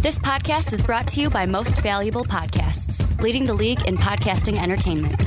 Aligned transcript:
This 0.00 0.16
podcast 0.16 0.72
is 0.72 0.80
brought 0.80 1.08
to 1.08 1.20
you 1.20 1.28
by 1.28 1.44
Most 1.44 1.82
Valuable 1.82 2.24
Podcasts, 2.24 3.20
leading 3.20 3.44
the 3.44 3.52
league 3.52 3.84
in 3.88 3.96
podcasting 3.96 4.56
entertainment. 4.56 5.20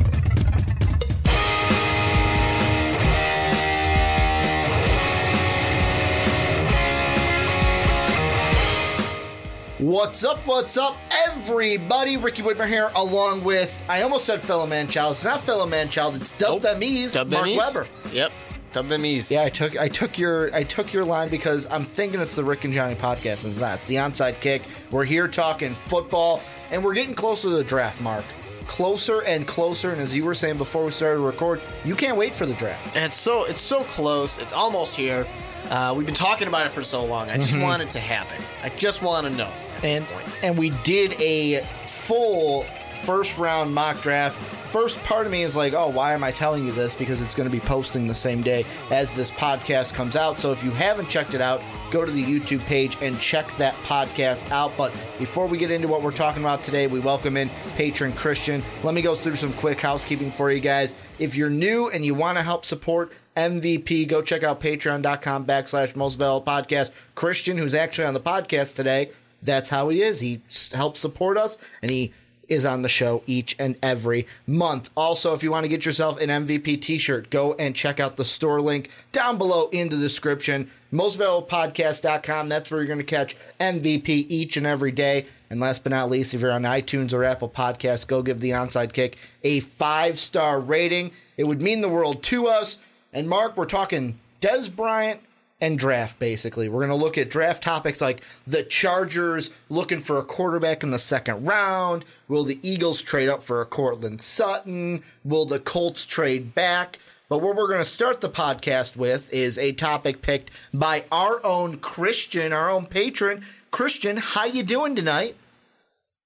What's 9.77 10.23
up? 10.23 10.37
What's 10.47 10.77
up, 10.77 10.95
everybody? 11.27 12.15
Ricky 12.15 12.41
Widmer 12.41 12.65
here, 12.65 12.89
along 12.95 13.43
with 13.43 13.83
I 13.89 14.03
almost 14.03 14.23
said 14.23 14.39
fellow 14.39 14.65
man 14.65 14.87
child. 14.87 15.15
It's 15.15 15.25
not 15.25 15.41
fellow 15.41 15.67
man 15.67 15.89
child. 15.89 16.15
It's 16.15 16.31
Dub 16.31 16.61
Them 16.61 16.81
Ease, 16.81 17.11
Dub 17.11 17.29
Mark 17.29 17.43
them 17.43 17.49
ease. 17.51 17.57
Weber. 17.57 17.87
Yep. 18.13 18.31
Them 18.73 19.05
ease. 19.05 19.31
Yeah, 19.31 19.43
I 19.43 19.49
took 19.49 19.77
I 19.77 19.89
took 19.89 20.17
your 20.17 20.53
I 20.55 20.63
took 20.63 20.93
your 20.93 21.03
line 21.03 21.27
because 21.29 21.67
I'm 21.69 21.83
thinking 21.83 22.21
it's 22.21 22.37
the 22.37 22.43
Rick 22.43 22.63
and 22.63 22.73
Johnny 22.73 22.95
podcast, 22.95 23.43
and 23.43 23.51
it's 23.51 23.59
not. 23.59 23.75
It's 23.75 23.87
the 23.87 23.95
onside 23.95 24.39
kick. 24.39 24.61
We're 24.91 25.03
here 25.03 25.27
talking 25.27 25.73
football, 25.73 26.41
and 26.71 26.83
we're 26.83 26.93
getting 26.93 27.13
closer 27.13 27.49
to 27.49 27.55
the 27.55 27.65
draft, 27.65 27.99
Mark. 28.01 28.23
Closer 28.67 29.23
and 29.27 29.45
closer, 29.45 29.91
and 29.91 29.99
as 29.99 30.15
you 30.15 30.23
were 30.23 30.33
saying 30.33 30.57
before 30.57 30.85
we 30.85 30.91
started 30.91 31.17
to 31.17 31.25
record, 31.25 31.59
you 31.83 31.95
can't 31.95 32.15
wait 32.15 32.33
for 32.33 32.45
the 32.45 32.53
draft. 32.53 32.95
And 32.95 33.05
it's 33.05 33.17
so 33.17 33.43
it's 33.43 33.59
so 33.59 33.83
close. 33.83 34.37
It's 34.37 34.53
almost 34.53 34.95
here. 34.95 35.27
Uh, 35.69 35.93
we've 35.95 36.05
been 36.05 36.15
talking 36.15 36.47
about 36.47 36.65
it 36.65 36.71
for 36.71 36.81
so 36.81 37.03
long. 37.03 37.29
I 37.29 37.35
just 37.35 37.57
want 37.57 37.81
it 37.81 37.89
to 37.91 37.99
happen. 37.99 38.41
I 38.63 38.69
just 38.69 39.01
want 39.01 39.27
to 39.27 39.33
know. 39.33 39.51
And 39.83 40.05
and 40.43 40.57
we 40.57 40.69
did 40.83 41.19
a 41.19 41.65
full 41.85 42.63
first 43.03 43.37
round 43.37 43.73
mock 43.75 44.01
draft. 44.01 44.39
First 44.71 45.03
part 45.03 45.25
of 45.25 45.33
me 45.33 45.41
is 45.41 45.53
like, 45.53 45.73
oh, 45.73 45.89
why 45.89 46.13
am 46.13 46.23
I 46.23 46.31
telling 46.31 46.65
you 46.65 46.71
this? 46.71 46.95
Because 46.95 47.21
it's 47.21 47.35
going 47.35 47.49
to 47.49 47.51
be 47.51 47.59
posting 47.59 48.07
the 48.07 48.15
same 48.15 48.41
day 48.41 48.65
as 48.89 49.13
this 49.13 49.29
podcast 49.29 49.93
comes 49.93 50.15
out. 50.15 50.39
So 50.39 50.53
if 50.53 50.63
you 50.63 50.71
haven't 50.71 51.09
checked 51.09 51.33
it 51.33 51.41
out, 51.41 51.61
go 51.91 52.05
to 52.05 52.11
the 52.11 52.23
YouTube 52.23 52.61
page 52.61 52.97
and 53.01 53.19
check 53.19 53.53
that 53.57 53.75
podcast 53.83 54.49
out. 54.49 54.71
But 54.77 54.93
before 55.19 55.45
we 55.45 55.57
get 55.57 55.71
into 55.71 55.89
what 55.89 56.01
we're 56.01 56.11
talking 56.13 56.41
about 56.41 56.63
today, 56.63 56.87
we 56.87 57.01
welcome 57.01 57.35
in 57.35 57.49
patron 57.75 58.13
Christian. 58.13 58.63
Let 58.81 58.95
me 58.95 59.01
go 59.01 59.13
through 59.13 59.35
some 59.35 59.51
quick 59.51 59.81
housekeeping 59.81 60.31
for 60.31 60.49
you 60.49 60.61
guys. 60.61 60.93
If 61.19 61.35
you're 61.35 61.49
new 61.49 61.91
and 61.93 62.05
you 62.05 62.15
want 62.15 62.37
to 62.37 62.43
help 62.43 62.63
support 62.63 63.11
MVP, 63.35 64.07
go 64.07 64.21
check 64.21 64.43
out 64.43 64.61
patreon.com 64.61 65.45
backslash 65.45 65.97
most 65.97 66.15
valuable 66.15 66.49
podcast. 66.49 66.91
Christian, 67.15 67.57
who's 67.57 67.75
actually 67.75 68.05
on 68.05 68.13
the 68.13 68.21
podcast 68.21 68.75
today, 68.75 69.11
that's 69.43 69.69
how 69.69 69.89
he 69.89 70.01
is. 70.01 70.21
He 70.21 70.39
helps 70.71 71.01
support 71.01 71.35
us 71.35 71.57
and 71.81 71.91
he 71.91 72.13
is 72.51 72.65
on 72.65 72.81
the 72.81 72.89
show 72.89 73.23
each 73.25 73.55
and 73.57 73.77
every 73.81 74.27
month. 74.45 74.89
Also, 74.95 75.33
if 75.33 75.41
you 75.41 75.49
want 75.49 75.63
to 75.63 75.69
get 75.69 75.85
yourself 75.85 76.21
an 76.21 76.29
MVP 76.29 76.81
t 76.81 76.97
shirt, 76.97 77.29
go 77.29 77.53
and 77.53 77.73
check 77.73 77.99
out 77.99 78.17
the 78.17 78.25
store 78.25 78.61
link 78.61 78.91
down 79.13 79.37
below 79.37 79.69
in 79.71 79.89
the 79.89 79.97
description. 79.97 80.69
MostValuablePodcast.com. 80.91 82.49
That's 82.49 82.69
where 82.69 82.81
you're 82.81 82.87
going 82.87 82.99
to 82.99 83.05
catch 83.05 83.37
MVP 83.59 84.25
each 84.27 84.57
and 84.57 84.67
every 84.67 84.91
day. 84.91 85.27
And 85.49 85.59
last 85.59 85.83
but 85.83 85.91
not 85.91 86.09
least, 86.09 86.33
if 86.33 86.41
you're 86.41 86.51
on 86.51 86.63
iTunes 86.63 87.13
or 87.13 87.23
Apple 87.23 87.49
Podcasts, 87.49 88.05
go 88.05 88.21
give 88.21 88.39
the 88.39 88.51
onside 88.51 88.93
kick 88.93 89.17
a 89.43 89.61
five 89.61 90.19
star 90.19 90.59
rating. 90.59 91.11
It 91.37 91.45
would 91.45 91.61
mean 91.61 91.81
the 91.81 91.89
world 91.89 92.21
to 92.23 92.47
us. 92.47 92.79
And 93.13 93.29
Mark, 93.29 93.55
we're 93.55 93.65
talking 93.65 94.19
Dez 94.41 94.73
Bryant 94.73 95.21
and 95.61 95.77
draft 95.77 96.19
basically. 96.19 96.67
We're 96.67 96.85
going 96.85 96.99
to 96.99 97.05
look 97.05 97.17
at 97.17 97.29
draft 97.29 97.63
topics 97.63 98.01
like 98.01 98.23
the 98.45 98.63
Chargers 98.63 99.51
looking 99.69 99.99
for 99.99 100.17
a 100.17 100.25
quarterback 100.25 100.83
in 100.83 100.89
the 100.89 100.99
second 100.99 101.45
round. 101.45 102.03
Will 102.27 102.43
the 102.43 102.59
Eagles 102.61 103.01
trade 103.01 103.29
up 103.29 103.43
for 103.43 103.61
a 103.61 103.65
Courtland 103.65 104.21
Sutton? 104.21 105.03
Will 105.23 105.45
the 105.45 105.59
Colts 105.59 106.05
trade 106.05 106.53
back? 106.55 106.97
But 107.29 107.41
what 107.41 107.55
we're 107.55 107.67
going 107.67 107.79
to 107.79 107.85
start 107.85 108.19
the 108.19 108.29
podcast 108.29 108.97
with 108.97 109.33
is 109.33 109.57
a 109.57 109.71
topic 109.71 110.21
picked 110.21 110.51
by 110.73 111.05
our 111.13 111.39
own 111.45 111.77
Christian, 111.77 112.51
our 112.51 112.69
own 112.69 112.85
patron. 112.85 113.45
Christian, 113.69 114.17
how 114.17 114.43
you 114.43 114.63
doing 114.63 114.97
tonight? 114.97 115.37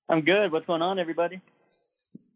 I'm 0.09 0.21
good. 0.21 0.51
What's 0.51 0.65
going 0.65 0.81
on, 0.81 0.97
everybody? 0.97 1.41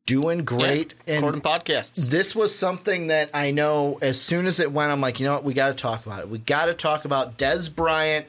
Doing 0.09 0.43
great. 0.43 0.95
Yeah, 1.05 1.13
and 1.15 1.25
Recording 1.25 1.41
podcasts. 1.41 2.09
this 2.09 2.35
was 2.35 2.53
something 2.57 3.07
that 3.07 3.29
I 3.33 3.51
know 3.51 3.99
as 4.01 4.19
soon 4.19 4.47
as 4.47 4.59
it 4.59 4.71
went, 4.71 4.91
I'm 4.91 5.01
like, 5.01 5.19
you 5.19 5.25
know 5.27 5.33
what, 5.33 5.43
we 5.43 5.53
got 5.53 5.67
to 5.67 5.75
talk 5.75 6.03
about 6.05 6.21
it. 6.21 6.29
We 6.29 6.39
got 6.39 6.65
to 6.65 6.73
talk 6.73 7.05
about 7.05 7.37
Dez 7.37 7.73
Bryant. 7.73 8.25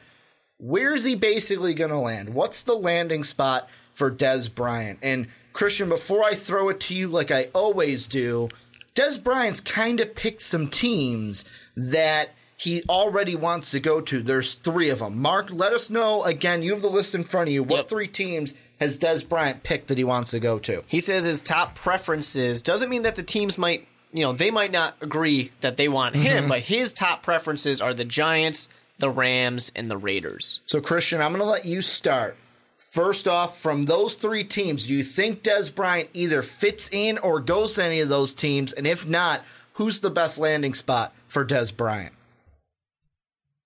Where 0.58 0.94
is 0.94 1.04
he 1.04 1.14
basically 1.14 1.72
going 1.72 1.90
to 1.90 1.96
land? 1.96 2.34
What's 2.34 2.62
the 2.64 2.74
landing 2.74 3.24
spot 3.24 3.66
for 3.94 4.10
Dez 4.10 4.54
Bryant? 4.54 4.98
And 5.02 5.28
Christian, 5.54 5.88
before 5.88 6.22
I 6.22 6.34
throw 6.34 6.68
it 6.68 6.80
to 6.80 6.94
you 6.94 7.08
like 7.08 7.30
I 7.30 7.46
always 7.54 8.06
do, 8.06 8.50
Dez 8.94 9.22
Bryant's 9.22 9.62
kind 9.62 10.00
of 10.00 10.14
picked 10.14 10.42
some 10.42 10.68
teams 10.68 11.46
that 11.76 12.30
he 12.58 12.82
already 12.90 13.34
wants 13.34 13.70
to 13.70 13.80
go 13.80 14.02
to. 14.02 14.22
There's 14.22 14.54
three 14.54 14.90
of 14.90 14.98
them. 14.98 15.18
Mark, 15.18 15.48
let 15.50 15.72
us 15.72 15.88
know 15.88 16.24
again. 16.24 16.62
You 16.62 16.72
have 16.74 16.82
the 16.82 16.88
list 16.88 17.14
in 17.14 17.24
front 17.24 17.48
of 17.48 17.54
you. 17.54 17.62
What 17.62 17.76
Yep. 17.78 17.88
three 17.88 18.06
teams 18.08 18.52
has 18.80 18.98
Dez 18.98 19.28
Bryant 19.28 19.62
picked 19.62 19.88
that 19.88 19.98
he 19.98 20.04
wants 20.04 20.30
to 20.30 20.40
go 20.40 20.58
to? 20.60 20.82
He 20.86 21.00
says 21.00 21.24
his 21.24 21.40
top 21.40 21.74
preferences 21.74 22.62
doesn't 22.62 22.88
mean 22.88 23.02
that 23.02 23.14
the 23.14 23.22
teams 23.22 23.58
might, 23.58 23.86
you 24.12 24.22
know, 24.24 24.32
they 24.32 24.50
might 24.50 24.72
not 24.72 24.94
agree 25.00 25.52
that 25.60 25.76
they 25.76 25.88
want 25.88 26.16
him, 26.16 26.40
mm-hmm. 26.40 26.48
but 26.48 26.60
his 26.60 26.92
top 26.92 27.22
preferences 27.22 27.80
are 27.80 27.92
the 27.92 28.04
Giants, 28.04 28.68
the 28.98 29.10
Rams, 29.10 29.70
and 29.76 29.90
the 29.90 29.98
Raiders. 29.98 30.62
So, 30.64 30.80
Christian, 30.80 31.20
I'm 31.20 31.32
going 31.32 31.42
to 31.42 31.48
let 31.48 31.66
you 31.66 31.82
start. 31.82 32.36
First 32.76 33.28
off, 33.28 33.58
from 33.58 33.84
those 33.84 34.14
three 34.14 34.42
teams, 34.42 34.86
do 34.86 34.94
you 34.94 35.02
think 35.04 35.44
Dez 35.44 35.72
Bryant 35.72 36.08
either 36.12 36.42
fits 36.42 36.88
in 36.92 37.18
or 37.18 37.38
goes 37.38 37.74
to 37.74 37.84
any 37.84 38.00
of 38.00 38.08
those 38.08 38.34
teams? 38.34 38.72
And 38.72 38.86
if 38.86 39.06
not, 39.06 39.42
who's 39.74 40.00
the 40.00 40.10
best 40.10 40.38
landing 40.38 40.74
spot 40.74 41.14
for 41.28 41.46
Dez 41.46 41.76
Bryant? 41.76 42.12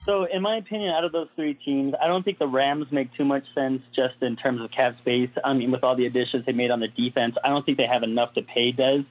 So, 0.04 0.24
in 0.24 0.42
my 0.42 0.56
opinion, 0.56 0.90
out 0.90 1.04
of 1.04 1.12
those 1.12 1.28
three 1.34 1.54
teams, 1.54 1.94
I 1.98 2.08
don't 2.08 2.22
think 2.22 2.38
the 2.38 2.46
Rams 2.46 2.92
make 2.92 3.14
too 3.14 3.24
much 3.24 3.44
sense 3.54 3.80
just 3.96 4.16
in 4.20 4.36
terms 4.36 4.60
of 4.60 4.70
cap 4.70 4.98
space. 4.98 5.30
I 5.42 5.54
mean, 5.54 5.70
with 5.70 5.82
all 5.82 5.96
the 5.96 6.04
additions 6.04 6.44
they 6.44 6.52
made 6.52 6.70
on 6.70 6.80
the 6.80 6.88
defense, 6.88 7.36
I 7.42 7.48
don't 7.48 7.64
think 7.64 7.78
they 7.78 7.86
have 7.86 8.02
enough 8.02 8.34
to 8.34 8.42
pay 8.42 8.70
Dez. 8.70 9.06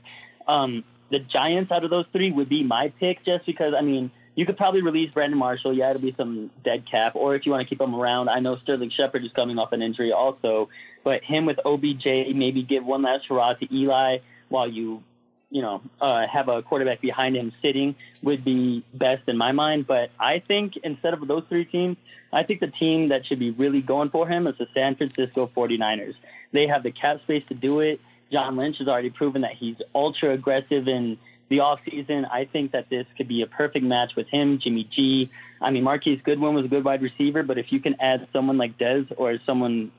Um, 0.48 0.84
the 1.09 1.18
Giants 1.18 1.72
out 1.72 1.84
of 1.84 1.90
those 1.90 2.06
three 2.14 2.31
would 2.31 2.48
be 2.48 2.64
my 2.64 2.90
pick 3.00 3.26
just 3.26 3.44
because, 3.48 3.74
I 3.74 3.81
mean, 3.81 4.12
you 4.36 4.46
could 4.46 4.56
probably 4.56 4.84
release 4.84 5.09
Brandon 5.12 5.38
Marshall. 5.40 5.74
Yeah, 5.74 5.90
it'll 5.90 6.02
be 6.02 6.14
some 6.16 6.52
dead 6.64 6.86
cap. 6.90 7.16
Or 7.16 7.34
if 7.34 7.48
you 7.48 7.52
want 7.52 7.68
to 7.68 7.70
keep 7.70 7.81
him 7.81 7.96
around, 7.96 8.30
I 8.30 8.40
know 8.40 8.56
Sterling 8.56 8.92
Shepard 8.92 9.25
is 9.25 9.31
coming 9.31 9.58
off 9.58 9.72
an 9.74 9.81
injury 9.81 10.12
also. 10.12 10.70
But 11.04 11.24
him 11.24 11.48
with 11.48 11.60
OBJ, 11.66 12.06
maybe 12.36 12.62
give 12.62 12.86
one 12.86 13.02
last 13.02 13.25
hurrah 13.28 13.54
to 13.54 13.75
Eli 13.75 14.20
while 14.50 14.68
you 14.68 15.04
you 15.53 15.62
know, 15.62 15.84
uh, 16.02 16.25
have 16.25 16.50
a 16.50 16.64
quarterback 16.64 17.00
behind 17.00 17.38
him 17.38 17.53
sitting 17.62 17.96
would 18.24 18.44
be 18.44 18.84
best 18.91 19.22
in 19.28 19.38
my 19.38 19.52
mind. 19.52 19.86
But 19.86 20.09
I 20.19 20.40
think 20.40 20.78
instead 20.78 21.14
of 21.14 21.28
those 21.28 21.44
three 21.47 21.64
teams, 21.64 21.96
I 22.34 22.41
think 22.41 22.59
the 22.59 22.72
team 22.72 23.09
that 23.09 23.28
should 23.28 23.38
be 23.38 23.52
really 23.52 23.84
going 23.84 24.09
for 24.09 24.28
him 24.28 24.47
is 24.47 24.58
the 24.58 24.68
San 24.74 24.96
Francisco 24.96 25.52
49ers. 25.56 26.16
They 26.53 26.66
have 26.66 26.81
the 26.81 26.92
cap 26.92 27.22
space 27.22 27.44
to 27.50 27.53
do 27.53 27.81
it. 27.81 28.02
John 28.31 28.58
Lynch 28.58 28.80
has 28.80 28.88
already 28.88 29.12
proven 29.12 29.44
that 29.44 29.53
he's 29.53 29.75
ultra 29.94 30.31
aggressive 30.31 30.88
in 30.88 31.19
the 31.50 31.59
offseason. 31.59 32.28
I 32.31 32.46
think 32.46 32.72
that 32.72 32.90
this 32.90 33.06
could 33.16 33.28
be 33.28 33.44
a 33.44 33.47
perfect 33.47 33.86
match 33.86 34.16
with 34.16 34.28
him, 34.30 34.58
Jimmy 34.58 34.90
G. 34.92 35.30
I 35.62 35.69
mean, 35.69 35.84
Marquise 35.84 36.19
Goodwin 36.24 36.56
was 36.56 36.66
a 36.66 36.68
good 36.68 36.84
wide 36.84 37.03
receiver, 37.03 37.44
but 37.44 37.59
if 37.59 37.72
you 37.72 37.80
can 37.80 37.96
add 38.00 38.28
someone 38.34 38.58
like 38.58 38.80
Dez 38.80 39.13
or 39.16 39.38
someone 39.46 39.92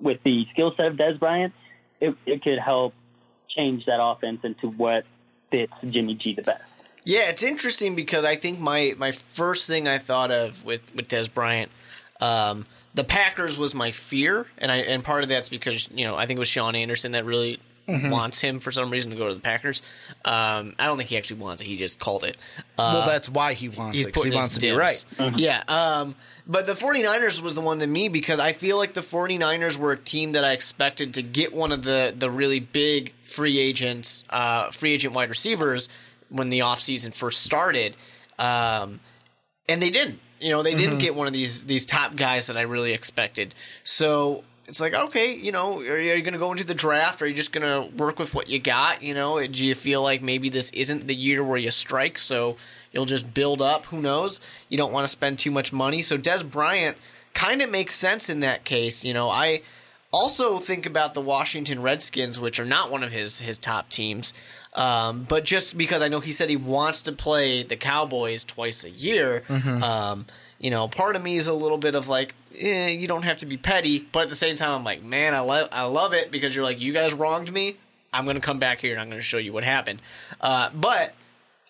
with 0.00 0.22
the 0.22 0.46
skill 0.52 0.72
set 0.76 0.86
of 0.86 0.96
Dez 0.96 1.18
Bryant, 1.18 1.52
it, 2.00 2.14
it 2.24 2.44
could 2.44 2.60
help 2.60 2.94
change 3.54 3.86
that 3.86 4.02
offense 4.02 4.40
into 4.44 4.68
what 4.68 5.04
fits 5.50 5.72
Jimmy 5.88 6.14
G 6.14 6.34
the 6.34 6.42
best. 6.42 6.62
Yeah, 7.04 7.28
it's 7.30 7.42
interesting 7.42 7.94
because 7.94 8.24
I 8.24 8.36
think 8.36 8.60
my 8.60 8.94
my 8.96 9.10
first 9.10 9.66
thing 9.66 9.88
I 9.88 9.98
thought 9.98 10.30
of 10.30 10.64
with 10.64 10.94
with 10.94 11.08
Dez 11.08 11.32
Bryant, 11.32 11.70
um, 12.20 12.66
the 12.94 13.04
Packers 13.04 13.58
was 13.58 13.74
my 13.74 13.90
fear, 13.90 14.46
and 14.58 14.70
I 14.70 14.76
and 14.76 15.02
part 15.02 15.24
of 15.24 15.28
that's 15.28 15.48
because 15.48 15.90
you 15.92 16.06
know 16.06 16.14
I 16.14 16.26
think 16.26 16.36
it 16.36 16.40
was 16.40 16.48
Sean 16.48 16.74
Anderson 16.74 17.12
that 17.12 17.24
really 17.24 17.58
wants 17.88 18.40
him 18.40 18.60
for 18.60 18.70
some 18.72 18.90
reason 18.90 19.10
to 19.10 19.16
go 19.16 19.28
to 19.28 19.34
the 19.34 19.40
Packers. 19.40 19.82
Um, 20.24 20.74
I 20.78 20.86
don't 20.86 20.96
think 20.96 21.08
he 21.08 21.16
actually 21.16 21.40
wants 21.40 21.60
it; 21.62 21.66
he 21.66 21.76
just 21.76 21.98
called 21.98 22.24
it. 22.24 22.36
Uh, 22.78 22.94
well, 22.98 23.06
that's 23.06 23.28
why 23.28 23.54
he 23.54 23.68
wants 23.68 23.96
he's 23.96 24.06
it. 24.06 24.14
'cause 24.14 24.24
He 24.24 24.30
wants 24.30 24.54
his 24.54 24.62
to 24.62 24.66
be 24.68 24.72
right. 24.72 25.04
dibs. 25.18 25.40
Yeah. 25.40 25.62
Um, 25.68 26.14
but 26.46 26.66
the 26.66 26.74
49ers 26.74 27.42
was 27.42 27.54
the 27.54 27.60
one 27.60 27.78
to 27.80 27.86
me 27.86 28.08
because 28.08 28.40
I 28.40 28.52
feel 28.52 28.76
like 28.76 28.94
the 28.94 29.00
49ers 29.00 29.76
were 29.76 29.92
a 29.92 29.96
team 29.98 30.32
that 30.32 30.44
I 30.44 30.52
expected 30.52 31.14
to 31.14 31.22
get 31.22 31.52
one 31.52 31.72
of 31.72 31.82
the, 31.82 32.14
the 32.16 32.30
really 32.30 32.60
big 32.60 33.12
free 33.24 33.58
agents, 33.58 34.24
uh, 34.30 34.70
free 34.70 34.92
agent 34.92 35.14
wide 35.14 35.28
receivers 35.28 35.88
when 36.28 36.48
the 36.50 36.60
offseason 36.60 37.14
first 37.14 37.42
started. 37.42 37.96
Um, 38.38 39.00
and 39.68 39.80
they 39.82 39.90
didn't. 39.90 40.20
You 40.40 40.50
know, 40.50 40.62
they 40.64 40.74
didn't 40.74 40.98
get 40.98 41.14
one 41.14 41.28
of 41.28 41.32
these 41.32 41.62
these 41.64 41.86
top 41.86 42.16
guys 42.16 42.48
that 42.48 42.56
I 42.56 42.62
really 42.62 42.92
expected. 42.92 43.54
So 43.84 44.42
it's 44.72 44.80
like, 44.80 44.94
okay, 44.94 45.34
you 45.34 45.52
know, 45.52 45.80
are 45.80 46.00
you, 46.00 46.22
going 46.22 46.32
to 46.32 46.38
go 46.38 46.50
into 46.50 46.64
the 46.64 46.72
draft? 46.72 47.20
Or 47.20 47.26
are 47.26 47.28
you 47.28 47.34
just 47.34 47.52
going 47.52 47.90
to 47.90 47.94
work 47.94 48.18
with 48.18 48.34
what 48.34 48.48
you 48.48 48.58
got? 48.58 49.02
You 49.02 49.12
know, 49.12 49.46
do 49.46 49.66
you 49.66 49.74
feel 49.74 50.02
like 50.02 50.22
maybe 50.22 50.48
this 50.48 50.70
isn't 50.70 51.06
the 51.06 51.14
year 51.14 51.44
where 51.44 51.58
you 51.58 51.70
strike? 51.70 52.16
So 52.16 52.56
you'll 52.90 53.04
just 53.04 53.34
build 53.34 53.60
up. 53.60 53.84
Who 53.84 54.00
knows? 54.00 54.40
You 54.70 54.78
don't 54.78 54.90
want 54.90 55.04
to 55.04 55.08
spend 55.08 55.38
too 55.38 55.50
much 55.50 55.74
money. 55.74 56.00
So 56.00 56.16
Dez 56.16 56.50
Bryant 56.50 56.96
kind 57.34 57.60
of 57.60 57.70
makes 57.70 57.94
sense 57.94 58.30
in 58.30 58.40
that 58.40 58.64
case. 58.64 59.04
You 59.04 59.12
know, 59.12 59.28
I 59.28 59.60
also 60.10 60.56
think 60.56 60.86
about 60.86 61.12
the 61.12 61.20
Washington 61.20 61.82
Redskins, 61.82 62.40
which 62.40 62.58
are 62.58 62.64
not 62.64 62.90
one 62.90 63.02
of 63.02 63.12
his 63.12 63.42
his 63.42 63.58
top 63.58 63.90
teams. 63.90 64.32
Um, 64.72 65.26
but 65.28 65.44
just 65.44 65.76
because 65.76 66.00
I 66.00 66.08
know 66.08 66.20
he 66.20 66.32
said 66.32 66.48
he 66.48 66.56
wants 66.56 67.02
to 67.02 67.12
play 67.12 67.62
the 67.62 67.76
Cowboys 67.76 68.42
twice 68.42 68.84
a 68.84 68.90
year, 68.90 69.42
um, 69.82 70.24
you 70.58 70.70
know, 70.70 70.88
part 70.88 71.14
of 71.14 71.22
me 71.22 71.36
is 71.36 71.46
a 71.46 71.52
little 71.52 71.76
bit 71.76 71.94
of 71.94 72.08
like, 72.08 72.34
eh, 72.60 72.90
you 72.90 73.06
don't 73.06 73.24
have 73.24 73.38
to 73.38 73.46
be 73.46 73.56
petty, 73.56 74.06
but 74.12 74.24
at 74.24 74.28
the 74.28 74.34
same 74.34 74.56
time, 74.56 74.70
I'm 74.70 74.84
like, 74.84 75.02
man, 75.02 75.34
I 75.34 75.40
love 75.40 75.68
I 75.72 75.84
love 75.84 76.14
it 76.14 76.30
because 76.30 76.54
you're 76.54 76.64
like, 76.64 76.80
you 76.80 76.92
guys 76.92 77.12
wronged 77.12 77.52
me. 77.52 77.76
I'm 78.12 78.26
gonna 78.26 78.40
come 78.40 78.58
back 78.58 78.80
here 78.80 78.92
and 78.92 79.00
I'm 79.00 79.08
gonna 79.08 79.20
show 79.20 79.38
you 79.38 79.52
what 79.52 79.64
happened. 79.64 80.00
Uh, 80.40 80.70
but 80.74 81.14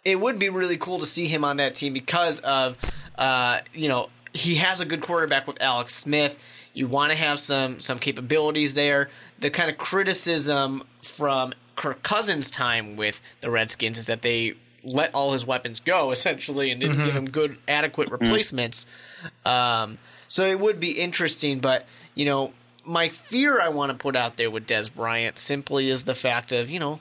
it 0.05 0.19
would 0.19 0.39
be 0.39 0.49
really 0.49 0.77
cool 0.77 0.99
to 0.99 1.07
see 1.07 1.27
him 1.27 1.45
on 1.45 1.59
that 1.59 1.75
team 1.75 1.93
because 1.93 2.41
of, 2.41 2.77
uh, 3.17 3.61
you 3.73 3.89
know, 3.89 4.09
he 4.33 4.57
has 4.57 4.81
a 4.81 4.85
good 4.85 5.01
quarterback 5.01 5.47
with 5.47 5.61
Alex 5.61 5.95
Smith. 5.95 6.71
You 6.75 6.89
want 6.89 7.13
to 7.13 7.19
have 7.19 7.39
some 7.39 7.81
some 7.81 7.99
capabilities 7.99 8.75
there. 8.75 9.11
The 9.41 9.51
kind 9.51 9.71
of 9.71 9.79
criticism 9.79 10.85
from 11.01 11.55
Kirk 11.77 12.03
Cousins' 12.03 12.51
time 12.51 12.97
with 12.97 13.23
the 13.41 13.51
Redskins 13.51 13.99
is 13.99 14.07
that 14.07 14.23
they 14.23 14.55
let 14.85 15.15
all 15.15 15.33
his 15.33 15.47
weapons 15.47 15.81
go 15.81 16.11
essentially 16.11 16.71
and 16.71 16.81
didn't 16.81 16.97
give 17.05 17.15
him 17.15 17.27
good 17.27 17.57
adequate 17.69 18.11
replacements. 18.11 18.87
Um, 19.45 19.99
so 20.33 20.47
it 20.47 20.59
would 20.59 20.81
be 20.81 20.93
interesting, 20.93 21.59
but 21.61 21.87
you 22.15 22.25
know, 22.25 22.55
my 22.87 23.11
fear 23.11 23.61
I 23.61 23.69
want 23.69 23.93
to 23.93 23.99
put 23.99 24.17
out 24.17 24.39
there 24.39 24.51
with 24.51 24.67
Dez 24.67 24.93
Bryant 24.93 25.39
simply 25.39 25.91
is 25.91 26.05
the 26.05 26.15
fact 26.15 26.53
of 26.53 26.71
you 26.71 26.81
know, 26.81 27.01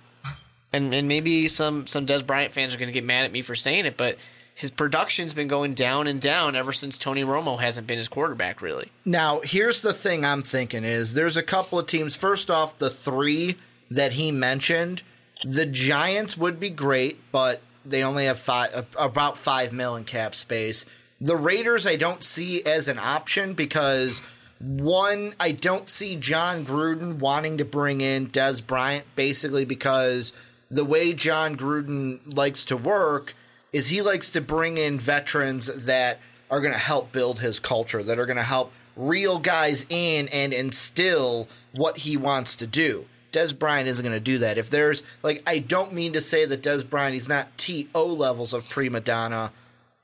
and 0.74 0.94
and 0.94 1.08
maybe 1.08 1.48
some 1.48 1.88
some 1.88 2.06
Dez 2.06 2.28
Bryant 2.28 2.52
fans 2.52 2.76
are 2.76 2.78
going 2.78 2.90
to 2.90 2.94
get 2.94 3.06
mad 3.06 3.24
at 3.24 3.32
me 3.32 3.42
for 3.42 3.56
saying 3.56 3.86
it, 3.86 3.96
but 3.96 4.18
his 4.54 4.70
production's 4.70 5.34
been 5.34 5.48
going 5.48 5.76
down 5.76 6.08
and 6.08 6.20
down 6.20 6.58
ever 6.58 6.74
since 6.74 6.98
Tony 6.98 7.24
Romo 7.24 7.58
hasn't 7.58 7.88
been 7.88 7.98
his 7.98 8.10
quarterback 8.10 8.62
really. 8.62 8.90
Now, 9.06 9.40
here's 9.46 9.82
the 9.82 9.94
thing 9.94 10.26
I'm 10.26 10.42
thinking 10.42 10.84
is 10.84 11.14
there's 11.14 11.38
a 11.38 11.44
couple 11.44 11.80
of 11.80 11.88
teams. 11.88 12.18
First 12.18 12.52
off, 12.52 12.80
the 12.80 12.90
three 12.90 13.56
that 13.90 14.12
he 14.12 14.34
mentioned, 14.34 15.04
the 15.46 15.66
Giants 15.66 16.36
would 16.36 16.60
be 16.60 16.70
great, 16.70 17.32
but 17.32 17.62
they 17.86 18.04
only 18.04 18.26
have 18.26 18.40
five 18.40 18.88
about 19.00 19.38
five 19.38 19.72
mil 19.72 19.96
in 19.96 20.04
cap 20.04 20.36
space. 20.36 20.86
The 21.24 21.36
Raiders 21.36 21.86
I 21.86 21.98
don't 21.98 22.24
see 22.24 22.66
as 22.66 22.88
an 22.88 22.98
option 22.98 23.54
because 23.54 24.24
one, 24.60 25.36
I 25.40 25.52
don't 25.52 25.88
see 25.88 26.16
Jon 26.16 26.66
Gruden 26.66 27.20
wanting 27.20 27.60
to 27.60 27.66
bring 27.66 28.02
in 28.02 28.30
Dez 28.30 28.66
Bryant 28.66 29.06
basically 29.16 29.64
because 29.64 30.34
the 30.72 30.84
way 30.84 31.14
Jon 31.14 31.56
Gruden 31.56 32.36
likes 32.36 32.64
to 32.66 32.76
work 32.76 33.36
is 33.72 33.90
he 33.90 34.02
likes 34.02 34.32
to 34.32 34.42
bring 34.42 34.78
in 34.78 34.98
veterans 34.98 35.86
that 35.86 36.18
are 36.50 36.60
going 36.60 36.74
to 36.74 36.80
help 36.80 37.12
build 37.12 37.40
his 37.40 37.60
culture, 37.60 38.02
that 38.02 38.18
are 38.18 38.26
going 38.26 38.38
to 38.38 38.44
help 38.44 38.74
reel 38.96 39.38
guys 39.38 39.86
in 39.90 40.28
and 40.30 40.54
instill 40.54 41.48
what 41.72 42.00
he 42.00 42.18
wants 42.18 42.56
to 42.56 42.66
do. 42.66 43.06
Dez 43.32 43.58
Bryant 43.58 43.88
isn't 43.88 44.04
going 44.04 44.18
to 44.18 44.20
do 44.20 44.40
that. 44.40 44.58
If 44.58 44.72
there's 44.72 45.04
like, 45.22 45.44
I 45.46 45.60
don't 45.60 45.94
mean 45.94 46.14
to 46.14 46.22
say 46.22 46.46
that 46.46 46.64
Dez 46.64 46.88
Bryant 46.90 47.14
he's 47.14 47.30
not 47.30 47.56
to 47.60 47.86
levels 47.96 48.54
of 48.54 48.68
prima 48.68 49.00
donna, 49.00 49.52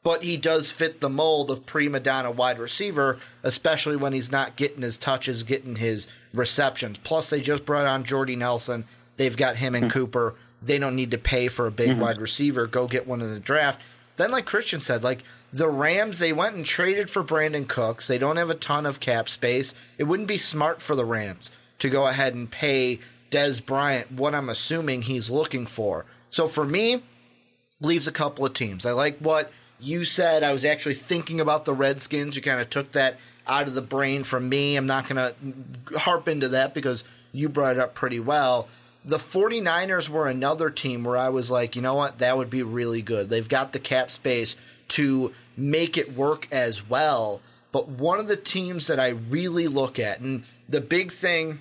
but 0.07 0.23
he 0.23 0.37
does 0.37 0.71
fit 0.71 1.01
the 1.01 1.09
mold 1.09 1.51
of 1.51 1.65
prima 1.65 1.99
donna 1.99 2.31
wide 2.31 2.59
receiver, 2.59 3.19
especially 3.43 3.97
when 3.97 4.13
he's 4.13 4.31
not 4.31 4.55
getting 4.55 4.81
his 4.81 4.97
touches, 4.97 5.43
getting 5.43 5.75
his 5.75 6.07
receptions. 6.33 6.97
Plus, 6.99 7.29
they 7.29 7.41
just 7.41 7.65
brought 7.65 7.85
on 7.85 8.05
Jordy 8.05 8.37
Nelson. 8.37 8.85
They've 9.17 9.35
got 9.35 9.57
him 9.57 9.75
and 9.75 9.91
Cooper. 9.91 10.35
They 10.61 10.79
don't 10.79 10.95
need 10.95 11.11
to 11.11 11.17
pay 11.17 11.49
for 11.49 11.67
a 11.67 11.71
big 11.71 11.89
mm-hmm. 11.89 11.99
wide 11.99 12.21
receiver. 12.21 12.67
Go 12.67 12.87
get 12.87 13.05
one 13.05 13.19
in 13.19 13.31
the 13.31 13.39
draft. 13.41 13.81
Then, 14.15 14.31
like 14.31 14.45
Christian 14.45 14.79
said, 14.79 15.03
like 15.03 15.23
the 15.51 15.67
Rams, 15.67 16.19
they 16.19 16.31
went 16.31 16.55
and 16.55 16.65
traded 16.65 17.09
for 17.09 17.21
Brandin 17.21 17.67
Cooks. 17.67 18.07
They 18.07 18.17
don't 18.17 18.37
have 18.37 18.49
a 18.49 18.55
ton 18.55 18.85
of 18.85 19.01
cap 19.01 19.27
space. 19.27 19.75
It 19.97 20.05
wouldn't 20.05 20.29
be 20.29 20.37
smart 20.37 20.81
for 20.81 20.95
the 20.95 21.03
Rams 21.03 21.51
to 21.79 21.89
go 21.89 22.07
ahead 22.07 22.33
and 22.33 22.49
pay 22.49 22.99
Dez 23.29 23.63
Bryant 23.65 24.09
what 24.13 24.33
I'm 24.33 24.47
assuming 24.47 25.01
he's 25.01 25.29
looking 25.29 25.65
for. 25.65 26.05
So 26.29 26.47
for 26.47 26.65
me, 26.65 27.03
leaves 27.81 28.07
a 28.07 28.13
couple 28.13 28.45
of 28.45 28.53
teams. 28.53 28.85
I 28.85 28.93
like 28.93 29.17
what 29.17 29.51
you 29.79 30.03
said. 30.03 30.43
I 30.43 30.53
was 30.53 30.65
actually 30.65 30.95
thinking 30.95 31.39
about 31.39 31.65
the 31.65 31.73
Redskins. 31.73 32.35
You 32.35 32.41
kind 32.41 32.59
of 32.59 32.69
took 32.69 32.91
that 32.93 33.17
out 33.47 33.67
of 33.67 33.73
the 33.73 33.81
brain 33.81 34.23
from 34.23 34.49
me. 34.49 34.75
I'm 34.75 34.85
not 34.85 35.07
going 35.07 35.15
to 35.15 35.99
harp 35.99 36.27
into 36.27 36.49
that 36.49 36.73
because 36.73 37.03
you 37.31 37.49
brought 37.49 37.75
it 37.75 37.79
up 37.79 37.95
pretty 37.95 38.19
well. 38.19 38.67
The 39.05 39.17
49ers 39.17 40.09
were 40.09 40.27
another 40.27 40.69
team 40.69 41.03
where 41.03 41.15
I 41.17 41.29
was 41.29 41.49
like, 41.49 41.75
you 41.75 41.81
know 41.81 41.95
what? 41.95 42.17
That 42.17 42.37
would 42.37 42.49
be 42.49 42.63
really 42.63 43.01
good. 43.01 43.29
They've 43.29 43.47
got 43.47 43.71
the 43.71 43.79
cap 43.79 44.11
space 44.11 44.55
to 44.89 45.33
make 45.55 45.97
it 45.97 46.13
work 46.13 46.47
as 46.51 46.89
well. 46.89 47.41
But 47.71 47.87
one 47.87 48.19
of 48.19 48.27
the 48.27 48.35
teams 48.35 48.87
that 48.87 48.99
I 48.99 49.09
really 49.09 49.67
look 49.67 49.99
at, 49.99 50.19
and 50.19 50.43
the 50.67 50.81
big 50.81 51.11
thing 51.11 51.59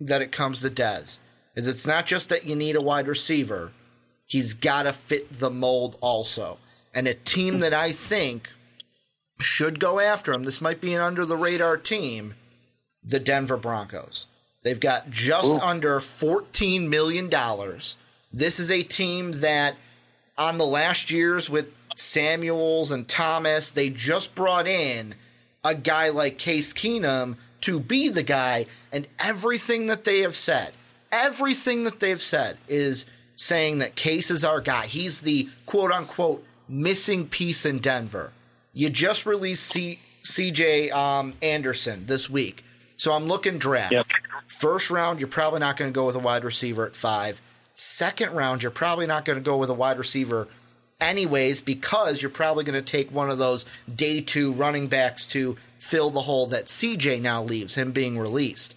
that 0.00 0.22
it 0.22 0.30
comes 0.30 0.60
to 0.60 0.70
Dez 0.70 1.18
is 1.56 1.66
it's 1.66 1.86
not 1.86 2.06
just 2.06 2.28
that 2.28 2.44
you 2.44 2.54
need 2.54 2.76
a 2.76 2.80
wide 2.80 3.08
receiver, 3.08 3.72
he's 4.26 4.54
got 4.54 4.84
to 4.84 4.92
fit 4.92 5.32
the 5.32 5.50
mold 5.50 5.96
also. 6.00 6.58
And 6.94 7.08
a 7.08 7.14
team 7.14 7.58
that 7.58 7.74
I 7.74 7.90
think 7.90 8.48
should 9.40 9.80
go 9.80 9.98
after 9.98 10.32
him, 10.32 10.44
this 10.44 10.60
might 10.60 10.80
be 10.80 10.94
an 10.94 11.00
under 11.00 11.26
the 11.26 11.36
radar 11.36 11.76
team, 11.76 12.34
the 13.02 13.18
Denver 13.18 13.56
Broncos. 13.56 14.26
They've 14.62 14.80
got 14.80 15.10
just 15.10 15.54
Ooh. 15.54 15.58
under 15.58 15.98
$14 15.98 16.88
million. 16.88 17.28
This 18.32 18.58
is 18.58 18.70
a 18.70 18.82
team 18.82 19.32
that, 19.32 19.74
on 20.38 20.56
the 20.56 20.66
last 20.66 21.10
years 21.10 21.50
with 21.50 21.76
Samuels 21.96 22.90
and 22.90 23.06
Thomas, 23.06 23.70
they 23.70 23.90
just 23.90 24.34
brought 24.34 24.66
in 24.66 25.14
a 25.62 25.74
guy 25.74 26.10
like 26.10 26.38
Case 26.38 26.72
Keenum 26.72 27.36
to 27.62 27.80
be 27.80 28.08
the 28.08 28.22
guy. 28.22 28.66
And 28.92 29.06
everything 29.18 29.86
that 29.88 30.04
they 30.04 30.20
have 30.20 30.36
said, 30.36 30.72
everything 31.12 31.84
that 31.84 32.00
they've 32.00 32.20
said 32.20 32.56
is 32.68 33.06
saying 33.36 33.78
that 33.78 33.96
Case 33.96 34.30
is 34.30 34.44
our 34.44 34.60
guy. 34.60 34.86
He's 34.86 35.20
the 35.20 35.48
quote 35.66 35.92
unquote 35.92 36.44
missing 36.68 37.28
piece 37.28 37.64
in 37.66 37.78
Denver. 37.78 38.32
You 38.72 38.90
just 38.90 39.26
released 39.26 39.66
C- 39.66 40.00
CJ 40.22 40.92
um, 40.92 41.34
Anderson 41.42 42.06
this 42.06 42.28
week. 42.28 42.64
So 42.96 43.12
I'm 43.12 43.26
looking 43.26 43.58
draft. 43.58 43.92
Yep. 43.92 44.06
First 44.46 44.90
round, 44.90 45.20
you're 45.20 45.28
probably 45.28 45.60
not 45.60 45.76
going 45.76 45.90
to 45.90 45.94
go 45.94 46.06
with 46.06 46.16
a 46.16 46.20
wide 46.20 46.44
receiver 46.44 46.86
at 46.86 46.96
five. 46.96 47.40
Second 47.72 48.32
round, 48.32 48.62
you're 48.62 48.70
probably 48.70 49.06
not 49.06 49.24
going 49.24 49.38
to 49.38 49.44
go 49.44 49.58
with 49.58 49.68
a 49.68 49.74
wide 49.74 49.98
receiver 49.98 50.48
anyways 51.00 51.60
because 51.60 52.22
you're 52.22 52.30
probably 52.30 52.64
going 52.64 52.82
to 52.82 52.92
take 52.92 53.10
one 53.10 53.30
of 53.30 53.38
those 53.38 53.64
day 53.92 54.20
two 54.20 54.52
running 54.52 54.86
backs 54.86 55.26
to 55.26 55.56
fill 55.78 56.10
the 56.10 56.22
hole 56.22 56.46
that 56.46 56.66
CJ 56.66 57.20
now 57.20 57.42
leaves, 57.42 57.74
him 57.74 57.92
being 57.92 58.18
released. 58.18 58.74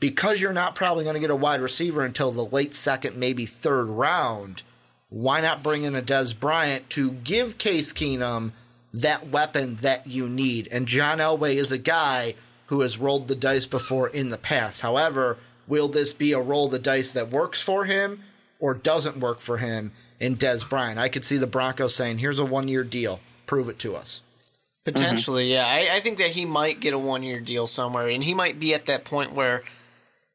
Because 0.00 0.40
you're 0.40 0.52
not 0.52 0.76
probably 0.76 1.02
going 1.04 1.14
to 1.14 1.20
get 1.20 1.30
a 1.30 1.36
wide 1.36 1.60
receiver 1.60 2.04
until 2.04 2.30
the 2.30 2.44
late 2.44 2.74
second, 2.74 3.16
maybe 3.16 3.46
third 3.46 3.86
round, 3.86 4.62
why 5.10 5.40
not 5.40 5.62
bring 5.62 5.84
in 5.84 5.94
a 5.94 6.02
Dez 6.02 6.38
Bryant 6.38 6.90
to 6.90 7.12
give 7.12 7.58
Case 7.58 7.92
Keenum 7.92 8.52
that 8.92 9.28
weapon 9.28 9.76
that 9.76 10.06
you 10.06 10.28
need? 10.28 10.68
And 10.70 10.86
John 10.86 11.18
Elway 11.18 11.54
is 11.54 11.72
a 11.72 11.78
guy 11.78 12.34
who 12.66 12.82
has 12.82 12.98
rolled 12.98 13.28
the 13.28 13.34
dice 13.34 13.66
before 13.66 14.08
in 14.08 14.28
the 14.30 14.38
past. 14.38 14.82
However, 14.82 15.38
will 15.66 15.88
this 15.88 16.12
be 16.12 16.32
a 16.32 16.40
roll 16.40 16.68
the 16.68 16.78
dice 16.78 17.12
that 17.12 17.30
works 17.30 17.62
for 17.62 17.86
him 17.86 18.22
or 18.58 18.74
doesn't 18.74 19.18
work 19.20 19.40
for 19.40 19.58
him 19.58 19.92
in 20.20 20.34
Dez 20.34 20.68
Bryant? 20.68 20.98
I 20.98 21.08
could 21.08 21.24
see 21.24 21.38
the 21.38 21.46
Broncos 21.46 21.94
saying, 21.94 22.18
here's 22.18 22.38
a 22.38 22.44
one 22.44 22.68
year 22.68 22.84
deal. 22.84 23.20
Prove 23.46 23.68
it 23.68 23.78
to 23.80 23.94
us. 23.94 24.22
Potentially, 24.84 25.44
mm-hmm. 25.44 25.52
yeah. 25.52 25.66
I, 25.66 25.96
I, 25.96 26.00
think 26.00 26.18
that 26.18 26.30
he 26.30 26.46
might 26.46 26.80
get 26.80 26.94
a 26.94 26.98
one 26.98 27.22
year 27.22 27.40
deal 27.40 27.66
somewhere, 27.66 28.08
and 28.08 28.24
he 28.24 28.32
might 28.32 28.58
be 28.58 28.72
at 28.72 28.86
that 28.86 29.04
point 29.04 29.32
where 29.32 29.62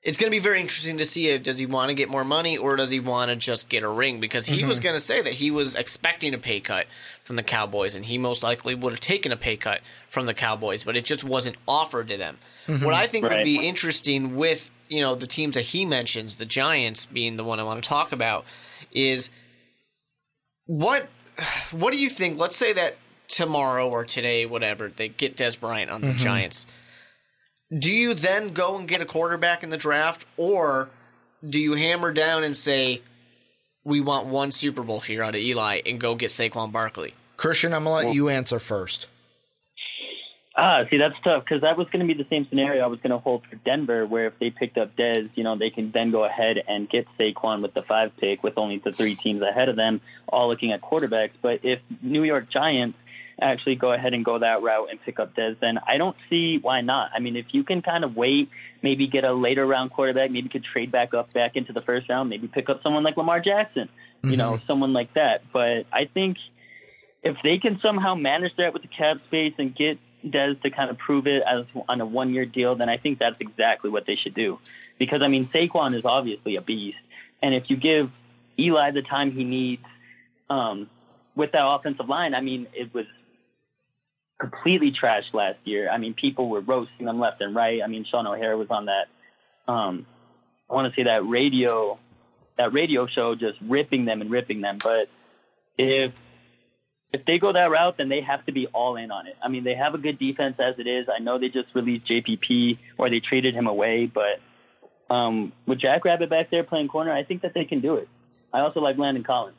it's 0.04 0.18
going 0.18 0.30
to 0.30 0.36
be 0.36 0.42
very 0.42 0.60
interesting 0.60 0.98
to 0.98 1.06
see 1.06 1.30
if 1.30 1.44
does 1.44 1.58
he 1.58 1.66
want 1.66 1.88
to 1.88 1.94
get 1.94 2.10
more 2.10 2.26
money 2.26 2.58
or 2.58 2.76
does 2.76 2.92
he 2.92 3.00
want 3.00 3.30
to 3.30 3.38
just 3.38 3.70
get 3.70 3.84
a 3.84 3.88
ring 3.88 4.20
because 4.20 4.46
he 4.46 4.60
mm-hmm. 4.60 4.68
was 4.68 4.82
going 4.82 4.96
to 4.96 5.00
say 5.00 5.22
that 5.22 5.34
he 5.34 5.50
was 5.50 5.76
expecting 5.76 6.34
a 6.34 6.38
pay 6.38 6.60
cut 6.60 6.88
from 7.24 7.38
the 7.38 7.44
Cowboys 7.44 7.96
and 7.96 8.04
he 8.04 8.18
most 8.18 8.44
likely 8.44 8.76
would 8.76 8.92
have 8.92 9.00
taken 9.00 9.32
a 9.32 9.38
pay 9.38 9.56
cut 9.56 9.80
from 10.10 10.26
the 10.26 10.34
Cowboys, 10.34 10.84
but 10.84 10.98
it 10.98 11.06
just 11.06 11.24
wasn't 11.24 11.56
offered 11.68 12.10
to 12.10 12.18
them. 12.18 12.38
Mm-hmm. 12.68 12.84
What 12.84 12.94
I 12.94 13.08
think 13.08 13.26
right. 13.26 13.38
would 13.38 13.44
be 13.46 13.66
interesting 13.66 14.36
with 14.36 14.72
you 14.90 15.00
know 15.00 15.16
the 15.16 15.28
teams 15.28 15.56
that 15.56 15.62
he 15.62 15.86
mentions, 15.86 16.36
the 16.36 16.46
Giants 16.46 17.06
being 17.06 17.38
the 17.38 17.44
one 17.44 17.60
I 17.60 17.64
want 17.64 17.82
to 17.82 17.88
talk 17.88 18.12
about, 18.12 18.46
is 18.92 19.32
what 20.66 21.08
what 21.72 21.94
do 21.94 22.00
you 22.00 22.10
think? 22.10 22.38
Let's 22.38 22.58
say 22.58 22.74
that 22.74 22.96
tomorrow 23.28 23.90
or 23.90 24.04
today, 24.04 24.46
whatever, 24.46 24.90
they 24.90 25.08
get 25.08 25.38
Dez 25.38 25.60
Bryant 25.60 25.90
on 25.90 26.02
the 26.02 26.08
mm-hmm. 26.08 26.18
Giants. 26.18 26.66
Do 27.78 27.92
you 27.92 28.14
then 28.14 28.54
go 28.54 28.78
and 28.78 28.88
get 28.88 29.02
a 29.02 29.06
quarterback 29.06 29.64
in 29.64 29.70
the 29.70 29.78
draft, 29.78 30.28
or 30.38 30.90
do 31.48 31.60
you 31.60 31.74
hammer 31.74 32.12
down 32.12 32.44
and 32.44 32.56
say, 32.56 33.02
we 33.84 34.00
want 34.00 34.28
one 34.28 34.52
Super 34.52 34.84
Bowl 34.84 35.00
here 35.00 35.24
out 35.24 35.36
of 35.36 35.42
Eli 35.42 35.82
and 35.86 36.00
go 36.00 36.16
get 36.16 36.30
Saquon 36.30 36.72
Barkley? 36.72 37.16
Christian, 37.36 37.74
I'm 37.74 37.86
going 37.86 38.04
to 38.04 38.08
let 38.10 38.16
you 38.16 38.30
answer 38.30 38.60
first. 38.60 39.08
Ah, 40.56 40.84
see, 40.92 40.98
that's 40.98 41.16
tough 41.24 41.44
because 41.44 41.62
that 41.62 41.78
was 41.78 41.88
going 41.90 42.08
to 42.08 42.14
be 42.14 42.22
the 42.22 42.30
same 42.30 42.46
scenario 42.48 42.84
I 42.84 42.88
was 42.88 43.00
going 43.00 43.10
to 43.10 43.18
hold 43.18 43.44
for 43.50 43.56
Denver, 43.56 44.06
where 44.06 44.28
if 44.28 44.38
they 44.38 44.52
picked 44.52 44.78
up 44.78 44.96
Dez, 44.96 45.32
you 45.34 45.44
know, 45.44 45.58
they 45.58 45.72
can 45.72 45.92
then 45.92 46.12
go 46.12 46.26
ahead 46.26 46.62
and 46.68 46.88
get 46.88 47.08
Saquon 47.20 47.64
with 47.64 47.74
the 47.74 47.82
five 47.82 48.16
pick 48.18 48.44
with 48.44 48.56
only 48.58 48.78
the 48.78 48.92
three 48.92 49.16
teams 49.16 49.42
ahead 49.42 49.68
of 49.68 49.76
them, 49.76 50.00
all 50.28 50.48
looking 50.50 50.72
at 50.72 50.82
quarterbacks. 50.82 51.32
But 51.42 51.62
if 51.64 51.80
New 52.04 52.22
York 52.22 52.52
Giants 52.52 53.00
actually 53.44 53.76
go 53.76 53.92
ahead 53.92 54.14
and 54.14 54.24
go 54.24 54.40
that 54.40 54.62
route 54.62 54.88
and 54.90 55.02
pick 55.02 55.20
up 55.20 55.36
Dez, 55.36 55.60
then 55.60 55.78
I 55.86 55.98
don't 55.98 56.16
see 56.30 56.58
why 56.58 56.82
not. 56.82 57.12
I 57.14 57.20
mean, 57.20 57.36
if 57.36 57.48
you 57.52 57.64
can 57.64 57.82
kind 57.82 58.04
of 58.04 58.16
wait, 58.16 58.50
maybe 58.82 59.08
get 59.08 59.24
a 59.24 59.34
later 59.34 59.66
round 59.66 59.92
quarterback, 59.92 60.32
maybe 60.32 60.50
could 60.50 60.64
trade 60.64 60.92
back 60.92 61.14
up 61.14 61.34
back 61.34 61.56
into 61.56 61.74
the 61.74 61.82
first 61.82 62.10
round, 62.10 62.30
maybe 62.30 62.48
pick 62.48 62.70
up 62.70 62.82
someone 62.82 63.04
like 63.04 63.18
Lamar 63.18 63.40
Jackson, 63.40 63.90
you 64.24 64.32
mm-hmm. 64.32 64.38
know, 64.38 64.60
someone 64.66 64.94
like 64.94 65.14
that. 65.14 65.44
But 65.52 65.86
I 65.92 66.06
think 66.06 66.38
if 67.22 67.38
they 67.44 67.58
can 67.58 67.80
somehow 67.80 68.16
manage 68.16 68.56
that 68.58 68.74
with 68.74 68.82
the 68.82 68.88
cap 68.88 69.18
space 69.28 69.54
and 69.58 69.76
get 69.76 70.00
Dez 70.26 70.62
to 70.62 70.70
kind 70.70 70.90
of 70.90 70.98
prove 70.98 71.28
it 71.28 71.44
as 71.46 71.66
on 71.90 72.00
a 72.02 72.06
one 72.06 72.34
year 72.34 72.46
deal, 72.46 72.76
then 72.76 72.90
I 72.90 72.98
think 72.98 73.20
that's 73.20 73.40
exactly 73.40 73.90
what 73.90 74.06
they 74.06 74.16
should 74.16 74.34
do. 74.34 74.60
Because 74.98 75.22
I 75.22 75.28
mean, 75.28 75.48
Saquon 75.48 75.96
is 75.96 76.06
obviously 76.06 76.56
a 76.56 76.62
beast, 76.62 76.98
and 77.42 77.54
if 77.54 77.70
you 77.70 77.78
give 77.78 78.10
Eli 78.58 78.92
the 78.92 79.02
time 79.02 79.32
he 79.32 79.44
needs 79.44 79.84
um, 80.50 80.90
with 81.36 81.52
that 81.54 81.66
offensive 81.66 82.08
line, 82.08 82.36
I 82.36 82.42
mean, 82.42 82.68
it 82.74 82.94
was 82.94 83.06
completely 84.40 84.92
trashed 84.92 85.34
last 85.34 85.60
year. 85.64 85.90
I 85.90 85.98
mean, 85.98 86.14
people 86.14 86.50
were 86.50 86.62
roasting 86.62 87.06
them 87.06 87.20
left 87.20 87.42
and 87.42 87.56
right. 87.56 87.82
I 87.84 87.88
mean, 87.88 88.06
Shaun 88.06 88.28
O'Hara 88.28 88.58
was 88.58 88.70
on 88.70 88.86
that. 88.86 89.08
Um, 89.68 90.06
I 90.70 90.74
want 90.74 90.94
to 90.94 91.00
say 91.00 91.04
that 91.06 91.26
radio, 91.28 91.98
that 92.58 92.74
radio 92.74 93.08
show, 93.08 93.36
just 93.36 93.60
ripping 93.62 94.06
them 94.06 94.22
and 94.22 94.30
ripping 94.30 94.62
them. 94.62 94.80
But 94.82 95.10
if 95.78 96.14
if 97.12 97.26
they 97.26 97.38
go 97.38 97.54
that 97.54 97.70
route, 97.70 97.98
then 97.98 98.10
they 98.10 98.22
have 98.22 98.44
to 98.48 98.52
be 98.52 98.66
all 98.68 98.96
in 98.96 99.12
on 99.12 99.28
it. 99.28 99.38
I 99.42 99.48
mean, 99.48 99.64
they 99.64 99.76
have 99.76 99.94
a 99.94 100.00
good 100.00 100.18
defense 100.18 100.56
as 100.60 100.80
it 100.80 100.88
is. 100.88 101.08
I 101.08 101.20
know 101.20 101.38
they 101.38 101.50
just 101.50 101.74
released 101.76 102.08
JPP 102.08 102.80
or 102.98 103.10
they 103.10 103.20
traded 103.20 103.54
him 103.54 103.68
away, 103.68 104.08
but 104.08 104.42
um, 105.12 105.54
with 105.68 105.78
Jack 105.78 106.06
Rabbit 106.06 106.32
back 106.32 106.50
there 106.50 106.64
playing 106.64 106.88
corner, 106.88 107.12
I 107.12 107.24
think 107.24 107.44
that 107.44 107.54
they 107.54 107.66
can 107.66 107.82
do 107.82 107.96
it. 107.98 108.10
I 108.52 108.62
also 108.62 108.82
like 108.82 108.98
Landon 108.98 109.24
Collins. 109.24 109.58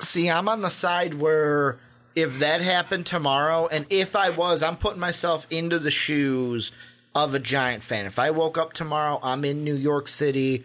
See, 0.00 0.30
I'm 0.30 0.48
on 0.48 0.62
the 0.62 0.70
side 0.70 1.14
where 1.14 1.78
if 2.16 2.38
that 2.40 2.60
happened 2.60 3.06
tomorrow, 3.06 3.68
and 3.70 3.86
if 3.90 4.14
I 4.14 4.30
was, 4.30 4.62
I'm 4.62 4.76
putting 4.76 5.00
myself 5.00 5.46
into 5.50 5.78
the 5.78 5.90
shoes 5.90 6.72
of 7.14 7.34
a 7.34 7.38
Giant 7.38 7.82
fan. 7.82 8.06
If 8.06 8.18
I 8.18 8.30
woke 8.30 8.58
up 8.58 8.72
tomorrow, 8.72 9.18
I'm 9.22 9.44
in 9.44 9.64
New 9.64 9.76
York 9.76 10.08
City, 10.08 10.64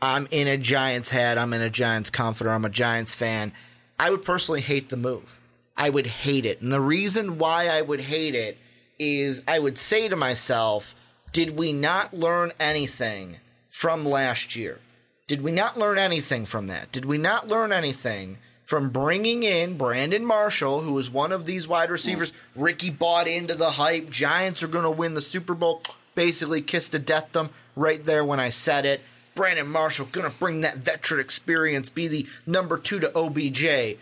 I'm 0.00 0.26
in 0.30 0.48
a 0.48 0.56
Giants 0.56 1.10
hat, 1.10 1.38
I'm 1.38 1.52
in 1.52 1.62
a 1.62 1.70
Giants 1.70 2.10
comforter, 2.10 2.50
I'm 2.50 2.64
a 2.64 2.70
Giants 2.70 3.14
fan. 3.14 3.52
I 3.98 4.10
would 4.10 4.22
personally 4.22 4.60
hate 4.60 4.88
the 4.88 4.96
move. 4.96 5.38
I 5.76 5.90
would 5.90 6.06
hate 6.06 6.44
it. 6.44 6.60
And 6.60 6.72
the 6.72 6.80
reason 6.80 7.38
why 7.38 7.68
I 7.68 7.82
would 7.82 8.00
hate 8.00 8.34
it 8.34 8.58
is 8.98 9.42
I 9.46 9.58
would 9.58 9.78
say 9.78 10.08
to 10.08 10.16
myself, 10.16 10.94
did 11.32 11.58
we 11.58 11.72
not 11.72 12.12
learn 12.12 12.52
anything 12.60 13.38
from 13.70 14.04
last 14.04 14.54
year? 14.54 14.80
Did 15.26 15.42
we 15.42 15.52
not 15.52 15.78
learn 15.78 15.98
anything 15.98 16.44
from 16.44 16.66
that? 16.66 16.92
Did 16.92 17.04
we 17.04 17.16
not 17.16 17.48
learn 17.48 17.72
anything 17.72 18.38
from 18.72 18.88
bringing 18.88 19.42
in 19.42 19.76
Brandon 19.76 20.24
Marshall, 20.24 20.80
who 20.80 20.98
is 20.98 21.10
one 21.10 21.30
of 21.30 21.44
these 21.44 21.68
wide 21.68 21.90
receivers? 21.90 22.32
Ricky 22.56 22.88
bought 22.88 23.28
into 23.28 23.54
the 23.54 23.72
hype. 23.72 24.08
Giants 24.08 24.62
are 24.62 24.66
going 24.66 24.86
to 24.86 24.90
win 24.90 25.12
the 25.12 25.20
Super 25.20 25.52
Bowl. 25.54 25.82
Basically, 26.14 26.62
kissed 26.62 26.94
a 26.94 26.98
death 26.98 27.32
them 27.32 27.50
right 27.76 28.02
there 28.02 28.24
when 28.24 28.40
I 28.40 28.48
said 28.48 28.86
it. 28.86 29.02
Brandon 29.34 29.68
Marshall 29.68 30.06
going 30.06 30.30
to 30.30 30.38
bring 30.38 30.62
that 30.62 30.78
veteran 30.78 31.20
experience, 31.20 31.90
be 31.90 32.08
the 32.08 32.26
number 32.46 32.78
two 32.78 32.98
to 33.00 33.12
OBJ. 33.14 33.98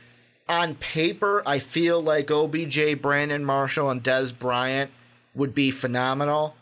On 0.48 0.76
paper, 0.76 1.42
I 1.44 1.58
feel 1.58 2.00
like 2.00 2.30
OBJ, 2.30 3.02
Brandon 3.02 3.44
Marshall, 3.44 3.90
and 3.90 4.04
Dez 4.04 4.32
Bryant 4.38 4.92
would 5.34 5.52
be 5.52 5.72
phenomenal 5.72 6.54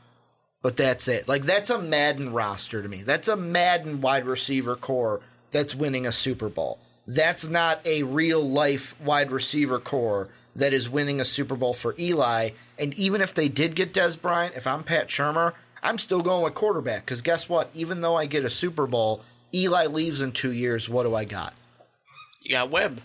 but 0.61 0.77
that's 0.77 1.07
it. 1.07 1.29
Like 1.29 1.43
that's 1.43 1.71
a 1.71 1.81
Madden 1.81 2.33
roster 2.33 2.83
to 2.83 2.89
me. 2.89 3.03
That's 3.03 3.29
a 3.29 3.37
Madden 3.37 4.01
wide 4.01 4.27
receiver 4.27 4.75
core 4.75 5.21
that's 5.53 5.75
winning 5.75 6.05
a 6.05 6.11
Super 6.11 6.49
Bowl. 6.49 6.81
That's 7.09 7.49
not 7.49 7.81
a 7.87 8.03
real 8.03 8.47
life 8.47 8.95
wide 9.01 9.33
receiver 9.33 9.81
core 9.81 10.29
that 10.55 10.75
is 10.75 10.91
winning 10.91 11.23
a 11.23 11.25
Super 11.25 11.57
Bowl 11.57 11.73
for 11.73 11.95
Eli. 11.99 12.51
And 12.79 12.93
even 12.95 13.23
if 13.23 13.33
they 13.33 13.49
did 13.49 13.75
get 13.75 13.95
Dez 13.95 14.21
Bryant, 14.21 14.57
if 14.57 14.67
I'm 14.67 14.83
Pat 14.85 15.09
Shurmur, 15.09 15.55
I'm 15.83 15.97
still 15.97 16.21
going 16.21 16.45
with 16.45 16.53
quarterback 16.55 17.07
because 17.07 17.23
guess 17.23 17.49
what? 17.49 17.71
Even 17.73 18.03
though 18.03 18.15
I 18.17 18.27
get 18.27 18.45
a 18.45 18.51
Super 18.51 18.87
Bowl, 18.87 19.23
Eli 19.55 19.87
leaves 19.87 20.21
in 20.21 20.33
two 20.33 20.53
years. 20.53 20.87
What 20.87 21.05
do 21.05 21.15
I 21.15 21.25
got? 21.25 21.55
You 22.43 22.51
got 22.51 22.71
Webb. 22.71 23.01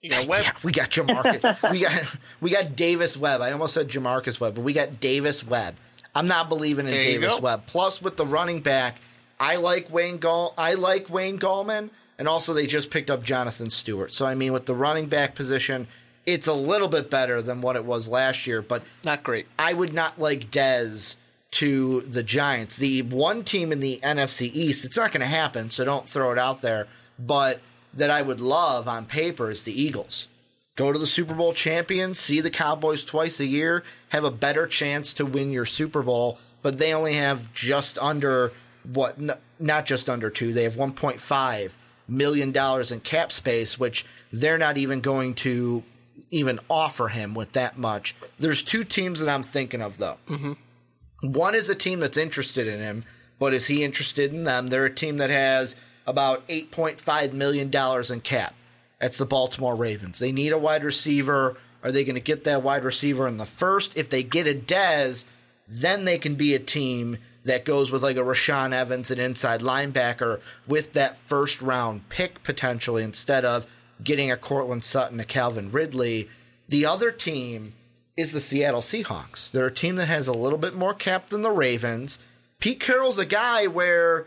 You 0.00 0.10
got 0.10 0.26
Webb. 0.28 0.44
Yeah, 0.44 0.52
we 0.62 0.70
got 0.70 0.90
Jamarcus. 0.90 1.70
we 1.72 1.80
got 1.80 2.16
we 2.40 2.50
got 2.50 2.76
Davis 2.76 3.16
Webb. 3.16 3.40
I 3.40 3.50
almost 3.50 3.74
said 3.74 3.88
Jamarcus 3.88 4.38
Webb, 4.38 4.54
but 4.54 4.62
we 4.62 4.72
got 4.72 5.00
Davis 5.00 5.44
Webb. 5.44 5.74
I'm 6.14 6.26
not 6.26 6.48
believing 6.48 6.86
in 6.86 6.92
There 6.92 7.02
Davis. 7.02 7.40
Webb. 7.40 7.66
Plus, 7.66 8.00
with 8.00 8.16
the 8.16 8.26
running 8.26 8.60
back, 8.60 9.00
I 9.40 9.56
like 9.56 9.92
Wayne 9.92 10.18
Gall. 10.18 10.54
I 10.56 10.74
like 10.74 11.10
Wayne 11.10 11.40
Gallman, 11.40 11.90
and 12.18 12.28
also 12.28 12.52
they 12.52 12.66
just 12.66 12.90
picked 12.90 13.10
up 13.10 13.22
Jonathan 13.22 13.70
Stewart. 13.70 14.12
So 14.12 14.26
I 14.26 14.34
mean, 14.34 14.52
with 14.52 14.66
the 14.66 14.74
running 14.74 15.06
back 15.06 15.34
position, 15.34 15.86
it's 16.26 16.46
a 16.46 16.54
little 16.54 16.88
bit 16.88 17.10
better 17.10 17.42
than 17.42 17.60
what 17.60 17.76
it 17.76 17.84
was 17.84 18.08
last 18.08 18.46
year. 18.46 18.62
But 18.62 18.82
Not 19.04 19.22
great. 19.22 19.46
I 19.58 19.74
would 19.74 19.92
not 19.92 20.18
like 20.18 20.50
Dez 20.50 21.16
to 21.52 22.00
the 22.00 22.22
Giants. 22.22 22.76
The 22.76 23.02
one 23.02 23.44
team 23.44 23.70
in 23.70 23.80
the 23.80 24.00
NFC 24.02 24.50
East, 24.52 24.84
it's 24.84 24.96
not 24.96 25.12
going 25.12 25.20
to 25.20 25.26
happen, 25.26 25.70
so 25.70 25.84
don't 25.84 26.08
throw 26.08 26.32
it 26.32 26.38
out 26.38 26.62
there. 26.62 26.88
But 27.18 27.60
that 27.92 28.10
I 28.10 28.22
would 28.22 28.40
love 28.40 28.88
on 28.88 29.06
paper 29.06 29.50
is 29.50 29.62
the 29.62 29.80
Eagles. 29.80 30.28
Go 30.76 30.92
to 30.92 30.98
the 30.98 31.06
Super 31.06 31.34
Bowl 31.34 31.52
champions, 31.52 32.18
see 32.18 32.40
the 32.40 32.50
Cowboys 32.50 33.04
twice 33.04 33.38
a 33.38 33.46
year, 33.46 33.84
have 34.08 34.24
a 34.24 34.30
better 34.32 34.66
chance 34.66 35.12
to 35.14 35.24
win 35.24 35.52
your 35.52 35.64
Super 35.64 36.02
Bowl, 36.02 36.38
but 36.62 36.78
they 36.78 36.92
only 36.92 37.14
have 37.14 37.52
just 37.54 37.96
under 37.98 38.50
what 38.92 39.16
n- 39.20 39.30
not 39.60 39.86
just 39.86 40.08
under 40.08 40.30
2, 40.30 40.52
they 40.52 40.64
have 40.64 40.74
1.5 40.74 41.72
million 42.06 42.52
dollars 42.52 42.92
in 42.92 43.00
cap 43.00 43.32
space 43.32 43.78
which 43.78 44.04
they're 44.32 44.58
not 44.58 44.76
even 44.76 45.00
going 45.00 45.34
to 45.34 45.82
even 46.30 46.58
offer 46.68 47.08
him 47.08 47.34
with 47.34 47.52
that 47.52 47.78
much. 47.78 48.14
There's 48.38 48.62
two 48.62 48.84
teams 48.84 49.20
that 49.20 49.28
I'm 49.28 49.42
thinking 49.42 49.80
of 49.80 49.98
though. 49.98 50.16
Mm-hmm. 50.26 51.32
One 51.32 51.54
is 51.54 51.70
a 51.70 51.74
team 51.74 52.00
that's 52.00 52.18
interested 52.18 52.66
in 52.66 52.80
him, 52.80 53.04
but 53.38 53.54
is 53.54 53.66
he 53.66 53.84
interested 53.84 54.32
in 54.32 54.44
them? 54.44 54.68
They're 54.68 54.84
a 54.84 54.94
team 54.94 55.16
that 55.18 55.30
has 55.30 55.76
about 56.06 56.46
$8.5 56.48 57.32
million 57.32 57.70
in 58.12 58.20
cap. 58.20 58.54
That's 59.00 59.18
the 59.18 59.26
Baltimore 59.26 59.74
Ravens. 59.74 60.18
They 60.18 60.32
need 60.32 60.52
a 60.52 60.58
wide 60.58 60.84
receiver. 60.84 61.56
Are 61.82 61.92
they 61.92 62.04
going 62.04 62.14
to 62.14 62.20
get 62.20 62.44
that 62.44 62.62
wide 62.62 62.84
receiver 62.84 63.26
in 63.26 63.36
the 63.36 63.46
first? 63.46 63.96
If 63.96 64.10
they 64.10 64.22
get 64.22 64.46
a 64.46 64.54
Dez, 64.54 65.24
then 65.68 66.04
they 66.04 66.18
can 66.18 66.34
be 66.34 66.54
a 66.54 66.58
team 66.58 67.18
that 67.44 67.64
goes 67.64 67.92
with 67.92 68.02
like 68.02 68.16
a 68.16 68.20
Rashaan 68.20 68.72
Evans, 68.72 69.10
an 69.10 69.20
inside 69.20 69.60
linebacker, 69.60 70.40
with 70.66 70.94
that 70.94 71.16
first 71.16 71.62
round 71.62 72.08
pick 72.08 72.42
potentially 72.42 73.02
instead 73.02 73.44
of 73.44 73.66
getting 74.02 74.30
a 74.30 74.36
Courtland 74.36 74.84
Sutton, 74.84 75.20
a 75.20 75.24
Calvin 75.24 75.70
Ridley. 75.70 76.28
The 76.68 76.86
other 76.86 77.10
team 77.10 77.74
is 78.16 78.32
the 78.32 78.40
Seattle 78.40 78.80
Seahawks. 78.80 79.50
They're 79.50 79.66
a 79.66 79.72
team 79.72 79.96
that 79.96 80.08
has 80.08 80.28
a 80.28 80.32
little 80.32 80.58
bit 80.58 80.74
more 80.74 80.94
cap 80.94 81.28
than 81.28 81.42
the 81.42 81.50
Ravens. 81.50 82.18
Pete 82.60 82.80
Carroll's 82.80 83.18
a 83.18 83.26
guy 83.26 83.66
where 83.66 84.26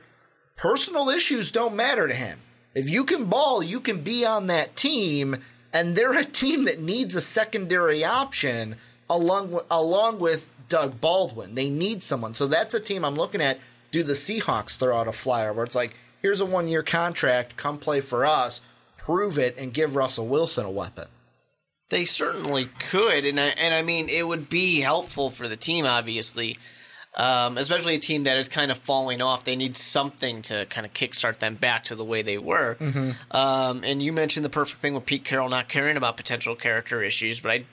personal 0.56 1.10
issues 1.10 1.52
don't 1.52 1.76
matter 1.76 2.08
to 2.08 2.14
him. 2.14 2.40
If 2.76 2.90
you 2.90 3.06
can 3.06 3.26
ball, 3.26 3.64
you 3.64 3.80
can 3.80 4.02
be 4.02 4.26
on 4.26 4.48
that 4.48 4.76
team, 4.76 5.38
and 5.74 5.96
they're 5.96 6.18
a 6.18 6.24
team 6.24 6.66
that 6.66 6.80
needs 6.80 7.16
a 7.16 7.22
secondary 7.22 8.04
option 8.04 8.76
along 9.10 9.60
along 9.72 10.20
with 10.20 10.50
Doug 10.70 11.00
Baldwin. 11.02 11.56
They 11.56 11.70
need 11.70 12.04
someone. 12.04 12.34
So 12.34 12.48
that's 12.48 12.74
a 12.74 12.80
team 12.80 13.06
I'm 13.06 13.16
looking 13.16 13.42
at. 13.42 13.60
Do 13.92 14.04
the 14.04 14.14
Seahawks 14.14 14.78
throw 14.78 14.96
out 14.96 15.08
a 15.08 15.12
flyer 15.12 15.54
where 15.54 15.66
it's 15.66 15.76
like, 15.76 15.96
here's 16.22 16.42
a 16.42 16.46
one 16.46 16.68
year 16.68 16.84
contract, 16.84 17.58
come 17.58 17.78
play 17.78 18.02
for 18.02 18.26
us, 18.26 18.62
prove 18.98 19.38
it, 19.38 19.58
and 19.58 19.74
give 19.74 19.96
Russell 19.96 20.28
Wilson 20.28 20.66
a 20.66 20.72
weapon? 20.72 21.06
They 21.90 22.04
certainly 22.04 22.66
could, 22.66 23.24
and 23.24 23.40
I, 23.40 23.54
and 23.60 23.74
I 23.74 23.82
mean 23.82 24.10
it 24.10 24.28
would 24.28 24.50
be 24.50 24.82
helpful 24.82 25.30
for 25.30 25.48
the 25.48 25.56
team, 25.56 25.86
obviously, 25.86 26.58
um, 27.16 27.58
especially 27.58 27.96
a 27.96 28.00
team 28.00 28.24
that 28.24 28.36
is 28.38 28.50
kind 28.50 28.72
of 28.72 28.78
falling 28.78 29.22
off. 29.22 29.46
They 29.46 29.56
need 29.56 29.78
something 29.78 30.42
to 30.44 30.66
kind 30.66 30.86
of 30.86 30.94
kickstart 30.94 31.38
them 31.38 31.56
back 31.56 31.86
to 31.86 31.96
the 31.96 32.04
way 32.04 32.24
they 32.24 32.38
were. 32.38 32.76
Um, 33.32 33.86
and 33.86 34.02
you 34.02 34.12
mentioned 34.12 34.44
the 34.44 34.50
perfect 34.50 34.82
thing 34.82 34.96
with 34.96 35.06
Pete 35.06 35.24
Carroll 35.24 35.48
not 35.48 35.70
caring 35.70 35.96
about 35.96 36.18
potential 36.18 36.56
character 36.56 37.02
issues, 37.02 37.40
but 37.40 37.52
I, 37.52 37.66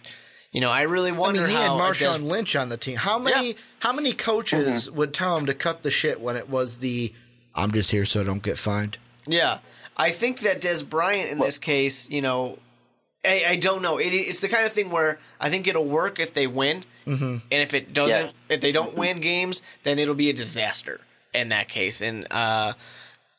you 0.54 0.60
know, 0.62 0.70
I 0.70 0.82
really 0.82 1.12
wonder 1.12 1.40
I 1.40 1.42
wonder 1.42 1.42
mean, 1.42 1.48
he 1.48 1.54
had 1.62 1.66
how 1.68 1.76
a 1.76 1.80
Marshawn 1.82 2.18
Des- 2.18 2.24
Lynch 2.24 2.56
on 2.56 2.68
the 2.70 2.76
team. 2.78 2.96
How 2.96 3.18
many 3.18 3.48
Yeah. 3.48 3.54
how 3.80 3.92
many 3.92 4.12
coaches 4.12 4.90
would 4.90 5.12
tell 5.12 5.36
him 5.36 5.46
to 5.46 5.54
cut 5.54 5.82
the 5.82 5.90
shit 5.90 6.20
when 6.20 6.36
it 6.36 6.48
was 6.48 6.78
the 6.78 7.12
I'm 7.54 7.72
just 7.72 7.90
here 7.90 8.04
so 8.06 8.20
I 8.20 8.24
don't 8.24 8.42
get 8.42 8.56
fined? 8.56 8.96
Yeah, 9.26 9.58
I 9.96 10.10
think 10.10 10.40
that 10.40 10.62
Dez 10.62 10.88
Bryant 10.88 11.30
in 11.30 11.38
this 11.38 11.58
case, 11.58 12.08
you 12.10 12.22
know, 12.22 12.58
I, 13.24 13.44
I 13.50 13.56
don't 13.56 13.82
know. 13.82 13.98
It, 13.98 14.10
it's 14.10 14.40
the 14.40 14.48
kind 14.48 14.64
of 14.66 14.72
thing 14.72 14.90
where 14.90 15.18
I 15.40 15.50
think 15.50 15.66
it'll 15.66 15.86
work 15.86 16.20
if 16.20 16.34
they 16.34 16.46
win, 16.46 16.84
mm-hmm. 17.06 17.24
and 17.24 17.62
if 17.62 17.74
it 17.74 17.92
doesn't, 17.92 18.26
Yeah. 18.26 18.54
if 18.54 18.60
they 18.60 18.70
don't 18.72 18.94
win 18.96 19.20
games, 19.20 19.62
then 19.82 19.98
it'll 19.98 20.14
be 20.14 20.30
a 20.30 20.32
disaster 20.34 21.00
in 21.32 21.48
that 21.48 21.68
case. 21.68 22.00
And 22.02 22.26
uh, 22.30 22.74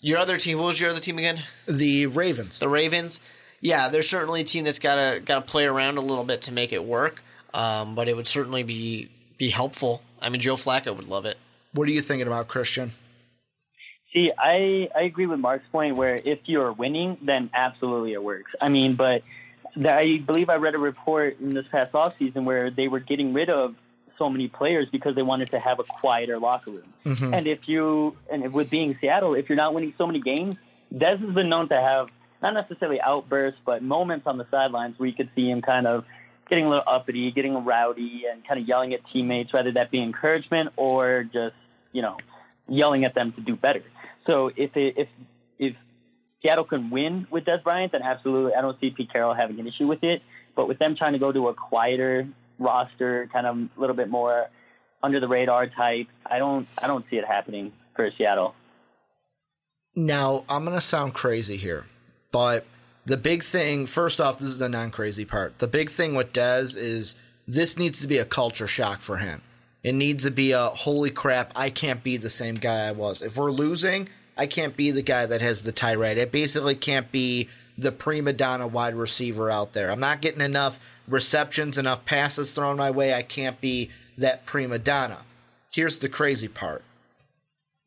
your 0.02 0.18
other 0.18 0.38
team, 0.38 0.58
what 0.58 0.68
was 0.68 0.82
your 0.82 0.90
other 0.90 1.00
team 1.00 1.18
again? 1.18 1.40
The 1.68 2.08
Ravens. 2.08 2.60
The 2.60 2.68
Ravens. 2.70 3.20
Yeah, 3.62 3.90
they're 3.90 4.02
certainly 4.02 4.42
a 4.42 4.44
team 4.44 4.64
that's 4.64 4.80
got 4.80 4.96
to 4.96 5.20
got 5.20 5.46
to 5.46 5.52
play 5.52 5.66
around 5.66 5.98
a 5.98 6.02
little 6.02 6.24
bit 6.24 6.44
to 6.44 6.52
make 6.52 6.74
it 6.74 6.84
work. 6.84 7.24
Um, 7.54 7.96
but 7.96 8.08
it 8.08 8.16
would 8.16 8.28
certainly 8.28 8.64
be 8.64 9.10
be 9.38 9.50
helpful. 9.50 10.02
I 10.22 10.30
mean, 10.30 10.42
Joe 10.42 10.56
Flacco 10.56 10.96
would 10.96 11.08
love 11.08 11.26
it. 11.26 11.36
What 11.74 11.88
are 11.88 11.92
you 11.92 12.02
thinking 12.02 12.28
about 12.28 12.48
Christian? 12.48 12.92
See, 14.14 14.32
I, 14.38 14.90
I 14.96 15.02
agree 15.02 15.26
with 15.26 15.40
Mark's 15.40 15.68
point 15.72 15.98
where 15.98 16.16
if 16.16 16.40
you're 16.46 16.72
winning, 16.72 17.18
then 17.22 17.50
absolutely 17.54 18.14
it 18.14 18.24
works. 18.24 18.52
I 18.62 18.70
mean, 18.70 18.96
but 18.96 19.24
the, 19.76 19.92
I 19.92 20.20
believe 20.20 20.50
I 20.50 20.56
read 20.56 20.74
a 20.74 20.78
report 20.78 21.40
in 21.42 21.50
this 21.50 21.66
past 21.70 21.92
offseason 21.92 22.46
where 22.46 22.70
they 22.70 22.88
were 22.88 23.00
getting 23.00 23.34
rid 23.34 23.50
of 23.50 23.76
so 24.18 24.30
many 24.30 24.48
players 24.48 24.88
because 24.90 25.16
they 25.16 25.22
wanted 25.22 25.52
to 25.52 25.60
have 25.60 25.80
a 25.80 25.84
quieter 25.84 26.38
locker 26.38 26.72
room. 26.72 26.94
And 27.34 27.46
if 27.46 27.68
you, 27.68 28.16
and 28.32 28.54
with 28.54 28.70
being 28.70 28.98
Seattle, 29.02 29.36
if 29.36 29.50
you're 29.50 29.58
not 29.58 29.74
winning 29.74 29.94
so 29.98 30.08
many 30.08 30.22
games, 30.22 30.56
Dez 30.94 31.20
has 31.20 31.36
been 31.36 31.50
known 31.50 31.68
to 31.68 31.76
have, 31.80 32.08
not 32.54 32.68
necessarily 32.70 33.02
outbursts, 33.02 33.60
but 33.66 33.82
moments 33.82 34.28
on 34.28 34.38
the 34.38 34.46
sidelines 34.52 35.00
where 35.00 35.08
you 35.10 35.16
could 35.16 35.30
see 35.36 35.50
him 35.50 35.62
kind 35.62 35.88
of 35.88 36.06
getting 36.50 36.66
a 36.66 36.70
little 36.70 36.84
uppity, 36.86 37.32
getting 37.32 37.66
rowdy, 37.66 38.26
and 38.32 38.46
kind 38.48 38.60
of 38.60 38.68
yelling 38.68 38.94
at 38.94 39.02
teammates, 39.12 39.52
whether 39.52 39.72
that 39.72 39.90
be 39.92 40.02
encouragement 40.02 40.72
or 40.76 41.24
just 41.24 41.56
you 41.92 42.02
know 42.02 42.18
yelling 42.68 43.06
at 43.06 43.16
them 43.16 43.32
to 43.34 43.42
do 43.42 43.56
better. 43.56 43.84
So 44.28 44.52
if 44.56 44.76
it, 44.78 44.96
if 44.98 45.08
if 45.58 45.76
Seattle 46.42 46.66
can 46.66 46.90
win 46.90 47.28
with 47.32 47.46
Dez 47.46 47.64
Bryant, 47.64 47.92
then 47.92 48.04
absolutely, 48.04 48.54
I 48.54 48.62
don't 48.62 48.80
see 48.80 48.92
Pete 48.92 49.12
Carroll 49.12 49.34
having 49.34 49.60
an 49.60 49.68
issue 49.68 49.88
with 49.88 50.04
it. 50.04 50.22
But 50.56 50.68
with 50.68 50.80
them 50.80 50.96
trying 50.96 51.14
to 51.14 51.20
go 51.20 51.32
to 51.32 51.50
a 51.50 51.54
quieter 51.54 52.28
roster, 52.60 53.28
kind 53.34 53.48
of 53.48 53.58
a 53.58 53.70
little 53.78 53.96
bit 53.96 54.10
more 54.10 54.50
under 55.04 55.20
the 55.20 55.28
radar 55.28 55.68
type, 55.68 56.08
I 56.26 56.38
don't 56.38 56.68
I 56.82 56.88
don't 56.88 57.06
see 57.10 57.18
it 57.18 57.26
happening 57.26 57.74
for 57.96 58.10
Seattle. 58.18 58.56
Now, 59.96 60.44
I'm 60.50 60.66
going 60.66 60.76
to 60.76 60.82
sound 60.82 61.14
crazy 61.14 61.56
here, 61.56 61.86
but 62.36 62.66
the 63.06 63.16
big 63.16 63.44
thing, 63.44 63.86
first 63.86 64.20
off, 64.20 64.40
this 64.40 64.50
is 64.50 64.60
the 64.60 64.68
non 64.68 64.92
crazy 64.92 65.24
part. 65.24 65.58
The 65.60 65.70
big 65.70 65.90
thing 65.90 66.16
with 66.16 66.34
Dez 66.34 66.76
is 66.76 67.16
this 67.48 67.80
needs 67.80 68.02
to 68.02 68.10
be 68.10 68.18
a 68.18 68.26
culture 68.26 68.68
shock 68.68 69.02
for 69.02 69.16
him. 69.16 69.42
It 69.84 69.96
needs 69.96 70.26
to 70.26 70.32
be 70.32 70.52
a 70.52 70.66
holy 70.66 71.12
crap, 71.12 71.54
I 71.56 71.70
can't 71.70 72.04
be 72.04 72.18
the 72.18 72.30
same 72.30 72.56
guy 72.56 72.90
I 72.90 72.92
was. 72.92 73.22
If 73.22 73.38
we're 73.38 73.52
losing, 73.52 74.10
I 74.38 74.48
can't 74.48 74.76
be 74.76 74.92
the 74.92 75.02
guy 75.02 75.26
that 75.26 75.40
has 75.40 75.64
the 75.64 75.72
tirade. 75.72 76.20
I 76.20 76.26
basically 76.26 76.76
can't 76.76 77.10
be 77.10 77.48
the 77.78 77.94
prima 77.94 78.34
donna 78.34 78.68
wide 78.68 78.96
receiver 78.96 79.50
out 79.50 79.72
there. 79.72 79.90
I'm 79.90 80.02
not 80.02 80.20
getting 80.20 80.42
enough 80.42 80.78
receptions, 81.08 81.78
enough 81.78 82.04
passes 82.04 82.52
thrown 82.52 82.76
my 82.76 82.92
way. 82.92 83.14
I 83.14 83.22
can't 83.22 83.62
be 83.62 83.92
that 84.18 84.46
prima 84.46 84.78
donna. 84.78 85.20
Here's 85.72 86.00
the 86.00 86.10
crazy 86.10 86.50
part 86.50 86.84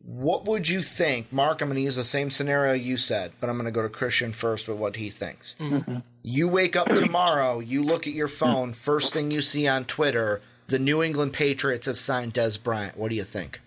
what 0.09 0.47
would 0.47 0.71
you 0.71 0.81
think? 0.81 1.31
Mark, 1.31 1.61
I'm 1.61 1.69
going 1.69 1.77
to 1.77 1.83
use 1.83 1.97
the 1.97 2.03
same 2.03 2.31
scenario 2.31 2.73
you 2.73 2.97
said, 2.97 3.33
but 3.41 3.51
I'm 3.51 3.57
going 3.57 3.67
to 3.67 3.71
go 3.71 3.83
to 3.83 3.91
Christian 3.91 4.33
first 4.33 4.67
with 4.67 4.79
what 4.79 4.97
he 4.97 5.11
thinks. 5.11 5.55
Mm-hmm. 5.61 5.99
You 6.23 6.49
wake 6.49 6.77
up 6.77 6.89
tomorrow, 6.95 7.59
you 7.59 7.83
look 7.83 8.07
at 8.07 8.15
your 8.15 8.27
phone, 8.27 8.73
first 8.73 9.13
thing 9.13 9.31
you 9.31 9.43
see 9.43 9.69
on 9.69 9.85
Twitter, 9.85 10.41
the 10.69 10.79
New 10.79 11.03
England 11.03 11.35
Patriots 11.35 11.85
have 11.85 11.99
signed 11.99 12.33
Dez 12.33 12.61
Bryant. 12.63 12.97
What 12.97 13.11
do 13.11 13.17
you 13.17 13.23
think? 13.23 13.61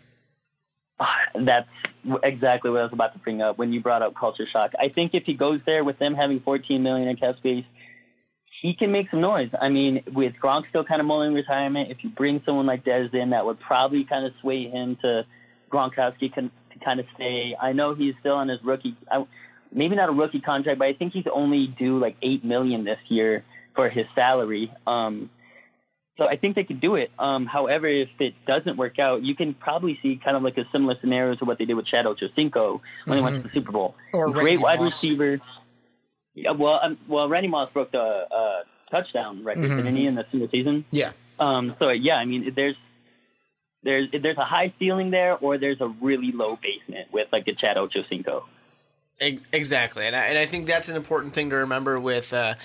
That's 1.35 1.69
exactly 2.23 2.71
what 2.71 2.79
I 2.79 2.83
was 2.85 2.93
about 2.93 3.13
to 3.13 3.19
bring 3.19 3.43
up 3.43 3.59
when 3.59 3.71
you 3.71 3.79
brought 3.79 4.01
up 4.01 4.15
culture 4.15 4.47
shock. 4.47 4.73
I 4.79 4.89
think 4.89 5.13
if 5.13 5.25
he 5.25 5.35
goes 5.35 5.61
there 5.61 5.83
with 5.83 5.99
them 5.99 6.15
having 6.15 6.39
14 6.39 6.81
million 6.81 7.07
in 7.07 7.17
cap 7.17 7.37
space, 7.37 7.65
he 8.63 8.73
can 8.73 8.91
make 8.91 9.11
some 9.11 9.21
noise. 9.21 9.51
I 9.59 9.69
mean, 9.69 10.01
with 10.11 10.33
Gronk 10.41 10.67
still 10.69 10.83
kind 10.83 11.01
of 11.01 11.05
mulling 11.05 11.35
retirement, 11.35 11.91
if 11.91 12.03
you 12.03 12.09
bring 12.09 12.41
someone 12.47 12.65
like 12.65 12.83
Dez 12.83 13.13
in, 13.13 13.29
that 13.29 13.45
would 13.45 13.59
probably 13.59 14.05
kind 14.05 14.25
of 14.25 14.33
sway 14.41 14.67
him 14.67 14.97
to– 15.03 15.23
Gronkowski 15.71 16.33
can 16.33 16.51
to 16.73 16.79
kind 16.83 16.99
of 16.99 17.05
stay. 17.15 17.55
I 17.59 17.73
know 17.73 17.93
he's 17.93 18.13
still 18.19 18.35
on 18.35 18.47
his 18.47 18.63
rookie, 18.63 18.95
maybe 19.71 19.95
not 19.95 20.09
a 20.09 20.11
rookie 20.11 20.41
contract, 20.41 20.79
but 20.79 20.87
I 20.87 20.93
think 20.93 21.13
he's 21.13 21.25
only 21.31 21.67
due 21.67 21.99
like 21.99 22.15
eight 22.21 22.43
million 22.43 22.83
this 22.83 22.99
year 23.07 23.43
for 23.75 23.89
his 23.89 24.05
salary. 24.15 24.71
Um, 24.85 25.29
so 26.17 26.27
I 26.27 26.35
think 26.35 26.55
they 26.55 26.63
could 26.63 26.81
do 26.81 26.95
it. 26.95 27.09
Um, 27.17 27.45
however, 27.45 27.87
if 27.87 28.09
it 28.19 28.33
doesn't 28.45 28.77
work 28.77 28.99
out, 28.99 29.23
you 29.23 29.33
can 29.33 29.53
probably 29.53 29.97
see 30.03 30.19
kind 30.23 30.37
of 30.37 30.43
like 30.43 30.57
a 30.57 30.65
similar 30.71 30.95
scenario 30.99 31.35
to 31.35 31.45
what 31.45 31.57
they 31.57 31.65
did 31.65 31.73
with 31.73 31.87
Chad 31.87 32.05
Ochocinco 32.05 32.33
when 32.35 32.51
mm-hmm. 32.51 33.13
he 33.13 33.21
went 33.21 33.37
to 33.37 33.43
the 33.43 33.53
Super 33.53 33.71
Bowl. 33.71 33.95
Or 34.13 34.29
Great 34.29 34.43
Randy 34.43 34.57
wide 34.57 34.79
Moss. 34.79 34.85
receiver. 34.85 35.39
Yeah, 36.35 36.51
well, 36.51 36.79
um, 36.81 36.97
well, 37.07 37.27
Randy 37.27 37.47
Moss 37.47 37.69
broke 37.71 37.91
the 37.91 37.99
uh, 37.99 38.63
touchdown 38.91 39.43
record, 39.43 39.63
mm-hmm. 39.63 39.77
didn't 39.77 39.95
he, 39.95 40.05
in 40.05 40.15
the 40.15 40.25
single 40.31 40.49
season? 40.49 40.85
Yeah. 40.91 41.11
Um, 41.39 41.75
so 41.79 41.89
yeah, 41.89 42.17
I 42.17 42.25
mean, 42.25 42.53
there's 42.55 42.75
there's 43.83 44.09
there's 44.11 44.37
a 44.37 44.45
high 44.45 44.73
ceiling 44.79 45.11
there, 45.11 45.37
or 45.37 45.57
there's 45.57 45.81
a 45.81 45.87
really 45.87 46.31
low 46.31 46.55
basement 46.55 47.11
with 47.11 47.27
like 47.31 47.47
a 47.47 47.53
Chad 47.53 47.77
Ochocinco. 47.77 48.43
Exactly, 49.19 50.05
and 50.05 50.15
I, 50.15 50.25
and 50.25 50.37
I 50.37 50.45
think 50.45 50.65
that's 50.67 50.89
an 50.89 50.95
important 50.95 51.33
thing 51.33 51.49
to 51.51 51.57
remember. 51.57 51.99
With 51.99 52.33
uh, 52.33 52.55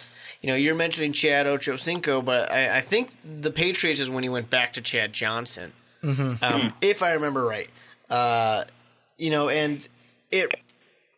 you 0.40 0.48
know, 0.48 0.54
you're 0.54 0.74
mentioning 0.74 1.12
Chad 1.12 1.46
Ochocinco, 1.46 2.24
but 2.24 2.50
I, 2.50 2.78
I, 2.78 2.80
think 2.80 3.10
the 3.24 3.50
Patriots 3.50 4.00
is 4.00 4.08
when 4.08 4.22
he 4.22 4.28
went 4.28 4.48
back 4.48 4.74
to 4.74 4.80
Chad 4.80 5.12
Johnson, 5.12 5.72
mm-hmm. 6.02 6.42
um, 6.42 6.72
if 6.80 7.02
I 7.02 7.14
remember 7.14 7.44
right. 7.44 7.68
Uh, 8.08 8.64
you 9.18 9.30
know, 9.30 9.48
and 9.48 9.86
it 10.30 10.50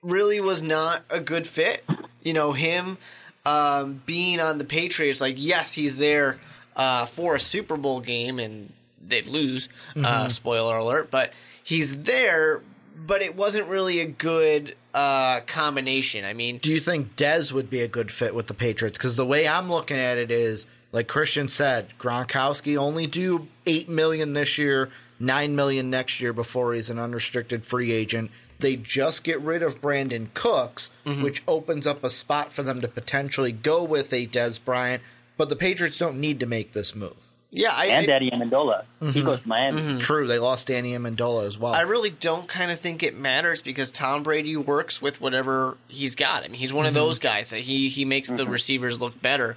really 0.03 0.41
was 0.41 0.63
not 0.63 1.03
a 1.11 1.21
good 1.21 1.47
fit. 1.47 1.85
You 2.23 2.33
know, 2.33 2.53
him 2.53 2.99
um, 3.45 4.03
being 4.07 4.41
on 4.41 4.59
the 4.59 4.65
Patriots, 4.65 5.21
like 5.21 5.37
yes, 5.39 5.75
he's 5.75 5.99
there 5.99 6.39
uh, 6.77 7.07
for 7.07 7.35
a 7.35 7.41
Super 7.41 7.77
Bowl 7.77 8.01
game 8.01 8.39
and 8.39 8.73
they'd 9.09 9.27
lose. 9.27 9.69
Uh, 9.69 9.93
mm-hmm. 9.93 10.05
Uh, 10.05 10.29
spoiler 10.29 10.77
alert, 10.77 11.11
but 11.11 11.33
he's 11.63 12.03
there, 12.03 12.63
but 13.07 13.23
it 13.23 13.37
wasn't 13.37 13.69
really 13.69 14.01
a 14.01 14.07
good 14.07 14.75
uh, 14.95 15.41
combination. 15.47 16.25
I 16.25 16.33
mean, 16.33 16.59
due 16.59 16.73
you 16.73 16.81
think 16.81 17.17
Dez 17.17 17.53
would 17.53 17.71
be 17.71 17.81
a 17.81 17.89
good 17.89 18.11
fit 18.11 18.35
with 18.35 18.47
the 18.47 18.55
Patriots? 18.55 18.99
Because 18.99 19.17
the 19.17 19.27
way 19.27 19.47
I'm 19.47 19.71
looking 19.71 19.99
at 19.99 20.19
it 20.19 20.31
is, 20.31 20.67
like 20.93 21.09
Christian 21.09 21.49
said, 21.49 21.93
Gronkowski 21.99 22.77
only 22.77 23.07
do 23.07 23.49
eight 23.67 23.89
million 23.89 24.33
this 24.33 24.59
year, 24.59 24.91
nine 25.21 25.55
million 25.55 25.91
next 25.91 26.21
year 26.21 26.33
before 26.33 26.75
he's 26.75 26.91
an 26.91 26.99
unrestricted 26.99 27.65
free 27.65 27.93
agent. 27.93 28.31
They 28.61 28.75
just 28.75 29.23
get 29.23 29.41
rid 29.41 29.63
of 29.63 29.81
Brandin 29.81 30.35
Cooks, 30.35 30.91
mm-hmm. 31.07 31.23
which 31.23 31.45
opens 31.47 31.87
up 31.87 32.03
a 32.03 32.11
spot 32.11 32.53
for 32.53 32.65
them 32.65 32.81
to 32.81 32.89
potentially 32.89 33.53
go 33.53 33.85
with 33.85 34.13
a 34.13 34.27
Dez 34.27 34.63
Bryant. 34.63 35.03
But 35.37 35.49
the 35.49 35.57
Patriots 35.57 35.99
don't 35.99 36.19
need 36.19 36.41
to 36.41 36.47
make 36.47 36.73
this 36.73 36.97
move. 36.97 37.28
Yeah, 37.51 37.71
I, 37.73 37.87
and 37.87 38.07
Danny 38.07 38.31
Amendola. 38.31 38.85
Mm-hmm. 39.01 39.11
He 39.11 39.23
goes 39.23 39.41
to 39.41 39.49
Miami. 39.49 39.81
Mm-hmm. 39.81 39.99
True, 39.99 40.27
they 40.27 40.39
lost 40.39 40.67
Danny 40.67 40.93
Amendola 40.93 41.47
as 41.47 41.59
well. 41.59 41.73
I 41.73 41.83
really 41.83 42.11
don't 42.11 42.47
kind 42.47 42.71
of 42.71 42.79
think 42.79 43.03
it 43.03 43.17
matters 43.17 43.63
because 43.63 43.91
Tom 43.91 44.23
Brady 44.23 44.57
works 44.57 45.01
with 45.01 45.21
whatever 45.21 45.79
he's 45.89 46.15
got. 46.15 46.45
I 46.45 46.49
mean, 46.49 46.55
he's 46.55 46.75
one 46.75 46.85
mm-hmm. 46.85 46.89
of 46.89 46.95
those 46.95 47.19
guys 47.19 47.51
that 47.51 47.61
he 47.61 47.89
he 47.89 48.05
makes 48.05 48.29
the 48.29 48.43
mm-hmm. 48.43 48.53
receivers 48.53 49.01
look 49.01 49.21
better. 49.23 49.57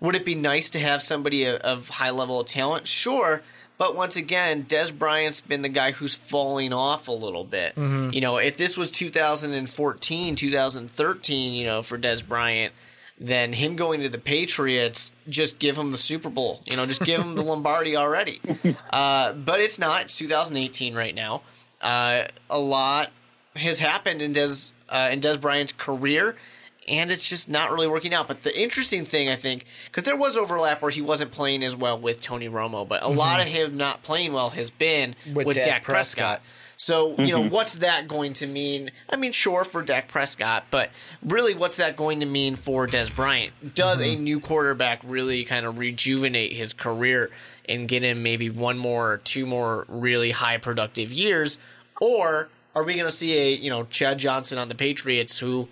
Would 0.00 0.14
it 0.14 0.24
be 0.24 0.34
nice 0.34 0.70
to 0.70 0.78
have 0.78 1.02
somebody 1.02 1.46
of 1.46 1.88
high 1.88 2.10
level 2.10 2.40
of 2.40 2.46
talent? 2.46 2.86
Sure, 2.86 3.42
but 3.76 3.94
once 3.94 4.16
again, 4.16 4.64
Dez 4.64 4.96
Bryant's 4.96 5.42
been 5.42 5.60
the 5.60 5.68
guy 5.68 5.92
who's 5.92 6.14
falling 6.14 6.72
off 6.72 7.08
a 7.08 7.12
little 7.12 7.44
bit. 7.44 7.74
Mm-hmm. 7.74 8.14
You 8.14 8.22
know, 8.22 8.38
if 8.38 8.56
this 8.56 8.78
was 8.78 8.90
2014, 8.90 10.36
2013, 10.36 11.52
you 11.52 11.66
know, 11.66 11.82
for 11.82 11.98
Dez 11.98 12.26
Bryant– 12.26 12.72
then 13.18 13.52
him 13.52 13.76
going 13.76 14.00
to 14.02 14.08
the 14.08 14.18
Patriots 14.18 15.12
just 15.28 15.58
give 15.58 15.76
him 15.76 15.90
the 15.90 15.98
Super 15.98 16.28
Bowl. 16.28 16.60
You 16.66 16.76
know, 16.76 16.86
just 16.86 17.02
give 17.02 17.20
him 17.20 17.34
the 17.34 17.42
Lombardi 17.44 17.96
already. 17.96 18.40
Uh, 18.90 19.32
but 19.32 19.60
it's 19.60 19.78
not. 19.78 20.02
It's 20.02 20.16
2018 20.16 20.94
right 20.94 21.14
now. 21.14 21.42
Uh, 21.80 22.24
a 22.50 22.58
lot 22.58 23.10
has 23.54 23.78
happened 23.78 24.20
in 24.20 24.32
Dez 24.32 24.72
uh, 24.88 25.08
in 25.10 25.20
Dez 25.20 25.40
Bryant's 25.40 25.72
career, 25.72 26.36
and 26.86 27.10
it's 27.10 27.28
just 27.28 27.48
not 27.48 27.70
really 27.70 27.86
working 27.86 28.12
out. 28.12 28.26
But 28.26 28.42
the 28.42 28.58
interesting 28.58 29.04
thing, 29.04 29.28
I 29.28 29.36
think, 29.36 29.64
because 29.86 30.04
there 30.04 30.16
was 30.16 30.36
overlap 30.36 30.82
where 30.82 30.90
he 30.90 31.00
wasn't 31.00 31.32
playing 31.32 31.64
as 31.64 31.74
well 31.74 31.98
with 31.98 32.20
Tony 32.20 32.48
Romo, 32.48 32.86
but 32.86 33.02
a 33.02 33.06
mm-hmm. 33.06 33.18
lot 33.18 33.40
of 33.40 33.46
him 33.46 33.76
not 33.76 34.02
playing 34.02 34.32
well 34.32 34.50
has 34.50 34.70
been 34.70 35.14
with, 35.32 35.46
with 35.46 35.56
Dak, 35.56 35.64
Dak 35.64 35.84
Prescott. 35.84 36.40
Prescott. 36.40 36.42
So, 36.78 37.14
you 37.18 37.32
know, 37.32 37.40
mm-hmm. 37.40 37.54
what's 37.54 37.76
that 37.76 38.06
going 38.06 38.34
to 38.34 38.46
mean? 38.46 38.90
I 39.10 39.16
mean, 39.16 39.32
sure, 39.32 39.64
for 39.64 39.82
Dak 39.82 40.08
Prescott, 40.08 40.66
but 40.70 40.90
really, 41.22 41.54
what's 41.54 41.78
that 41.78 41.96
going 41.96 42.20
to 42.20 42.26
mean 42.26 42.54
for 42.54 42.86
Dez 42.86 43.14
Bryant? 43.14 43.52
Does 43.74 44.00
mm-hmm. 44.00 44.20
a 44.20 44.22
new 44.22 44.40
quarterback 44.40 45.00
really 45.02 45.44
kind 45.44 45.64
of 45.64 45.78
rejuvenate 45.78 46.52
his 46.52 46.74
career 46.74 47.30
and 47.66 47.88
get 47.88 48.02
him 48.02 48.22
maybe 48.22 48.50
one 48.50 48.76
more 48.76 49.12
or 49.12 49.16
two 49.16 49.46
more 49.46 49.86
really 49.88 50.32
high 50.32 50.58
productive 50.58 51.10
years? 51.10 51.58
Or 51.98 52.50
are 52.74 52.84
we 52.84 52.92
going 52.92 53.06
to 53.06 53.14
see 53.14 53.36
a, 53.38 53.54
you 53.54 53.70
know, 53.70 53.84
Chad 53.84 54.18
Johnson 54.18 54.58
on 54.58 54.68
the 54.68 54.74
Patriots 54.74 55.38
who 55.38 55.68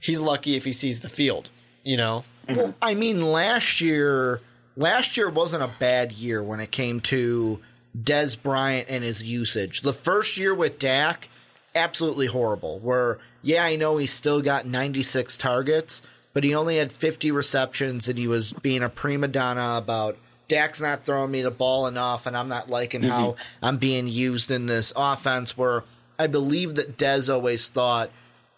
he's 0.00 0.20
lucky 0.20 0.54
if 0.54 0.66
he 0.66 0.72
sees 0.74 1.00
the 1.00 1.08
field, 1.08 1.48
you 1.82 1.96
know? 1.96 2.24
Well, 2.46 2.74
I 2.82 2.92
mean, 2.94 3.22
last 3.22 3.80
year, 3.80 4.40
last 4.76 5.16
year 5.16 5.30
wasn't 5.30 5.62
a 5.62 5.80
bad 5.80 6.12
year 6.12 6.42
when 6.42 6.60
it 6.60 6.70
came 6.70 7.00
to 7.00 7.60
Dez 8.00 8.40
Bryant 8.40 8.88
and 8.88 9.04
his 9.04 9.22
usage. 9.22 9.82
The 9.82 9.92
first 9.92 10.36
year 10.36 10.54
with 10.54 10.78
Dak, 10.78 11.28
absolutely 11.74 12.26
horrible. 12.26 12.78
Where, 12.80 13.18
yeah, 13.42 13.64
I 13.64 13.76
know 13.76 13.96
he 13.98 14.06
still 14.06 14.40
got 14.40 14.66
96 14.66 15.36
targets, 15.36 16.02
but 16.32 16.44
he 16.44 16.54
only 16.54 16.76
had 16.76 16.92
50 16.92 17.30
receptions 17.30 18.08
and 18.08 18.18
he 18.18 18.26
was 18.26 18.52
being 18.52 18.82
a 18.82 18.88
prima 18.88 19.28
donna 19.28 19.76
about 19.76 20.16
Dak's 20.48 20.80
not 20.80 21.04
throwing 21.04 21.30
me 21.30 21.42
the 21.42 21.50
ball 21.50 21.86
enough 21.86 22.26
and 22.26 22.36
I'm 22.36 22.48
not 22.48 22.70
liking 22.70 23.02
mm-hmm. 23.02 23.10
how 23.10 23.36
I'm 23.62 23.76
being 23.76 24.08
used 24.08 24.50
in 24.50 24.66
this 24.66 24.92
offense. 24.96 25.56
Where 25.56 25.84
I 26.18 26.26
believe 26.26 26.76
that 26.76 26.96
Dez 26.96 27.32
always 27.32 27.68
thought 27.68 28.10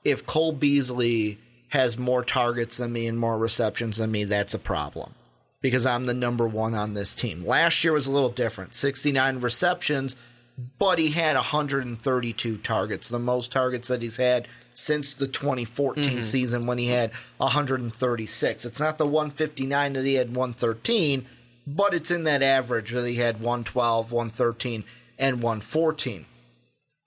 if 0.04 0.26
Cole 0.26 0.52
Beasley 0.52 1.38
has 1.68 1.98
more 1.98 2.22
targets 2.22 2.76
than 2.76 2.92
me 2.92 3.06
and 3.08 3.18
more 3.18 3.36
receptions 3.36 3.96
than 3.96 4.10
me, 4.10 4.24
that's 4.24 4.54
a 4.54 4.58
problem 4.58 5.12
because 5.64 5.86
I'm 5.86 6.04
the 6.04 6.12
number 6.12 6.46
one 6.46 6.74
on 6.74 6.92
this 6.92 7.14
team. 7.14 7.42
Last 7.42 7.82
year 7.82 7.94
was 7.94 8.06
a 8.06 8.12
little 8.12 8.28
different 8.28 8.74
69 8.74 9.40
receptions, 9.40 10.14
but 10.78 10.98
he 10.98 11.12
had 11.12 11.36
132 11.36 12.58
targets, 12.58 13.08
the 13.08 13.18
most 13.18 13.50
targets 13.50 13.88
that 13.88 14.02
he's 14.02 14.18
had 14.18 14.46
since 14.74 15.14
the 15.14 15.26
2014 15.26 16.04
mm-hmm. 16.04 16.22
season 16.22 16.66
when 16.66 16.76
he 16.76 16.88
had 16.88 17.12
136. 17.38 18.64
It's 18.66 18.78
not 18.78 18.98
the 18.98 19.06
159 19.06 19.94
that 19.94 20.04
he 20.04 20.16
had 20.16 20.36
113, 20.36 21.24
but 21.66 21.94
it's 21.94 22.10
in 22.10 22.24
that 22.24 22.42
average 22.42 22.90
that 22.90 23.08
he 23.08 23.14
had 23.14 23.36
112, 23.36 24.12
113, 24.12 24.84
and 25.18 25.36
114. 25.36 26.26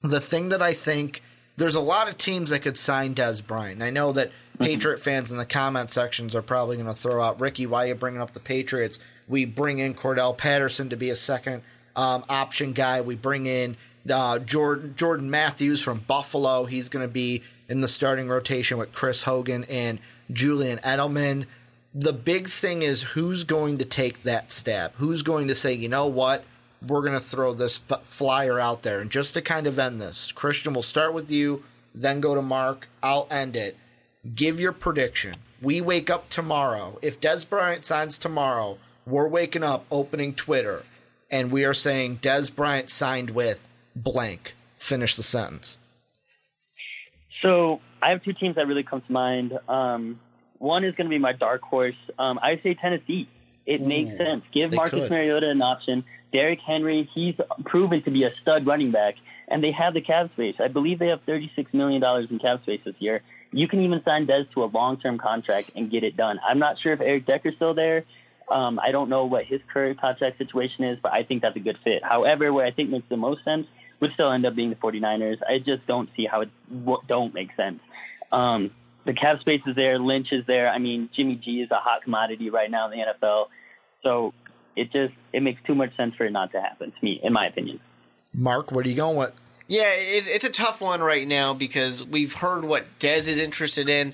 The 0.01 0.19
thing 0.19 0.49
that 0.49 0.63
I 0.63 0.73
think 0.73 1.21
there's 1.57 1.75
a 1.75 1.79
lot 1.79 2.09
of 2.09 2.17
teams 2.17 2.49
that 2.49 2.63
could 2.63 2.77
sign 2.77 3.13
Dez 3.13 3.45
Bryant. 3.45 3.83
I 3.83 3.91
know 3.91 4.11
that 4.13 4.31
Patriot 4.59 4.99
fans 4.99 5.31
in 5.31 5.37
the 5.37 5.45
comment 5.45 5.91
sections 5.91 6.33
are 6.35 6.41
probably 6.41 6.77
going 6.77 6.87
to 6.87 6.93
throw 6.93 7.21
out 7.21 7.39
Ricky. 7.39 7.65
Why 7.65 7.85
are 7.85 7.87
you 7.87 7.95
bringing 7.95 8.21
up 8.21 8.31
the 8.31 8.39
Patriots? 8.39 8.99
We 9.27 9.45
bring 9.45 9.79
in 9.79 9.93
Cordarrelle 9.93 10.37
Patterson 10.37 10.89
to 10.89 10.97
be 10.97 11.09
a 11.09 11.15
second 11.15 11.63
um, 11.95 12.23
option 12.29 12.73
guy. 12.73 13.01
We 13.01 13.15
bring 13.15 13.45
in 13.45 13.77
uh, 14.11 14.39
Jordan 14.39 14.93
Jordan 14.95 15.29
Matthews 15.29 15.81
from 15.81 15.99
Buffalo. 15.99 16.65
He's 16.65 16.89
going 16.89 17.05
to 17.05 17.11
be 17.11 17.43
in 17.67 17.81
the 17.81 17.87
starting 17.87 18.27
rotation 18.27 18.77
with 18.77 18.93
Chris 18.93 19.23
Hogan 19.23 19.65
and 19.65 19.99
Julian 20.31 20.79
Edelman. 20.79 21.45
The 21.93 22.13
big 22.13 22.47
thing 22.47 22.81
is 22.81 23.01
who's 23.01 23.43
going 23.43 23.77
to 23.79 23.85
take 23.85 24.23
that 24.23 24.51
stab? 24.51 24.95
Who's 24.95 25.21
going 25.21 25.47
to 25.47 25.55
say, 25.55 25.73
you 25.73 25.89
know 25.89 26.07
what? 26.07 26.43
We're 26.85 27.01
going 27.01 27.13
to 27.13 27.19
throw 27.19 27.53
this 27.53 27.81
f- 27.89 28.05
flyer 28.05 28.59
out 28.59 28.83
there. 28.83 28.99
And 28.99 29.09
just 29.09 29.33
to 29.33 29.41
kind 29.41 29.65
of 29.65 29.79
end 29.79 29.99
this, 29.99 30.31
Christian, 30.31 30.73
we'll 30.73 30.83
start 30.83 31.13
with 31.13 31.31
you, 31.31 31.63
then 31.95 32.21
go 32.21 32.35
to 32.35 32.41
Mark. 32.41 32.87
I'll 33.01 33.27
end 33.31 33.55
it. 33.55 33.75
Give 34.35 34.59
your 34.59 34.71
prediction. 34.71 35.37
We 35.61 35.81
wake 35.81 36.09
up 36.09 36.29
tomorrow. 36.29 36.99
If 37.01 37.19
Dez 37.19 37.47
Bryant 37.47 37.85
signs 37.85 38.17
tomorrow, 38.17 38.77
we're 39.05 39.29
waking 39.29 39.63
up, 39.63 39.85
opening 39.89 40.33
Twitter, 40.33 40.83
and 41.31 41.51
we 41.51 41.65
are 41.65 41.73
saying 41.73 42.17
Dez 42.17 42.53
Bryant 42.53 42.89
signed 42.89 43.31
with 43.31 43.67
blank. 43.95 44.55
Finish 44.77 45.15
the 45.15 45.23
sentence. 45.23 45.77
So 47.41 47.81
I 48.01 48.09
have 48.09 48.23
two 48.23 48.33
teams 48.33 48.55
that 48.55 48.67
really 48.67 48.83
come 48.83 49.01
to 49.01 49.11
mind. 49.11 49.57
Um, 49.67 50.19
one 50.57 50.83
is 50.83 50.95
going 50.95 51.05
to 51.05 51.09
be 51.09 51.19
my 51.19 51.33
dark 51.33 51.61
horse. 51.61 51.95
Um, 52.17 52.39
I 52.41 52.59
say 52.61 52.73
Tennessee. 52.73 53.27
It 53.65 53.81
Ooh, 53.81 53.87
makes 53.87 54.15
sense. 54.17 54.43
Give 54.51 54.73
Marcus 54.73 55.01
could. 55.01 55.11
Mariota 55.11 55.49
an 55.49 55.61
option. 55.61 56.03
Derrick 56.31 56.59
Henry, 56.59 57.09
he's 57.13 57.35
proven 57.65 58.01
to 58.03 58.11
be 58.11 58.23
a 58.23 58.33
stud 58.41 58.65
running 58.65 58.91
back, 58.91 59.15
and 59.47 59.63
they 59.63 59.71
have 59.71 59.93
the 59.93 60.01
cap 60.01 60.31
space. 60.33 60.55
I 60.59 60.67
believe 60.67 60.99
they 60.99 61.07
have 61.07 61.25
$36 61.25 61.73
million 61.73 62.03
in 62.29 62.39
cap 62.39 62.63
space 62.63 62.81
this 62.83 62.95
year. 62.99 63.21
You 63.51 63.67
can 63.67 63.81
even 63.81 64.03
sign 64.03 64.27
Dez 64.27 64.49
to 64.51 64.63
a 64.63 64.65
long-term 64.65 65.17
contract 65.17 65.71
and 65.75 65.89
get 65.89 66.03
it 66.03 66.17
done. 66.17 66.39
I'm 66.47 66.59
not 66.59 66.79
sure 66.79 66.93
if 66.93 67.01
Eric 67.01 67.25
Decker's 67.25 67.55
still 67.55 67.73
there. 67.73 68.05
Um, 68.49 68.79
I 68.79 68.91
don't 68.91 69.09
know 69.09 69.25
what 69.25 69.45
his 69.45 69.61
current 69.71 69.99
contract 69.99 70.37
situation 70.37 70.85
is, 70.85 70.99
but 71.01 71.13
I 71.13 71.23
think 71.23 71.41
that's 71.41 71.55
a 71.55 71.59
good 71.59 71.77
fit. 71.83 72.03
However, 72.03 72.53
where 72.53 72.65
I 72.65 72.71
think 72.71 72.89
makes 72.89 73.09
the 73.09 73.17
most 73.17 73.43
sense 73.43 73.67
would 73.99 74.13
still 74.13 74.31
end 74.31 74.45
up 74.45 74.55
being 74.55 74.69
the 74.69 74.75
49ers. 74.75 75.39
I 75.47 75.59
just 75.59 75.85
don't 75.87 76.09
see 76.15 76.25
how 76.25 76.41
it 76.41 76.49
w- 76.69 77.01
don't 77.07 77.33
make 77.33 77.55
sense. 77.55 77.79
Um, 78.31 78.71
the 79.05 79.13
cap 79.13 79.39
space 79.39 79.61
is 79.65 79.75
there. 79.75 79.99
Lynch 79.99 80.31
is 80.31 80.45
there. 80.45 80.69
I 80.69 80.77
mean, 80.77 81.09
Jimmy 81.15 81.35
G 81.35 81.61
is 81.61 81.71
a 81.71 81.75
hot 81.75 82.03
commodity 82.03 82.49
right 82.49 82.69
now 82.69 82.89
in 82.89 82.99
the 82.99 83.05
NFL. 83.05 83.47
So 84.03 84.33
it 84.75 84.91
just 84.91 85.13
it 85.33 85.41
makes 85.41 85.61
too 85.63 85.75
much 85.75 85.95
sense 85.97 86.15
for 86.15 86.25
it 86.25 86.31
not 86.31 86.51
to 86.51 86.61
happen 86.61 86.91
to 86.91 86.97
me, 87.01 87.19
in 87.23 87.33
my 87.33 87.47
opinion. 87.47 87.79
Mark, 88.33 88.71
what 88.71 88.85
are 88.85 88.89
you 88.89 88.95
going 88.95 89.17
with? 89.17 89.33
Yeah, 89.67 89.91
it's, 89.95 90.27
it's 90.27 90.45
a 90.45 90.49
tough 90.49 90.81
one 90.81 91.01
right 91.01 91.27
now 91.27 91.53
because 91.53 92.03
we've 92.03 92.33
heard 92.33 92.63
what 92.63 92.85
Dez 92.99 93.27
is 93.27 93.37
interested 93.37 93.89
in. 93.89 94.13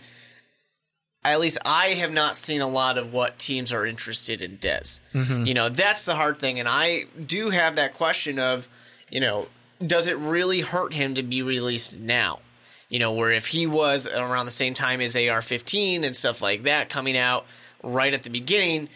At 1.24 1.39
least 1.39 1.58
I 1.66 1.89
have 1.89 2.12
not 2.12 2.36
seen 2.36 2.60
a 2.60 2.68
lot 2.68 2.98
of 2.98 3.13
what 3.13 3.39
teams 3.39 3.72
are 3.72 3.86
interested 3.86 4.42
in 4.42 4.58
Dez. 4.58 5.00
Mm-hmm. 5.13 5.46
You 5.46 5.54
know, 5.54 5.70
that's 5.70 6.04
the 6.04 6.16
hard 6.16 6.39
thing. 6.39 6.60
And 6.60 6.68
I 6.68 7.06
do 7.26 7.50
have 7.52 7.76
that 7.76 7.94
question 7.94 8.39
of, 8.39 8.68
you 9.10 9.20
know, 9.20 9.48
does 9.86 10.08
it 10.08 10.18
really 10.18 10.62
hurt 10.62 10.94
him 10.94 11.13
to 11.13 11.24
be 11.24 11.42
released 11.42 11.98
now? 11.98 12.39
You 12.89 13.00
know, 13.00 13.12
where 13.12 13.32
if 13.32 13.48
he 13.48 13.66
was 13.66 14.08
around 14.08 14.46
the 14.46 14.52
same 14.52 14.74
time 14.74 15.02
as 15.02 15.16
AR 15.16 15.42
15 15.42 16.04
and 16.04 16.16
stuff 16.16 16.42
like 16.42 16.63
that 16.63 16.89
coming 16.89 17.18
out 17.18 17.46
right 17.84 18.13
at 18.13 18.24
the 18.24 18.30
beginning, 18.30 18.89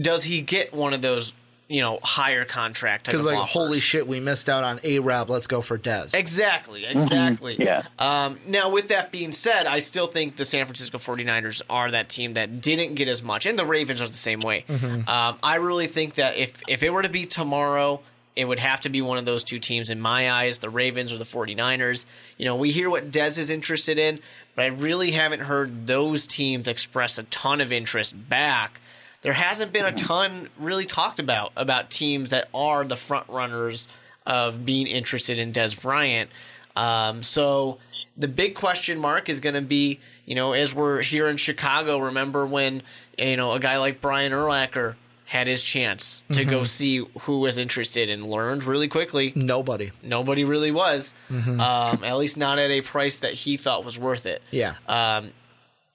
does 0.00 0.24
he 0.24 0.40
get 0.40 0.72
one 0.72 0.92
of 0.94 1.02
those, 1.02 1.32
you 1.68 1.80
know, 1.80 1.98
higher 2.02 2.44
contract 2.44 3.06
Because 3.06 3.24
like, 3.24 3.36
offers? 3.38 3.50
holy 3.52 3.78
shit, 3.80 4.06
we 4.06 4.20
missed 4.20 4.48
out 4.48 4.62
on 4.62 4.78
A 4.84 4.98
Rab. 4.98 5.30
Let's 5.30 5.46
go 5.46 5.62
for 5.62 5.78
Dez. 5.78 6.14
Exactly, 6.14 6.84
exactly. 6.84 7.56
Yeah. 7.58 7.82
Um, 7.98 8.38
now, 8.46 8.70
with 8.70 8.88
that 8.88 9.10
being 9.10 9.32
said, 9.32 9.66
I 9.66 9.78
still 9.78 10.06
think 10.06 10.36
the 10.36 10.44
San 10.44 10.66
Francisco 10.66 10.98
49ers 10.98 11.62
are 11.70 11.90
that 11.90 12.08
team 12.08 12.34
that 12.34 12.60
didn't 12.60 12.94
get 12.94 13.08
as 13.08 13.22
much, 13.22 13.46
and 13.46 13.58
the 13.58 13.64
Ravens 13.64 14.02
are 14.02 14.06
the 14.08 14.12
same 14.12 14.40
way. 14.40 14.64
Um, 15.06 15.38
I 15.42 15.56
really 15.56 15.86
think 15.86 16.14
that 16.14 16.36
if, 16.36 16.62
if 16.68 16.82
it 16.82 16.92
were 16.92 17.02
to 17.02 17.08
be 17.08 17.24
tomorrow, 17.24 18.00
it 18.34 18.46
would 18.46 18.58
have 18.58 18.80
to 18.82 18.88
be 18.88 19.00
one 19.02 19.18
of 19.18 19.24
those 19.24 19.44
two 19.44 19.58
teams 19.58 19.90
in 19.90 20.00
my 20.00 20.30
eyes, 20.30 20.58
the 20.58 20.70
Ravens 20.70 21.12
or 21.12 21.18
the 21.18 21.24
49ers. 21.24 22.06
You 22.38 22.44
know, 22.46 22.56
we 22.56 22.70
hear 22.70 22.88
what 22.90 23.10
Dez 23.10 23.38
is 23.38 23.50
interested 23.50 23.98
in, 23.98 24.20
but 24.54 24.62
I 24.64 24.68
really 24.68 25.10
haven't 25.12 25.40
heard 25.40 25.86
those 25.86 26.26
teams 26.26 26.66
express 26.68 27.18
a 27.18 27.24
ton 27.24 27.60
of 27.60 27.72
interest 27.72 28.28
back. 28.28 28.80
There 29.22 29.32
hasn't 29.32 29.72
been 29.72 29.86
a 29.86 29.92
ton 29.92 30.48
really 30.58 30.84
talked 30.84 31.18
about 31.18 31.52
about 31.56 31.90
teams 31.90 32.30
that 32.30 32.48
are 32.52 32.84
the 32.84 32.96
front 32.96 33.28
runners 33.28 33.88
of 34.26 34.64
being 34.64 34.86
interested 34.86 35.38
in 35.38 35.52
Dez 35.52 35.80
Bryant. 35.80 36.30
Um, 36.74 37.22
so 37.22 37.78
the 38.16 38.28
big 38.28 38.54
question 38.54 38.98
mark 38.98 39.28
is 39.28 39.40
going 39.40 39.54
to 39.54 39.62
be, 39.62 40.00
you 40.26 40.34
know, 40.34 40.52
as 40.52 40.74
we're 40.74 41.02
here 41.02 41.28
in 41.28 41.36
Chicago, 41.36 41.98
remember 41.98 42.46
when, 42.46 42.82
you 43.18 43.36
know, 43.36 43.52
a 43.52 43.60
guy 43.60 43.78
like 43.78 44.00
Brian 44.00 44.32
Urlacher 44.32 44.96
had 45.26 45.46
his 45.46 45.62
chance 45.62 46.22
to 46.32 46.44
go 46.44 46.62
see 46.62 47.06
who 47.20 47.40
was 47.40 47.56
interested 47.56 48.10
and 48.10 48.26
learned 48.26 48.64
really 48.64 48.88
quickly. 48.88 49.32
Nobody. 49.34 49.90
Nobody 50.02 50.44
really 50.44 50.70
was, 50.70 51.14
um, 51.30 52.04
at 52.04 52.16
least 52.16 52.36
not 52.36 52.58
at 52.58 52.70
a 52.70 52.82
price 52.82 53.18
that 53.20 53.32
he 53.32 53.56
thought 53.56 53.84
was 53.84 53.98
worth 53.98 54.26
it. 54.26 54.42
Yeah. 54.50 54.74
Um, 54.86 55.30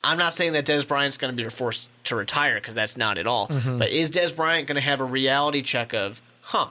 I'm 0.04 0.18
not 0.18 0.34
saying 0.34 0.54
that 0.54 0.66
Dez 0.66 0.88
Bryant's 0.88 1.18
going 1.18 1.36
to 1.36 1.44
be 1.44 1.48
forced 1.50 1.90
to 2.08 2.16
retire 2.16 2.56
because 2.56 2.74
that's 2.74 2.98
not 2.98 3.18
at 3.18 3.28
all. 3.28 3.48
Mm-hmm. 3.48 3.78
But 3.78 3.90
is 3.90 4.12
Dez 4.12 4.36
Bryant 4.36 4.68
going 4.68 4.76
to 4.76 4.82
have 4.82 5.00
a 5.00 5.06
reality 5.06 5.62
check 5.62 5.94
of, 5.94 6.22
huh, 6.42 6.70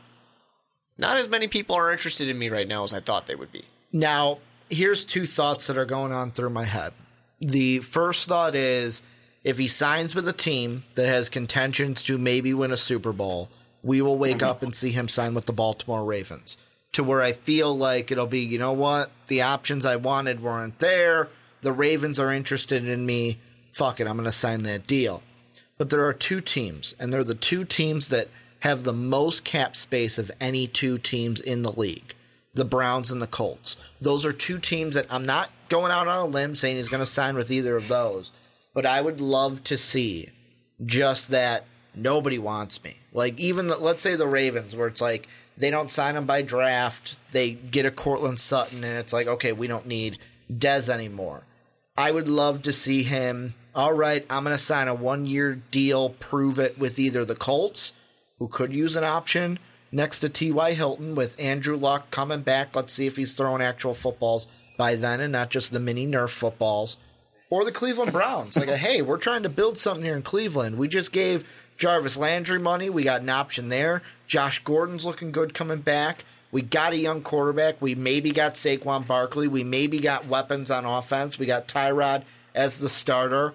not 0.98 1.16
as 1.16 1.28
many 1.28 1.48
people 1.48 1.76
are 1.76 1.92
interested 1.92 2.28
in 2.28 2.38
me 2.38 2.48
right 2.48 2.68
now 2.68 2.84
as 2.84 2.92
I 2.92 3.00
thought 3.00 3.26
they 3.26 3.34
would 3.34 3.52
be? 3.52 3.64
Now, 3.92 4.38
here's 4.68 5.04
two 5.04 5.26
thoughts 5.26 5.66
that 5.66 5.78
are 5.78 5.84
going 5.84 6.12
on 6.12 6.30
through 6.30 6.50
my 6.50 6.64
head. 6.64 6.92
The 7.40 7.78
first 7.80 8.28
thought 8.28 8.54
is 8.54 9.02
if 9.44 9.58
he 9.58 9.68
signs 9.68 10.14
with 10.14 10.26
a 10.26 10.32
team 10.32 10.84
that 10.94 11.06
has 11.06 11.28
contentions 11.28 12.02
to 12.04 12.18
maybe 12.18 12.52
win 12.52 12.72
a 12.72 12.76
Super 12.76 13.12
Bowl, 13.12 13.48
we 13.82 14.02
will 14.02 14.18
wake 14.18 14.42
up 14.42 14.62
and 14.62 14.74
see 14.74 14.90
him 14.90 15.06
sign 15.06 15.34
with 15.34 15.46
the 15.46 15.52
Baltimore 15.52 16.04
Ravens. 16.04 16.58
To 16.92 17.04
where 17.04 17.22
I 17.22 17.32
feel 17.32 17.76
like 17.76 18.10
it'll 18.10 18.26
be, 18.26 18.40
you 18.40 18.58
know 18.58 18.72
what? 18.72 19.10
The 19.28 19.42
options 19.42 19.84
I 19.84 19.96
wanted 19.96 20.42
weren't 20.42 20.78
there. 20.78 21.28
The 21.60 21.72
Ravens 21.72 22.18
are 22.18 22.32
interested 22.32 22.88
in 22.88 23.06
me. 23.06 23.38
Fuck 23.76 24.00
it, 24.00 24.06
I'm 24.06 24.16
going 24.16 24.24
to 24.24 24.32
sign 24.32 24.62
that 24.62 24.86
deal. 24.86 25.22
But 25.76 25.90
there 25.90 26.06
are 26.06 26.14
two 26.14 26.40
teams, 26.40 26.94
and 26.98 27.12
they're 27.12 27.22
the 27.22 27.34
two 27.34 27.66
teams 27.66 28.08
that 28.08 28.28
have 28.60 28.84
the 28.84 28.94
most 28.94 29.44
cap 29.44 29.76
space 29.76 30.18
of 30.18 30.30
any 30.40 30.66
two 30.66 30.96
teams 30.96 31.42
in 31.42 31.62
the 31.62 31.70
league 31.72 32.14
the 32.54 32.64
Browns 32.64 33.10
and 33.10 33.20
the 33.20 33.26
Colts. 33.26 33.76
Those 34.00 34.24
are 34.24 34.32
two 34.32 34.58
teams 34.58 34.94
that 34.94 35.04
I'm 35.10 35.26
not 35.26 35.50
going 35.68 35.92
out 35.92 36.08
on 36.08 36.18
a 36.20 36.24
limb 36.24 36.54
saying 36.54 36.76
he's 36.76 36.88
going 36.88 37.02
to 37.02 37.04
sign 37.04 37.36
with 37.36 37.50
either 37.50 37.76
of 37.76 37.88
those, 37.88 38.32
but 38.72 38.86
I 38.86 39.02
would 39.02 39.20
love 39.20 39.62
to 39.64 39.76
see 39.76 40.30
just 40.82 41.28
that 41.28 41.66
nobody 41.94 42.38
wants 42.38 42.82
me. 42.82 42.96
Like 43.12 43.38
even 43.38 43.66
the, 43.66 43.76
let's 43.76 44.02
say 44.02 44.16
the 44.16 44.26
Ravens, 44.26 44.74
where 44.74 44.88
it's 44.88 45.02
like 45.02 45.28
they 45.58 45.70
don't 45.70 45.90
sign 45.90 46.16
him 46.16 46.24
by 46.24 46.40
draft, 46.40 47.18
they 47.32 47.50
get 47.50 47.84
a 47.84 47.90
Courtland 47.90 48.38
Sutton, 48.38 48.82
and 48.82 48.96
it's 48.96 49.12
like 49.12 49.26
okay, 49.26 49.52
we 49.52 49.66
don't 49.66 49.86
need 49.86 50.16
Dez 50.50 50.88
anymore. 50.88 51.44
I 51.98 52.10
would 52.10 52.28
love 52.28 52.62
to 52.62 52.72
see 52.72 53.02
him. 53.02 53.54
All 53.74 53.94
right, 53.94 54.24
I'm 54.28 54.44
going 54.44 54.54
to 54.54 54.62
sign 54.62 54.88
a 54.88 54.94
one 54.94 55.26
year 55.26 55.60
deal, 55.70 56.10
prove 56.10 56.58
it 56.58 56.78
with 56.78 56.98
either 56.98 57.24
the 57.24 57.34
Colts, 57.34 57.94
who 58.38 58.48
could 58.48 58.74
use 58.74 58.96
an 58.96 59.04
option 59.04 59.58
next 59.90 60.20
to 60.20 60.28
T.Y. 60.28 60.74
Hilton, 60.74 61.14
with 61.14 61.40
Andrew 61.40 61.76
Luck 61.76 62.10
coming 62.10 62.40
back. 62.40 62.76
Let's 62.76 62.92
see 62.92 63.06
if 63.06 63.16
he's 63.16 63.34
throwing 63.34 63.62
actual 63.62 63.94
footballs 63.94 64.46
by 64.76 64.94
then 64.94 65.20
and 65.20 65.32
not 65.32 65.50
just 65.50 65.72
the 65.72 65.80
mini 65.80 66.06
Nerf 66.06 66.30
footballs. 66.30 66.98
Or 67.48 67.64
the 67.64 67.72
Cleveland 67.72 68.12
Browns. 68.12 68.56
Like, 68.56 68.68
a, 68.68 68.76
hey, 68.76 69.02
we're 69.02 69.18
trying 69.18 69.44
to 69.44 69.48
build 69.48 69.78
something 69.78 70.04
here 70.04 70.16
in 70.16 70.22
Cleveland. 70.22 70.76
We 70.76 70.88
just 70.88 71.12
gave 71.12 71.48
Jarvis 71.76 72.16
Landry 72.16 72.58
money. 72.58 72.90
We 72.90 73.04
got 73.04 73.22
an 73.22 73.30
option 73.30 73.68
there. 73.68 74.02
Josh 74.26 74.62
Gordon's 74.64 75.06
looking 75.06 75.30
good 75.30 75.54
coming 75.54 75.78
back. 75.78 76.24
We 76.52 76.62
got 76.62 76.92
a 76.92 76.98
young 76.98 77.22
quarterback. 77.22 77.82
We 77.82 77.94
maybe 77.94 78.30
got 78.30 78.54
Saquon 78.54 79.06
Barkley. 79.06 79.48
We 79.48 79.64
maybe 79.64 79.98
got 79.98 80.26
weapons 80.26 80.70
on 80.70 80.84
offense. 80.84 81.38
We 81.38 81.46
got 81.46 81.68
Tyrod 81.68 82.22
as 82.54 82.78
the 82.78 82.88
starter. 82.88 83.54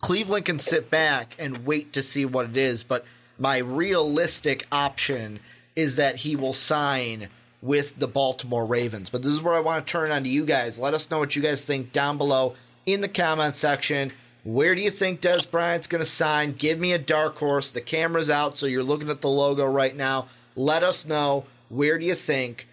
Cleveland 0.00 0.44
can 0.44 0.58
sit 0.58 0.90
back 0.90 1.36
and 1.38 1.66
wait 1.66 1.92
to 1.92 2.02
see 2.02 2.24
what 2.24 2.46
it 2.46 2.56
is, 2.56 2.82
but 2.82 3.04
my 3.38 3.58
realistic 3.58 4.66
option 4.72 5.38
is 5.76 5.96
that 5.96 6.16
he 6.16 6.34
will 6.34 6.52
sign 6.52 7.28
with 7.62 7.98
the 7.98 8.08
Baltimore 8.08 8.66
Ravens. 8.66 9.10
But 9.10 9.22
this 9.22 9.32
is 9.32 9.42
where 9.42 9.54
I 9.54 9.60
want 9.60 9.86
to 9.86 9.90
turn 9.90 10.10
on 10.10 10.24
to 10.24 10.28
you 10.28 10.44
guys. 10.44 10.78
Let 10.78 10.94
us 10.94 11.10
know 11.10 11.18
what 11.18 11.36
you 11.36 11.42
guys 11.42 11.64
think 11.64 11.92
down 11.92 12.16
below 12.16 12.54
in 12.86 13.00
the 13.00 13.08
comment 13.08 13.56
section. 13.56 14.10
Where 14.44 14.74
do 14.74 14.80
you 14.80 14.90
think 14.90 15.20
Dez 15.20 15.50
Bryant's 15.50 15.88
going 15.88 16.02
to 16.02 16.10
sign? 16.10 16.52
Give 16.52 16.78
me 16.78 16.92
a 16.92 16.98
dark 16.98 17.36
horse. 17.36 17.72
The 17.72 17.80
camera's 17.80 18.30
out, 18.30 18.56
so 18.56 18.66
you're 18.66 18.82
looking 18.82 19.10
at 19.10 19.20
the 19.20 19.28
logo 19.28 19.66
right 19.66 19.94
now. 19.94 20.26
Let 20.54 20.82
us 20.82 21.04
know 21.04 21.44
where 21.68 21.98
do 21.98 22.04
you 22.04 22.14
think 22.14 22.68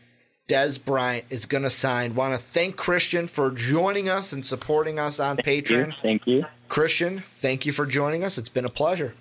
Dez 0.47 0.83
Bryant 0.83 1.25
is 1.29 1.45
going 1.45 1.63
to 1.63 1.69
sign. 1.69 2.15
Want 2.15 2.33
to 2.33 2.39
thank 2.39 2.75
Christian 2.75 3.27
for 3.27 3.49
joining 3.51 4.09
us 4.09 4.33
and 4.33 4.45
supporting 4.45 4.99
us 4.99 5.19
on 5.19 5.37
Patreon. 5.37 5.95
Thank 6.01 6.27
you. 6.27 6.45
Christian, 6.67 7.19
thank 7.19 7.65
you 7.65 7.71
for 7.71 7.85
joining 7.85 8.23
us. 8.23 8.37
It's 8.37 8.49
been 8.49 8.65
a 8.65 8.69
pleasure. 8.69 9.15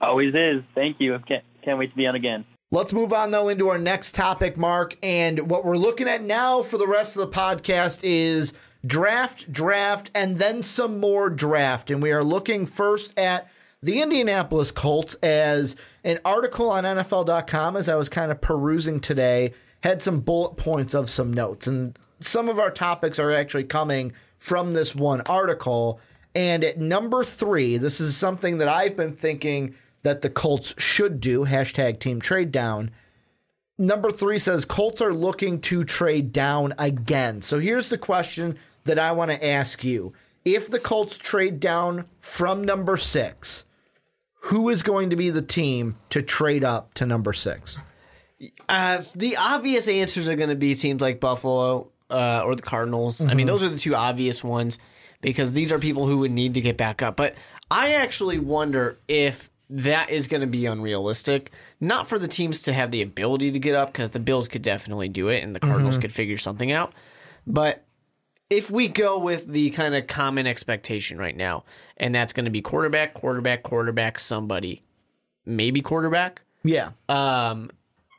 Always 0.00 0.34
is. 0.34 0.62
Thank 0.74 0.96
you. 0.98 1.16
Can't, 1.28 1.44
can't 1.62 1.78
wait 1.78 1.90
to 1.90 1.96
be 1.96 2.06
on 2.06 2.16
again. 2.16 2.44
Let's 2.72 2.92
move 2.92 3.12
on 3.12 3.30
though 3.30 3.48
into 3.48 3.68
our 3.68 3.78
next 3.78 4.14
topic, 4.14 4.56
Mark. 4.56 4.96
And 5.02 5.50
what 5.50 5.64
we're 5.64 5.76
looking 5.76 6.08
at 6.08 6.22
now 6.22 6.62
for 6.62 6.78
the 6.78 6.86
rest 6.86 7.16
of 7.16 7.20
the 7.20 7.36
podcast 7.36 8.00
is 8.02 8.52
draft, 8.84 9.52
draft, 9.52 10.10
and 10.14 10.38
then 10.38 10.62
some 10.62 10.98
more 10.98 11.30
draft. 11.30 11.90
And 11.90 12.02
we 12.02 12.12
are 12.12 12.24
looking 12.24 12.66
first 12.66 13.16
at 13.18 13.48
the 13.82 14.02
Indianapolis 14.02 14.70
Colts 14.70 15.14
as 15.22 15.74
an 16.04 16.18
article 16.24 16.70
on 16.70 16.84
NFL.com 16.84 17.76
as 17.76 17.88
I 17.88 17.96
was 17.96 18.08
kind 18.08 18.30
of 18.30 18.40
perusing 18.40 19.00
today 19.00 19.54
had 19.82 20.02
some 20.02 20.20
bullet 20.20 20.56
points 20.56 20.92
of 20.92 21.08
some 21.08 21.32
notes. 21.32 21.66
And 21.66 21.98
some 22.20 22.48
of 22.48 22.58
our 22.58 22.70
topics 22.70 23.18
are 23.18 23.30
actually 23.30 23.64
coming 23.64 24.12
from 24.38 24.74
this 24.74 24.94
one 24.94 25.22
article. 25.22 25.98
And 26.34 26.62
at 26.62 26.78
number 26.78 27.24
three, 27.24 27.78
this 27.78 28.00
is 28.00 28.16
something 28.16 28.58
that 28.58 28.68
I've 28.68 28.96
been 28.96 29.14
thinking 29.14 29.74
that 30.02 30.20
the 30.20 30.30
Colts 30.30 30.74
should 30.76 31.20
do 31.20 31.46
hashtag 31.46 32.00
team 32.00 32.20
trade 32.20 32.52
down. 32.52 32.90
Number 33.78 34.10
three 34.10 34.38
says 34.38 34.66
Colts 34.66 35.00
are 35.00 35.14
looking 35.14 35.58
to 35.62 35.84
trade 35.84 36.32
down 36.32 36.74
again. 36.78 37.40
So 37.40 37.58
here's 37.58 37.88
the 37.88 37.98
question 37.98 38.58
that 38.84 38.98
I 38.98 39.12
want 39.12 39.30
to 39.30 39.46
ask 39.46 39.82
you. 39.82 40.12
If 40.44 40.70
the 40.70 40.78
Colts 40.78 41.16
trade 41.16 41.60
down 41.60 42.04
from 42.20 42.62
number 42.64 42.98
six, 42.98 43.64
who 44.40 44.68
is 44.68 44.82
going 44.82 45.10
to 45.10 45.16
be 45.16 45.30
the 45.30 45.42
team 45.42 45.96
to 46.10 46.22
trade 46.22 46.64
up 46.64 46.94
to 46.94 47.06
number 47.06 47.32
six? 47.32 47.78
Uh, 48.68 49.02
the 49.14 49.36
obvious 49.36 49.86
answers 49.86 50.28
are 50.28 50.36
going 50.36 50.48
to 50.48 50.56
be 50.56 50.74
teams 50.74 51.02
like 51.02 51.20
Buffalo 51.20 51.90
uh, 52.08 52.42
or 52.44 52.54
the 52.54 52.62
Cardinals. 52.62 53.24
I 53.24 53.34
mean, 53.34 53.46
those 53.46 53.62
are 53.62 53.68
the 53.68 53.78
two 53.78 53.94
obvious 53.94 54.42
ones 54.42 54.78
because 55.20 55.52
these 55.52 55.70
are 55.72 55.78
people 55.78 56.06
who 56.06 56.18
would 56.18 56.30
need 56.30 56.54
to 56.54 56.60
get 56.60 56.76
back 56.76 57.02
up. 57.02 57.16
But 57.16 57.34
I 57.70 57.92
actually 57.94 58.38
wonder 58.38 58.98
if 59.08 59.50
that 59.68 60.10
is 60.10 60.26
going 60.26 60.40
to 60.40 60.46
be 60.46 60.66
unrealistic. 60.66 61.52
Not 61.80 62.08
for 62.08 62.18
the 62.18 62.26
teams 62.26 62.62
to 62.62 62.72
have 62.72 62.90
the 62.90 63.02
ability 63.02 63.52
to 63.52 63.58
get 63.58 63.74
up 63.74 63.92
because 63.92 64.10
the 64.10 64.20
Bills 64.20 64.48
could 64.48 64.62
definitely 64.62 65.08
do 65.08 65.28
it 65.28 65.44
and 65.44 65.54
the 65.54 65.60
Cardinals 65.60 65.98
could 65.98 66.12
figure 66.12 66.38
something 66.38 66.72
out. 66.72 66.92
But 67.46 67.84
if 68.50 68.68
we 68.70 68.88
go 68.88 69.18
with 69.18 69.46
the 69.46 69.70
kind 69.70 69.94
of 69.94 70.08
common 70.08 70.46
expectation 70.46 71.16
right 71.18 71.36
now, 71.36 71.64
and 71.96 72.12
that's 72.14 72.32
going 72.32 72.44
to 72.44 72.50
be 72.50 72.60
quarterback, 72.60 73.14
quarterback, 73.14 73.62
quarterback, 73.62 74.18
somebody, 74.18 74.82
maybe 75.46 75.80
quarterback. 75.80 76.42
Yeah. 76.64 76.90
Um, 77.08 77.70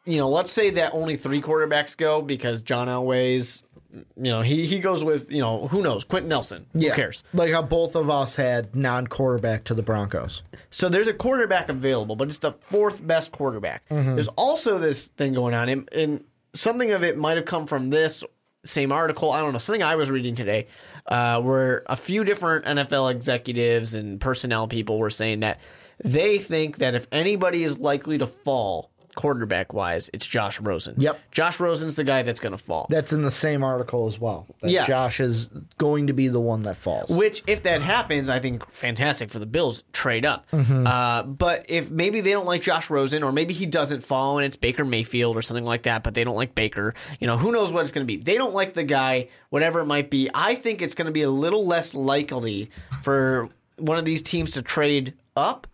you 0.06 0.17
know, 0.17 0.30
let's 0.30 0.52
say 0.52 0.72
that 0.72 0.94
only 0.94 1.17
three 1.17 1.41
quarterbacks 1.41 1.96
go 1.96 2.22
because 2.22 2.62
John 2.62 2.88
Elway's, 2.88 3.63
you 3.91 4.32
know, 4.32 4.41
he 4.41 4.65
he 4.65 4.80
goes 4.80 5.04
with 5.04 5.30
you 5.30 5.41
know 5.41 5.67
who 5.67 5.84
knows 5.84 6.06
Quenton 6.06 6.30
Nelson. 6.30 6.65
Yeah. 6.74 6.91
Who 6.91 6.96
cares? 6.96 7.24
Like 7.34 7.52
how 7.52 7.62
both 7.62 7.96
of 7.96 8.10
us 8.10 8.38
had 8.38 8.74
non 8.74 9.08
quarterback 9.08 9.65
to 9.65 9.74
the 9.74 9.84
Broncos. 9.84 10.44
So 10.70 10.88
there's 10.88 11.10
a 11.10 11.13
quarterback 11.13 11.67
available, 11.67 12.15
but 12.15 12.30
it's 12.30 12.38
the 12.38 12.54
fourth 12.70 13.06
best 13.06 13.32
quarterback. 13.34 13.84
There's 13.89 14.30
also 14.30 14.80
this 14.80 15.08
thing 15.08 15.34
going 15.34 15.54
on, 15.54 15.67
and, 15.67 15.89
and 15.94 16.24
something 16.54 16.91
of 16.91 17.04
it 17.04 17.17
might 17.17 17.36
have 17.36 17.46
come 17.46 17.67
from 17.67 17.89
this 17.89 18.24
same 18.63 18.91
article. 18.91 19.32
I 19.32 19.39
don't 19.39 19.54
know 19.54 19.60
something 19.60 19.84
I 19.84 19.95
was 19.95 20.12
reading 20.12 20.36
today, 20.36 20.67
uh, 21.08 21.41
where 21.41 21.84
a 21.88 21.95
few 21.95 22.24
different 22.24 22.65
NFL 22.65 23.12
executives 23.12 23.95
and 23.95 24.19
personnel 24.19 24.67
people 24.67 25.00
were 25.00 25.10
saying 25.10 25.39
that 25.41 25.60
they 26.04 26.38
think 26.38 26.78
that 26.78 26.95
if 26.95 27.08
anybody 27.12 27.63
is 27.63 27.80
likely 27.80 28.17
to 28.17 28.28
fall 28.28 28.90
quarterback 29.15 29.74
wise, 29.74 30.10
it's 30.13 30.26
Josh 30.26 30.60
Rosen. 30.60 30.95
Yep. 30.97 31.19
Josh 31.32 31.60
Rosen's 31.60 31.95
the 31.95 32.04
guy 32.04 32.21
that's 32.24 32.39
going 32.39 32.52
to 32.52 32.58
fall. 32.58 32.88
That's 32.89 33.13
in 33.13 33.21
the 33.21 33.32
same 33.32 33.63
article 33.63 34.08
as 34.08 34.19
well. 34.19 34.47
That 34.62 34.71
Yeah. 34.71 34.86
Josh 34.86 35.19
is 35.19 35.50
going 35.78 36.08
to 36.08 36.13
be 36.13 36.28
the 36.28 36.39
one 36.39 36.62
that 36.63 36.78
falls. 36.78 37.10
Which, 37.10 37.43
if 37.47 37.63
that 37.63 37.82
happens, 37.82 38.30
I 38.30 38.39
think 38.39 38.69
fantastic 38.71 39.30
for 39.30 39.39
the 39.39 39.45
Bills. 39.45 39.84
Trade 39.93 40.26
up. 40.26 40.45
Uh, 40.54 41.24
but 41.24 41.65
if 41.69 41.89
maybe 41.91 42.21
they 42.21 42.32
don't 42.32 42.45
like 42.45 42.62
Josh 42.62 42.89
Rosen, 42.89 43.24
or 43.24 43.32
maybe 43.32 43.54
he 43.54 43.65
doesn't 43.65 44.02
fall 44.02 44.38
and 44.38 44.45
it's 44.45 44.56
Baker 44.58 44.86
Mayfield 44.86 45.36
or 45.38 45.41
something 45.41 45.65
like 45.65 45.84
that, 45.84 46.04
but 46.04 46.13
they 46.13 46.24
don't 46.24 46.36
like 46.36 46.56
Baker, 46.56 46.93
you 47.19 47.28
know, 47.28 47.38
who 47.38 47.52
knows 47.52 47.71
what 47.71 47.84
it's 47.84 47.91
going 47.91 48.06
to 48.06 48.12
be? 48.17 48.21
They 48.21 48.38
don't 48.38 48.54
like 48.54 48.74
the 48.74 48.84
guy, 48.84 49.28
whatever 49.50 49.80
it 49.80 49.86
might 49.86 50.10
be. 50.10 50.30
I 50.34 50.56
think 50.56 50.82
it's 50.82 50.95
going 50.95 51.06
to 51.08 51.12
be 51.12 51.21
a 51.24 51.30
little 51.30 51.65
less 51.65 51.93
likely 51.93 52.69
for 53.04 53.50
one 53.78 53.97
of 53.97 54.06
these 54.06 54.21
teams 54.21 54.52
to 54.52 54.62
trade 54.62 55.13
up. 55.36 55.67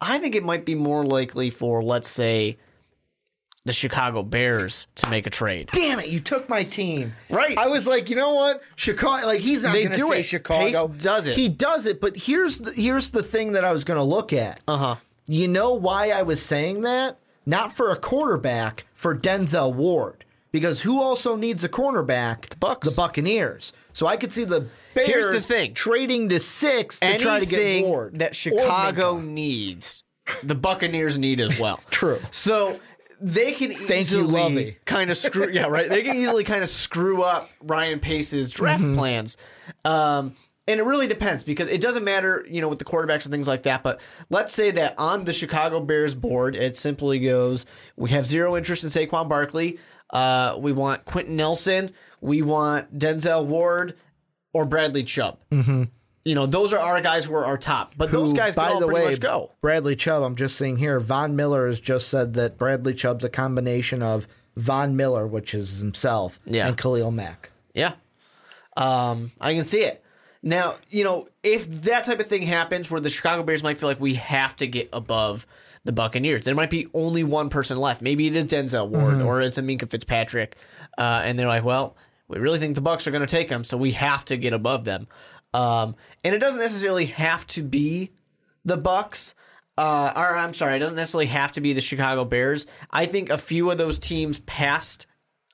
I 0.00 0.18
think 0.18 0.34
it 0.34 0.44
might 0.44 0.64
be 0.66 0.74
more 0.74 1.04
likely 1.04 1.50
for, 1.50 1.82
let's 1.82 2.08
say, 2.08 2.58
the 3.64 3.72
Chicago 3.72 4.22
Bears 4.22 4.86
to 4.96 5.08
make 5.08 5.26
a 5.26 5.30
trade. 5.30 5.70
Damn 5.72 5.98
it, 5.98 6.08
you 6.08 6.20
took 6.20 6.48
my 6.48 6.64
team. 6.64 7.14
Right. 7.30 7.56
I 7.56 7.68
was 7.68 7.86
like, 7.86 8.10
you 8.10 8.16
know 8.16 8.34
what? 8.34 8.62
Chicago 8.76 9.26
like 9.26 9.40
he's 9.40 9.62
not 9.62 9.72
They 9.72 9.84
gonna 9.84 9.94
do 9.96 10.10
say 10.10 10.20
it. 10.20 10.24
Chicago. 10.24 10.88
Pace 10.88 11.02
does 11.02 11.26
it. 11.26 11.36
He 11.36 11.48
does 11.48 11.86
it, 11.86 12.00
but 12.00 12.16
here's 12.16 12.58
the 12.58 12.72
here's 12.72 13.10
the 13.10 13.22
thing 13.22 13.52
that 13.52 13.64
I 13.64 13.72
was 13.72 13.84
gonna 13.84 14.04
look 14.04 14.32
at. 14.32 14.60
Uh-huh. 14.68 14.96
You 15.26 15.48
know 15.48 15.72
why 15.74 16.10
I 16.10 16.22
was 16.22 16.42
saying 16.42 16.82
that? 16.82 17.18
Not 17.46 17.74
for 17.76 17.90
a 17.90 17.96
quarterback, 17.96 18.86
for 18.94 19.16
Denzel 19.16 19.74
Ward. 19.74 20.24
Because 20.52 20.82
who 20.82 21.02
also 21.02 21.34
needs 21.34 21.64
a 21.64 21.68
cornerback? 21.68 22.50
The 22.50 22.56
Bucks. 22.56 22.88
The 22.88 22.94
Buccaneers. 22.94 23.72
So 23.92 24.06
I 24.06 24.16
could 24.16 24.32
see 24.32 24.44
the 24.44 24.68
Bears 24.94 25.08
Here's 25.08 25.26
the 25.34 25.40
thing. 25.40 25.74
trading 25.74 26.28
to 26.28 26.38
six 26.38 27.00
to 27.00 27.18
try 27.18 27.40
to 27.40 27.46
get 27.46 27.60
Anything 27.60 27.84
Ward. 27.86 28.18
that 28.20 28.36
Chicago 28.36 29.18
needs, 29.20 30.04
the 30.42 30.54
Buccaneers 30.54 31.18
need 31.18 31.40
as 31.40 31.58
well. 31.58 31.80
True. 31.90 32.18
So 32.30 32.78
they 33.20 33.52
can 33.52 33.72
Thank 33.72 34.00
easily 34.00 34.78
kind 34.84 35.10
of 35.10 35.16
screw. 35.16 35.48
yeah, 35.50 35.66
right. 35.66 35.88
They 35.88 36.02
can 36.02 36.16
easily 36.16 36.44
kind 36.44 36.62
of 36.62 36.68
screw 36.68 37.22
up 37.22 37.48
Ryan 37.62 38.00
Pace's 38.00 38.52
draft 38.52 38.82
Mm-hmm. 38.82 38.96
plans. 38.96 39.36
Um, 39.84 40.34
and 40.66 40.80
it 40.80 40.84
really 40.84 41.06
depends 41.06 41.44
because 41.44 41.68
it 41.68 41.80
doesn't 41.82 42.04
matter, 42.04 42.44
you 42.48 42.60
know, 42.62 42.68
with 42.68 42.78
the 42.78 42.86
quarterbacks 42.86 43.24
and 43.24 43.32
things 43.32 43.46
like 43.46 43.64
that. 43.64 43.82
But 43.82 44.00
let's 44.30 44.52
say 44.52 44.70
that 44.72 44.94
on 44.98 45.24
the 45.24 45.32
Chicago 45.34 45.80
Bears 45.80 46.14
board, 46.14 46.56
it 46.56 46.76
simply 46.76 47.18
goes: 47.18 47.66
we 47.96 48.10
have 48.10 48.24
zero 48.26 48.56
interest 48.56 48.82
in 48.82 48.88
Saquon 48.90 49.28
Barkley. 49.28 49.78
Uh, 50.10 50.56
we 50.58 50.72
want 50.72 51.04
Quenton 51.04 51.36
Nelson. 51.36 51.92
We 52.22 52.40
want 52.40 52.96
Denzel 52.98 53.44
Ward 53.44 53.94
or 54.54 54.64
Bradley 54.64 55.02
Chubb. 55.02 55.38
Mm-hmm. 55.50 55.84
You 56.24 56.34
know, 56.34 56.46
those 56.46 56.72
are 56.72 56.78
our 56.78 57.00
guys 57.02 57.26
who 57.26 57.34
are 57.34 57.44
our 57.44 57.58
top. 57.58 57.94
But 57.96 58.10
those 58.10 58.32
guys 58.32 58.56
by 58.56 58.78
the 58.78 58.86
way, 58.88 59.14
go. 59.16 59.50
Bradley 59.60 59.94
Chubb, 59.94 60.22
I'm 60.22 60.36
just 60.36 60.56
seeing 60.56 60.78
here, 60.78 60.98
Von 60.98 61.36
Miller 61.36 61.66
has 61.66 61.78
just 61.80 62.08
said 62.08 62.32
that 62.34 62.56
Bradley 62.56 62.94
Chubb's 62.94 63.24
a 63.24 63.28
combination 63.28 64.02
of 64.02 64.26
Von 64.56 64.96
Miller, 64.96 65.26
which 65.26 65.52
is 65.52 65.80
himself, 65.80 66.38
Yeah. 66.46 66.66
and 66.68 66.78
Khalil 66.78 67.10
Mack. 67.10 67.50
Yeah. 67.74 67.92
Um, 68.76 69.32
I 69.40 69.54
can 69.54 69.64
see 69.64 69.82
it. 69.82 70.02
Now, 70.42 70.76
you 70.90 71.04
know, 71.04 71.28
if 71.42 71.66
that 71.82 72.04
type 72.04 72.20
of 72.20 72.26
thing 72.26 72.42
happens 72.42 72.90
where 72.90 73.00
the 73.00 73.10
Chicago 73.10 73.42
Bears 73.42 73.62
might 73.62 73.78
feel 73.78 73.88
like 73.88 74.00
we 74.00 74.14
have 74.14 74.56
to 74.56 74.66
get 74.66 74.88
above 74.92 75.46
the 75.84 75.92
Buccaneers, 75.92 76.44
there 76.44 76.54
might 76.54 76.70
be 76.70 76.86
only 76.92 77.24
one 77.24 77.48
person 77.48 77.78
left. 77.78 78.02
Maybe 78.02 78.26
it 78.26 78.36
is 78.36 78.44
Denzel 78.46 78.88
Ward 78.88 79.20
or 79.22 79.40
it's 79.40 79.58
a 79.58 79.62
Minkah 79.62 79.88
Fitzpatrick. 79.88 80.56
Uh, 80.98 81.22
and 81.24 81.38
they're 81.38 81.48
like, 81.48 81.64
well, 81.64 81.96
we 82.28 82.38
really 82.38 82.58
think 82.58 82.74
the 82.74 82.80
Bucks 82.82 83.06
are 83.06 83.10
going 83.10 83.20
to 83.22 83.26
take 83.26 83.48
him, 83.50 83.64
so 83.64 83.76
we 83.76 83.92
have 83.92 84.24
to 84.26 84.36
get 84.36 84.52
above 84.52 84.84
them. 84.84 85.06
Um, 85.54 85.96
and 86.22 86.34
it 86.34 86.38
doesn't 86.38 86.60
necessarily 86.60 87.06
have 87.06 87.46
to 87.48 87.62
be 87.62 88.10
the 88.64 88.76
Bucks. 88.76 89.34
Uh, 89.78 90.12
or 90.14 90.36
I'm 90.36 90.54
sorry, 90.54 90.76
it 90.76 90.80
doesn't 90.80 90.96
necessarily 90.96 91.26
have 91.26 91.52
to 91.52 91.60
be 91.60 91.72
the 91.72 91.80
Chicago 91.80 92.24
Bears. 92.24 92.66
I 92.90 93.06
think 93.06 93.30
a 93.30 93.38
few 93.38 93.70
of 93.70 93.78
those 93.78 93.98
teams 93.98 94.40
past 94.40 95.06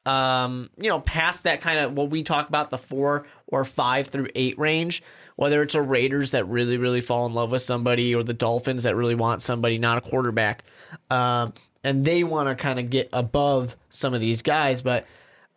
um, 0.06 0.70
you 0.78 0.88
know, 0.88 1.00
past 1.00 1.44
that 1.44 1.60
kind 1.60 1.78
of 1.78 1.92
what 1.92 2.10
we 2.10 2.22
talk 2.22 2.48
about 2.48 2.70
the 2.70 2.78
four 2.78 3.26
or 3.46 3.64
five 3.64 4.06
through 4.06 4.28
eight 4.34 4.58
range, 4.58 5.02
whether 5.36 5.62
it's 5.62 5.74
a 5.74 5.82
Raiders 5.82 6.30
that 6.30 6.48
really, 6.48 6.78
really 6.78 7.00
fall 7.00 7.26
in 7.26 7.34
love 7.34 7.52
with 7.52 7.62
somebody 7.62 8.14
or 8.14 8.22
the 8.22 8.34
Dolphins 8.34 8.84
that 8.84 8.96
really 8.96 9.14
want 9.14 9.42
somebody, 9.42 9.78
not 9.78 9.98
a 9.98 10.00
quarterback, 10.00 10.64
um, 11.10 11.52
and 11.84 12.04
they 12.04 12.24
want 12.24 12.48
to 12.48 12.54
kind 12.54 12.78
of 12.78 12.90
get 12.90 13.08
above 13.12 13.76
some 13.90 14.14
of 14.14 14.20
these 14.20 14.42
guys. 14.42 14.80
But 14.80 15.06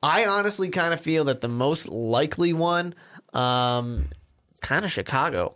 I 0.01 0.25
honestly 0.25 0.69
kind 0.69 0.93
of 0.93 0.99
feel 0.99 1.25
that 1.25 1.41
the 1.41 1.47
most 1.47 1.87
likely 1.87 2.51
one, 2.51 2.95
um, 3.33 4.09
kind 4.63 4.83
of 4.83 4.91
Chicago. 4.91 5.53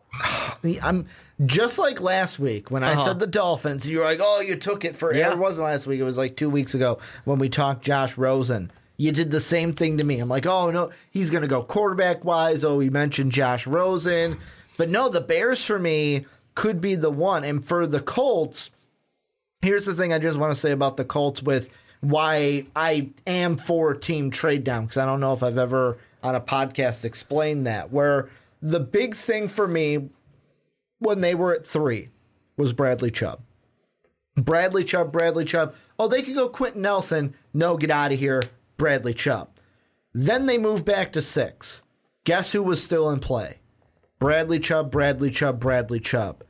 I'm 0.83 1.07
just 1.45 1.79
like 1.79 1.99
last 2.01 2.37
week 2.39 2.69
when 2.69 2.83
I 2.83 2.93
Uh-huh. 2.93 3.05
said 3.05 3.19
the 3.19 3.27
Dolphins. 3.27 3.87
You 3.87 3.99
were 3.99 4.03
like, 4.05 4.19
"Oh, 4.21 4.41
you 4.41 4.55
took 4.55 4.85
it 4.85 4.95
for." 4.95 5.13
Yeah. 5.13 5.31
It 5.31 5.37
wasn't 5.39 5.65
last 5.65 5.87
week. 5.87 5.99
It 5.99 6.03
was 6.03 6.17
like 6.17 6.35
two 6.35 6.49
weeks 6.49 6.73
ago 6.75 6.99
when 7.25 7.39
we 7.39 7.49
talked 7.49 7.83
Josh 7.83 8.17
Rosen. 8.17 8.71
You 8.97 9.11
did 9.11 9.29
the 9.31 9.41
same 9.41 9.73
thing 9.73 9.97
to 9.99 10.03
me. 10.05 10.19
I'm 10.19 10.29
like, 10.29 10.45
"Oh 10.45 10.69
no, 10.71 10.91
he's 11.11 11.29
going 11.29 11.41
to 11.43 11.47
go 11.47 11.63
quarterback 11.63 12.23
wise." 12.25 12.63
Oh, 12.63 12.77
we 12.77 12.89
mentioned 12.89 13.31
Josh 13.31 13.65
Rosen, 13.67 14.37
but 14.77 14.89
no, 14.89 15.09
the 15.09 15.21
Bears 15.21 15.63
for 15.63 15.79
me 15.79 16.25
could 16.55 16.81
be 16.81 16.95
the 16.95 17.11
one. 17.11 17.43
And 17.43 17.63
for 17.63 17.85
the 17.87 17.99
Colts, 17.99 18.71
here's 19.61 19.85
the 19.85 19.93
thing 19.93 20.11
I 20.13 20.19
just 20.19 20.37
want 20.39 20.51
to 20.53 20.59
say 20.59 20.71
about 20.71 20.97
the 20.97 21.05
Colts 21.05 21.43
with 21.43 21.69
why 22.01 22.65
I 22.75 23.09
am 23.27 23.57
for 23.57 23.93
team 23.93 24.31
trade 24.31 24.63
down 24.63 24.83
because 24.85 24.97
I 24.97 25.05
don't 25.05 25.19
know 25.19 25.33
if 25.33 25.43
I've 25.43 25.57
ever 25.57 25.97
on 26.23 26.33
a 26.35 26.41
podcast 26.41 27.05
explained 27.05 27.67
that. 27.67 27.91
Where 27.91 28.29
the 28.61 28.79
big 28.79 29.15
thing 29.15 29.47
for 29.47 29.67
me 29.67 30.09
when 30.99 31.21
they 31.21 31.35
were 31.35 31.53
at 31.53 31.65
three 31.65 32.09
was 32.57 32.73
Bradley 32.73 33.11
Chubb. 33.11 33.41
Bradley 34.35 34.83
Chubb, 34.83 35.11
Bradley 35.11 35.45
Chubb. 35.45 35.73
Oh, 35.97 36.07
they 36.07 36.21
could 36.21 36.35
go 36.35 36.49
Quenton 36.49 36.81
Nelson. 36.81 37.35
No, 37.53 37.77
get 37.77 37.91
out 37.91 38.11
of 38.11 38.19
here, 38.19 38.43
Bradley 38.77 39.13
Chubb. 39.13 39.49
Then 40.13 40.45
they 40.45 40.57
moved 40.57 40.85
back 40.85 41.11
to 41.13 41.21
six. 41.21 41.81
Guess 42.23 42.51
who 42.51 42.61
was 42.63 42.83
still 42.83 43.09
in 43.09 43.19
play? 43.19 43.57
Bradley 44.19 44.59
Chubb, 44.59 44.91
Bradley 44.91 45.31
Chubb, 45.31 45.59
Bradley 45.59 45.99
Chubb. 45.99 46.43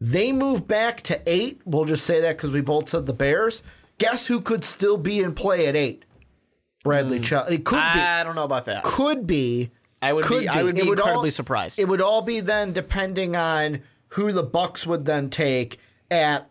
They 0.00 0.32
moved 0.32 0.66
back 0.66 1.00
to 1.02 1.20
eight. 1.26 1.60
We'll 1.64 1.84
just 1.84 2.04
say 2.04 2.20
that 2.20 2.36
because 2.36 2.50
we 2.50 2.60
both 2.60 2.88
said 2.88 3.06
the 3.06 3.12
Bears. 3.12 3.62
Guess 3.98 4.26
who 4.26 4.40
could 4.40 4.64
still 4.64 4.98
be 4.98 5.20
in 5.20 5.34
play 5.34 5.66
at 5.66 5.76
eight? 5.76 6.04
Bradley 6.82 7.18
hmm. 7.18 7.22
Chubb. 7.22 7.50
It 7.50 7.64
could 7.64 7.76
be 7.76 8.00
I 8.00 8.22
don't 8.24 8.34
know 8.34 8.44
about 8.44 8.66
that. 8.66 8.84
could 8.84 9.26
be 9.26 9.70
I 10.04 10.12
would 10.12 10.24
Could 10.26 10.40
be, 10.42 10.48
I 10.48 10.62
would 10.62 10.74
be 10.74 10.82
would 10.82 11.00
all- 11.00 11.06
incredibly 11.06 11.30
surprised. 11.30 11.78
It 11.78 11.88
would 11.88 12.02
all 12.02 12.20
be 12.20 12.40
then 12.40 12.72
depending 12.74 13.34
on 13.36 13.80
who 14.08 14.32
the 14.32 14.42
Bucks 14.42 14.86
would 14.86 15.06
then 15.06 15.30
take 15.30 15.78
at 16.10 16.50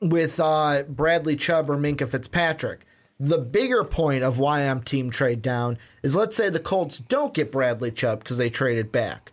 with 0.00 0.40
uh, 0.40 0.84
Bradley 0.88 1.36
Chubb 1.36 1.68
or 1.68 1.76
Minkah 1.76 2.08
Fitzpatrick. 2.08 2.86
The 3.20 3.38
bigger 3.38 3.84
point 3.84 4.24
of 4.24 4.38
why 4.38 4.62
I'm 4.62 4.82
team 4.82 5.10
trade 5.10 5.42
down 5.42 5.78
is 6.02 6.16
let's 6.16 6.36
say 6.36 6.48
the 6.48 6.58
Colts 6.58 6.98
don't 6.98 7.34
get 7.34 7.52
Bradley 7.52 7.90
Chubb 7.90 8.20
because 8.20 8.38
they 8.38 8.50
traded 8.50 8.90
back. 8.90 9.32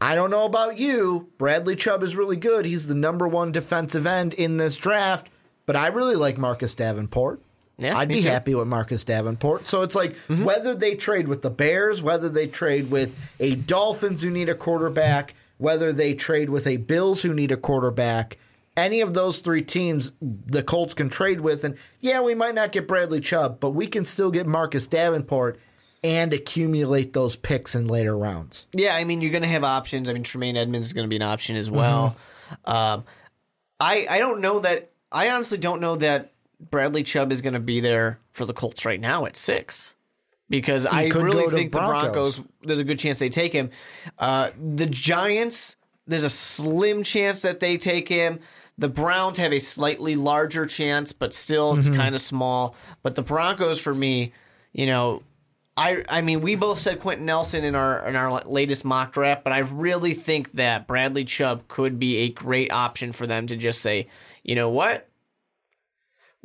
I 0.00 0.14
don't 0.14 0.30
know 0.30 0.44
about 0.44 0.78
you. 0.78 1.28
Bradley 1.38 1.76
Chubb 1.76 2.02
is 2.02 2.16
really 2.16 2.36
good. 2.36 2.66
He's 2.66 2.86
the 2.86 2.94
number 2.94 3.26
one 3.26 3.52
defensive 3.52 4.06
end 4.06 4.32
in 4.32 4.56
this 4.56 4.76
draft, 4.76 5.28
but 5.66 5.76
I 5.76 5.88
really 5.88 6.16
like 6.16 6.38
Marcus 6.38 6.74
Davenport. 6.74 7.40
Yeah, 7.78 7.96
I'd 7.98 8.08
be 8.08 8.22
too. 8.22 8.28
happy 8.28 8.54
with 8.54 8.68
Marcus 8.68 9.02
Davenport. 9.04 9.66
So 9.68 9.82
it's 9.82 9.94
like 9.94 10.14
Mm-hmm. 10.28 10.44
whether 10.44 10.74
they 10.74 10.94
trade 10.94 11.26
with 11.28 11.42
the 11.42 11.50
Bears, 11.50 12.00
whether 12.02 12.28
they 12.28 12.46
trade 12.46 12.90
with 12.90 13.16
a 13.40 13.56
Dolphins 13.56 14.22
who 14.22 14.30
need 14.30 14.48
a 14.48 14.54
quarterback, 14.54 15.34
whether 15.58 15.92
they 15.92 16.14
trade 16.14 16.50
with 16.50 16.66
a 16.66 16.76
Bills 16.76 17.22
who 17.22 17.34
need 17.34 17.50
a 17.52 17.56
quarterback, 17.56 18.38
any 18.76 19.00
of 19.00 19.14
those 19.14 19.38
three 19.40 19.62
teams 19.62 20.12
the 20.20 20.62
Colts 20.62 20.94
can 20.94 21.08
trade 21.08 21.40
with. 21.40 21.64
And 21.64 21.76
yeah, 22.00 22.20
we 22.22 22.34
might 22.34 22.54
not 22.54 22.72
get 22.72 22.86
Bradley 22.88 23.20
Chubb, 23.20 23.58
but 23.60 23.70
we 23.70 23.86
can 23.86 24.04
still 24.04 24.30
get 24.30 24.46
Marcus 24.46 24.86
Davenport 24.86 25.58
and 26.02 26.32
accumulate 26.34 27.12
those 27.12 27.34
picks 27.34 27.74
in 27.74 27.86
later 27.88 28.16
rounds. 28.18 28.66
Yeah, 28.74 28.94
I 28.94 29.04
mean, 29.04 29.20
you're 29.22 29.30
going 29.32 29.42
to 29.42 29.48
have 29.48 29.64
options. 29.64 30.10
I 30.10 30.12
mean, 30.12 30.22
Tremaine 30.22 30.56
Edmunds 30.56 30.88
is 30.88 30.92
going 30.92 31.06
to 31.06 31.08
be 31.08 31.16
an 31.16 31.22
option 31.22 31.56
as 31.56 31.70
well. 31.70 32.14
Um, 32.64 33.04
I 33.80 34.06
I 34.08 34.18
don't 34.18 34.40
know 34.40 34.58
that. 34.60 34.90
I 35.10 35.30
honestly 35.30 35.58
don't 35.58 35.80
know 35.80 35.96
that 35.96 36.32
Bradley 36.70 37.02
Chubb 37.02 37.32
is 37.32 37.42
going 37.42 37.54
to 37.54 37.60
be 37.60 37.80
there 37.80 38.20
for 38.32 38.44
the 38.44 38.52
Colts 38.52 38.84
right 38.84 39.00
now 39.00 39.26
at 39.26 39.36
six. 39.36 39.94
Because 40.50 40.84
I 40.84 41.08
could 41.08 41.22
really 41.24 41.48
think 41.48 41.72
the 41.72 41.78
Broncos. 41.78 42.38
Broncos, 42.38 42.52
there's 42.62 42.78
a 42.78 42.84
good 42.84 42.98
chance 42.98 43.18
they 43.18 43.30
take 43.30 43.52
him. 43.52 43.70
Uh, 44.18 44.50
the 44.76 44.86
Giants, 44.86 45.76
there's 46.06 46.22
a 46.22 46.28
slim 46.28 47.02
chance 47.02 47.42
that 47.42 47.60
they 47.60 47.78
take 47.78 48.08
him. 48.08 48.40
The 48.76 48.88
Browns 48.88 49.38
have 49.38 49.52
a 49.52 49.58
slightly 49.58 50.16
larger 50.16 50.66
chance, 50.66 51.12
but 51.12 51.32
still 51.32 51.78
it's 51.78 51.88
kind 51.88 52.14
of 52.14 52.20
small. 52.20 52.74
But 53.02 53.14
the 53.14 53.22
Broncos, 53.22 53.80
for 53.80 53.94
me, 53.94 54.32
you 54.72 54.86
know, 54.86 55.22
I 55.76 56.04
I 56.08 56.22
mean, 56.22 56.40
we 56.40 56.56
both 56.56 56.78
said 56.78 57.00
Quenton 57.00 57.24
Nelson 57.26 57.64
in 57.64 57.74
our 57.74 58.06
in 58.06 58.16
our 58.16 58.42
latest 58.42 58.84
mock 58.84 59.12
draft, 59.12 59.44
but 59.44 59.52
I 59.52 59.58
really 59.58 60.12
think 60.12 60.52
that 60.52 60.86
Bradley 60.86 61.24
Chubb 61.24 61.66
could 61.68 61.98
be 61.98 62.18
a 62.18 62.28
great 62.28 62.72
option 62.72 63.12
for 63.12 63.26
them 63.26 63.46
to 63.46 63.56
just 63.56 63.80
say, 63.80 64.08
you 64.42 64.54
know 64.54 64.68
what, 64.68 65.08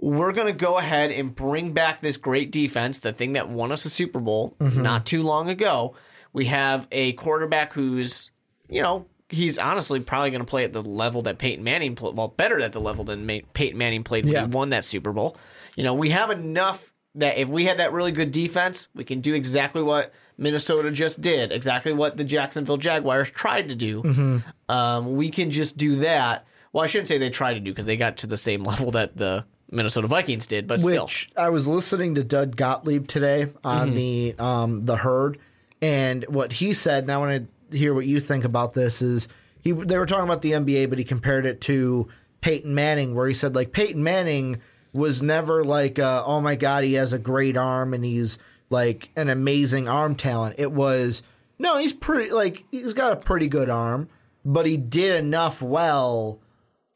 we're 0.01 0.31
going 0.31 0.47
to 0.47 0.53
go 0.53 0.77
ahead 0.77 1.12
and 1.12 1.35
bring 1.35 1.73
back 1.73 1.99
this 2.01 2.15
great 2.17 2.51
defense, 2.51 2.99
the 2.99 3.12
thing 3.12 3.33
that 3.33 3.49
won 3.49 3.71
us 3.71 3.83
a 3.85 3.89
Super 3.89 4.19
Bowl 4.19 4.55
not 4.59 5.05
too 5.05 5.21
long 5.23 5.49
ago. 5.49 5.95
We 6.31 6.45
have 6.45 6.88
a 6.91 7.13
quarterback 7.13 7.73
who's, 7.73 8.31
you 8.69 8.81
know, 8.81 9.07
he's 9.27 9.57
honestly 9.59 9.99
probably 9.99 10.29
going 10.31 10.39
to 10.41 10.49
play 10.49 10.63
at 10.63 10.71
the 10.73 10.81
level 10.81 11.21
that 11.23 11.38
Peyton 11.38 11.63
Manning 11.63 11.95
played, 11.95 12.15
well, 12.15 12.29
better 12.29 12.59
at 12.62 12.71
the 12.71 12.79
level 12.79 13.03
than 13.03 13.27
Peyton 13.53 13.77
Manning 13.77 14.03
played 14.03 14.25
when 14.25 14.33
Yeah. 14.33 14.41
he 14.45 14.47
won 14.47 14.69
that 14.69 14.85
Super 14.85 15.12
Bowl. 15.12 15.35
You 15.75 15.83
know, 15.83 15.93
we 15.93 16.12
have 16.12 16.31
enough 16.31 16.93
that 17.15 17.38
if 17.38 17.49
we 17.49 17.65
had 17.65 17.77
that 17.79 17.91
really 17.91 18.12
good 18.12 18.31
defense, 18.31 18.88
we 18.95 19.03
can 19.03 19.19
do 19.19 19.33
exactly 19.33 19.81
what 19.83 20.13
Minnesota 20.38 20.91
just 20.91 21.19
did, 21.19 21.51
exactly 21.51 21.91
what 21.91 22.15
the 22.15 22.23
Jacksonville 22.23 22.77
Jaguars 22.77 23.29
tried 23.31 23.67
to 23.69 23.75
do. 23.75 24.41
Um, 24.69 25.15
we 25.15 25.29
can 25.29 25.49
just 25.51 25.75
do 25.75 25.95
that. 25.97 26.45
Well, 26.71 26.83
I 26.83 26.88
shouldn't 26.88 27.07
say 27.09 27.17
they 27.17 27.29
tried 27.31 27.55
to 27.55 27.59
do 27.59 27.71
because 27.71 27.85
they 27.85 27.97
got 27.97 28.17
to 28.17 28.27
the 28.27 28.38
same 28.38 28.63
level 28.71 28.91
that 28.91 29.17
the 29.17 29.45
Minnesota 29.71 30.08
Vikings 30.08 30.47
did, 30.47 30.67
but 30.67 30.82
still. 30.82 31.05
Which 31.05 31.32
I 31.38 31.49
was 31.49 31.67
listening 31.67 32.15
to 32.15 32.23
Doug 32.23 32.55
Gottlieb 32.55 33.08
today 33.08 33.47
on 33.63 33.93
the 33.95 34.36
um, 34.39 34.86
the 34.86 34.97
herd, 34.97 35.38
and 35.82 36.25
what 36.25 36.53
he 36.53 36.73
said. 36.73 37.03
And 37.03 37.12
I 37.12 37.17
want 37.17 37.49
to 37.71 37.77
hear 37.77 37.93
what 37.93 38.05
you 38.05 38.19
think 38.19 38.45
about 38.45 38.73
this. 38.73 39.01
Is 39.01 39.27
he? 39.62 39.71
They 39.71 39.97
were 39.97 40.05
talking 40.05 40.25
about 40.25 40.41
the 40.41 40.51
NBA, 40.51 40.89
but 40.89 40.97
he 40.97 41.03
compared 41.03 41.45
it 41.45 41.62
to 41.62 42.08
Peyton 42.41 42.73
Manning, 42.73 43.15
where 43.15 43.27
he 43.27 43.34
said 43.34 43.55
like 43.55 43.71
Peyton 43.71 44.03
Manning 44.03 44.60
was 44.93 45.21
never 45.21 45.63
like, 45.63 45.99
uh, 45.99 46.23
oh 46.25 46.41
my 46.41 46.55
god, 46.55 46.84
he 46.84 46.93
has 46.93 47.13
a 47.13 47.19
great 47.19 47.55
arm 47.55 47.93
and 47.93 48.03
he's 48.03 48.39
like 48.69 49.10
an 49.15 49.29
amazing 49.29 49.88
arm 49.88 50.15
talent. 50.15 50.55
It 50.58 50.71
was 50.71 51.21
no, 51.58 51.77
he's 51.77 51.93
pretty 51.93 52.32
like 52.32 52.65
he's 52.71 52.93
got 52.93 53.13
a 53.13 53.17
pretty 53.17 53.47
good 53.47 53.69
arm, 53.69 54.10
but 54.43 54.65
he 54.65 54.77
did 54.77 55.15
enough 55.15 55.62
well 55.62 56.39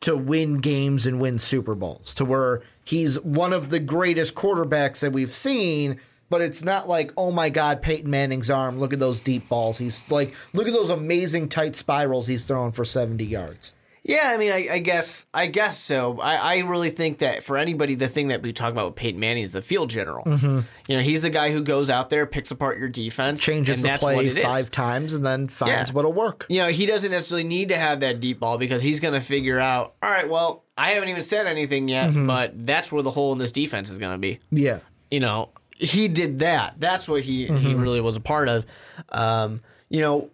to 0.04 0.16
win 0.16 0.60
games 0.60 1.06
and 1.06 1.20
win 1.20 1.40
Super 1.40 1.76
Bowls 1.76 2.14
to 2.16 2.26
where 2.26 2.62
he's 2.84 3.20
one 3.22 3.54
of 3.54 3.70
the 3.70 3.80
greatest 3.80 4.36
quarterbacks 4.36 5.00
that 5.00 5.12
we've 5.12 5.32
seen. 5.32 6.00
But 6.30 6.42
it's 6.42 6.64
not 6.64 6.90
like, 6.90 7.12
oh 7.16 7.32
my 7.32 7.50
God, 7.50 7.82
Peyton 7.82 8.10
Manning's 8.10 8.50
arm. 8.50 8.80
Look 8.80 8.92
at 8.92 9.00
those 9.00 9.20
deep 9.20 9.48
balls. 9.50 9.78
He's 9.78 10.10
like, 10.10 10.34
look 10.54 10.68
at 10.68 10.74
those 10.74 10.90
amazing 10.90 11.50
tight 11.50 11.76
spirals 11.76 12.28
he's 12.28 12.46
throwing 12.46 12.72
for 12.72 12.86
70 12.86 13.24
yards. 13.24 13.76
Yeah, 14.04 14.24
I 14.26 14.38
mean, 14.38 14.52
I, 14.52 14.68
I 14.70 14.80
guess, 14.80 15.26
I 15.34 15.48
guess 15.48 15.80
so. 15.80 16.20
I, 16.20 16.36
I 16.36 16.58
really 16.60 16.90
think 16.90 17.20
that 17.20 17.44
for 17.44 17.58
anybody, 17.58 17.96
the 17.96 18.10
thing 18.10 18.28
that 18.28 18.42
we 18.42 18.52
talk 18.52 18.72
about 18.72 18.88
with 18.88 18.96
Peyton 18.96 19.18
Manning 19.20 19.44
is 19.44 19.54
the 19.54 19.62
field 19.62 19.90
general. 19.90 20.26
Mm-hmm. 20.26 20.60
You 20.90 20.98
know, 20.98 21.02
he's 21.02 21.22
the 21.22 21.30
guy 21.30 21.54
who 21.54 21.64
goes 21.64 21.90
out 21.90 22.10
there, 22.10 22.26
picks 22.26 22.52
apart 22.52 22.78
your 22.78 22.90
defense, 22.90 23.42
Changes 23.42 23.82
the 23.82 23.98
play 23.98 24.26
it 24.28 24.38
is. 24.38 24.44
five 24.44 24.72
times 24.72 25.14
and 25.14 25.26
then 25.26 25.48
finds 25.48 25.90
Yeah. 25.90 25.94
what'll 25.94 26.12
work. 26.12 26.46
You 26.50 26.60
know, 26.60 26.68
he 26.68 26.86
doesn't 26.86 27.12
necessarily 27.12 27.46
need 27.46 27.70
to 27.70 27.78
have 27.78 28.02
that 28.02 28.20
deep 28.20 28.42
ball 28.42 28.58
because 28.58 28.82
he's 28.82 29.00
going 29.00 29.14
to 29.14 29.22
figure 29.22 29.58
out, 29.58 29.96
all 30.04 30.10
right, 30.10 30.30
well, 30.30 30.66
I 30.78 30.90
haven't 30.92 31.08
even 31.08 31.24
said 31.24 31.48
anything 31.48 31.88
yet, 31.88 32.10
mm-hmm. 32.10 32.28
but 32.28 32.66
that's 32.68 32.92
where 32.92 33.04
the 33.04 33.12
hole 33.12 33.32
in 33.32 33.38
this 33.38 33.54
defense 33.54 33.90
is 33.90 34.00
going 34.00 34.14
to 34.14 34.18
be. 34.18 34.40
Yeah. 34.52 34.80
you 35.10 35.22
know, 35.22 35.50
he 35.78 36.08
did 36.08 36.40
that. 36.40 36.76
That's 36.78 37.08
what 37.08 37.24
he 37.24 37.46
he 37.46 37.52
mm-hmm. 37.52 37.82
really 37.82 38.02
was 38.02 38.16
a 38.16 38.22
part 38.22 38.48
of. 38.50 38.66
Um, 39.10 39.62
you 39.90 40.02
know, 40.02 40.30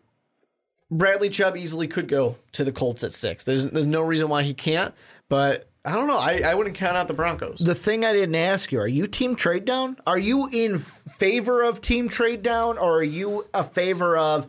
Bradley 0.92 1.30
Chubb 1.30 1.56
easily 1.56 1.88
could 1.88 2.08
go 2.08 2.38
to 2.54 2.64
the 2.64 2.72
Colts 2.72 3.04
at 3.04 3.12
six. 3.12 3.44
There's 3.44 3.66
there's 3.66 3.86
no 3.86 4.02
reason 4.02 4.30
why 4.30 4.44
he 4.44 4.54
can't. 4.54 4.94
But 5.28 5.70
I 5.86 5.94
don't 5.94 6.08
know. 6.08 6.18
I, 6.18 6.42
I 6.46 6.56
wouldn't 6.56 6.76
count 6.76 6.98
out 6.98 7.08
the 7.08 7.14
Broncos. 7.14 7.60
The 7.60 7.76
thing 7.76 8.04
I 8.04 8.14
didn't 8.14 8.36
ask 8.36 8.72
you, 8.72 8.80
are 8.80 8.88
you 8.88 9.08
team 9.08 9.36
trade 9.36 9.66
down? 9.66 9.98
Are 10.06 10.18
you 10.18 10.50
in 10.52 10.78
favor 10.78 11.64
of 11.64 11.82
team 11.82 12.10
trade 12.10 12.44
down 12.44 12.78
or 12.78 12.98
are 12.98 13.04
you 13.04 13.48
a 13.54 13.64
favor 13.64 14.18
of 14.18 14.48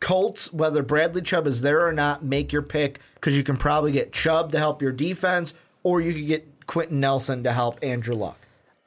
Colts, 0.00 0.52
whether 0.52 0.82
Bradley 0.82 1.22
Chubb 1.22 1.46
is 1.46 1.60
there 1.60 1.86
or 1.86 1.92
not, 1.92 2.24
make 2.24 2.52
your 2.52 2.62
pick 2.62 2.98
because 3.14 3.36
you 3.36 3.44
can 3.44 3.56
probably 3.56 3.92
get 3.92 4.12
Chubb 4.12 4.50
to 4.52 4.58
help 4.58 4.82
your 4.82 4.90
defense 4.90 5.54
or 5.84 6.00
you 6.00 6.12
could 6.12 6.26
get 6.26 6.66
Quenton 6.66 6.98
Nelson 6.98 7.44
to 7.44 7.52
help 7.52 7.78
Andrew 7.82 8.14
Luck. 8.14 8.36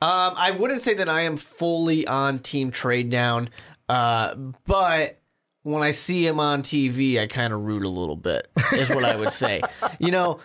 Um, 0.01 0.33
I 0.35 0.51
wouldn't 0.51 0.81
say 0.81 0.93
that 0.95 1.07
I 1.07 1.21
am 1.21 1.37
fully 1.37 2.05
on 2.05 2.39
team 2.39 2.69
trade 2.69 3.09
down, 3.09 3.49
uh, 3.87 4.35
but 4.67 5.19
when 5.65 5.81
I 5.81 5.89
see 5.89 6.27
him 6.27 6.39
on 6.39 6.61
TV, 6.61 7.19
I 7.19 7.25
kind 7.25 7.51
of 7.51 7.61
root 7.61 7.83
a 7.83 7.89
little 7.89 8.15
bit. 8.15 8.47
Is 8.73 8.87
what 8.87 9.03
I 9.03 9.15
would 9.15 9.31
say. 9.31 9.63
you 9.99 10.11
know, 10.11 10.39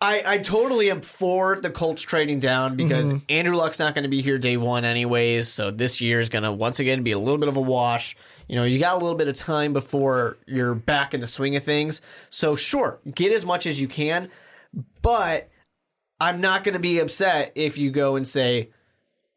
I 0.00 0.22
I 0.24 0.38
totally 0.38 0.90
am 0.90 1.02
for 1.02 1.60
the 1.60 1.68
Colts 1.68 2.00
trading 2.00 2.38
down 2.38 2.74
because 2.74 3.12
mm-hmm. 3.12 3.24
Andrew 3.28 3.54
Luck's 3.54 3.78
not 3.78 3.94
going 3.94 4.04
to 4.04 4.08
be 4.08 4.22
here 4.22 4.38
day 4.38 4.56
one 4.56 4.86
anyways. 4.86 5.48
So 5.48 5.70
this 5.70 6.00
year 6.00 6.20
is 6.20 6.30
going 6.30 6.44
to 6.44 6.52
once 6.52 6.80
again 6.80 7.02
be 7.02 7.12
a 7.12 7.18
little 7.18 7.36
bit 7.36 7.50
of 7.50 7.58
a 7.58 7.60
wash. 7.60 8.16
You 8.48 8.56
know, 8.56 8.64
you 8.64 8.78
got 8.78 8.94
a 8.94 8.98
little 8.98 9.18
bit 9.18 9.28
of 9.28 9.36
time 9.36 9.74
before 9.74 10.38
you're 10.46 10.74
back 10.74 11.12
in 11.12 11.20
the 11.20 11.26
swing 11.26 11.54
of 11.54 11.62
things. 11.62 12.00
So 12.30 12.56
sure, 12.56 12.98
get 13.14 13.30
as 13.30 13.44
much 13.44 13.66
as 13.66 13.78
you 13.78 13.88
can, 13.88 14.30
but 15.02 15.50
I'm 16.18 16.40
not 16.40 16.64
going 16.64 16.74
to 16.74 16.80
be 16.80 16.98
upset 16.98 17.52
if 17.56 17.76
you 17.76 17.90
go 17.90 18.16
and 18.16 18.26
say, 18.26 18.70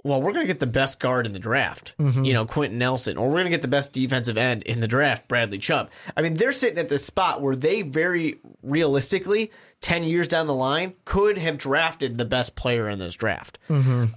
well, 0.05 0.21
we're 0.21 0.33
going 0.33 0.45
to 0.45 0.47
get 0.47 0.59
the 0.59 0.67
best 0.67 0.99
guard 0.99 1.25
in 1.25 1.33
the 1.33 1.39
draft, 1.39 1.95
you 1.97 2.31
know, 2.31 2.45
Quenton 2.45 2.77
Nelson, 2.77 3.17
or 3.17 3.27
we're 3.27 3.37
going 3.37 3.45
to 3.45 3.49
get 3.49 3.63
the 3.63 3.67
best 3.67 3.91
defensive 3.91 4.37
end 4.37 4.61
in 4.61 4.79
the 4.79 4.87
draft, 4.87 5.27
Bradley 5.27 5.57
Chubb. 5.57 5.89
I 6.15 6.21
mean, 6.21 6.35
they're 6.35 6.51
sitting 6.51 6.77
at 6.77 6.89
the 6.89 6.99
spot 6.99 7.41
where 7.41 7.55
they 7.55 7.81
very 7.81 8.37
realistically, 8.61 9.51
10 9.81 10.03
years 10.03 10.27
down 10.27 10.45
the 10.45 10.53
line, 10.53 10.93
could 11.05 11.39
have 11.39 11.57
drafted 11.57 12.19
the 12.19 12.25
best 12.25 12.55
player 12.55 12.87
in 12.87 12.99
this 12.99 13.15
draft. 13.15 13.57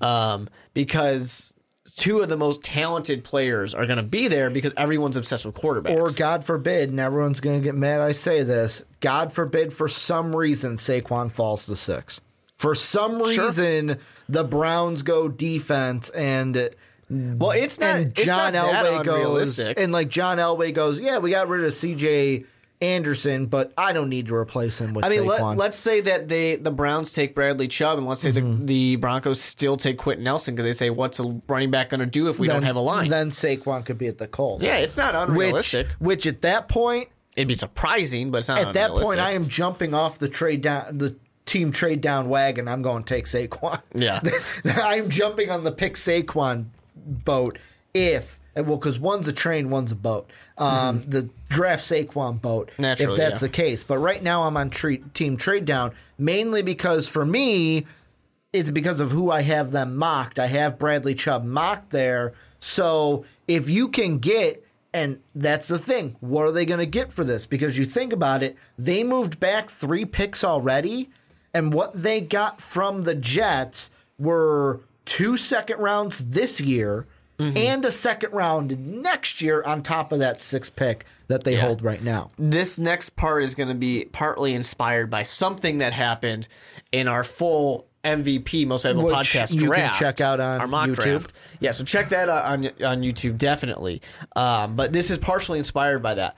Um, 0.03 0.51
because 0.74 1.55
two 1.96 2.20
of 2.20 2.29
the 2.29 2.37
most 2.37 2.62
talented 2.62 3.24
players 3.24 3.72
are 3.72 3.87
going 3.87 3.96
to 3.96 4.03
be 4.03 4.29
there 4.29 4.51
because 4.51 4.74
everyone's 4.77 5.16
obsessed 5.16 5.46
with 5.46 5.55
quarterbacks. 5.55 5.98
Or 5.98 6.11
God 6.18 6.44
forbid, 6.44 6.90
and 6.90 7.01
everyone's 7.01 7.40
going 7.40 7.59
to 7.61 7.64
get 7.64 7.74
mad 7.74 8.01
I 8.01 8.12
say 8.12 8.42
this, 8.42 8.83
God 9.01 9.33
forbid 9.33 9.72
for 9.72 9.88
some 9.88 10.37
reason 10.37 10.77
Saquon 10.77 11.33
falls 11.33 11.65
to 11.65 11.77
six. 11.77 12.21
For 12.59 12.75
some 12.75 13.23
reason, 13.23 13.98
the 14.29 14.44
Browns 14.44 15.02
go 15.02 15.29
defense 15.29 16.11
and 16.11 16.71
well, 17.11 17.52
it's 17.52 17.79
not, 17.81 17.96
and 17.96 18.06
it's 18.11 18.25
John 18.25 18.52
not 18.52 18.71
that 18.73 18.85
Elway 18.85 19.04
goes 19.04 19.59
and 19.59 19.92
like 19.92 20.09
John 20.09 20.38
Elway 20.38 20.75
goes, 20.75 21.00
yeah, 21.00 21.19
we 21.19 21.31
got 21.31 21.48
rid 21.48 21.65
of 21.65 21.73
C.J. 21.73 22.44
Anderson, 22.81 23.46
but 23.46 23.73
I 23.77 23.92
don't 23.92 24.09
need 24.09 24.29
to 24.29 24.35
replace 24.35 24.81
him 24.81 24.94
with 24.94 25.04
I 25.04 25.09
mean, 25.09 25.21
Saquon. 25.23 25.56
let, 25.56 25.71
us 25.71 25.79
say 25.79 26.00
that 26.02 26.29
they 26.29 26.56
the 26.56 26.71
Browns 26.71 27.13
take 27.13 27.35
Bradley 27.35 27.67
Chubb, 27.67 27.98
and 27.98 28.06
let's 28.06 28.21
say 28.21 28.31
Mm-hmm. 28.31 28.67
the, 28.67 28.94
the 28.94 28.96
Broncos 28.96 29.40
still 29.40 29.77
take 29.77 29.98
Quenton 29.98 30.23
Nelson 30.25 30.54
because 30.54 30.65
they 30.65 30.73
say, 30.73 30.90
"What's 30.90 31.19
a 31.19 31.40
running 31.48 31.71
back 31.73 31.88
going 31.88 32.00
to 32.00 32.06
do 32.06 32.29
if 32.29 32.38
we 32.38 32.46
don't 32.46 32.63
have 32.63 32.77
a 32.77 32.81
line?" 32.81 33.09
Then 33.09 33.31
Saquon 33.31 33.85
could 33.85 33.98
be 33.98 34.06
at 34.06 34.19
the 34.19 34.29
Colts. 34.29 34.63
yeah, 34.63 34.77
it's 34.77 34.96
not 34.96 35.15
which 35.15 35.29
unrealistic. 35.29 35.88
which 35.98 36.27
at 36.27 36.42
that 36.42 36.69
point, 36.69 37.09
It'd 37.35 37.48
be 37.48 37.54
surprising, 37.54 38.31
but 38.31 38.38
it's 38.38 38.48
not 38.48 38.59
at 38.59 38.75
that 38.75 38.90
point. 38.90 39.19
I 39.19 39.33
am 39.33 39.48
jumping 39.48 39.92
off 39.94 40.19
the 40.21 40.29
trade 40.29 40.63
down 40.63 40.98
the 40.98 41.17
team 41.49 41.73
trade 41.73 42.01
down 42.01 42.29
wagon. 42.29 42.69
I'm 42.69 42.83
going 42.83 43.05
to 43.05 43.15
take 43.15 43.25
Saquon. 43.27 43.83
Yeah. 43.94 44.21
I'm 44.65 45.11
jumping 45.11 45.51
on 45.51 45.65
the 45.65 45.73
pick 45.73 45.94
Saquon 45.94 46.67
boat 46.96 47.59
if 47.94 48.38
well, 48.55 48.77
because 48.77 48.99
one's 48.99 49.29
a 49.29 49.33
train, 49.33 49.71
one's 49.71 49.92
a 49.92 49.96
boat. 49.96 50.29
Um, 50.57 51.03
The 51.07 51.29
draft 51.49 51.83
Saquon 51.83 52.40
boat, 52.40 52.71
Naturally, 52.79 53.13
if 53.13 53.19
that's 53.19 53.42
yeah. 53.42 53.49
the 53.49 53.53
case. 53.53 53.85
But 53.85 53.99
right 53.99 54.23
now, 54.23 54.42
I'm 54.44 54.57
on 54.57 54.71
tre- 54.71 54.99
team 55.15 55.37
trade 55.37 55.65
down 55.65 55.92
mainly 56.19 56.63
because 56.63 57.07
for 57.07 57.25
me, 57.25 57.87
it's 58.53 58.71
because 58.71 59.01
of 59.01 59.11
who 59.11 59.31
I 59.31 59.42
have 59.42 59.71
them 59.71 59.96
mocked. 59.96 60.38
I 60.38 60.46
have 60.46 60.79
Bradley 60.79 61.15
Chubb 61.15 61.44
mocked 61.44 61.90
there. 61.90 62.33
So 62.61 63.25
if 63.46 63.69
you 63.69 63.88
can 63.88 64.19
get, 64.19 64.65
and 64.92 65.21
that's 65.35 65.69
the 65.69 65.79
thing, 65.79 66.17
what 66.21 66.42
are 66.42 66.53
they 66.53 66.67
going 66.67 66.81
to 66.81 66.87
get 66.87 67.13
for 67.13 67.25
this? 67.25 67.46
Because 67.46 67.79
you 67.79 67.85
think 67.85 68.13
about 68.13 68.42
it, 68.42 68.57
they 68.79 69.05
moved 69.05 69.38
back 69.38 69.71
three 69.71 70.05
picks 70.05 70.42
already, 70.42 71.11
and 71.55 71.73
what 71.73 72.03
they 72.03 72.21
got 72.21 72.61
from 72.61 73.03
the 73.03 73.15
Jets 73.15 73.90
were 74.19 74.81
two 75.05 75.37
second 75.37 75.79
rounds 75.79 76.19
this 76.31 76.61
year. 76.61 77.07
And 77.40 77.85
a 77.85 77.92
second 77.92 78.33
round 78.33 79.01
next 79.01 79.40
year 79.40 79.63
on 79.63 79.85
top 79.85 80.11
of 80.11 80.19
that 80.19 80.42
sixth 80.42 80.75
pick 80.75 81.05
that 81.29 81.44
they 81.44 81.55
Yeah. 81.55 81.67
hold 81.67 81.83
right 81.83 82.03
now. 82.03 82.31
this 82.37 82.81
next 82.81 83.11
part 83.15 83.44
is 83.44 83.55
going 83.55 83.69
to 83.69 83.77
be 83.77 84.07
partly 84.11 84.55
inspired 84.55 85.09
by 85.09 85.23
something 85.23 85.79
that 85.79 85.92
happened 85.92 86.49
in 86.90 87.07
our 87.07 87.23
full 87.23 87.87
MVP 88.03 88.65
Most 88.67 88.83
Valuable 88.83 89.05
Which 89.07 89.15
Podcast 89.15 89.53
you 89.53 89.59
can 89.61 89.67
draft. 89.69 90.01
check 90.01 90.21
out 90.21 90.40
on 90.40 90.61
our 90.61 90.67
mock 90.67 90.88
YouTube. 90.88 90.94
draft. 90.96 91.33
Yeah, 91.61 91.71
so 91.71 91.85
check 91.85 92.09
that 92.09 92.29
out 92.29 92.44
on 92.44 92.67
on 92.85 93.03
YouTube 93.03 93.38
definitely. 93.38 94.03
Um, 94.35 94.75
but 94.75 94.92
this 94.92 95.09
is 95.09 95.19
partially 95.19 95.61
inspired 95.61 96.03
by 96.03 96.15
that. 96.15 96.37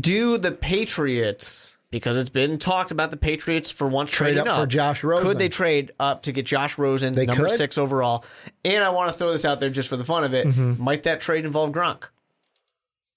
Do 0.00 0.36
the 0.36 0.52
Patriots? 0.52 1.75
Because 1.92 2.16
it's 2.16 2.30
been 2.30 2.58
talked 2.58 2.90
about 2.90 3.10
the 3.10 3.16
Patriots 3.16 3.70
for 3.70 3.86
once 3.86 4.10
Trade 4.10 4.34
trading 4.34 4.48
up 4.48 4.60
for 4.60 4.66
Josh 4.66 5.04
Rosen. 5.04 5.28
Could 5.28 5.38
they 5.38 5.48
trade 5.48 5.92
up 6.00 6.22
to 6.24 6.32
get 6.32 6.44
Josh 6.44 6.76
Rosen, 6.78 7.12
They 7.12 7.26
number 7.26 7.44
could. 7.44 7.52
six 7.56 7.78
overall? 7.78 8.24
And 8.64 8.82
I 8.82 8.90
want 8.90 9.12
to 9.12 9.16
throw 9.16 9.30
this 9.30 9.44
out 9.44 9.60
there 9.60 9.70
just 9.70 9.88
for 9.88 9.96
the 9.96 10.04
fun 10.04 10.24
of 10.24 10.34
it. 10.34 10.46
Mm-hmm. 10.48 10.82
Might 10.82 11.04
that 11.04 11.20
trade 11.20 11.44
involve 11.44 11.70
Gronk? 11.70 12.04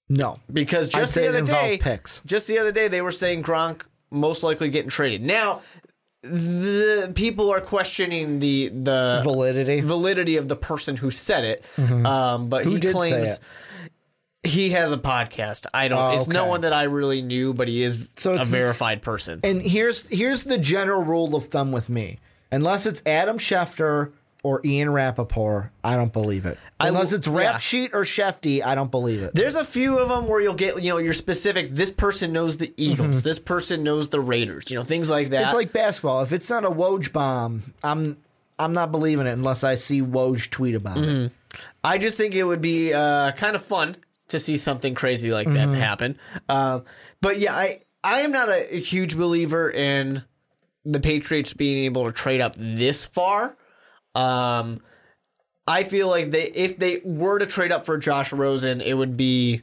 No. 0.08 0.38
Because 0.52 0.88
just 0.88 1.14
the 1.14 1.28
other 1.28 1.42
day, 1.42 1.78
picks. 1.80 2.20
just 2.24 2.46
the 2.46 2.58
other 2.58 2.72
day, 2.72 2.86
they 2.88 3.00
were 3.02 3.12
saying 3.12 3.42
Gronk 3.42 3.82
most 4.10 4.42
likely 4.44 4.70
getting 4.70 4.90
traded. 4.90 5.22
Now, 5.22 5.62
the 6.22 7.12
people 7.14 7.50
are 7.50 7.60
questioning 7.60 8.38
the 8.40 8.68
the 8.68 9.20
Validity. 9.24 9.80
validity 9.80 10.36
of 10.36 10.48
the 10.48 10.56
person 10.56 10.96
who 10.96 11.10
said 11.10 11.44
it. 11.44 11.64
Um, 11.78 12.48
but 12.48 12.62
Mm-hmm. 12.64 12.70
Who 12.70 12.74
he 12.76 12.92
claims? 12.92 13.40
He 14.42 14.70
has 14.70 14.90
a 14.90 14.96
podcast. 14.98 15.66
I 15.74 15.88
don't. 15.88 15.98
Oh, 15.98 16.16
It's 16.16 16.26
no 16.28 16.46
one 16.46 16.62
that 16.62 16.72
I 16.72 16.84
really 16.84 17.20
knew, 17.20 17.52
but 17.52 17.68
he 17.68 17.82
is 17.82 18.08
So 18.16 18.32
a 18.40 18.44
verified 18.44 19.02
person. 19.02 19.40
And 19.44 19.60
here's 19.60 20.08
here's 20.08 20.44
the 20.44 20.56
general 20.58 21.02
rule 21.02 21.34
of 21.34 21.48
thumb 21.48 21.72
with 21.72 21.88
me. 21.90 22.18
Unless 22.50 22.86
it's 22.86 23.02
Adam 23.04 23.38
Schefter 23.38 24.12
or 24.42 24.62
Ian 24.64 24.88
Rapoport, 24.90 25.70
I 25.84 25.96
don't 25.96 26.12
believe 26.12 26.46
it. 26.46 26.56
Unless 26.80 27.12
it's 27.12 27.28
Rap 27.28 27.52
yeah. 27.54 27.58
Sheet 27.58 27.90
or 27.92 28.04
Shefty, 28.04 28.64
I 28.64 28.74
don't 28.74 28.90
believe 28.90 29.22
it. 29.22 29.34
There's 29.34 29.54
a 29.56 29.64
few 29.64 29.98
of 29.98 30.08
them 30.08 30.26
where 30.26 30.40
you'll 30.40 30.54
get, 30.54 30.82
you 30.82 30.88
know, 30.90 30.96
you're 30.96 31.12
specific. 31.12 31.68
This 31.68 31.90
person 31.90 32.32
knows 32.32 32.56
the 32.56 32.72
Eagles. 32.78 33.22
This 33.22 33.38
person 33.38 33.82
knows 33.84 34.08
the 34.08 34.20
Raiders. 34.20 34.70
You 34.70 34.78
know, 34.78 34.82
things 34.82 35.10
like 35.10 35.28
that. 35.30 35.36
Mm-hmm. 35.36 35.44
It's 35.44 35.54
like 35.54 35.72
basketball. 35.74 36.22
If 36.22 36.32
it's 36.32 36.48
not 36.48 36.64
a 36.64 36.70
Woj 36.70 37.12
bomb, 37.12 37.74
I'm 37.84 38.16
I'm 38.58 38.72
not 38.72 38.90
believing 38.90 39.26
it 39.26 39.32
unless 39.32 39.62
I 39.62 39.74
see 39.74 40.00
Woj 40.00 40.48
tweet 40.48 40.74
about 40.74 40.96
Mm-hmm. 40.96 41.26
it. 41.26 41.32
I 41.84 41.98
just 41.98 42.16
think 42.16 42.34
it 42.34 42.44
would 42.44 42.62
be 42.62 42.94
uh, 42.94 43.32
kind 43.32 43.54
of 43.54 43.62
fun 43.62 43.96
to 44.30 44.38
see 44.38 44.56
something 44.56 44.94
crazy 44.94 45.32
like 45.32 45.50
that 45.52 45.74
happen. 45.74 46.18
Um, 46.48 46.84
but 47.20 47.38
yeah, 47.38 47.54
I 47.54 47.80
I 48.02 48.20
am 48.20 48.32
not 48.32 48.48
a, 48.48 48.76
a 48.76 48.80
huge 48.80 49.16
believer 49.16 49.70
in 49.70 50.24
the 50.84 51.00
Patriots 51.00 51.52
being 51.54 51.84
able 51.84 52.06
to 52.06 52.12
trade 52.12 52.40
up 52.40 52.54
this 52.56 53.04
far. 53.04 53.56
Um, 54.14 54.80
I 55.66 55.84
feel 55.84 56.08
like 56.08 56.30
they 56.30 56.44
if 56.44 56.78
they 56.78 57.00
were 57.04 57.38
to 57.38 57.46
trade 57.46 57.72
up 57.72 57.84
for 57.84 57.98
Josh 57.98 58.32
Rosen, 58.32 58.80
it 58.80 58.94
would 58.94 59.16
be 59.16 59.62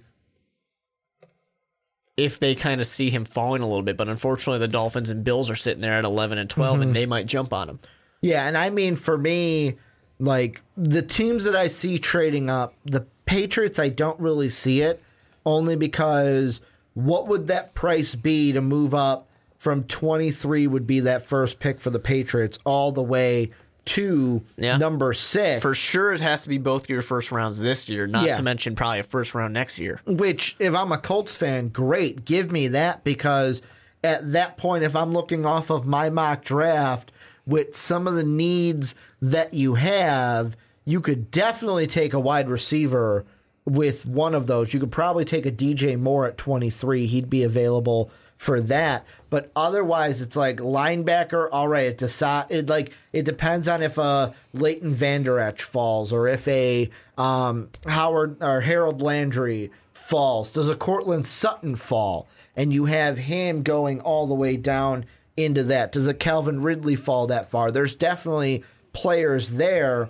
if 2.15 2.39
they 2.39 2.55
kind 2.55 2.82
of 2.82 2.88
see 2.88 3.09
him 3.09 3.26
falling 3.26 3.61
a 3.61 3.68
little 3.68 3.84
bit. 3.84 3.97
But 3.97 4.09
unfortunately, 4.09 4.59
the 4.59 4.68
Dolphins 4.68 5.09
and 5.09 5.24
Bills 5.24 5.49
are 5.49 5.55
sitting 5.55 5.82
there 5.82 5.93
at 5.93 6.05
eleven 6.05 6.38
and 6.38 6.49
12 6.49 6.82
and 6.82 6.95
they 6.95 7.05
might 7.05 7.26
jump 7.26 7.53
on 7.53 7.70
him. 7.70 7.80
Yeah, 8.22 8.47
and 8.47 8.57
I 8.57 8.70
mean 8.70 8.95
for 8.95 9.18
me, 9.18 9.76
like 10.20 10.61
the 10.76 11.01
teams 11.01 11.43
that 11.43 11.55
I 11.55 11.68
see 11.68 11.97
trading 11.97 12.49
up, 12.49 12.74
the 12.86 13.05
Patriots, 13.28 13.78
I 13.78 13.89
don't 13.89 14.19
really 14.19 14.49
see 14.49 14.82
it, 14.82 15.01
only 15.45 15.75
because 15.75 16.59
what 16.95 17.28
would 17.28 17.47
that 17.47 17.75
price 17.75 18.15
be 18.15 18.51
to 18.53 18.61
move 18.61 18.93
up 18.95 19.28
from 19.59 19.84
23 19.84 20.65
would 20.67 20.88
be 20.88 21.01
that 21.01 21.28
first 21.28 21.59
pick 21.59 21.80
for 21.80 21.89
the 21.91 21.99
Patriots 21.99 22.57
all 22.65 22.91
the 22.91 23.03
way 23.03 23.51
to 23.86 24.41
Yeah. 24.57 24.78
number 24.78 25.13
six. 25.13 25.61
For 25.61 25.73
sure, 25.73 26.11
it 26.11 26.19
has 26.21 26.41
to 26.41 26.49
be 26.49 26.57
both 26.57 26.89
your 26.89 27.01
first 27.01 27.32
rounds 27.32 27.59
this 27.61 27.88
year, 27.88 28.05
not 28.07 28.25
Yeah. 28.25 28.34
to 28.34 28.41
mention 28.43 28.75
probably 28.75 28.99
a 28.99 29.03
first 29.03 29.34
round 29.34 29.53
next 29.53 29.80
year. 29.80 30.01
Which, 30.05 30.55
if 30.59 30.73
I'm 30.75 30.91
a 30.91 30.97
Colts 30.97 31.36
fan, 31.36 31.69
great. 31.69 32.25
Give 32.25 32.51
me 32.51 32.67
that 32.69 33.03
because 33.05 33.61
at 34.03 34.32
that 34.34 34.57
point, 34.57 34.84
if 34.84 34.95
I'm 34.95 35.13
looking 35.13 35.45
off 35.45 35.69
of 35.69 35.86
my 35.86 36.09
mock 36.09 36.43
draft 36.43 37.11
with 37.45 37.75
some 37.78 38.07
of 38.07 38.15
the 38.15 38.25
needs 38.25 38.93
that 39.21 39.53
you 39.53 39.75
have, 39.75 40.57
you 40.88 41.01
could 41.01 41.29
definitely 41.31 41.85
take 41.85 42.13
a 42.13 42.19
wide 42.19 42.49
receiver 42.49 43.25
with 43.65 44.05
one 44.05 44.33
of 44.33 44.47
those. 44.47 44.73
You 44.73 44.79
could 44.79 44.91
probably 44.91 45.25
take 45.25 45.45
a 45.45 45.51
DJ 45.51 45.99
Moore 45.99 46.25
at 46.25 46.38
23. 46.38 47.05
He'd 47.07 47.29
be 47.29 47.43
available 47.43 48.09
for 48.38 48.61
that. 48.61 49.05
But 49.29 49.51
otherwise, 49.53 50.21
it's 50.21 50.38
like 50.38 50.57
linebacker. 50.57 51.49
All 51.51 51.67
right, 51.67 51.88
it 51.88 51.97
decide 51.97 52.45
it 52.47 52.69
like 52.69 52.93
it 53.11 53.25
depends 53.25 53.67
on 53.67 53.83
if 53.83 53.97
a 53.97 54.33
Leighton 54.53 54.95
Vander 54.95 55.39
Esch 55.39 55.61
falls 55.61 56.13
or 56.13 56.29
if 56.29 56.47
a 56.47 56.89
um, 57.17 57.67
Howard 57.85 58.41
or 58.41 58.61
Harold 58.61 59.01
Landry 59.01 59.69
falls. 59.91 60.49
Does 60.49 60.69
a 60.69 60.75
Courtland 60.75 61.25
Sutton 61.25 61.75
fall? 61.75 62.29
And 62.55 62.71
you 62.71 62.85
have 62.85 63.17
him 63.17 63.61
going 63.61 63.99
all 63.99 64.25
the 64.25 64.33
way 64.33 64.55
down 64.55 65.03
into 65.35 65.63
that. 65.63 65.91
Does 65.91 66.07
a 66.07 66.13
Calvin 66.13 66.61
Ridley 66.61 66.95
fall 66.95 67.27
that 67.27 67.49
far? 67.49 67.73
There's 67.73 67.93
definitely 67.93 68.63
players 68.93 69.55
there. 69.55 70.09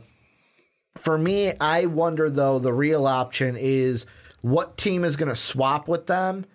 For 0.97 1.17
me, 1.17 1.53
I 1.59 1.85
wonder 1.85 2.29
though, 2.29 2.59
the 2.59 2.73
real 2.73 3.07
option 3.07 3.55
is 3.57 4.05
what 4.41 4.77
team 4.77 5.03
is 5.03 5.15
going 5.15 5.29
to 5.29 5.35
swap 5.35 5.87
with 5.87 6.07
them 6.07 6.45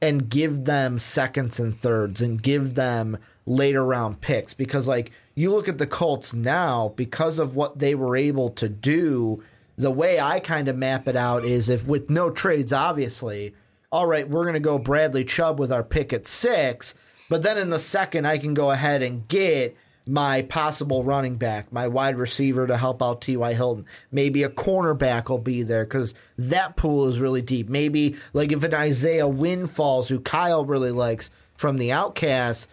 and 0.00 0.28
give 0.28 0.64
them 0.64 0.98
seconds 0.98 1.58
and 1.58 1.76
thirds 1.76 2.20
and 2.20 2.42
give 2.42 2.74
them 2.74 3.18
later 3.46 3.84
round 3.84 4.20
picks. 4.20 4.54
Because, 4.54 4.86
like, 4.86 5.10
you 5.34 5.50
look 5.50 5.68
at 5.68 5.78
the 5.78 5.86
Colts 5.86 6.32
now, 6.32 6.92
because 6.96 7.38
of 7.38 7.54
what 7.56 7.78
they 7.78 7.94
were 7.94 8.16
able 8.16 8.50
to 8.50 8.68
do, 8.68 9.42
the 9.76 9.90
way 9.90 10.20
I 10.20 10.40
kind 10.40 10.68
of 10.68 10.76
map 10.76 11.08
it 11.08 11.16
out 11.16 11.44
is 11.44 11.68
if 11.68 11.86
with 11.86 12.10
no 12.10 12.30
trades, 12.30 12.72
obviously, 12.72 13.54
all 13.90 14.06
right, 14.06 14.28
we're 14.28 14.42
going 14.42 14.54
to 14.54 14.60
go 14.60 14.78
Bradley 14.78 15.24
Chubb 15.24 15.58
with 15.58 15.72
our 15.72 15.84
pick 15.84 16.12
at 16.12 16.26
six. 16.26 16.94
But 17.30 17.42
then 17.42 17.58
in 17.58 17.70
the 17.70 17.80
second, 17.80 18.26
I 18.26 18.38
can 18.38 18.54
go 18.54 18.70
ahead 18.70 19.02
and 19.02 19.26
get 19.28 19.76
my 20.08 20.40
possible 20.42 21.04
running 21.04 21.36
back, 21.36 21.70
my 21.70 21.86
wide 21.86 22.16
receiver 22.16 22.66
to 22.66 22.78
help 22.78 23.02
out 23.02 23.20
T.Y. 23.20 23.52
Hilton. 23.52 23.84
Maybe 24.10 24.42
a 24.42 24.48
cornerback 24.48 25.28
will 25.28 25.38
be 25.38 25.62
there 25.62 25.84
because 25.84 26.14
that 26.38 26.76
pool 26.76 27.08
is 27.08 27.20
really 27.20 27.42
deep. 27.42 27.68
Maybe, 27.68 28.16
like, 28.32 28.50
if 28.50 28.62
an 28.62 28.72
Isaiah 28.72 29.28
Wynn 29.28 29.66
falls, 29.66 30.08
who 30.08 30.18
Kyle 30.18 30.64
really 30.64 30.90
likes 30.90 31.30
from 31.56 31.76
the 31.76 31.92
Outcast, 31.92 32.66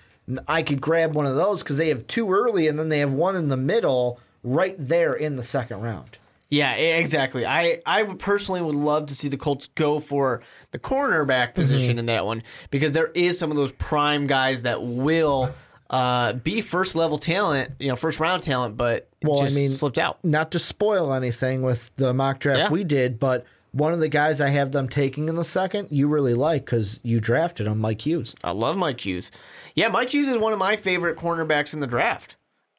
I 0.47 0.63
could 0.63 0.79
grab 0.79 1.13
one 1.13 1.25
of 1.25 1.35
those 1.35 1.61
because 1.61 1.77
they 1.77 1.89
have 1.89 2.07
two 2.07 2.31
early 2.31 2.67
and 2.67 2.79
then 2.79 2.89
they 2.89 2.99
have 2.99 3.13
one 3.13 3.35
in 3.35 3.49
the 3.49 3.57
middle 3.57 4.19
right 4.41 4.75
there 4.79 5.13
in 5.13 5.35
the 5.35 5.43
second 5.43 5.81
round. 5.81 6.17
Yeah, 6.49 6.73
exactly. 6.73 7.45
I 7.45 7.81
I 7.85 8.03
personally 8.03 8.61
would 8.61 8.75
love 8.75 9.07
to 9.07 9.15
see 9.15 9.27
the 9.27 9.37
Colts 9.37 9.67
go 9.75 9.99
for 9.99 10.41
the 10.71 10.79
cornerback 10.79 11.49
mm-hmm. 11.49 11.53
position 11.53 11.99
in 11.99 12.05
that 12.05 12.25
one 12.25 12.43
because 12.69 12.91
there 12.91 13.07
is 13.07 13.37
some 13.37 13.51
of 13.51 13.57
those 13.57 13.71
prime 13.73 14.27
guys 14.27 14.61
that 14.61 14.83
will 14.83 15.51
uh, 15.89 16.33
be 16.33 16.61
first 16.61 16.95
level 16.95 17.17
talent, 17.17 17.71
you 17.79 17.87
know, 17.89 17.95
first 17.95 18.19
round 18.19 18.41
talent, 18.43 18.75
but 18.77 19.07
Well, 19.23 19.41
I 19.41 19.49
mean, 19.49 19.71
slipped 19.71 19.99
out. 19.99 20.23
Not 20.23 20.51
to 20.51 20.59
spoil 20.59 21.13
anything 21.13 21.61
with 21.61 21.91
the 21.95 22.13
mock 22.13 22.39
draft 22.39 22.59
Yeah. 22.59 22.69
we 22.69 22.83
did, 22.83 23.19
but 23.19 23.45
one 23.71 23.93
of 23.93 23.99
the 23.99 24.07
guys 24.09 24.39
I 24.39 24.49
have 24.49 24.71
them 24.71 24.87
taking 24.87 25.27
in 25.29 25.35
the 25.35 25.43
second, 25.43 25.89
you 25.91 26.07
really 26.07 26.33
like 26.33 26.65
because 26.65 26.99
you 27.03 27.19
drafted 27.19 27.67
him, 27.67 27.79
Mike 27.81 28.05
Hughes. 28.05 28.33
I 28.43 28.51
love 28.51 28.77
Mike 28.77 29.05
Hughes. 29.05 29.31
Yeah, 29.75 29.89
Mike 29.89 30.13
Hughes 30.13 30.27
is 30.29 30.37
one 30.37 30.53
of 30.53 30.59
my 30.59 30.75
favorite 30.77 31.17
cornerbacks 31.17 31.73
in 31.73 31.81
the 31.81 31.87
draft. 31.87 32.37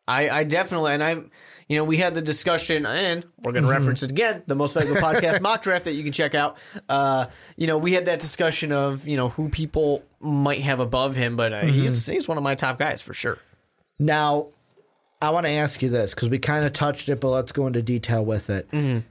I, 0.08 0.28
I 0.30 0.44
definitely, 0.44 0.92
and 0.92 1.02
I'm, 1.02 1.30
you 1.68 1.76
know, 1.76 1.84
we 1.84 1.96
had 1.96 2.14
the 2.14 2.22
discussion, 2.22 2.86
and 2.86 3.24
we're 3.42 3.52
going 3.52 3.64
to 3.64 3.70
reference 3.70 4.02
it 4.02 4.10
again, 4.10 4.42
the 4.46 4.54
most 4.54 4.74
valuable 4.74 5.00
podcast 5.00 5.40
mock 5.42 5.62
draft 5.62 5.84
that 5.86 5.94
you 5.94 6.04
can 6.04 6.12
check 6.12 6.34
out. 6.34 6.56
Uh, 6.88 7.26
you 7.56 7.66
know, 7.66 7.76
we 7.78 7.92
had 7.92 8.04
that 8.04 8.20
discussion 8.20 8.70
of, 8.72 9.06
you 9.08 9.16
know, 9.16 9.30
who 9.30 9.48
people 9.48 10.04
might 10.20 10.60
have 10.62 10.78
above 10.80 11.16
him, 11.16 11.36
but 11.36 11.52
uh, 11.52 11.60
he's 11.62 12.06
he's 12.06 12.28
one 12.28 12.36
of 12.38 12.44
my 12.44 12.54
top 12.54 12.78
guys 12.78 13.00
for 13.00 13.14
sure. 13.14 13.38
Now, 13.98 14.48
I 15.22 15.30
want 15.30 15.46
to 15.46 15.50
ask 15.50 15.82
you 15.82 15.88
this 15.88 16.14
because 16.14 16.28
we 16.28 16.38
kind 16.38 16.66
of 16.66 16.72
touched 16.74 17.08
it, 17.08 17.20
but 17.20 17.30
let's 17.30 17.50
go 17.50 17.66
into 17.66 17.80
detail 17.80 18.24
with 18.24 18.50
it. 18.50 18.68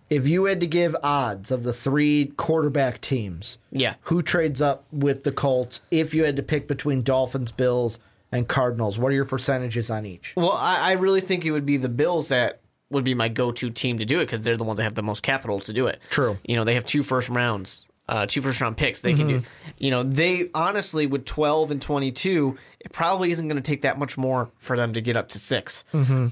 If 0.10 0.28
you 0.28 0.46
had 0.46 0.60
to 0.60 0.68
give 0.68 0.96
odds 1.02 1.50
of 1.52 1.64
the 1.64 1.74
three 1.74 2.32
quarterback 2.38 3.02
teams, 3.02 3.58
Yeah. 3.72 3.96
who 4.04 4.22
trades 4.22 4.62
up 4.62 4.86
with 4.92 5.24
the 5.24 5.32
Colts 5.32 5.82
if 5.90 6.14
you 6.14 6.24
had 6.24 6.36
to 6.36 6.44
pick 6.44 6.68
between 6.68 7.02
Dolphins, 7.02 7.52
Bills, 7.52 8.00
and 8.32 8.48
Cardinals? 8.48 8.98
What 9.00 9.12
are 9.12 9.16
your 9.16 9.26
percentages 9.26 9.90
on 9.90 10.06
each? 10.06 10.34
Well, 10.36 10.52
I, 10.52 10.90
I 10.90 10.92
really 10.94 11.22
think 11.22 11.46
it 11.46 11.52
would 11.52 11.66
be 11.66 11.78
the 11.78 11.90
Bills 11.90 12.28
that 12.30 12.60
would 12.90 13.04
be 13.04 13.14
my 13.14 13.28
go-to 13.30 13.70
team 13.70 13.98
to 13.98 14.06
do 14.06 14.20
it 14.20 14.26
because 14.26 14.42
they're 14.42 14.58
the 14.58 14.64
ones 14.64 14.78
that 14.78 14.84
have 14.84 14.96
the 14.96 15.04
most 15.04 15.24
capital 15.24 15.60
to 15.60 15.74
do 15.74 15.88
it. 15.88 16.00
True. 16.10 16.38
You 16.44 16.56
know, 16.56 16.64
they 16.64 16.76
have 16.76 16.86
two 16.86 17.02
first 17.04 17.30
rounds, 17.30 17.88
uh, 18.08 18.26
two 18.28 18.42
first 18.42 18.62
round 18.62 18.78
picks. 18.78 19.00
They 19.00 19.14
can 19.14 19.28
do. 19.28 19.42
You 19.78 19.92
know, 19.92 20.04
they 20.04 20.50
honestly 20.54 21.08
with 21.08 21.26
twelve 21.26 21.72
and 21.72 21.82
twenty-two, 21.82 22.58
it 22.80 22.92
probably 22.94 23.32
isn't 23.32 23.48
going 23.48 23.62
to 23.62 23.68
take 23.68 23.82
that 23.82 23.98
much 23.98 24.18
more 24.18 24.52
for 24.58 24.78
them 24.78 24.94
to 24.94 25.02
get 25.02 25.16
up 25.18 25.30
to 25.30 25.40
6 25.40 25.84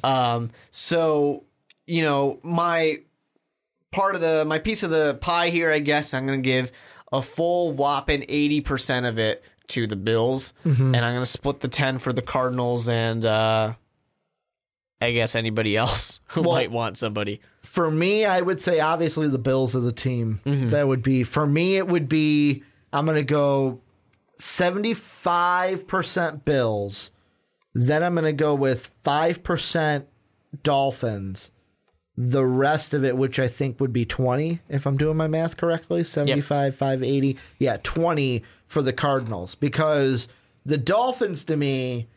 Um, 0.03 0.51
so 0.71 1.43
you 1.87 2.01
know, 2.03 2.39
my 2.43 2.99
part 3.91 4.15
of 4.15 4.21
the 4.21 4.45
my 4.45 4.59
piece 4.59 4.83
of 4.83 4.89
the 4.91 5.17
pie 5.21 5.49
here, 5.49 5.71
I 5.71 5.79
guess 5.79 6.13
I'm 6.13 6.25
going 6.27 6.41
to 6.41 6.47
give 6.47 6.71
a 7.11 7.21
full 7.21 7.71
whopping 7.73 8.25
eighty 8.29 8.61
percent 8.61 9.05
of 9.05 9.17
it 9.19 9.43
to 9.69 9.87
the 9.87 9.95
Bills, 9.95 10.53
and 10.63 10.95
I'm 10.95 11.13
going 11.13 11.19
to 11.21 11.25
split 11.25 11.59
the 11.61 11.67
ten 11.67 11.97
for 11.97 12.13
the 12.13 12.21
Cardinals 12.21 12.87
and. 12.89 13.25
uh 13.25 13.73
I 15.01 15.11
guess 15.11 15.35
anybody 15.35 15.75
else 15.75 16.21
who 16.27 16.43
Well- 16.43 16.53
might 16.53 16.71
want 16.71 16.97
somebody. 16.97 17.41
For 17.61 17.91
me, 17.91 18.23
I 18.23 18.39
would 18.39 18.61
say 18.61 18.79
obviously 18.79 19.27
the 19.27 19.37
Bills 19.37 19.75
are 19.75 19.81
the 19.81 19.91
team. 19.91 20.39
Mm-hmm. 20.45 20.67
That 20.67 20.87
would 20.87 21.03
be 21.03 21.25
for 21.25 21.45
me. 21.45 21.75
It 21.75 21.87
would 21.89 22.07
be 22.07 22.63
I'm 22.93 23.03
going 23.05 23.17
to 23.17 23.23
go 23.23 23.81
75 24.37 25.87
percent 25.87 26.45
Bills. 26.45 27.11
Then 27.73 28.03
I'm 28.03 28.13
going 28.13 28.25
to 28.25 28.33
go 28.33 28.53
with 28.55 28.91
five 29.03 29.43
percent 29.43 30.07
Dolphins. 30.63 31.51
The 32.15 32.45
rest 32.45 32.93
of 32.93 33.03
it, 33.03 33.17
which 33.17 33.39
I 33.39 33.47
think 33.47 33.79
would 33.79 33.91
be 33.91 34.05
20, 34.05 34.59
if 34.69 34.85
I'm 34.85 34.97
doing 34.97 35.17
my 35.17 35.27
math 35.27 35.57
correctly, 35.57 36.03
75, 36.03 36.75
580. 36.75 37.37
Yeah, 37.57 37.77
20 37.81 38.43
for 38.67 38.83
the 38.83 38.93
Cardinals. 38.93 39.55
Because 39.55 40.27
the 40.63 40.77
Dolphins, 40.77 41.43
to 41.45 41.57
me, 41.57 42.07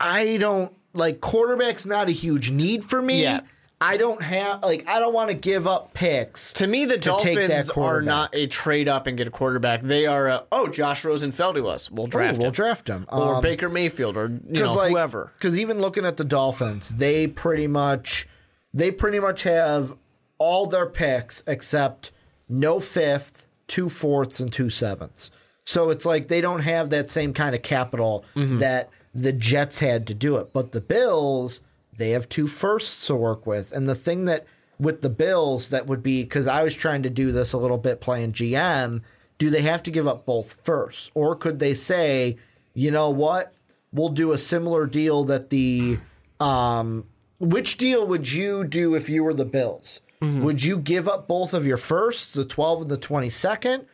I 0.00 0.36
don't 0.36 0.74
like 0.94 1.20
quarterback's 1.20 1.86
not 1.86 2.08
a 2.08 2.12
huge 2.12 2.50
need 2.50 2.84
for 2.84 3.00
me. 3.00 3.22
Yeah. 3.22 3.40
I 3.80 3.96
don't 3.96 4.22
have 4.22 4.62
like 4.62 4.88
I 4.88 5.00
don't 5.00 5.12
want 5.12 5.30
to 5.30 5.36
give 5.36 5.66
up 5.66 5.92
picks. 5.92 6.52
To 6.54 6.68
me, 6.68 6.84
the 6.84 6.94
to 6.94 7.00
Dolphins 7.00 7.70
are 7.70 8.00
not 8.00 8.32
a 8.32 8.46
trade 8.46 8.88
up 8.88 9.08
and 9.08 9.16
get 9.16 9.26
a 9.26 9.30
quarterback. 9.30 9.82
They 9.82 10.06
are 10.06 10.28
a, 10.28 10.44
oh, 10.52 10.68
Josh 10.68 11.04
Rosen 11.04 11.32
fell 11.32 11.52
to 11.54 11.66
us. 11.66 11.90
We'll 11.90 12.06
draft 12.06 12.38
we'll 12.38 12.48
him. 12.48 12.52
draft 12.52 12.86
him. 12.88 13.06
or 13.08 13.36
Um, 13.36 13.42
Baker 13.42 13.68
Mayfield 13.68 14.16
or 14.16 14.28
you 14.48 14.62
know 14.62 14.74
like, 14.74 14.90
whoever. 14.90 15.32
Because 15.34 15.58
even 15.58 15.80
looking 15.80 16.06
at 16.06 16.16
the 16.16 16.24
Dolphins, 16.24 16.90
they 16.90 17.26
pretty 17.26 17.66
much 17.66 18.28
they 18.74 18.90
pretty 18.90 19.18
much 19.20 19.42
have 19.42 19.96
all 20.38 20.66
their 20.66 20.86
picks 20.86 21.42
except 21.46 22.10
no 22.48 22.80
fifth, 22.80 23.46
two 23.68 23.88
fourths, 23.88 24.40
and 24.40 24.52
two 24.52 24.70
sevenths. 24.70 25.30
So 25.64 25.90
it's 25.90 26.04
like 26.04 26.28
they 26.28 26.40
don't 26.40 26.60
have 26.60 26.90
that 26.90 27.10
same 27.10 27.32
kind 27.32 27.54
of 27.54 27.62
capital 27.62 28.24
Mm-hmm. 28.34 28.58
that 28.58 28.90
the 29.14 29.32
Jets 29.32 29.78
had 29.78 30.06
to 30.08 30.14
do 30.14 30.36
it. 30.36 30.52
But 30.52 30.72
the 30.72 30.80
Bills, 30.80 31.60
they 31.96 32.10
have 32.10 32.28
two 32.28 32.46
firsts 32.46 33.06
to 33.06 33.14
work 33.14 33.46
with. 33.46 33.70
And 33.72 33.88
the 33.88 33.94
thing 33.94 34.24
that 34.24 34.46
with 34.78 35.02
the 35.02 35.10
Bills 35.10 35.68
that 35.68 35.86
would 35.86 36.02
be 36.02 36.22
because 36.22 36.46
I 36.46 36.62
was 36.64 36.74
trying 36.74 37.02
to 37.04 37.10
do 37.10 37.30
this 37.30 37.52
a 37.52 37.58
little 37.58 37.78
bit 37.78 38.00
playing 38.00 38.32
GM, 38.32 39.02
do 39.38 39.50
they 39.50 39.62
have 39.62 39.82
to 39.84 39.90
give 39.90 40.06
up 40.06 40.24
both 40.26 40.54
firsts? 40.64 41.10
Or 41.14 41.36
could 41.36 41.58
they 41.58 41.74
say, 41.74 42.38
you 42.74 42.90
know 42.90 43.10
what? 43.10 43.52
We'll 43.92 44.08
do 44.08 44.32
a 44.32 44.38
similar 44.38 44.86
deal 44.86 45.24
that 45.24 45.50
the 45.50 45.98
um 46.40 47.04
which 47.42 47.76
deal 47.76 48.06
would 48.06 48.32
you 48.32 48.64
do 48.64 48.94
if 48.94 49.08
you 49.08 49.24
were 49.24 49.34
the 49.34 49.44
Bills? 49.44 50.00
Mm-hmm. 50.20 50.44
Would 50.44 50.62
you 50.62 50.78
give 50.78 51.08
up 51.08 51.26
both 51.26 51.52
of 51.52 51.66
your 51.66 51.76
firsts, 51.76 52.32
the 52.32 52.44
12 52.44 52.82
and 52.82 52.90
the 52.90 52.96
22nd? 52.96 53.84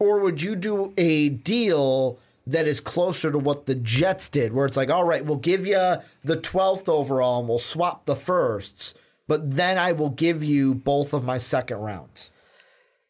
Or 0.00 0.18
would 0.18 0.42
you 0.42 0.56
do 0.56 0.92
a 0.98 1.28
deal 1.28 2.18
that 2.46 2.66
is 2.66 2.80
closer 2.80 3.30
to 3.30 3.38
what 3.38 3.66
the 3.66 3.76
Jets 3.76 4.28
did, 4.28 4.52
where 4.52 4.66
it's 4.66 4.76
like, 4.76 4.90
all 4.90 5.04
right, 5.04 5.24
we'll 5.24 5.36
give 5.36 5.64
you 5.64 5.96
the 6.24 6.36
12th 6.36 6.88
overall 6.88 7.40
and 7.40 7.48
we'll 7.48 7.58
swap 7.58 8.06
the 8.06 8.16
firsts, 8.16 8.94
but 9.28 9.52
then 9.52 9.78
I 9.78 9.92
will 9.92 10.10
give 10.10 10.42
you 10.44 10.74
both 10.74 11.12
of 11.12 11.24
my 11.24 11.38
second 11.38 11.78
rounds? 11.78 12.30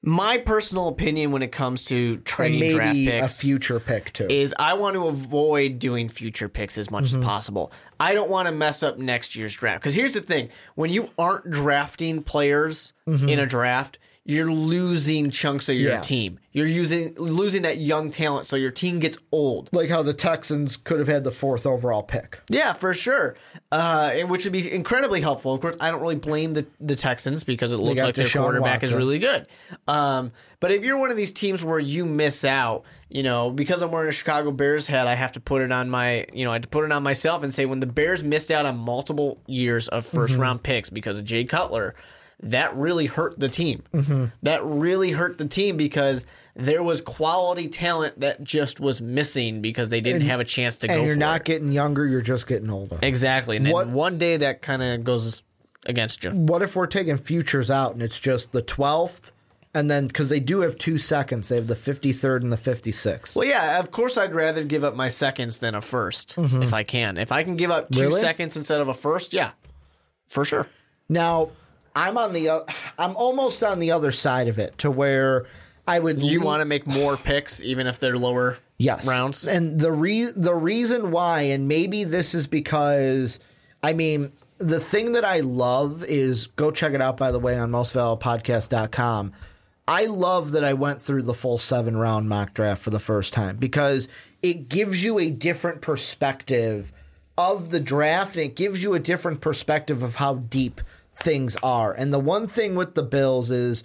My 0.09 0.39
personal 0.39 0.87
opinion 0.87 1.33
when 1.33 1.43
it 1.43 1.51
comes 1.51 1.83
to 1.87 2.13
And 2.15 2.25
trading 2.25 2.77
draft 2.77 2.97
maybe 2.97 3.09
a 3.11 3.29
future 3.29 3.81
pick, 3.81 4.13
too. 4.13 4.29
is 4.31 4.55
I 4.57 4.75
want 4.75 4.95
to 4.95 5.09
avoid 5.09 5.81
doing 5.81 6.09
future 6.09 6.49
picks 6.49 6.79
as 6.79 6.93
much 6.93 7.07
Mm-hmm. 7.07 7.19
as 7.19 7.25
possible. 7.25 7.73
I 7.99 8.15
don't 8.15 8.31
want 8.31 8.47
to 8.47 8.53
mess 8.53 8.85
up 8.85 8.99
next 8.99 9.35
year's 9.35 9.55
draft 9.57 9.83
because 9.83 9.95
here's 9.97 10.13
the 10.13 10.21
thing: 10.21 10.51
when 10.77 10.91
you 10.91 11.11
aren't 11.19 11.51
drafting 11.51 12.23
players 12.23 12.93
in 13.07 13.39
a 13.41 13.47
draft, 13.47 13.99
you're 14.29 14.51
losing 14.51 15.31
chunks 15.31 15.69
of 15.69 15.77
your. 15.77 15.93
Yeah. 15.93 16.01
team. 16.01 16.41
You're 16.51 16.67
using 16.67 17.15
losing 17.17 17.63
that 17.63 17.79
young 17.79 18.11
talent, 18.11 18.49
so 18.49 18.57
your 18.57 18.71
team 18.71 18.99
gets 18.99 19.19
old. 19.31 19.69
like 19.73 19.89
how 19.91 20.03
the 20.03 20.15
Texans 20.15 20.77
could 20.77 20.99
have 20.99 21.07
had 21.07 21.23
the 21.23 21.31
fourth 21.31 21.65
overall 21.67 22.03
pick. 22.03 22.41
Yeah, 22.49 22.73
for 22.73 22.93
sure. 22.93 23.37
Uh, 23.71 24.11
and 24.15 24.29
which 24.31 24.45
would 24.45 24.53
be 24.55 24.73
incredibly 24.73 25.21
helpful. 25.21 25.55
Of 25.55 25.61
course, 25.61 25.77
I 25.81 25.91
don't 25.91 26.01
really 26.01 26.15
blame 26.17 26.55
the, 26.55 26.67
the 26.81 26.97
Texans 26.97 27.45
because 27.45 27.73
it 27.73 27.77
looks 27.77 28.03
like 28.03 28.15
their 28.15 28.25
Deshaun 28.27 28.41
quarterback 28.43 28.83
is 28.83 28.95
really 28.95 29.19
good. 29.19 29.47
Um, 29.87 30.33
but 30.59 30.71
if 30.71 30.83
you're 30.83 30.97
one 30.97 31.11
of 31.11 31.17
these 31.17 31.31
teams 31.33 31.65
where 31.65 31.79
you 31.79 32.05
miss 32.07 32.45
out, 32.45 32.85
you 33.11 33.23
know, 33.23 33.51
because 33.51 33.83
I'm 33.83 33.91
wearing 33.91 34.09
a 34.09 34.13
Chicago 34.13 34.51
Bears 34.51 34.87
hat, 34.87 35.07
I 35.07 35.15
have 35.15 35.33
to 35.33 35.41
put 35.41 35.63
it 35.63 35.71
on 35.71 35.89
my, 35.91 36.27
you 36.33 36.45
know, 36.45 36.51
I 36.51 36.55
have 36.55 36.63
to 36.63 36.69
put 36.69 36.85
it 36.85 36.91
on 36.93 37.03
myself 37.03 37.43
and 37.43 37.53
say 37.55 37.67
when 37.67 37.81
the 37.81 37.87
Bears 37.87 38.25
missed 38.25 38.51
out 38.51 38.65
on 38.67 38.77
multiple 38.79 39.41
years 39.47 39.89
of 39.89 40.05
1st 40.07 40.27
Mm-hmm. 40.31 40.41
round 40.41 40.63
picks 40.63 40.89
because 40.91 41.19
of 41.19 41.25
Jay 41.27 41.45
Cutler, 41.45 41.95
that 42.43 42.77
really 42.77 43.07
hurt 43.07 43.39
the 43.39 43.49
team. 43.49 43.83
Mm-hmm. 43.93 44.27
That 44.43 44.65
really 44.65 45.13
hurt 45.13 45.39
the 45.39 45.47
team 45.47 45.77
because 45.77 46.27
there 46.55 46.83
was 46.83 47.01
quality 47.01 47.67
talent 47.69 48.21
that 48.21 48.43
just 48.45 48.79
was 48.81 49.01
missing 49.01 49.61
because 49.63 49.89
they 49.89 50.01
didn't 50.01 50.23
have 50.23 50.41
a 50.41 50.45
chance 50.45 50.77
to 50.77 50.89
go 50.89 50.95
And 50.95 51.05
you're 51.05 51.15
for 51.15 51.19
not 51.21 51.41
it. 51.41 51.45
getting 51.47 51.73
younger, 51.73 52.07
you're 52.07 52.21
just 52.23 52.47
getting 52.47 52.71
older. 52.71 52.99
Exactly. 53.03 53.57
And 53.57 53.65
then 53.67 53.93
one 53.93 54.19
day 54.19 54.37
that 54.39 54.63
kind 54.63 54.83
of 54.83 55.03
goes 55.05 55.43
against 55.87 56.25
you. 56.25 56.31
what 56.33 56.63
if 56.63 56.75
we're 56.75 56.87
taking 56.87 57.17
futures 57.17 57.71
out 57.71 57.93
and 57.93 58.03
it's 58.03 58.19
just 58.19 58.51
the 58.53 58.61
12th 58.63 59.31
and 59.73 59.89
then 59.89 60.09
because 60.09 60.29
they 60.29 60.41
do 60.41 60.63
have 60.63 60.77
two 60.77 60.99
seconds 60.99 61.49
they 61.49 61.55
have 61.57 61.69
the 61.69 61.77
53rd 61.77 62.43
and 62.43 62.51
the 62.53 62.57
56th 62.57 63.37
Well, 63.37 63.47
yeah, 63.47 63.79
of 63.79 63.93
course 63.93 64.19
I'd 64.19 64.35
rather 64.35 64.65
give 64.65 64.83
up 64.83 64.97
my 64.97 65.09
seconds 65.09 65.59
than 65.59 65.77
a 65.77 65.81
1st 65.81 66.63
if 66.65 66.73
I 66.75 66.83
can. 66.83 67.19
If 67.19 67.31
I 67.31 67.45
can 67.45 67.57
give 67.57 67.71
up 67.71 67.89
two 67.91 68.01
Mm-hmm. 68.01 68.09
Really? 68.09 68.21
seconds 68.21 68.57
instead 68.57 68.81
of 68.81 68.89
a 68.89 68.95
first, 68.95 69.33
yeah, 69.33 69.53
for 70.27 70.45
sure. 70.45 70.67
now 71.09 71.51
i'm 71.97 72.17
on 72.17 72.33
the 72.33 72.49
i'm 72.99 73.17
almost 73.17 73.65
on 73.65 73.81
the 73.81 73.91
other 73.91 74.13
side 74.13 74.47
of 74.47 74.59
it 74.59 74.77
to 74.79 74.91
where 74.91 75.47
i 75.89 75.99
would 75.99 76.23
You 76.23 76.39
le- 76.41 76.47
want 76.47 76.61
to 76.61 76.65
make 76.65 76.87
more 76.87 77.17
picks 77.17 77.61
even 77.63 77.87
if 77.89 77.99
they're 77.99 78.17
lower 78.19 78.59
yes 78.79 79.07
rounds? 79.09 79.45
and 79.45 79.81
the 79.81 79.91
re- 79.91 80.31
the 80.37 80.55
reason 80.55 81.11
why 81.11 81.41
and 81.43 81.67
maybe 81.67 82.05
this 82.05 82.35
is 82.35 82.47
because 82.47 83.41
i 83.83 83.93
mean 83.93 84.31
the 84.59 84.79
thing 84.81 85.13
that 85.13 85.25
i 85.25 85.41
love 85.41 86.05
is 86.05 86.47
go 86.49 86.71
check 86.71 86.93
it 86.95 87.01
out 87.03 87.17
by 87.17 87.33
the 87.33 87.41
way 87.41 87.59
on 87.59 87.71
mostvaluablepodcast.com 87.73 89.33
I 89.89 90.07
love 90.07 90.51
that 90.51 90.65
I 90.65 90.73
went 90.75 91.01
through 91.01 91.23
the 91.23 91.33
full 91.33 91.59
seven 91.59 91.97
round 91.97 92.29
mock 92.29 92.55
draft 92.55 92.83
for 92.83 92.91
the 92.91 92.99
first 92.99 93.33
time 93.33 93.57
because 93.57 94.09
it 94.43 94.69
gives 94.69 95.05
you 95.05 95.21
a 95.21 95.31
different 95.31 95.81
perspective 95.81 96.91
of 97.39 97.71
the 97.71 97.79
draft 97.79 98.35
and 98.35 98.47
it 98.47 98.57
gives 98.57 98.83
you 98.83 98.95
a 98.95 98.99
different 98.99 99.41
perspective 99.41 100.03
of 100.03 100.17
how 100.17 100.35
deep 100.35 100.81
things 101.17 101.57
are. 101.63 101.93
And 101.93 102.13
the 102.13 102.21
one 102.21 102.47
thing 102.47 102.75
with 102.75 102.95
the 102.95 103.03
Bills 103.03 103.51
is 103.51 103.83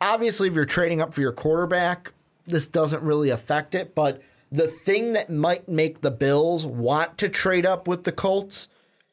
obviously 0.00 0.48
if 0.48 0.54
you're 0.54 0.64
trading 0.64 1.00
up 1.00 1.12
for 1.12 1.20
your 1.20 1.32
quarterback, 1.32 2.12
this 2.46 2.66
doesn't 2.66 3.02
really 3.02 3.30
affect 3.30 3.74
it. 3.74 3.94
But 3.94 4.22
the 4.50 4.66
thing 4.66 5.12
that 5.12 5.30
might 5.30 5.68
make 5.68 6.00
the 6.00 6.10
Bills 6.10 6.64
want 6.64 7.18
to 7.18 7.28
trade 7.28 7.66
up 7.66 7.86
with 7.86 8.04
the 8.04 8.12
Colts 8.12 8.68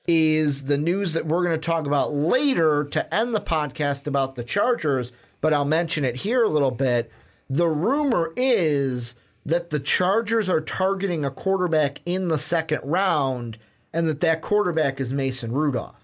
is 0.08 0.66
the 0.66 0.78
news 0.78 1.14
that 1.14 1.26
we're 1.26 1.44
going 1.44 1.60
to 1.60 1.66
talk 1.66 1.86
about 1.88 2.14
later 2.14 2.84
to 2.84 3.14
end 3.14 3.34
the 3.34 3.42
podcast 3.42 4.06
about 4.06 4.36
the 4.36 4.44
Chargers, 4.44 5.12
but 5.42 5.52
I'll 5.52 5.66
mention 5.66 6.06
it 6.06 6.18
here 6.18 6.44
a 6.44 6.50
little 6.50 6.72
bit. 6.72 7.12
The 7.50 7.68
rumor 7.68 8.32
is 8.36 9.16
that 9.46 9.72
the 9.72 9.80
Chargers 9.80 10.48
are 10.48 10.62
targeting 10.62 11.26
a 11.26 11.32
quarterback 11.32 12.02
in 12.06 12.28
the 12.28 12.40
second 12.40 12.82
round 12.84 13.58
and 13.94 14.08
that 14.08 14.22
that 14.22 14.42
quarterback 14.42 15.00
is 15.00 15.14
Mason 15.14 15.52
Rudolph. 15.52 15.95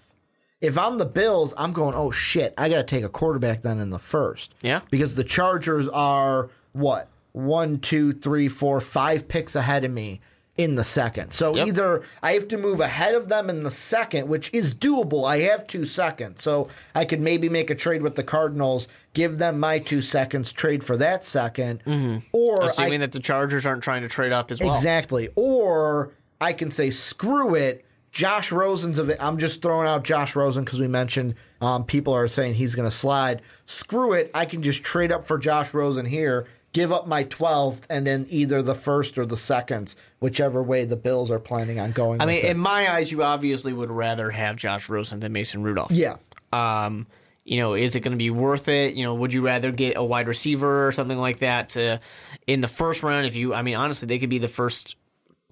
If 0.62 0.78
I'm 0.78 0.96
the 0.96 1.04
Bills, 1.04 1.52
I'm 1.58 1.72
going, 1.72 1.94
oh 1.94 2.10
shit, 2.12 2.54
I 2.56 2.68
got 2.68 2.76
to 2.76 2.84
take 2.84 3.04
a 3.04 3.08
quarterback 3.08 3.62
then 3.62 3.78
in 3.80 3.90
the 3.90 3.98
first. 3.98 4.54
Yeah. 4.62 4.80
Because 4.90 5.16
the 5.16 5.24
Chargers 5.24 5.88
are 5.88 6.50
what? 6.72 7.08
One, 7.32 7.80
two, 7.80 8.12
three, 8.12 8.48
four, 8.48 8.80
five 8.80 9.26
picks 9.26 9.56
ahead 9.56 9.84
of 9.84 9.90
me 9.90 10.20
in 10.56 10.74
the 10.76 10.84
second. 10.84 11.32
So 11.32 11.56
Yep. 11.56 11.66
either 11.66 12.02
I 12.22 12.34
have 12.34 12.46
to 12.48 12.58
move 12.58 12.80
ahead 12.80 13.14
of 13.14 13.28
them 13.28 13.48
in 13.48 13.64
the 13.64 13.70
second, 13.70 14.28
which 14.28 14.50
is 14.52 14.74
doable. 14.74 15.26
I 15.26 15.40
have 15.40 15.66
two 15.66 15.84
seconds. 15.84 16.42
So 16.42 16.68
I 16.94 17.06
could 17.06 17.20
maybe 17.20 17.48
make 17.48 17.70
a 17.70 17.74
trade 17.74 18.02
with 18.02 18.16
the 18.16 18.22
Cardinals, 18.22 18.86
give 19.14 19.38
them 19.38 19.58
my 19.58 19.78
two 19.78 20.02
seconds, 20.02 20.52
trade 20.52 20.84
for 20.84 20.96
that 20.98 21.22
2nd 21.22 21.82
mm-hmm. 21.84 22.18
Or 22.32 22.62
I 22.62 22.66
Assuming 22.66 23.00
that 23.00 23.12
the 23.12 23.20
Chargers 23.20 23.64
aren't 23.66 23.82
trying 23.82 24.02
to 24.02 24.08
trade 24.08 24.32
up 24.32 24.50
as 24.50 24.60
well. 24.60 24.74
Exactly. 24.74 25.30
Or 25.34 26.12
I 26.40 26.52
can 26.52 26.70
say, 26.70 26.90
screw 26.90 27.54
it. 27.54 27.84
Josh 28.12 28.52
Rosen's 28.52 28.98
of 28.98 29.08
it. 29.08 29.16
I'm 29.20 29.38
just 29.38 29.62
throwing 29.62 29.88
out 29.88 30.04
Josh 30.04 30.36
Rosen 30.36 30.64
because 30.64 30.78
we 30.78 30.86
mentioned 30.86 31.34
um, 31.62 31.84
people 31.84 32.14
are 32.14 32.28
saying 32.28 32.54
he's 32.54 32.74
going 32.74 32.88
to 32.88 32.94
slide. 32.94 33.40
Screw 33.64 34.12
it. 34.12 34.30
I 34.34 34.44
can 34.44 34.62
just 34.62 34.84
trade 34.84 35.10
up 35.10 35.24
for 35.24 35.38
Josh 35.38 35.72
Rosen 35.72 36.04
here, 36.04 36.46
give 36.74 36.92
up 36.92 37.08
my 37.08 37.24
12th 37.24 37.82
and 37.88 38.06
then 38.06 38.26
either 38.28 38.62
the 38.62 38.74
first 38.74 39.16
or 39.16 39.24
the 39.24 39.38
second, 39.38 39.96
whichever 40.20 40.62
way 40.62 40.84
the 40.84 40.96
Bills 40.96 41.30
are 41.30 41.38
planning 41.38 41.80
on 41.80 41.92
going. 41.92 42.20
I 42.20 42.26
mean, 42.26 42.44
it. 42.44 42.50
in 42.50 42.58
my 42.58 42.92
eyes, 42.92 43.10
you 43.10 43.22
obviously 43.22 43.72
would 43.72 43.90
rather 43.90 44.30
have 44.30 44.56
Josh 44.56 44.90
Rosen 44.90 45.20
than 45.20 45.32
Mason 45.32 45.62
Rudolph. 45.62 45.90
yeah. 45.90 46.16
Um, 46.52 47.06
you 47.44 47.58
know, 47.58 47.74
is 47.74 47.96
it 47.96 48.00
going 48.00 48.12
to 48.12 48.18
be 48.18 48.30
worth 48.30 48.68
it? 48.68 48.94
You 48.94 49.04
know, 49.04 49.14
would 49.14 49.32
you 49.32 49.44
rather 49.44 49.72
get 49.72 49.96
a 49.96 50.04
wide 50.04 50.28
receiver 50.28 50.86
or 50.86 50.92
something 50.92 51.18
like 51.18 51.38
that 51.40 51.70
to 51.70 51.98
in 52.46 52.60
the 52.60 52.68
first 52.68 53.02
round? 53.02 53.26
If 53.26 53.34
you, 53.34 53.52
I 53.52 53.62
mean, 53.62 53.74
honestly, 53.74 54.06
they 54.06 54.18
could 54.18 54.30
be 54.30 54.38
the 54.38 54.48
first 54.48 54.96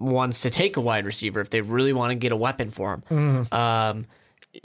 ones 0.01 0.41
to 0.41 0.51
take 0.51 0.77
a 0.77 0.81
wide 0.81 1.05
receiver 1.05 1.41
if 1.41 1.51
they 1.51 1.61
really 1.61 1.93
want 1.93 2.11
to 2.11 2.15
get 2.17 2.33
a 2.33 2.37
weapon 2.37 2.71
for 2.71 2.95
him. 2.95 3.03
Mm-hmm. 3.11 3.55
Um, 3.55 4.07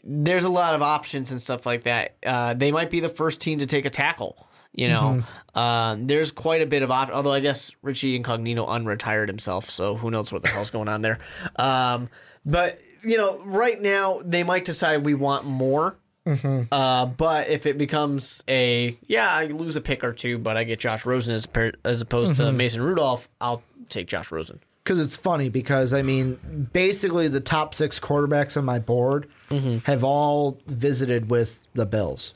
there's 0.04 0.44
a 0.46 0.50
lot 0.50 0.74
of 0.74 0.82
options 0.82 1.30
and 1.32 1.42
stuff 1.42 1.66
like 1.66 1.84
that. 1.84 2.16
Uh, 2.26 2.54
they 2.56 2.72
might 2.72 2.90
be 2.90 3.00
the 3.02 3.10
first 3.10 3.40
team 3.42 3.60
to 3.60 3.66
take 3.68 3.86
a 3.86 3.90
tackle. 3.90 4.48
You 4.74 4.90
know, 4.90 5.24
Mm-hmm. 5.56 5.60
um, 5.60 6.08
there's 6.08 6.32
quite 6.32 6.62
a 6.62 6.66
bit 6.66 6.84
of 6.84 6.92
option. 6.92 7.16
Although 7.16 7.32
I 7.32 7.40
guess 7.40 7.72
Richie 7.82 8.16
Incognito 8.16 8.66
unretired 8.66 9.28
himself, 9.28 9.70
so 9.70 9.96
who 9.96 10.12
knows 10.12 10.32
what 10.34 10.42
the 10.42 10.50
hell's 10.50 10.70
going 10.70 10.90
on 10.90 11.02
there. 11.02 11.20
Um, 11.56 12.10
but 12.46 12.80
you 13.04 13.18
know, 13.18 13.40
right 13.46 13.80
now 13.82 14.20
they 14.26 14.44
might 14.44 14.66
decide 14.66 15.06
we 15.06 15.14
want 15.14 15.46
more. 15.46 15.98
Mm-hmm. 16.28 16.64
Uh, 16.74 17.06
but 17.06 17.50
if 17.50 17.66
it 17.68 17.78
becomes 17.78 18.44
a 18.50 18.98
yeah, 19.08 19.30
I 19.30 19.46
lose 19.46 19.76
a 19.76 19.82
pick 19.82 20.04
or 20.04 20.12
two, 20.12 20.40
but 20.40 20.58
I 20.58 20.64
get 20.66 20.80
Josh 20.80 21.06
Rosen 21.06 21.36
as 21.36 21.46
per, 21.46 21.72
as 21.86 22.02
opposed 22.02 22.36
to 22.38 22.44
Mm-hmm. 22.44 22.58
Mason 22.58 22.82
Rudolph, 22.82 23.30
I'll 23.40 23.62
take 23.90 24.08
Josh 24.08 24.32
Rosen. 24.32 24.60
Because 24.86 25.00
it's 25.02 25.18
funny 25.18 25.50
because 25.50 25.92
I 25.94 26.02
mean, 26.04 26.70
basically 26.72 27.28
the 27.28 27.42
top 27.42 27.74
six 27.76 28.00
quarterbacks 28.00 28.56
on 28.56 28.64
my 28.66 28.80
board 28.80 29.28
Mm-hmm. 29.50 29.80
have 29.86 30.04
all 30.04 30.60
visited 30.68 31.30
with 31.30 31.60
the 31.74 31.86
Bills. 31.86 32.34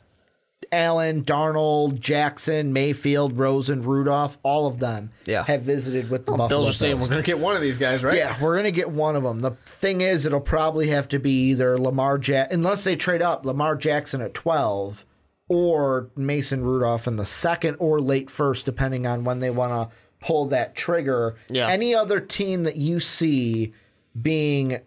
Allen, 0.72 1.24
Darnold, 1.24 2.00
Jackson, 2.00 2.72
Mayfield, 2.74 3.36
Rosen, 3.38 3.82
Rudolph, 3.82 4.38
all 4.44 4.68
of 4.68 4.78
them 4.78 5.10
Yeah. 5.26 5.44
have 5.46 5.64
visited 5.64 6.12
with 6.12 6.26
the 6.28 6.34
Buffalo 6.34 6.48
Bills 6.50 6.70
are 6.70 6.74
saying 6.74 6.98
Bills. 6.98 7.10
we're 7.10 7.14
going 7.16 7.24
to 7.24 7.26
get 7.26 7.40
one 7.40 7.56
of 7.56 7.62
these 7.64 7.80
guys, 7.80 8.04
right? 8.04 8.16
Yeah, 8.18 8.36
we're 8.40 8.56
gonna 8.58 8.70
get 8.70 8.92
one 8.92 9.16
of 9.16 9.24
them. 9.24 9.42
The 9.42 9.52
thing 9.66 10.02
is, 10.02 10.26
it'll 10.28 10.40
probably 10.40 10.90
have 10.90 11.08
to 11.10 11.20
be 11.20 11.50
either 11.50 11.80
Lamar 11.80 12.20
Jack, 12.20 12.54
unless 12.54 12.84
they 12.84 12.96
trade 12.96 13.24
up 13.24 13.44
Lamar 13.46 13.76
Jackson 13.76 14.22
at 14.22 14.36
twelve, 14.36 15.04
or 15.48 16.12
Mason 16.16 16.64
Rudolph 16.64 17.08
in 17.08 17.16
the 17.16 17.26
second 17.26 17.78
or 17.80 18.00
late 18.00 18.30
first, 18.30 18.66
depending 18.68 19.08
on 19.08 19.24
when 19.24 19.40
they 19.40 19.50
want 19.50 19.72
to 19.90 19.96
pull 20.20 20.46
that 20.48 20.76
trigger. 20.76 21.36
Yeah. 21.50 21.68
Any 21.68 21.96
other 21.96 22.20
team 22.20 22.64
that 22.64 22.76
you 22.76 23.00
see 23.00 23.74
being 24.20 24.80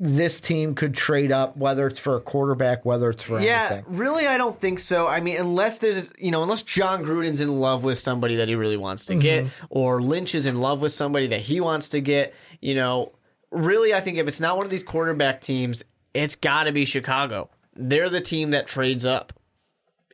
this 0.00 0.38
team 0.38 0.74
could 0.74 0.94
trade 0.94 1.32
up, 1.32 1.56
whether 1.56 1.86
it's 1.86 1.98
for 1.98 2.16
a 2.16 2.20
quarterback, 2.20 2.84
whether 2.84 3.10
it's 3.10 3.22
for 3.22 3.40
Yeah, 3.40 3.68
anything. 3.72 3.96
really, 3.96 4.28
I 4.28 4.38
don't 4.38 4.58
think 4.58 4.78
so. 4.78 5.08
I 5.08 5.20
mean, 5.20 5.38
unless 5.38 5.78
there's, 5.78 6.12
you 6.18 6.30
know, 6.30 6.42
unless 6.44 6.62
Jon 6.62 7.04
Gruden's 7.04 7.40
in 7.40 7.58
love 7.60 7.82
with 7.82 7.98
somebody 7.98 8.36
that 8.36 8.48
he 8.48 8.54
really 8.54 8.76
wants 8.76 9.06
to 9.06 9.16
get, 9.16 9.46
mm-hmm. 9.46 9.66
or 9.70 10.00
Lynch 10.00 10.36
is 10.36 10.46
in 10.46 10.60
love 10.60 10.80
with 10.80 10.92
somebody 10.92 11.26
that 11.28 11.40
he 11.40 11.60
wants 11.60 11.88
to 11.90 12.00
get, 12.00 12.32
you 12.60 12.76
know, 12.76 13.12
really, 13.50 13.92
I 13.92 14.00
think 14.00 14.18
if 14.18 14.28
it's 14.28 14.40
not 14.40 14.56
one 14.56 14.64
of 14.66 14.70
these 14.70 14.84
quarterback 14.84 15.40
teams, 15.40 15.82
it's 16.14 16.36
got 16.36 16.64
to 16.64 16.72
be 16.72 16.84
Chicago. 16.84 17.50
They're 17.74 18.08
the 18.08 18.20
team 18.20 18.52
that 18.52 18.68
trades 18.68 19.04
up. 19.04 19.32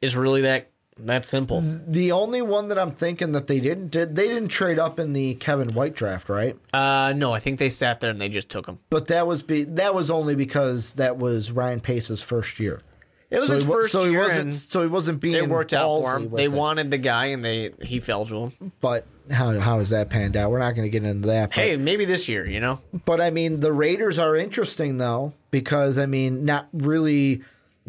It's 0.01 0.15
really 0.15 0.43
that 0.43 0.71
that 0.99 1.25
simple. 1.27 1.61
The 1.63 2.13
only 2.13 2.41
one 2.43 2.69
that 2.69 2.79
I'm 2.79 2.93
thinking 2.93 3.33
that 3.33 3.47
they 3.47 3.61
didn't 3.61 3.89
did 3.91 4.15
they 4.15 4.29
didn't 4.29 4.49
trade 4.49 4.79
up 4.79 4.99
in 4.99 5.13
the 5.13 5.35
Kevin 5.35 5.69
White 5.75 5.95
draft, 5.95 6.29
right? 6.29 6.57
Uh, 6.73 7.13
no, 7.17 7.33
I 7.33 7.41
think 7.41 7.59
they 7.59 7.71
sat 7.71 8.01
there 8.01 8.11
and 8.11 8.21
they 8.21 8.29
just 8.29 8.49
took 8.49 8.67
him. 8.67 8.79
But 8.91 9.09
that 9.09 9.27
was 9.27 9.43
be 9.43 9.65
that 9.65 9.95
was 9.95 10.11
only 10.11 10.35
because 10.37 10.95
that 10.95 11.17
was 11.19 11.51
Ryan 11.51 11.81
Pace's 11.81 12.21
first 12.23 12.61
year. 12.61 12.81
It 13.31 13.41
was 13.41 13.49
so 13.49 13.55
his 13.57 13.65
he, 13.65 13.71
first 13.73 13.91
so 13.93 14.05
he 14.05 14.11
year, 14.13 14.21
wasn't. 14.21 14.41
and 14.43 14.55
So 14.55 14.83
he 14.83 14.87
wasn't 14.87 15.21
being. 15.21 15.35
it 15.35 15.49
worked 15.49 15.73
out 15.75 16.03
for 16.03 16.17
him. 16.17 16.31
They 16.31 16.45
it. 16.45 16.53
wanted 16.53 16.93
the 16.93 16.99
guy, 16.99 17.27
and 17.27 17.45
they 17.45 17.73
he 17.83 17.99
fell 17.99 18.25
to 18.27 18.37
him. 18.47 18.73
but 18.81 19.07
how 19.31 19.59
how 19.59 19.81
is 19.81 19.89
that 19.91 20.11
panned 20.11 20.37
out? 20.37 20.53
We're 20.53 20.61
not 20.61 20.77
going 20.77 20.87
to 20.87 20.91
get 20.91 21.03
into 21.03 21.27
that. 21.29 21.49
But, 21.49 21.57
Hey, 21.57 21.77
maybe 21.77 22.05
this 22.05 22.29
year, 22.29 22.47
you 22.49 22.61
know. 22.61 22.79
but 23.05 23.21
I 23.21 23.31
mean, 23.31 23.59
the 23.59 23.73
Raiders 23.73 24.21
are 24.21 24.37
interesting 24.37 24.99
though 24.99 25.33
because 25.51 25.99
I 25.99 26.07
mean, 26.07 26.45
not 26.45 26.69
really 26.73 27.43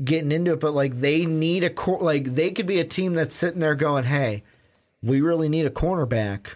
getting 0.04 0.32
into 0.32 0.54
it, 0.54 0.60
but 0.60 0.74
like 0.74 1.00
they 1.00 1.26
need 1.26 1.64
a 1.64 1.70
cor- 1.70 2.02
like 2.02 2.36
they 2.36 2.52
could 2.52 2.66
be 2.66 2.80
a 2.80 2.84
team 2.86 3.14
that's 3.14 3.36
sitting 3.36 3.60
there 3.60 3.76
going, 3.76 4.06
"Hey, 4.06 4.43
we 5.02 5.22
really 5.22 5.50
need 5.50 5.66
a 5.66 5.70
cornerback." 5.70 6.56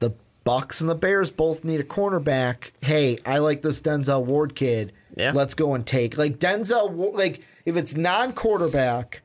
The 0.00 0.12
Bucks 0.44 0.80
and 0.80 0.88
the 0.90 0.94
Bears 0.94 1.30
both 1.30 1.64
need 1.64 1.80
a 1.80 1.84
cornerback. 1.84 2.70
Hey, 2.80 3.18
I 3.26 3.38
like 3.38 3.62
this 3.62 3.80
Denzel 3.80 4.24
Ward 4.24 4.54
kid. 4.54 4.92
Yeah. 5.14 5.32
let's 5.34 5.52
go 5.54 5.74
and 5.74 5.86
take 5.86 6.16
like 6.16 6.38
Denzel. 6.38 7.14
Like 7.14 7.42
if 7.66 7.76
it's 7.76 7.94
non-quarterback, 7.94 9.22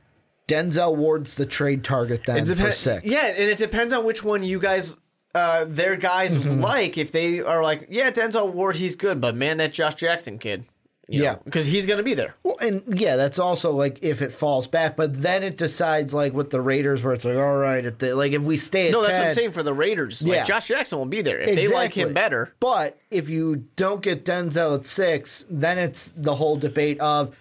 Denzel 0.48 0.96
Ward's 0.96 1.36
the 1.36 1.46
trade 1.46 1.84
target 1.84 2.24
then 2.26 2.38
It 2.38 2.58
for 2.58 2.72
six. 2.72 3.06
Yeah, 3.06 3.26
and 3.28 3.50
it 3.50 3.58
depends 3.58 3.94
on 3.94 4.04
which 4.06 4.24
one 4.24 4.44
you 4.44 4.60
guys, 4.60 4.96
uh, 5.36 5.66
their 5.68 5.96
guys 5.96 6.38
Mm-hmm. 6.38 6.62
like. 6.62 6.98
If 6.98 7.12
they 7.12 7.40
are 7.42 7.62
like, 7.64 7.88
yeah, 7.90 8.12
Denzel 8.12 8.52
Ward, 8.54 8.76
he's 8.78 8.96
good, 8.96 9.20
but 9.22 9.36
man, 9.36 9.58
that 9.58 9.74
Josh 9.74 9.96
Jackson 9.96 10.38
kid, 10.40 10.66
Yeah. 11.10 11.36
because 11.46 11.66
he's 11.66 11.86
going 11.86 11.98
to 11.98 12.04
be 12.04 12.14
there. 12.14 12.36
Well, 12.44 12.58
and 12.60 12.84
yeah, 13.00 13.16
that's 13.16 13.40
also 13.40 13.72
like 13.72 14.00
if 14.02 14.22
it 14.22 14.34
falls 14.34 14.68
back, 14.68 14.98
but 14.98 15.22
then 15.22 15.44
it 15.44 15.58
decides 15.58 16.14
like 16.14 16.34
with 16.34 16.50
the 16.50 16.60
Raiders 16.62 17.04
where 17.04 17.14
it's 17.14 17.24
like, 17.24 17.38
all 17.38 17.58
right, 17.58 17.86
if 17.86 17.98
they, 17.98 18.14
like 18.14 18.34
if 18.34 18.42
we 18.42 18.58
stay 18.58 18.88
at 18.88 18.92
No, 18.92 19.02
that's 19.02 19.18
what 19.20 19.28
I'm 19.30 19.34
saying 19.34 19.52
for 19.52 19.64
the 19.64 19.74
Raiders. 19.74 20.22
Yeah. 20.22 20.38
Like 20.38 20.48
Josh 20.48 20.68
Jackson 20.68 20.98
will 21.00 21.06
be 21.06 21.22
there 21.22 21.40
if 21.40 21.56
they 21.56 21.68
like 21.68 21.94
him 21.94 22.14
better. 22.14 22.54
But 22.60 22.98
if 23.10 23.30
you 23.30 23.68
don't 23.76 24.02
get 24.02 24.26
Denzel 24.26 24.80
at 24.80 24.86
six, 24.86 25.46
then 25.50 25.78
it's 25.78 26.12
the 26.16 26.36
whole 26.36 26.58
debate 26.58 27.00
of 27.00 27.36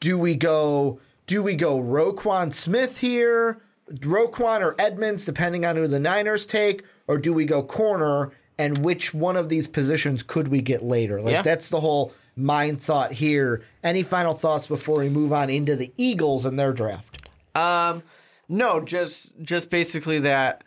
do 0.00 0.18
we 0.18 0.34
go 0.36 1.00
do 1.26 1.42
we 1.42 1.54
go 1.56 1.78
Roquan 1.80 2.52
Smith 2.52 2.98
here, 2.98 3.60
Roquan 3.92 4.60
or 4.60 4.74
Edmunds, 4.78 5.24
depending 5.24 5.66
on 5.66 5.76
who 5.76 5.86
the 5.86 6.00
Niners 6.00 6.46
take, 6.46 6.84
or 7.06 7.18
do 7.18 7.32
we 7.32 7.44
go 7.44 7.62
corner? 7.62 8.30
And 8.60 8.78
which 8.84 9.14
one 9.14 9.36
of 9.36 9.48
these 9.48 9.68
positions 9.68 10.24
could 10.24 10.48
we 10.48 10.60
get 10.60 10.82
later? 10.82 11.22
Like 11.22 11.32
Yeah. 11.32 11.42
that's 11.42 11.68
the 11.68 11.78
whole 11.80 12.12
mind 12.38 12.80
thought 12.80 13.12
here. 13.12 13.62
Any 13.82 14.02
final 14.02 14.32
thoughts 14.32 14.66
before 14.66 14.98
we 15.00 15.08
move 15.08 15.32
on 15.32 15.50
into 15.50 15.76
the 15.76 15.92
Eagles 15.96 16.44
and 16.44 16.58
their 16.58 16.72
draft? 16.72 17.28
Um, 17.54 18.02
no, 18.48 18.80
just 18.80 19.32
just 19.42 19.68
basically 19.70 20.20
that 20.20 20.64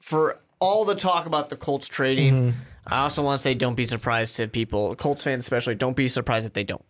for 0.00 0.40
all 0.58 0.84
the 0.84 0.94
talk 0.94 1.26
about 1.26 1.48
the 1.50 1.56
Colts 1.56 1.88
trading. 1.88 2.34
Mm-hmm. 2.34 2.58
I 2.88 3.02
also 3.02 3.22
want 3.22 3.38
to 3.38 3.42
say, 3.42 3.54
don't 3.54 3.76
be 3.76 3.84
surprised 3.84 4.36
to 4.36 4.48
people, 4.48 4.96
Colts 4.96 5.22
fans 5.22 5.44
especially. 5.44 5.76
Don't 5.76 5.96
be 5.96 6.08
surprised 6.08 6.46
if 6.46 6.52
they 6.52 6.64
don't, 6.64 6.84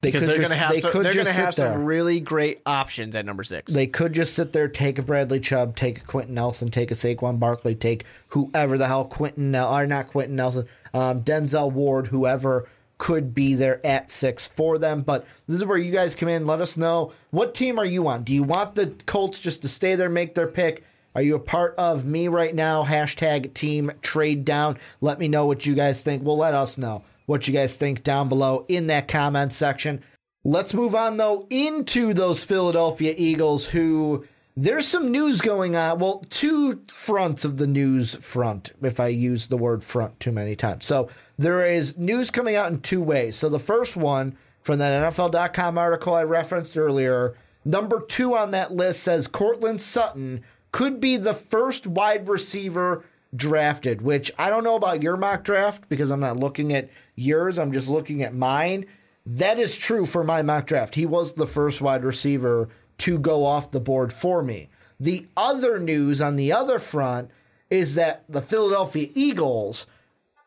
They 0.00 0.08
because 0.08 0.22
could 0.22 0.30
they're 0.30 0.38
going 0.38 0.48
to 0.48 0.56
have 0.56 0.72
they 0.72 0.80
some, 0.80 1.02
they're 1.02 1.14
going 1.14 1.26
to 1.26 1.32
have 1.32 1.54
there. 1.54 1.72
some 1.72 1.84
really 1.84 2.18
great 2.18 2.60
options 2.66 3.14
at 3.14 3.24
number 3.24 3.44
six. 3.44 3.72
They 3.72 3.86
could 3.86 4.12
just 4.12 4.34
sit 4.34 4.52
there, 4.52 4.66
take 4.66 4.98
a 4.98 5.02
Bradley 5.02 5.38
Chubb, 5.38 5.76
take 5.76 5.98
a 5.98 6.00
Quenton 6.00 6.34
Nelson, 6.34 6.70
take 6.72 6.90
a 6.90 6.94
Saquon 6.94 7.38
Barkley, 7.38 7.76
take 7.76 8.04
whoever 8.28 8.76
the 8.76 8.88
hell 8.88 9.04
Quenton 9.04 9.54
or 9.54 9.86
not 9.86 10.08
Quenton 10.08 10.34
Nelson, 10.34 10.66
um, 10.92 11.22
Denzel 11.22 11.70
Ward, 11.70 12.08
whoever 12.08 12.68
could 12.98 13.34
be 13.34 13.54
there 13.54 13.84
at 13.84 14.10
six 14.10 14.46
for 14.46 14.78
them. 14.78 15.02
But 15.02 15.26
this 15.46 15.56
is 15.56 15.64
where 15.64 15.78
you 15.78 15.92
guys 15.92 16.14
come 16.14 16.28
in. 16.28 16.46
Let 16.46 16.60
us 16.60 16.76
know 16.76 17.12
what 17.30 17.54
team 17.54 17.78
are 17.78 17.84
you 17.84 18.06
on. 18.08 18.22
Do 18.22 18.32
you 18.34 18.44
want 18.44 18.74
the 18.74 18.94
Colts 19.06 19.38
just 19.38 19.62
to 19.62 19.68
stay 19.68 19.94
there, 19.94 20.08
make 20.08 20.34
their 20.34 20.46
pick? 20.46 20.84
Are 21.14 21.22
you 21.22 21.36
a 21.36 21.40
part 21.40 21.74
of 21.78 22.04
me 22.04 22.28
right 22.28 22.54
now? 22.54 22.84
Hashtag 22.84 23.54
team 23.54 23.92
trade 24.02 24.44
down. 24.44 24.78
Let 25.00 25.18
me 25.18 25.28
know 25.28 25.46
what 25.46 25.64
you 25.64 25.74
guys 25.74 26.02
think. 26.02 26.24
Well, 26.24 26.38
let 26.38 26.54
us 26.54 26.76
know 26.76 27.04
what 27.26 27.46
you 27.46 27.54
guys 27.54 27.76
think 27.76 28.02
down 28.02 28.28
below 28.28 28.64
in 28.68 28.88
that 28.88 29.08
comment 29.08 29.52
section. 29.52 30.02
Let's 30.44 30.74
move 30.74 30.94
on 30.94 31.16
though 31.16 31.46
into 31.50 32.12
those 32.12 32.44
Philadelphia 32.44 33.14
Eagles 33.16 33.66
who 33.66 34.26
there's 34.56 34.86
some 34.86 35.10
news 35.10 35.40
going 35.40 35.74
on. 35.74 35.98
Well, 35.98 36.24
two 36.30 36.82
fronts 36.88 37.44
of 37.44 37.56
the 37.56 37.66
news 37.66 38.14
front, 38.14 38.72
if 38.82 39.00
I 39.00 39.08
use 39.08 39.48
the 39.48 39.56
word 39.56 39.82
front 39.82 40.20
too 40.20 40.30
many 40.32 40.54
times. 40.54 40.84
So 40.84 41.08
there 41.36 41.66
is 41.66 41.96
news 41.96 42.30
coming 42.30 42.54
out 42.54 42.70
in 42.70 42.80
two 42.80 43.02
ways. 43.02 43.36
So 43.36 43.48
the 43.48 43.58
first 43.58 43.96
one 43.96 44.36
from 44.62 44.78
that 44.78 45.12
NFL.com 45.12 45.76
article 45.76 46.14
I 46.14 46.22
referenced 46.22 46.76
earlier, 46.76 47.34
number 47.64 48.00
two 48.00 48.36
on 48.36 48.52
that 48.52 48.72
list 48.72 49.02
says 49.02 49.26
Courtland 49.26 49.82
Sutton 49.82 50.44
could 50.70 51.00
be 51.00 51.16
the 51.16 51.34
first 51.34 51.86
wide 51.86 52.28
receiver 52.28 53.04
drafted, 53.34 54.02
which 54.02 54.30
I 54.38 54.50
don't 54.50 54.64
know 54.64 54.76
about 54.76 55.02
your 55.02 55.16
mock 55.16 55.42
draft 55.42 55.88
because 55.88 56.10
I'm 56.10 56.20
not 56.20 56.36
looking 56.36 56.72
at 56.72 56.88
yours. 57.16 57.58
I'm 57.58 57.72
just 57.72 57.88
looking 57.88 58.22
at 58.22 58.34
mine. 58.34 58.86
That 59.26 59.58
is 59.58 59.76
true 59.76 60.06
for 60.06 60.22
my 60.22 60.42
mock 60.42 60.66
draft. 60.66 60.94
He 60.94 61.06
was 61.06 61.32
the 61.32 61.46
first 61.46 61.80
wide 61.80 62.04
receiver 62.04 62.68
to 62.98 63.18
go 63.18 63.44
off 63.44 63.70
the 63.70 63.80
board 63.80 64.12
for 64.12 64.42
me. 64.42 64.68
The 64.98 65.26
other 65.36 65.78
news 65.78 66.22
on 66.22 66.36
the 66.36 66.52
other 66.52 66.78
front 66.78 67.30
is 67.70 67.94
that 67.94 68.24
the 68.28 68.42
Philadelphia 68.42 69.08
Eagles 69.14 69.86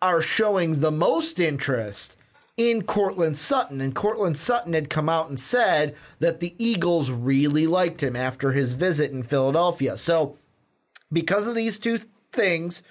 are 0.02 0.22
showing 0.22 0.80
the 0.80 0.91
most 0.91 1.39
interest 1.39 2.16
in 2.56 2.84
Courtland 2.84 3.38
Sutton. 3.38 3.82
And 3.82 3.93
Courtland 3.93 4.38
Sutton 4.38 4.74
had 4.74 4.89
come 4.89 5.10
out 5.10 5.30
and 5.30 5.39
said 5.39 5.95
that 6.20 6.39
the 6.39 6.56
Eagles 6.58 7.12
really 7.12 7.68
liked 7.68 8.02
him 8.02 8.16
after 8.16 8.52
his 8.52 8.74
visit 8.74 9.12
in 9.12 9.24
Philadelphia. 9.24 9.98
So, 9.98 10.38
because 11.12 11.48
of 11.48 11.56
these 11.56 11.80
two 11.80 12.00
things, 12.32 12.84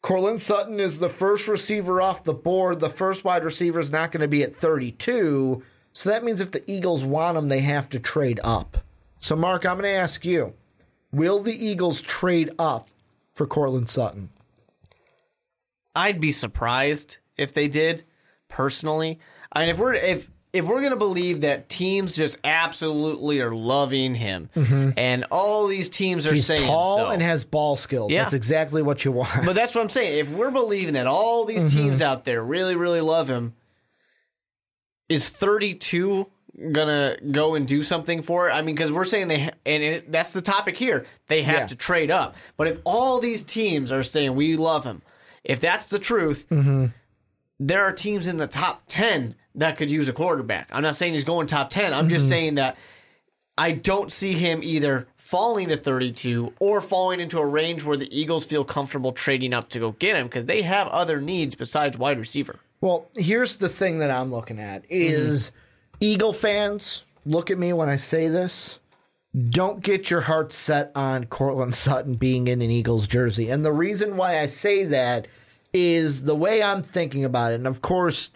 Courtland 0.00 0.40
Sutton 0.40 0.80
is 0.80 0.98
the 0.98 1.08
first 1.08 1.46
receiver 1.46 2.00
off 2.00 2.24
the 2.24 2.34
board. 2.34 2.80
The 2.80 2.90
first 2.90 3.24
wide 3.24 3.44
receiver 3.44 3.78
is 3.78 3.92
not 3.92 4.10
going 4.10 4.22
to 4.22 4.28
be 4.28 4.42
at 4.42 4.56
32. 4.56 5.62
So 5.92 6.10
that 6.10 6.24
means 6.24 6.40
if 6.40 6.50
the 6.50 6.62
Eagles 6.70 7.04
want 7.04 7.36
him, 7.36 7.48
they 7.48 7.60
have 7.60 7.88
to 7.90 7.98
trade 7.98 8.40
up. 8.42 8.78
So, 9.20 9.36
Mark, 9.36 9.64
I'm 9.66 9.76
going 9.78 9.84
to 9.92 9.98
ask 9.98 10.24
you 10.24 10.54
will 11.12 11.42
the 11.42 11.52
Eagles 11.66 12.00
trade 12.00 12.50
up 12.58 12.88
for 13.34 13.46
Courtland 13.46 13.88
Sutton? 13.90 14.30
I'd 15.94 16.20
be 16.20 16.30
surprised 16.30 17.18
if 17.36 17.52
they 17.52 17.68
did, 17.68 18.02
personally. 18.48 19.18
I 19.52 19.60
mean, 19.60 19.68
if 19.68 19.78
we're 19.78 19.92
if 19.94 20.30
if 20.54 20.64
we're 20.64 20.82
gonna 20.82 20.96
believe 20.96 21.42
that 21.42 21.68
teams 21.68 22.14
just 22.16 22.38
absolutely 22.44 23.40
are 23.40 23.54
loving 23.54 24.14
him, 24.14 24.48
and 24.96 25.24
all 25.30 25.66
these 25.66 25.88
teams 25.90 26.26
are 26.26 26.30
Mm-hmm. 26.30 26.34
He's 26.36 26.46
saying 26.46 26.66
tall 26.66 26.96
so, 26.96 27.06
and 27.08 27.20
has 27.22 27.44
ball 27.44 27.76
skills. 27.76 28.10
Yeah. 28.10 28.22
That's 28.22 28.32
exactly 28.34 28.80
what 28.82 29.04
you 29.04 29.12
want. 29.12 29.44
but 29.44 29.54
that's 29.54 29.74
what 29.74 29.82
I'm 29.82 29.88
saying. 29.90 30.18
If 30.18 30.30
we're 30.30 30.50
believing 30.50 30.94
that 30.94 31.06
all 31.06 31.44
these 31.44 31.64
Mm-hmm. 31.64 31.78
teams 31.78 32.02
out 32.02 32.24
there 32.24 32.42
really, 32.42 32.74
really 32.76 33.00
love 33.02 33.28
him, 33.28 33.54
is 35.12 35.28
32 35.28 36.28
gonna 36.72 37.16
go 37.30 37.54
and 37.54 37.66
do 37.66 37.82
something 37.82 38.22
for 38.22 38.48
it? 38.48 38.52
I 38.52 38.62
mean, 38.62 38.74
because 38.74 38.92
we're 38.92 39.04
saying 39.04 39.28
they, 39.28 39.50
and 39.66 39.82
it, 39.82 40.12
that's 40.12 40.30
the 40.30 40.42
topic 40.42 40.76
here. 40.76 41.06
They 41.28 41.42
have 41.42 41.60
Yeah. 41.60 41.66
to 41.68 41.76
trade 41.76 42.10
up. 42.10 42.34
But 42.56 42.66
if 42.68 42.78
all 42.84 43.20
these 43.20 43.42
teams 43.42 43.90
are 43.92 44.02
saying 44.02 44.34
we 44.34 44.56
love 44.56 44.84
him, 44.84 45.02
if 45.44 45.60
that's 45.60 45.86
the 45.86 45.98
truth, 45.98 46.46
Mm-hmm. 46.50 46.86
there 47.60 47.82
are 47.82 47.92
teams 47.92 48.26
in 48.26 48.36
the 48.36 48.46
top 48.46 48.82
10 48.88 49.34
that 49.54 49.76
could 49.76 49.90
use 49.90 50.08
a 50.08 50.12
quarterback. 50.12 50.68
I'm 50.72 50.82
not 50.82 50.96
saying 50.96 51.12
he's 51.14 51.24
going 51.24 51.46
top 51.46 51.70
10. 51.70 51.92
I'm 51.92 52.04
Mm-hmm. 52.04 52.08
just 52.14 52.28
saying 52.28 52.54
that 52.56 52.76
I 53.58 53.72
don't 53.72 54.10
see 54.12 54.32
him 54.32 54.60
either 54.62 55.06
falling 55.16 55.68
to 55.68 55.76
32 55.76 56.52
or 56.58 56.80
falling 56.80 57.20
into 57.20 57.38
a 57.38 57.46
range 57.46 57.84
where 57.84 57.96
the 57.96 58.08
Eagles 58.16 58.44
feel 58.46 58.64
comfortable 58.64 59.12
trading 59.12 59.52
up 59.54 59.68
to 59.70 59.78
go 59.78 59.92
get 59.92 60.16
him 60.16 60.24
because 60.26 60.46
they 60.46 60.62
have 60.62 60.86
other 60.88 61.20
needs 61.20 61.54
besides 61.54 61.96
wide 61.98 62.18
receiver. 62.18 62.58
Well, 62.82 63.08
here's 63.14 63.56
the 63.56 63.68
thing 63.68 64.00
that 64.00 64.10
I'm 64.10 64.32
looking 64.32 64.58
at 64.58 64.84
is 64.90 65.46
mm-hmm. 65.46 65.96
Eagle 66.00 66.32
fans, 66.32 67.04
look 67.24 67.50
at 67.50 67.58
me 67.58 67.72
when 67.72 67.88
I 67.88 67.94
say 67.94 68.26
this. 68.26 68.80
Don't 69.48 69.82
get 69.82 70.10
your 70.10 70.22
heart 70.22 70.52
set 70.52 70.90
on 70.96 71.26
Courtland 71.26 71.76
Sutton 71.76 72.16
being 72.16 72.48
in 72.48 72.60
an 72.60 72.70
Eagles 72.70 73.06
jersey. 73.06 73.48
And 73.48 73.64
the 73.64 73.72
reason 73.72 74.16
why 74.16 74.40
I 74.40 74.48
say 74.48 74.84
that 74.84 75.28
is 75.72 76.24
the 76.24 76.34
way 76.34 76.60
I'm 76.60 76.82
thinking 76.82 77.24
about 77.24 77.52
it. 77.52 77.54
And 77.54 77.68
of 77.68 77.82
course, 77.82 78.30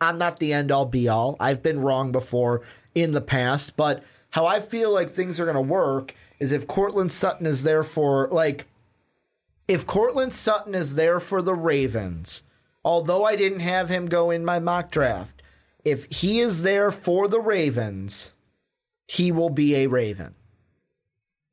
I'm 0.00 0.16
not 0.16 0.38
the 0.38 0.52
end 0.52 0.70
all 0.70 0.86
be 0.86 1.08
all. 1.08 1.36
I've 1.40 1.62
been 1.62 1.80
wrong 1.80 2.12
before 2.12 2.62
in 2.94 3.12
the 3.12 3.20
past, 3.20 3.76
but 3.76 4.04
how 4.30 4.46
I 4.46 4.60
feel 4.60 4.94
like 4.94 5.10
things 5.10 5.40
are 5.40 5.44
going 5.44 5.56
to 5.56 5.60
work 5.60 6.14
is 6.38 6.52
if 6.52 6.68
Courtland 6.68 7.10
Sutton 7.10 7.46
is 7.46 7.64
there 7.64 7.82
for 7.82 8.28
like 8.30 8.66
if 9.66 9.88
Courtland 9.88 10.32
Sutton 10.32 10.76
is 10.76 10.94
there 10.94 11.18
for 11.18 11.42
the 11.42 11.54
Ravens, 11.54 12.44
although 12.88 13.26
I 13.26 13.36
didn't 13.36 13.60
have 13.60 13.90
him 13.90 14.06
go 14.06 14.30
in 14.30 14.46
my 14.46 14.58
mock 14.58 14.90
draft, 14.90 15.42
if 15.84 16.06
he 16.06 16.40
is 16.40 16.62
there 16.62 16.90
for 16.90 17.28
the 17.28 17.38
Ravens, 17.38 18.32
he 19.06 19.30
will 19.30 19.50
be 19.50 19.74
a 19.74 19.88
Raven. 19.88 20.34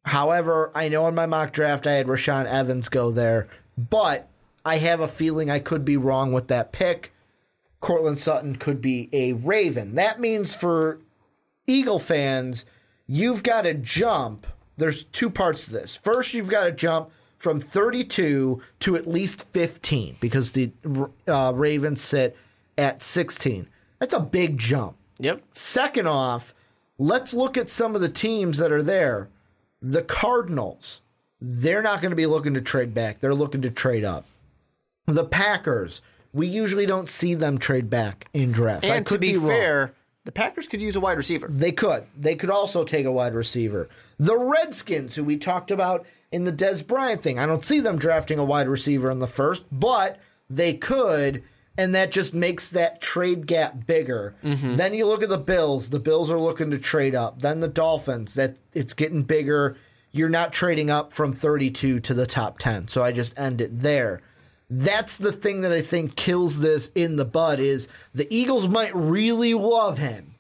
However, 0.06 0.72
I 0.74 0.88
know 0.88 1.10
in 1.10 1.14
my 1.14 1.26
mock 1.26 1.52
draft 1.52 1.86
I 1.86 1.92
had 1.92 2.08
Rashaan 2.08 2.46
Evans 2.46 2.88
go 2.88 3.12
there, 3.12 3.50
but 3.78 4.30
I 4.64 4.78
have 4.78 5.02
a 5.02 5.10
feeling 5.10 5.52
I 5.52 5.60
could 5.60 5.84
be 5.84 5.98
wrong 5.98 6.32
with 6.32 6.48
that 6.48 6.72
pick. 6.72 7.12
Courtland 7.82 8.18
Sutton 8.18 8.56
could 8.56 8.82
be 8.82 9.10
a 9.12 9.34
Raven. 9.34 9.96
That 9.96 10.22
means 10.22 10.56
for 10.56 11.02
Eagle 11.68 12.00
fans, 12.00 12.66
you've 13.08 13.44
got 13.44 13.64
to 13.64 13.74
jump. 13.74 14.48
There's 14.78 15.04
two 15.04 15.30
parts 15.30 15.66
to 15.66 15.74
this. 15.74 15.98
First, 15.98 16.34
you've 16.34 16.50
got 16.50 16.64
to 16.64 16.72
jump 16.72 17.12
from 17.38 17.60
32 17.60 18.62
to 18.80 18.96
at 18.96 19.08
least 19.08 19.46
15 19.54 20.18
because 20.20 20.52
the 20.52 20.72
uh, 21.28 21.54
Ravens 21.56 22.02
sit 22.02 22.36
at 22.78 23.04
16. 23.04 23.68
That's 24.00 24.14
a 24.14 24.20
big 24.20 24.58
jump. 24.58 24.96
Yep. 25.20 25.42
Second 25.54 26.08
off, 26.08 26.54
let's 26.98 27.34
look 27.34 27.58
at 27.58 27.70
some 27.70 27.96
of 27.96 28.02
the 28.02 28.10
teams 28.10 28.58
that 28.58 28.72
are 28.72 28.84
there. 28.84 29.30
The 29.82 30.02
Cardinals, 30.02 31.02
they're 31.40 31.84
not 31.84 32.02
going 32.02 32.10
to 32.10 32.16
be 32.16 32.26
looking 32.26 32.54
to 32.56 32.62
trade 32.62 32.94
back. 32.94 33.20
They're 33.20 33.36
looking 33.36 33.62
to 33.62 33.70
trade 33.70 34.04
up. 34.04 34.26
The 35.06 35.24
Packers, 35.24 36.02
we 36.34 36.48
usually 36.48 36.86
don't 36.86 37.08
see 37.08 37.36
them 37.36 37.58
trade 37.58 37.90
back 37.90 38.28
in 38.34 38.52
drafts. 38.52 38.90
And 38.90 39.06
to 39.06 39.14
could 39.14 39.22
be, 39.22 39.36
fair, 39.36 39.94
the 40.26 40.32
Packers 40.32 40.68
could 40.68 40.82
use 40.82 40.96
a 40.96 41.00
wide 41.00 41.18
receiver. 41.18 41.48
They 41.48 41.72
could. 41.72 42.06
They 42.18 42.36
could 42.36 42.50
also 42.50 42.84
take 42.84 43.06
a 43.06 43.12
wide 43.12 43.36
receiver. 43.36 43.88
The 44.18 44.38
Redskins, 44.38 45.16
who 45.16 45.24
we 45.24 45.38
talked 45.38 45.70
about 45.70 46.06
in 46.32 46.44
the 46.44 46.52
Dez 46.52 46.86
Bryant 46.86 47.22
thing, 47.22 47.40
I 47.40 47.46
don't 47.46 47.66
see 47.66 47.80
them 47.80 47.98
drafting 47.98 48.40
a 48.40 48.46
wide 48.46 48.68
receiver 48.68 49.10
in 49.12 49.20
the 49.20 49.28
first, 49.28 49.64
but 49.72 50.20
they 50.50 50.74
could, 50.74 51.44
and 51.78 51.94
that 51.96 52.12
just 52.12 52.34
makes 52.34 52.70
that 52.70 53.02
trade 53.02 53.48
gap 53.48 53.86
bigger. 53.86 54.36
Mm-hmm. 54.44 54.76
Then 54.76 54.94
you 54.94 55.06
look 55.06 55.24
at 55.24 55.30
the 55.30 55.38
Bills. 55.38 55.90
The 55.90 56.00
Bills 56.00 56.30
are 56.30 56.40
looking 56.40 56.72
to 56.72 56.78
trade 56.78 57.16
up. 57.16 57.42
Then 57.42 57.60
the 57.60 57.68
Dolphins, 57.68 58.34
that 58.36 58.58
it's 58.74 58.94
getting 58.94 59.24
bigger. 59.24 59.78
You're 60.12 60.30
not 60.30 60.54
trading 60.54 60.90
up 60.90 61.14
from 61.14 61.34
32 61.34 62.00
to 62.00 62.14
the 62.14 62.26
top 62.26 62.60
10. 62.60 62.88
So 62.88 63.04
I 63.04 63.12
just 63.12 63.38
end 63.38 63.62
it 63.62 63.80
there 63.80 64.22
that's 64.70 65.18
the 65.18 65.32
thing 65.32 65.62
that 65.62 65.72
I 65.72 65.82
think 65.82 66.16
kills 66.16 66.60
this 66.60 66.90
in 66.96 67.18
the 67.18 67.26
bud 67.26 67.60
is 67.60 67.88
the 68.14 68.28
Eagles 68.34 68.68
might 68.68 68.96
really 68.96 69.54
love 69.54 70.00
him, 70.00 70.36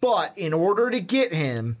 but 0.00 0.36
in 0.36 0.52
order 0.52 0.90
to 0.90 1.00
get 1.00 1.34
him, 1.34 1.78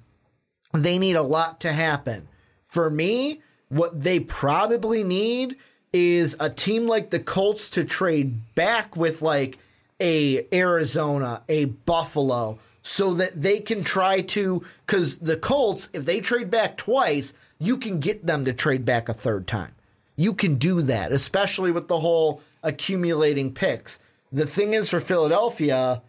they 0.72 0.98
need 0.98 1.16
a 1.16 1.22
lot 1.22 1.60
to 1.60 1.72
happen. 1.72 2.28
For 2.70 2.88
me, 2.88 3.42
what 3.68 4.02
they 4.02 4.20
probably 4.20 5.02
need 5.02 5.56
is 5.92 6.36
a 6.38 6.48
team 6.48 6.86
like 6.86 7.10
the 7.10 7.18
Colts 7.18 7.68
to 7.70 7.84
trade 7.84 8.54
back 8.54 8.96
with 8.96 9.22
like 9.22 9.58
a 10.00 10.46
Arizona, 10.54 11.42
a 11.48 11.64
Buffalo, 11.64 12.60
so 12.82 13.12
that 13.14 13.42
they 13.42 13.58
can 13.58 13.82
try 13.82 14.20
to 14.20 14.64
because 14.86 15.18
the 15.18 15.36
Colts, 15.36 15.90
if 15.92 16.04
they 16.04 16.20
trade 16.20 16.48
back 16.48 16.76
twice, 16.76 17.32
you 17.58 17.76
can 17.76 17.98
get 17.98 18.24
them 18.24 18.44
to 18.44 18.52
trade 18.52 18.84
back 18.84 19.08
a 19.08 19.14
third 19.14 19.48
time. 19.48 19.74
You 20.16 20.32
can 20.32 20.54
do 20.54 20.80
that, 20.82 21.10
especially 21.10 21.72
with 21.72 21.88
the 21.88 22.00
whole 22.00 22.40
accumulating 22.62 23.52
picks. 23.52 23.98
The 24.32 24.46
thing 24.46 24.74
is 24.74 24.90
for 24.90 25.00
Philadelphia, 25.00 26.02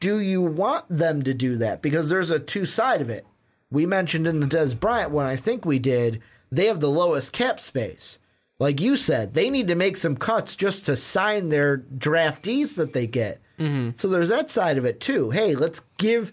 do 0.00 0.18
you 0.18 0.42
want 0.42 0.86
them 0.88 1.22
to 1.22 1.32
do 1.32 1.56
that? 1.56 1.80
Because 1.80 2.08
there's 2.08 2.30
a 2.30 2.40
two 2.40 2.64
side 2.64 3.00
of 3.00 3.08
it. 3.08 3.24
We 3.70 3.86
mentioned 3.86 4.26
in 4.26 4.40
the 4.40 4.46
Dez 4.46 4.78
Bryant 4.78 5.10
one, 5.10 5.26
I 5.26 5.36
think 5.36 5.64
we 5.64 5.78
did, 5.78 6.20
they 6.50 6.66
have 6.66 6.80
the 6.80 6.90
lowest 6.90 7.32
cap 7.32 7.60
space. 7.60 8.18
Like 8.58 8.80
you 8.80 8.96
said, 8.96 9.32
they 9.32 9.48
need 9.48 9.68
to 9.68 9.74
make 9.74 9.96
some 9.96 10.16
cuts 10.16 10.54
just 10.54 10.84
to 10.86 10.96
sign 10.96 11.48
their 11.48 11.78
draftees 11.78 12.74
that 12.74 12.92
they 12.92 13.06
get. 13.06 13.40
Mm-hmm. 13.58 13.90
So 13.96 14.08
there's 14.08 14.28
that 14.28 14.50
side 14.50 14.76
of 14.76 14.84
it 14.84 15.00
too. 15.00 15.30
Hey, 15.30 15.54
let's 15.54 15.80
give 15.98 16.32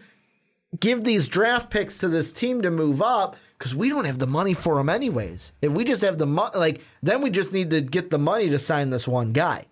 give 0.80 1.04
these 1.04 1.28
draft 1.28 1.70
picks 1.70 1.98
to 2.00 2.10
this 2.10 2.32
team 2.34 2.62
to 2.62 2.70
move 2.70 3.02
up 3.02 3.38
because 3.58 3.74
we 3.74 3.90
don't 3.90 4.06
have 4.06 4.20
the 4.20 4.28
money 4.28 4.54
for 4.54 4.76
them 4.76 4.90
anyways. 4.90 5.54
If 5.62 5.72
we 5.72 5.84
just 5.84 6.02
have 6.02 6.18
the 6.18 6.26
money, 6.26 6.58
like 6.58 6.82
then 7.02 7.22
we 7.22 7.30
just 7.30 7.54
need 7.54 7.70
to 7.72 7.82
get 7.82 8.10
the 8.10 8.18
money 8.18 8.50
to 8.50 8.60
sign 8.60 8.90
this 8.90 9.08
one 9.08 9.32
guy, 9.32 9.66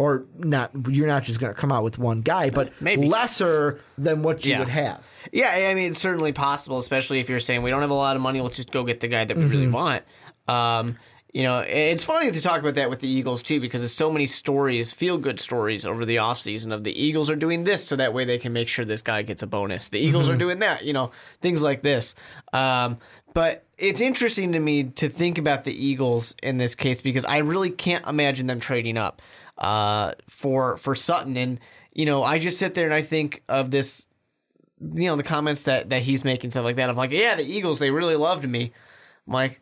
or 0.00 0.24
not. 0.38 0.70
You're 0.88 1.06
not 1.06 1.24
just 1.24 1.38
going 1.40 1.52
to 1.52 1.60
come 1.60 1.70
out 1.70 1.84
with 1.84 1.98
one 1.98 2.22
guy, 2.22 2.48
but 2.48 2.72
Maybe. 2.80 3.06
lesser 3.06 3.80
than 3.98 4.22
what 4.22 4.46
you 4.46 4.52
Yeah. 4.52 4.60
would 4.60 4.68
have. 4.68 5.04
Yeah, 5.30 5.50
I 5.70 5.74
mean, 5.74 5.90
it's 5.90 6.00
certainly 6.00 6.32
possible, 6.32 6.78
especially 6.78 7.20
if 7.20 7.28
you're 7.28 7.38
saying 7.38 7.60
we 7.60 7.68
don't 7.68 7.82
have 7.82 7.90
a 7.90 7.94
lot 7.94 8.16
of 8.16 8.22
money. 8.22 8.40
Let's 8.40 8.56
just 8.56 8.70
go 8.70 8.82
get 8.84 9.00
the 9.00 9.08
guy 9.08 9.26
that 9.26 9.36
we 9.36 9.44
really 9.44 9.68
want. 9.68 10.02
Um, 10.48 10.96
you 11.34 11.42
know, 11.42 11.58
it's 11.60 12.02
funny 12.02 12.30
to 12.30 12.40
talk 12.40 12.60
about 12.60 12.74
that 12.74 12.88
with 12.90 13.00
the 13.00 13.08
Eagles 13.08 13.42
too, 13.42 13.60
because 13.60 13.82
there's 13.82 13.94
so 13.94 14.10
many 14.10 14.26
stories, 14.26 14.92
feel 14.92 15.18
good 15.18 15.38
stories 15.38 15.84
over 15.86 16.04
the 16.06 16.16
offseason 16.16 16.72
of 16.72 16.82
the 16.82 16.98
Eagles 16.98 17.28
are 17.30 17.36
doing 17.36 17.62
this 17.64 17.86
so 17.86 17.94
that 17.96 18.14
way 18.14 18.24
they 18.24 18.38
can 18.38 18.52
make 18.54 18.68
sure 18.68 18.84
this 18.86 19.02
guy 19.02 19.20
gets 19.22 19.42
a 19.42 19.46
bonus. 19.46 19.90
The 19.90 20.00
Eagles 20.00 20.28
are 20.30 20.36
doing 20.36 20.60
that, 20.60 20.82
you 20.84 20.92
know, 20.94 21.10
things 21.42 21.62
like 21.62 21.82
this. 21.82 22.14
Um, 22.52 22.98
but 23.32 23.64
it's 23.78 24.00
interesting 24.00 24.52
to 24.54 24.58
me 24.60 24.84
to 24.84 25.08
think 25.08 25.38
about 25.38 25.62
the 25.62 25.72
Eagles 25.86 26.34
in 26.42 26.56
this 26.56 26.74
case 26.74 27.00
because 27.00 27.24
I 27.24 27.38
really 27.38 27.70
can't 27.70 28.04
imagine 28.06 28.46
them 28.48 28.58
trading 28.58 28.96
up 28.96 29.22
uh, 29.60 30.12
for 30.28 30.76
for 30.76 30.94
Sutton. 30.94 31.36
And 31.36 31.60
you 31.92 32.06
know, 32.06 32.22
I 32.22 32.38
just 32.38 32.58
sit 32.58 32.74
there 32.74 32.84
and 32.86 32.94
I 32.94 33.02
think 33.02 33.42
of 33.48 33.70
this 33.70 34.06
you 34.80 35.04
know 35.08 35.16
the 35.16 35.22
comments 35.22 35.62
that 35.62 35.90
that 35.90 36.02
he's 36.02 36.24
making 36.24 36.50
stuff 36.50 36.64
like 36.64 36.76
that. 36.76 36.88
I'm 36.88 36.96
like, 36.96 37.10
yeah, 37.10 37.34
the 37.34 37.44
Eagles 37.44 37.78
they 37.78 37.90
really 37.90 38.16
loved 38.16 38.48
me. 38.48 38.72
I'm 39.26 39.32
like, 39.32 39.60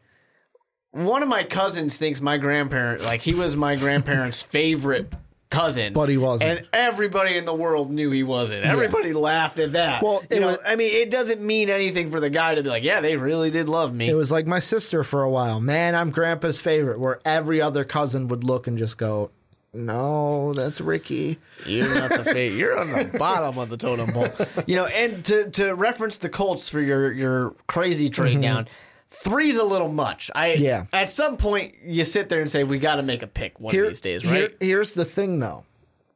one 0.93 1.23
of 1.23 1.29
my 1.29 1.43
cousins 1.43 1.99
thinks 1.99 2.21
my 2.21 2.39
grandparent 2.39 3.03
like 3.03 3.21
he 3.21 3.35
was 3.35 3.57
my 3.57 3.77
grandparents' 3.77 4.43
favorite 4.57 5.13
cousin, 5.51 5.95
But 5.95 6.11
he 6.11 6.19
wasn't. 6.19 6.51
and 6.59 6.69
everybody 6.75 7.39
in 7.39 7.47
the 7.47 7.55
world 7.55 7.91
knew 7.91 8.11
he 8.11 8.23
wasn't. 8.23 8.65
Everybody 8.67 9.15
laughed 9.15 9.59
at 9.59 9.73
that. 9.73 10.03
Well, 10.03 10.23
you 10.31 10.41
know, 10.41 10.49
was- 10.49 10.59
I 10.65 10.77
mean, 10.77 10.93
it 10.95 11.11
doesn't 11.11 11.41
mean 11.41 11.71
anything 11.71 12.11
for 12.11 12.21
the 12.21 12.29
guy 12.29 12.55
to 12.55 12.63
be 12.63 12.69
like, 12.69 12.83
yeah, 12.85 13.01
they 13.01 13.17
really 13.17 13.51
did 13.51 13.67
love 13.67 13.95
me. 13.95 14.11
It 14.11 14.15
was 14.15 14.31
like 14.31 14.47
my 14.47 14.61
sister 14.61 15.03
for 15.03 15.23
a 15.23 15.31
while. 15.31 15.59
Man, 15.59 15.95
I'm 15.95 16.11
Grandpa's 16.11 16.61
favorite. 16.61 17.01
Where 17.01 17.19
every 17.25 17.63
other 17.63 17.85
cousin 17.85 18.29
would 18.29 18.45
look 18.45 18.67
and 18.67 18.77
just 18.77 18.99
go, 18.99 19.31
"No, 19.75 20.53
that's 20.55 20.81
Ricky." 20.81 21.39
You're 21.67 21.93
not 21.95 22.11
the 22.11 22.25
fa- 22.25 22.49
You're 22.49 22.79
on 22.79 22.91
the 22.93 23.05
bottom 23.19 23.59
of 23.59 23.69
the 23.71 23.77
totem 23.77 24.13
pole. 24.13 24.29
You 24.67 24.77
know, 24.77 24.87
and 24.87 25.25
to 25.27 25.51
to 25.51 25.73
reference 25.75 26.17
the 26.19 26.29
Colts 26.29 26.69
for 26.69 26.81
your 26.81 27.13
your 27.13 27.55
crazy 27.67 28.11
trade 28.11 28.41
down, 28.41 28.69
three's 29.09 29.57
a 29.57 29.65
little 29.65 29.89
much. 29.91 30.31
I 30.35 30.51
Mm-hmm. 30.51 30.63
Yeah. 30.65 30.85
At 30.93 31.09
some 31.11 31.37
point, 31.37 31.75
you 31.85 32.05
sit 32.05 32.29
there 32.29 32.41
and 32.41 32.51
say, 32.51 32.65
we 32.65 32.79
got 32.79 32.97
to 32.97 33.03
make 33.03 33.23
a 33.23 33.27
pick 33.27 33.61
one 33.61 33.75
Here- 33.75 33.85
of 33.85 33.91
these 33.91 34.01
days, 34.01 34.23
here- 34.23 34.33
right? 34.33 34.57
here's 34.61 34.95
the 34.95 35.05
thing, 35.05 35.39
though. 35.39 35.65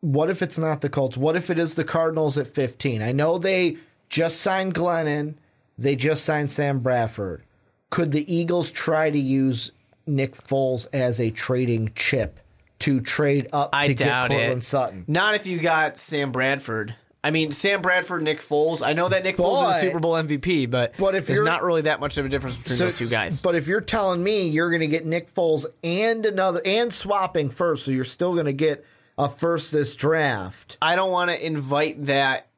What 0.00 0.30
if 0.30 0.42
it's 0.42 0.58
not 0.58 0.80
the 0.80 0.88
Colts? 0.88 1.16
What 1.16 1.36
if 1.36 1.48
it 1.48 1.58
is 1.58 1.74
the 1.74 1.84
Cardinals 1.84 2.36
at 2.36 2.48
15? 2.48 3.02
I 3.02 3.12
know 3.12 3.38
they 3.38 3.76
just 4.08 4.40
signed 4.40 4.74
Glennon. 4.74 5.34
They 5.78 5.94
just 5.96 6.24
signed 6.24 6.50
Sam 6.52 6.80
Bradford. 6.80 7.44
could 7.90 8.10
the 8.10 8.34
Eagles 8.34 8.70
try 8.72 9.10
to 9.10 9.18
use 9.18 9.70
Nick 10.06 10.34
Foles 10.36 10.86
as 10.92 11.20
a 11.20 11.30
trading 11.30 11.92
chip 11.94 12.40
to 12.82 13.00
trade 13.00 13.48
up 13.52 13.70
I 13.72 13.88
to 13.88 13.94
doubt 13.94 14.30
get 14.30 14.36
Courtland 14.36 14.62
it. 14.62 14.64
Sutton? 14.64 15.04
Not 15.08 15.34
if 15.34 15.46
you 15.46 15.58
got 15.58 15.98
Sam 15.98 16.30
Bradford. 16.32 16.94
I 17.24 17.30
mean, 17.30 17.52
Sam 17.52 17.82
Bradford, 17.82 18.22
Nick 18.22 18.40
Foles. 18.40 18.84
I 18.84 18.94
know 18.94 19.08
that 19.08 19.22
Nick 19.22 19.36
Foles 19.36 19.70
is 19.70 19.76
a 19.76 19.80
Super 19.80 20.00
Bowl 20.00 20.14
MVP, 20.14 20.68
but, 20.68 20.94
But 20.98 21.14
if 21.14 21.26
there's 21.26 21.36
you're- 21.38 21.48
not 21.48 21.62
really 21.62 21.82
that 21.82 22.00
much 22.00 22.18
of 22.18 22.26
a 22.26 22.28
difference 22.28 22.56
between 22.56 22.78
those 22.80 22.94
two 22.94 23.06
guys. 23.08 23.40
But 23.42 23.54
if 23.54 23.68
you're 23.68 23.80
telling 23.80 24.24
me 24.24 24.48
you're 24.48 24.70
going 24.70 24.80
to 24.80 24.88
get 24.88 25.06
Nick 25.06 25.32
Foles 25.32 25.64
and 25.84 26.26
another 26.26 26.60
and 26.64 26.92
swapping 26.92 27.48
first, 27.50 27.84
so 27.84 27.92
you're 27.92 28.02
still 28.04 28.32
going 28.32 28.46
to 28.46 28.52
get 28.52 28.84
a 29.16 29.28
first 29.28 29.70
this 29.70 29.94
draft. 29.94 30.78
I 30.82 30.96
don't 30.96 31.12
want 31.12 31.30
to 31.30 31.46
invite 31.46 32.06
that 32.06 32.48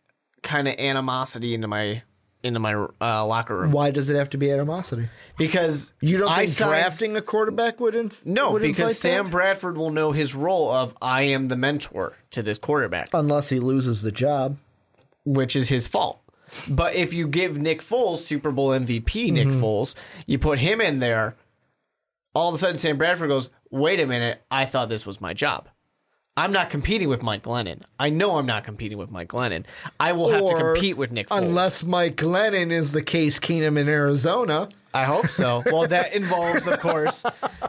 kind 0.42 0.66
of 0.66 0.74
animosity 0.78 1.52
into 1.52 1.68
my 1.68 2.02
into 2.44 2.60
my 2.60 2.74
uh, 2.74 3.26
locker 3.26 3.56
room 3.56 3.72
Why 3.72 3.90
does 3.90 4.10
it 4.10 4.16
have 4.16 4.30
to 4.30 4.38
be 4.38 4.50
animosity? 4.50 5.08
because 5.36 5.92
You 6.00 6.18
don't 6.18 6.30
I 6.30 6.36
think 6.40 6.50
signed- 6.50 6.70
drafting 6.70 7.16
a 7.16 7.22
quarterback 7.22 7.80
would 7.80 7.94
inf- 7.94 8.24
No, 8.26 8.52
would 8.52 8.62
because 8.62 8.98
Sam 8.98 9.24
that? 9.24 9.30
Bradford 9.30 9.76
will 9.76 9.90
know 9.90 10.12
his 10.12 10.34
role 10.34 10.70
of 10.70 10.94
I 11.02 11.22
am 11.22 11.48
the 11.48 11.56
mentor 11.56 12.12
to 12.32 12.42
this 12.42 12.58
quarterback, 12.58 13.08
unless 13.12 13.48
he 13.48 13.58
loses 13.60 14.02
the 14.02 14.12
job. 14.12 14.58
which 15.24 15.56
is 15.56 15.68
his 15.70 15.86
fault. 15.86 16.20
But 16.68 16.94
if 16.94 17.12
you 17.14 17.26
give 17.26 17.58
Nick 17.58 17.80
Foles 17.80 18.18
Super 18.18 18.52
Bowl 18.52 18.68
MVP, 18.68 19.32
Nick 19.32 19.48
Mm-hmm. 19.48 19.62
Foles, 19.64 19.94
you 20.26 20.38
put 20.38 20.58
him 20.60 20.80
in 20.80 20.98
there, 21.00 21.34
all 22.34 22.48
of 22.50 22.54
a 22.54 22.58
sudden 22.58 22.76
Sam 22.78 22.98
Bradford 22.98 23.30
goes, 23.30 23.48
"Wait 23.70 23.98
a 24.00 24.06
minute, 24.06 24.42
I 24.50 24.66
thought 24.66 24.88
this 24.90 25.06
was 25.06 25.20
my 25.20 25.32
job." 25.32 25.68
I'm 26.36 26.50
not 26.52 26.68
competing 26.68 27.08
with 27.08 27.22
Mike 27.22 27.42
Glennon. 27.44 27.82
I 28.00 28.10
know 28.10 28.36
I'm 28.38 28.46
not 28.46 28.64
competing 28.64 28.98
with 28.98 29.10
Mike 29.10 29.28
Glennon. 29.28 29.64
I 30.00 30.12
will 30.12 30.30
have 30.30 30.40
to 30.40 30.46
Or 30.46 30.72
compete 30.74 30.96
with 30.96 31.12
Nick 31.12 31.28
Foles. 31.28 31.38
Unless 31.42 31.84
Mike 31.84 32.16
Glennon 32.16 32.72
is 32.72 32.90
the 32.90 33.02
Case 33.02 33.38
Keenum 33.38 33.78
in 33.78 33.88
Arizona. 33.88 34.68
I 34.92 35.04
hope 35.04 35.28
so. 35.28 35.62
Well, 35.66 35.86
that 35.88 36.12
involves, 36.12 36.66
of 36.66 36.78
course, 36.80 37.24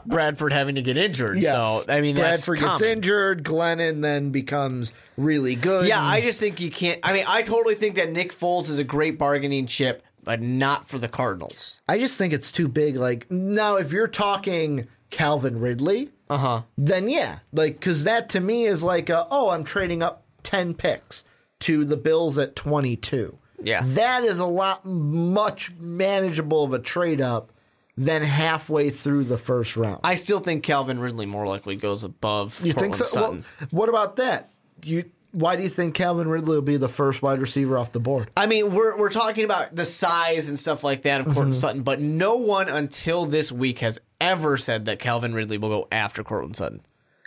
Bradford 0.05 0.51
having 0.53 0.75
to 0.75 0.81
get 0.81 0.95
injured. 0.97 1.41
So, 1.41 1.83
I 1.87 2.01
mean, 2.01 2.15
that's 2.15 2.45
Bradford 2.45 2.59
gets 2.59 2.79
common. 2.79 2.89
injured. 2.97 3.43
Glennon 3.43 4.01
then 4.01 4.29
becomes 4.31 4.93
really 5.17 5.55
good. 5.55 5.87
Yeah, 5.87 6.03
I 6.03 6.21
just 6.21 6.39
think 6.39 6.59
you 6.59 6.69
can't. 6.71 6.99
I 7.03 7.13
mean, 7.13 7.25
I 7.27 7.41
totally 7.43 7.75
think 7.75 7.95
that 7.95 8.11
Nick 8.11 8.31
Foles 8.31 8.69
is 8.69 8.77
a 8.79 8.83
great 8.83 9.17
bargaining 9.17 9.65
chip, 9.65 10.03
but 10.23 10.39
not 10.41 10.87
for 10.87 10.99
the 10.99 11.07
Cardinals. 11.07 11.81
I 11.87 11.97
just 11.97 12.17
think 12.17 12.31
it's 12.33 12.51
too 12.51 12.67
big. 12.67 12.95
Like 12.95 13.29
now, 13.31 13.77
if 13.77 13.91
you're 13.91 14.07
talking 14.07 14.87
Calvin 15.09 15.59
Ridley, 15.59 16.11
Uh 16.29 16.37
huh. 16.37 16.61
then 16.77 17.07
yeah, 17.07 17.39
like 17.51 17.79
because 17.79 18.03
that 18.03 18.29
to 18.29 18.39
me 18.39 18.65
is 18.65 18.81
like, 18.81 19.09
a, 19.09 19.27
oh, 19.29 19.49
I'm 19.51 19.63
trading 19.63 20.01
up 20.01 20.23
ten 20.43 20.73
picks 20.73 21.23
to 21.61 21.85
the 21.85 21.97
Bills 21.97 22.37
at 22.37 22.55
22. 22.55 23.37
Yeah. 23.61 23.81
that 23.83 24.23
is 24.23 24.37
a 24.37 24.45
lot 24.45 24.85
much 24.85 25.73
manageable 25.79 26.65
of 26.65 26.73
a 26.73 26.79
trade 26.79 27.21
up 27.21 27.51
than 27.97 28.21
halfway 28.21 28.89
through 28.89 29.23
the 29.23 29.37
first 29.37 29.77
round. 29.77 30.01
I 30.03 30.15
still 30.15 30.39
think 30.39 30.63
Calvin 30.63 30.99
Ridley 30.99 31.25
more 31.25 31.47
likely 31.47 31.75
goes 31.75 32.03
above. 32.03 32.59
you 32.63 32.73
think 32.73 32.95
so? 32.95 33.21
Well, 33.21 33.43
what 33.71 33.89
about 33.89 34.17
that? 34.17 34.51
You 34.83 35.05
why 35.35 35.55
do 35.55 35.63
you 35.63 35.69
think 35.69 35.95
Calvin 35.95 36.27
Ridley 36.27 36.55
will 36.55 36.61
be 36.61 36.77
the 36.77 36.89
first 36.89 37.21
wide 37.21 37.39
receiver 37.39 37.77
off 37.77 37.91
the 37.91 37.99
board? 37.99 38.29
I 38.37 38.45
mean, 38.47 38.71
we're 38.73 38.97
we're 38.97 39.09
talking 39.09 39.43
about 39.45 39.75
the 39.75 39.85
size 39.85 40.49
and 40.49 40.57
stuff 40.59 40.83
like 40.83 41.01
that 41.03 41.19
of 41.21 41.27
Courtland 41.27 41.51
Mm-hmm. 41.53 41.59
Sutton, 41.61 41.83
but 41.83 41.99
no 42.01 42.35
one 42.35 42.69
until 42.69 43.25
this 43.25 43.51
week 43.51 43.79
has 43.79 43.99
ever 44.21 44.57
said 44.57 44.85
that 44.85 44.99
Calvin 44.99 45.33
Ridley 45.33 45.57
will 45.57 45.69
go 45.69 45.87
after 45.91 46.23
Courtland 46.23 46.55
Sutton. 46.55 46.81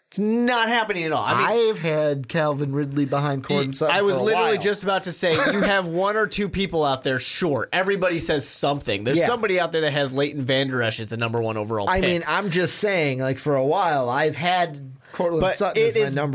It's 0.09 0.19
not 0.19 0.71
happening 0.71 1.05
at 1.05 1.13
all. 1.13 1.23
I 1.23 1.37
mean, 1.37 1.69
I've 1.69 1.79
had 1.81 2.29
Calvin 2.29 2.73
Ridley 2.73 3.05
behind 3.05 3.45
Courtland 3.45 3.77
Sutton. 3.77 3.95
I 3.95 4.01
was 4.01 4.17
literally 4.17 4.53
while. 4.53 4.63
just 4.63 4.83
about 4.83 5.03
to 5.03 5.13
say 5.13 5.35
you 5.53 5.61
have 5.61 5.87
one 5.87 6.17
or 6.17 6.27
two 6.27 6.49
people 6.49 6.83
out 6.83 7.03
there. 7.03 7.21
Sure, 7.21 7.69
everybody 7.75 8.19
says 8.19 8.49
something. 8.49 9.05
There's 9.05 9.19
Yeah. 9.19 9.27
somebody 9.27 9.61
out 9.61 9.71
there 9.71 9.83
that 9.83 9.93
has 9.93 10.11
Leighton 10.11 10.45
Vander 10.47 10.83
Esch 10.83 10.99
as 11.01 11.09
the 11.11 11.19
number 11.19 11.43
one 11.43 11.59
overall. 11.59 11.91
I 11.91 12.01
pick. 12.01 12.09
mean, 12.09 12.25
I'm 12.27 12.49
just 12.49 12.77
saying, 12.77 13.19
like 13.19 13.37
for 13.39 13.55
a 13.55 13.67
while, 13.67 14.09
I've 14.09 14.35
had 14.37 14.93
Courtland 15.19 15.41
but 15.43 15.57
Sutton 15.57 15.83
it 15.83 15.97
as 15.97 16.15
has 16.15 16.15
been 16.15 16.33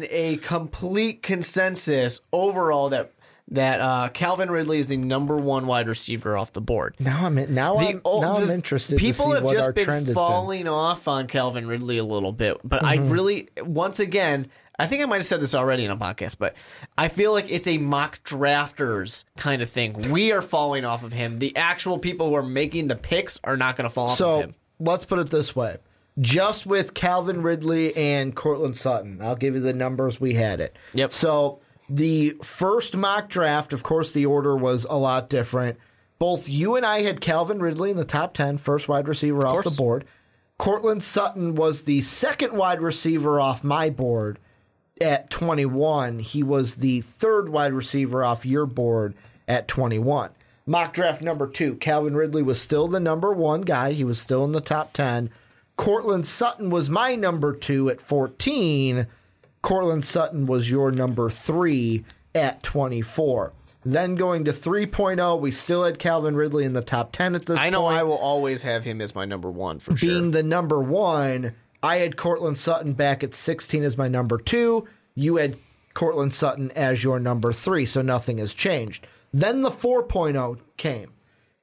one. 0.00 0.06
a 0.10 0.36
complete 0.38 1.22
consensus 1.22 2.20
overall 2.32 2.88
that 2.88 3.12
that 3.48 3.80
uh, 3.80 4.08
Calvin 4.08 4.50
Ridley 4.50 4.78
is 4.78 4.86
the 4.88 4.96
number 4.96 5.36
one 5.36 5.66
wide 5.66 5.86
receiver 5.86 6.36
off 6.38 6.52
the 6.54 6.60
board. 6.62 6.96
Now 6.98 7.26
I'm 7.26 7.36
in, 7.36 7.54
now 7.54 7.76
I'm 7.76 8.00
ol- 8.04 8.22
now 8.22 8.34
I'm 8.36 8.48
interested. 8.50 8.98
People 8.98 9.26
to 9.26 9.30
see 9.32 9.34
have 9.36 9.44
what 9.44 9.52
just 9.54 9.66
our 9.66 9.72
been 9.74 9.84
trend 9.84 10.06
has 10.06 10.14
been. 10.14 10.14
falling 10.14 10.68
off 10.68 11.06
on 11.06 11.26
Calvin 11.26 11.66
Ridley 11.66 11.98
a 11.98 12.04
little 12.04 12.32
bit, 12.32 12.56
but 12.64 12.82
Mm-hmm. 12.82 13.04
I 13.04 13.10
really, 13.12 13.48
once 13.60 14.00
again, 14.00 14.46
I 14.78 14.86
think 14.86 15.02
I 15.02 15.04
might 15.06 15.16
have 15.16 15.26
said 15.26 15.40
this 15.40 15.54
already 15.54 15.84
in 15.84 15.90
a 15.90 15.96
podcast, 15.98 16.36
but 16.38 16.56
I 16.96 17.08
feel 17.08 17.32
like 17.32 17.44
it's 17.50 17.66
a 17.66 17.76
mock 17.76 18.24
drafters 18.24 19.24
kind 19.36 19.60
of 19.60 19.68
thing. 19.68 20.10
We 20.10 20.32
are 20.32 20.40
falling 20.42 20.84
off 20.86 21.02
of 21.04 21.12
him. 21.12 21.38
The 21.38 21.54
actual 21.56 21.98
people 21.98 22.28
who 22.30 22.34
are 22.36 22.42
making 22.42 22.88
the 22.88 22.96
picks 22.96 23.38
are 23.44 23.56
not 23.58 23.76
going 23.76 23.84
to 23.84 23.90
fall 23.92 24.06
off 24.06 24.12
of 24.12 24.16
So 24.18 24.38
him. 24.40 24.54
let's 24.80 25.04
put 25.04 25.18
it 25.18 25.28
this 25.30 25.54
way: 25.54 25.76
just 26.20 26.66
with 26.66 26.94
Calvin 26.94 27.42
Ridley 27.42 27.96
and 27.96 28.34
Courtland 28.34 28.76
Sutton, 28.76 29.20
I'll 29.22 29.36
give 29.36 29.54
you 29.54 29.60
the 29.60 29.72
numbers 29.72 30.20
we 30.20 30.34
had 30.34 30.60
it. 30.60 30.76
Yep. 30.94 31.12
So 31.12 31.60
the 31.88 32.34
first 32.42 32.96
mock 32.96 33.28
draft, 33.28 33.72
of 33.72 33.82
course, 33.82 34.12
the 34.12 34.26
order 34.26 34.56
was 34.56 34.86
a 34.88 34.96
lot 34.96 35.28
different. 35.28 35.78
Both 36.18 36.48
you 36.48 36.76
and 36.76 36.86
I 36.86 37.02
had 37.02 37.20
Calvin 37.20 37.60
Ridley 37.60 37.90
in 37.90 37.96
the 37.96 38.04
top 38.04 38.34
10, 38.34 38.58
first 38.58 38.88
wide 38.88 39.08
receiver 39.08 39.46
off 39.46 39.64
the 39.64 39.70
board. 39.70 40.04
Cortland 40.56 41.02
Sutton 41.02 41.56
was 41.56 41.82
the 41.82 42.02
second 42.02 42.52
wide 42.52 42.80
receiver 42.80 43.40
off 43.40 43.64
my 43.64 43.90
board 43.90 44.38
at 45.00 45.30
21. 45.30 46.20
He 46.20 46.42
was 46.42 46.76
the 46.76 47.00
third 47.00 47.48
wide 47.48 47.72
receiver 47.72 48.22
off 48.22 48.46
your 48.46 48.66
board 48.66 49.14
at 49.48 49.66
21. 49.66 50.30
Mock 50.64 50.92
draft 50.92 51.22
number 51.22 51.48
two, 51.48 51.74
Calvin 51.74 52.14
Ridley 52.14 52.42
was 52.42 52.60
still 52.60 52.86
the 52.86 53.00
number 53.00 53.32
one 53.32 53.62
guy. 53.62 53.92
He 53.92 54.04
was 54.04 54.20
still 54.20 54.44
in 54.44 54.52
the 54.52 54.60
top 54.60 54.92
10. 54.92 55.30
Courtland 55.82 56.24
Sutton 56.24 56.70
was 56.70 56.88
my 56.88 57.16
number 57.16 57.52
two 57.52 57.90
at 57.90 58.00
14. 58.00 59.08
Courtland 59.62 60.04
Sutton 60.04 60.46
was 60.46 60.70
your 60.70 60.92
number 60.92 61.28
three 61.28 62.04
at 62.36 62.62
24. 62.62 63.52
Then 63.84 64.14
going 64.14 64.44
to 64.44 64.52
3.0, 64.52 65.40
we 65.40 65.50
still 65.50 65.82
had 65.82 65.98
Calvin 65.98 66.36
Ridley 66.36 66.64
in 66.64 66.72
the 66.72 66.82
top 66.82 67.10
10 67.10 67.34
at 67.34 67.46
this 67.46 67.58
I 67.58 67.70
know 67.70 67.80
point 67.80 67.98
I 67.98 68.04
will 68.04 68.16
always 68.16 68.62
have 68.62 68.84
him 68.84 69.00
as 69.00 69.16
my 69.16 69.24
number 69.24 69.50
one 69.50 69.80
for 69.80 69.94
being 69.94 69.98
sure. 69.98 70.08
Being 70.08 70.30
the 70.30 70.44
number 70.44 70.80
one, 70.80 71.52
I 71.82 71.96
had 71.96 72.16
Courtland 72.16 72.58
Sutton 72.58 72.92
back 72.92 73.24
at 73.24 73.34
16 73.34 73.82
as 73.82 73.98
my 73.98 74.06
number 74.06 74.38
two. 74.38 74.86
You 75.16 75.38
had 75.38 75.56
Courtland 75.94 76.32
Sutton 76.32 76.70
as 76.76 77.02
your 77.02 77.18
number 77.18 77.52
three, 77.52 77.86
so 77.86 78.02
nothing 78.02 78.38
has 78.38 78.54
changed. 78.54 79.08
Then 79.34 79.62
the 79.62 79.70
4.0 79.70 80.60
came. 80.76 81.12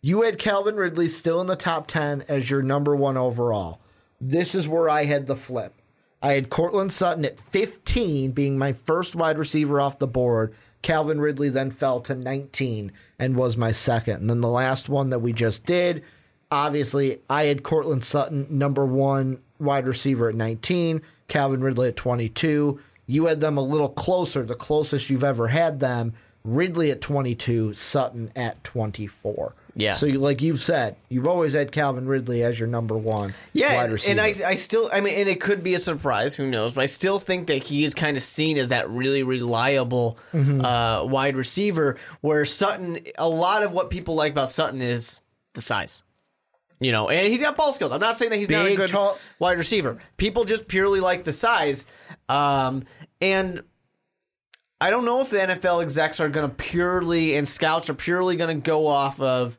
You 0.01 0.24
had 0.24 0.38
Calvin 0.38 0.76
Ridley 0.76 1.07
still 1.07 1.39
in 1.39 1.47
the 1.47 1.55
top 1.55 1.88
10 1.88 2.26
as 2.28 2.49
your 2.49 2.61
number 2.61 2.97
one 2.97 3.15
overall. 3.15 3.80
This 4.22 4.55
is 4.55 4.67
where 4.67 4.89
I 4.89 5.05
had 5.05 5.28
the 5.28 5.36
flip. 5.36 5.74
I 6.22 6.34
had 6.34 6.49
Courtland 6.49 6.91
Sutton 6.91 7.24
at 7.24 7.39
15 7.39 8.32
being 8.32 8.57
my 8.57 8.74
first 8.74 9.15
wide 9.15 9.38
receiver 9.38 9.80
off 9.80 9.99
the 9.99 10.07
board. 10.07 10.53
Calvin 10.82 11.22
Ridley 11.22 11.49
then 11.49 11.72
fell 11.72 12.01
to 12.01 12.15
19 12.15 12.91
and 13.17 13.36
was 13.36 13.57
my 13.57 13.72
second. 13.72 14.22
And 14.22 14.30
then 14.30 14.41
the 14.41 14.49
last 14.49 14.89
one 14.89 15.09
that 15.09 15.20
we 15.20 15.34
just 15.34 15.65
did, 15.65 16.03
obviously, 16.51 17.20
I 17.30 17.45
had 17.45 17.63
Courtland 17.63 18.03
Sutton, 18.03 18.47
number 18.49 18.86
one 18.86 19.41
wide 19.59 19.88
receiver 19.88 20.30
at 20.30 20.36
19, 20.36 21.01
Calvin 21.28 21.61
Ridley 21.61 21.89
at 21.89 21.95
22. 21.95 22.80
You 23.05 23.26
had 23.26 23.41
them 23.41 23.57
a 23.57 23.61
little 23.61 23.89
closer, 23.89 24.43
the 24.43 24.55
closest 24.55 25.09
you've 25.09 25.24
ever 25.24 25.47
had 25.47 25.80
them. 25.80 26.13
Ridley 26.43 26.91
at 26.91 27.01
22, 27.01 27.74
Sutton 27.74 28.32
at 28.36 28.63
24. 28.63 29.55
Yeah. 29.80 29.94
So, 29.94 30.06
you, 30.06 30.20
like 30.20 30.42
you've 30.42 30.60
said, 30.60 30.96
you've 31.10 31.28
always 31.28 31.54
had 31.54 31.72
Calvin 31.72 32.06
Ridley 32.08 32.44
as 32.44 32.60
your 32.60 32.68
number 32.68 32.98
one 32.98 33.34
Yeah, 33.54 33.76
wide 33.76 33.92
receiver. 33.92 34.12
and 34.12 34.22
I, 34.22 34.34
I 34.50 34.56
still, 34.56 34.90
I 34.92 35.00
mean, 35.02 35.14
and 35.16 35.30
it 35.30 35.40
could 35.42 35.64
be 35.64 35.74
a 35.74 35.80
surprise. 35.80 36.36
Who 36.36 36.48
knows? 36.50 36.74
But 36.74 36.82
I 36.82 36.86
still 36.88 37.20
think 37.20 37.48
that 37.48 37.64
he 37.64 37.84
is 37.84 37.94
kind 37.94 38.18
of 38.18 38.24
seen 38.24 38.58
as 38.58 38.70
that 38.70 38.90
really 38.90 39.24
reliable 39.24 40.18
Mm-hmm. 40.34 40.64
uh, 40.64 41.06
wide 41.06 41.36
receiver. 41.36 41.98
Where 42.22 42.46
Sutton, 42.46 42.98
a 43.18 43.28
lot 43.30 43.64
of 43.64 43.72
what 43.72 43.90
people 43.90 44.16
like 44.16 44.32
about 44.34 44.50
Sutton 44.50 44.82
is 44.82 45.20
the 45.54 45.62
size. 45.62 46.04
You 46.82 46.94
know, 46.94 47.10
and 47.10 47.28
he's 47.28 47.42
got 47.42 47.58
ball 47.58 47.74
skills. 47.74 47.92
I'm 47.92 48.00
not 48.00 48.18
saying 48.18 48.32
that 48.32 48.38
he's 48.38 48.50
not 48.50 48.66
a 48.66 48.76
good 48.76 48.90
tall- 48.90 49.18
wide 49.38 49.58
receiver. 49.58 49.98
People 50.16 50.46
just 50.46 50.68
purely 50.70 51.02
like 51.02 51.26
the 51.26 51.34
size, 51.34 51.86
um, 52.30 52.86
and 53.20 53.64
I 54.80 54.90
don't 54.92 55.04
know 55.04 55.20
if 55.20 55.30
the 55.30 55.40
NFL 55.40 55.82
execs 55.84 56.22
are 56.22 56.30
going 56.30 56.50
to 56.50 56.56
purely 56.56 57.36
and 57.36 57.46
scouts 57.46 57.90
are 57.90 57.94
purely 57.94 58.38
going 58.38 58.62
to 58.62 58.64
go 58.66 58.88
off 58.88 59.20
of. 59.20 59.58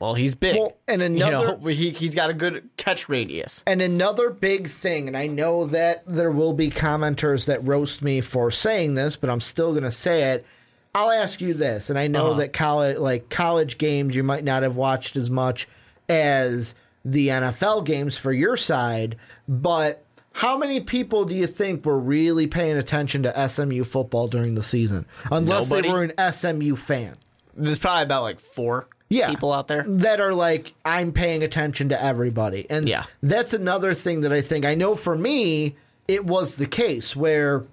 Well, 0.00 0.14
he's 0.14 0.34
big. 0.34 0.56
Well, 0.56 0.76
and 0.88 1.00
you 1.18 1.24
another- 1.24 1.58
know, 1.58 1.66
he 1.66 1.90
he's 1.90 2.14
got 2.14 2.30
a 2.30 2.34
good 2.34 2.68
catch 2.76 3.08
radius. 3.08 3.62
And 3.66 3.82
another 3.82 4.30
big 4.30 4.66
thing, 4.66 5.06
and 5.06 5.16
I 5.16 5.26
know 5.26 5.66
that 5.66 6.02
there 6.06 6.32
will 6.32 6.54
be 6.54 6.70
commenters 6.70 7.46
that 7.46 7.62
roast 7.64 8.02
me 8.02 8.20
for 8.20 8.50
saying 8.50 8.94
this, 8.94 9.16
but 9.16 9.30
I'm 9.30 9.40
still 9.40 9.72
going 9.72 9.84
to 9.84 9.92
say 9.92 10.32
it. 10.32 10.46
I'll 10.92 11.10
ask 11.10 11.40
you 11.40 11.54
this, 11.54 11.88
and 11.88 11.98
I 11.98 12.08
know 12.08 12.28
uh-huh. 12.28 12.38
that 12.40 12.52
college, 12.52 12.98
like 12.98 13.28
college 13.28 13.78
games, 13.78 14.16
you 14.16 14.24
might 14.24 14.42
not 14.42 14.64
have 14.64 14.74
watched 14.74 15.14
as 15.14 15.30
much 15.30 15.68
as 16.08 16.74
the 17.04 17.28
NFL 17.28 17.84
games 17.84 18.16
for 18.16 18.32
your 18.32 18.56
side, 18.56 19.16
but 19.48 20.04
how 20.32 20.56
many 20.58 20.80
people 20.80 21.24
do 21.24 21.34
you 21.34 21.46
think 21.46 21.84
were 21.84 21.98
really 21.98 22.46
paying 22.46 22.76
attention 22.76 23.22
to 23.22 23.48
SMU 23.48 23.84
football 23.84 24.26
during 24.26 24.54
the 24.54 24.62
season? 24.62 25.06
Unless 25.30 25.70
Nobody. 25.70 25.88
they 25.88 25.94
were 25.94 26.02
an 26.02 26.32
SMU 26.32 26.76
fan. 26.76 27.14
There's 27.54 27.78
probably 27.78 28.04
about 28.04 28.22
like 28.22 28.40
four. 28.40 28.88
Yeah, 29.10 29.28
people 29.28 29.52
out 29.52 29.68
there. 29.68 29.84
that 29.86 30.20
are 30.20 30.32
like 30.32 30.72
I'm 30.84 31.12
paying 31.12 31.42
attention 31.42 31.90
to 31.90 32.02
everybody, 32.02 32.66
and 32.70 32.88
Yeah. 32.88 33.04
that's 33.22 33.52
another 33.52 33.92
thing 33.92 34.22
that 34.22 34.32
I 34.32 34.40
think 34.40 34.64
I 34.64 34.74
know 34.74 34.94
for 34.94 35.16
me 35.16 35.76
it 36.08 36.24
was 36.24 36.54
the 36.54 36.66
case 36.66 37.14
where 37.14 37.66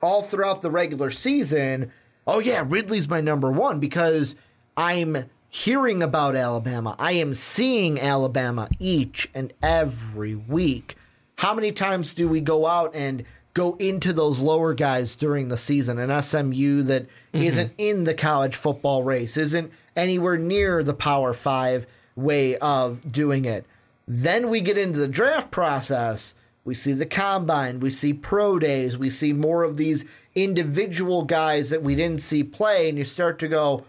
all 0.00 0.22
throughout 0.22 0.62
the 0.62 0.70
regular 0.70 1.10
season, 1.10 1.90
oh 2.26 2.38
yeah, 2.38 2.64
Ridley's 2.66 3.08
my 3.08 3.20
number 3.20 3.50
one 3.50 3.80
because 3.80 4.34
I'm 4.76 5.26
hearing 5.50 6.02
about 6.02 6.36
Alabama. 6.36 6.94
I 6.98 7.12
am 7.12 7.34
seeing 7.34 8.00
Alabama 8.00 8.68
each 8.78 9.28
and 9.34 9.52
every 9.62 10.34
week. 10.34 10.96
How 11.36 11.54
many 11.54 11.72
times 11.72 12.14
do 12.14 12.28
we 12.28 12.40
go 12.40 12.66
out 12.66 12.94
and 12.94 13.24
go 13.52 13.74
into 13.74 14.12
those 14.12 14.40
lower 14.40 14.74
guys 14.74 15.16
during 15.16 15.48
the 15.48 15.58
season? 15.58 15.98
An 15.98 16.22
SMU 16.22 16.82
that 16.82 17.06
mm-hmm. 17.34 17.56
not 17.56 17.70
in 17.78 18.04
the 18.04 18.14
college 18.14 18.54
football 18.54 19.02
race, 19.02 19.36
isn't 19.36 19.72
anywhere 20.00 20.38
near 20.38 20.82
the 20.82 20.94
Power 20.94 21.34
Five 21.34 21.86
way 22.16 22.56
of 22.56 23.12
doing 23.12 23.44
it. 23.44 23.64
Then 24.08 24.48
we 24.48 24.60
get 24.60 24.78
into 24.78 24.98
the 24.98 25.08
draft 25.08 25.50
process. 25.50 26.34
We 26.64 26.74
see 26.74 26.92
the 26.92 27.06
combine, 27.06 27.80
we 27.80 27.90
see 27.90 28.12
pro 28.12 28.58
days, 28.58 28.98
we 28.98 29.08
see 29.08 29.32
more 29.32 29.62
of 29.62 29.78
these 29.78 30.04
individual 30.34 31.24
guys 31.24 31.70
that 31.70 31.82
we 31.82 31.94
didn't 31.94 32.20
see 32.20 32.44
play, 32.44 32.88
and 32.88 32.98
you 32.98 33.04
start 33.04 33.38
to 33.38 33.48
go, 33.48 33.84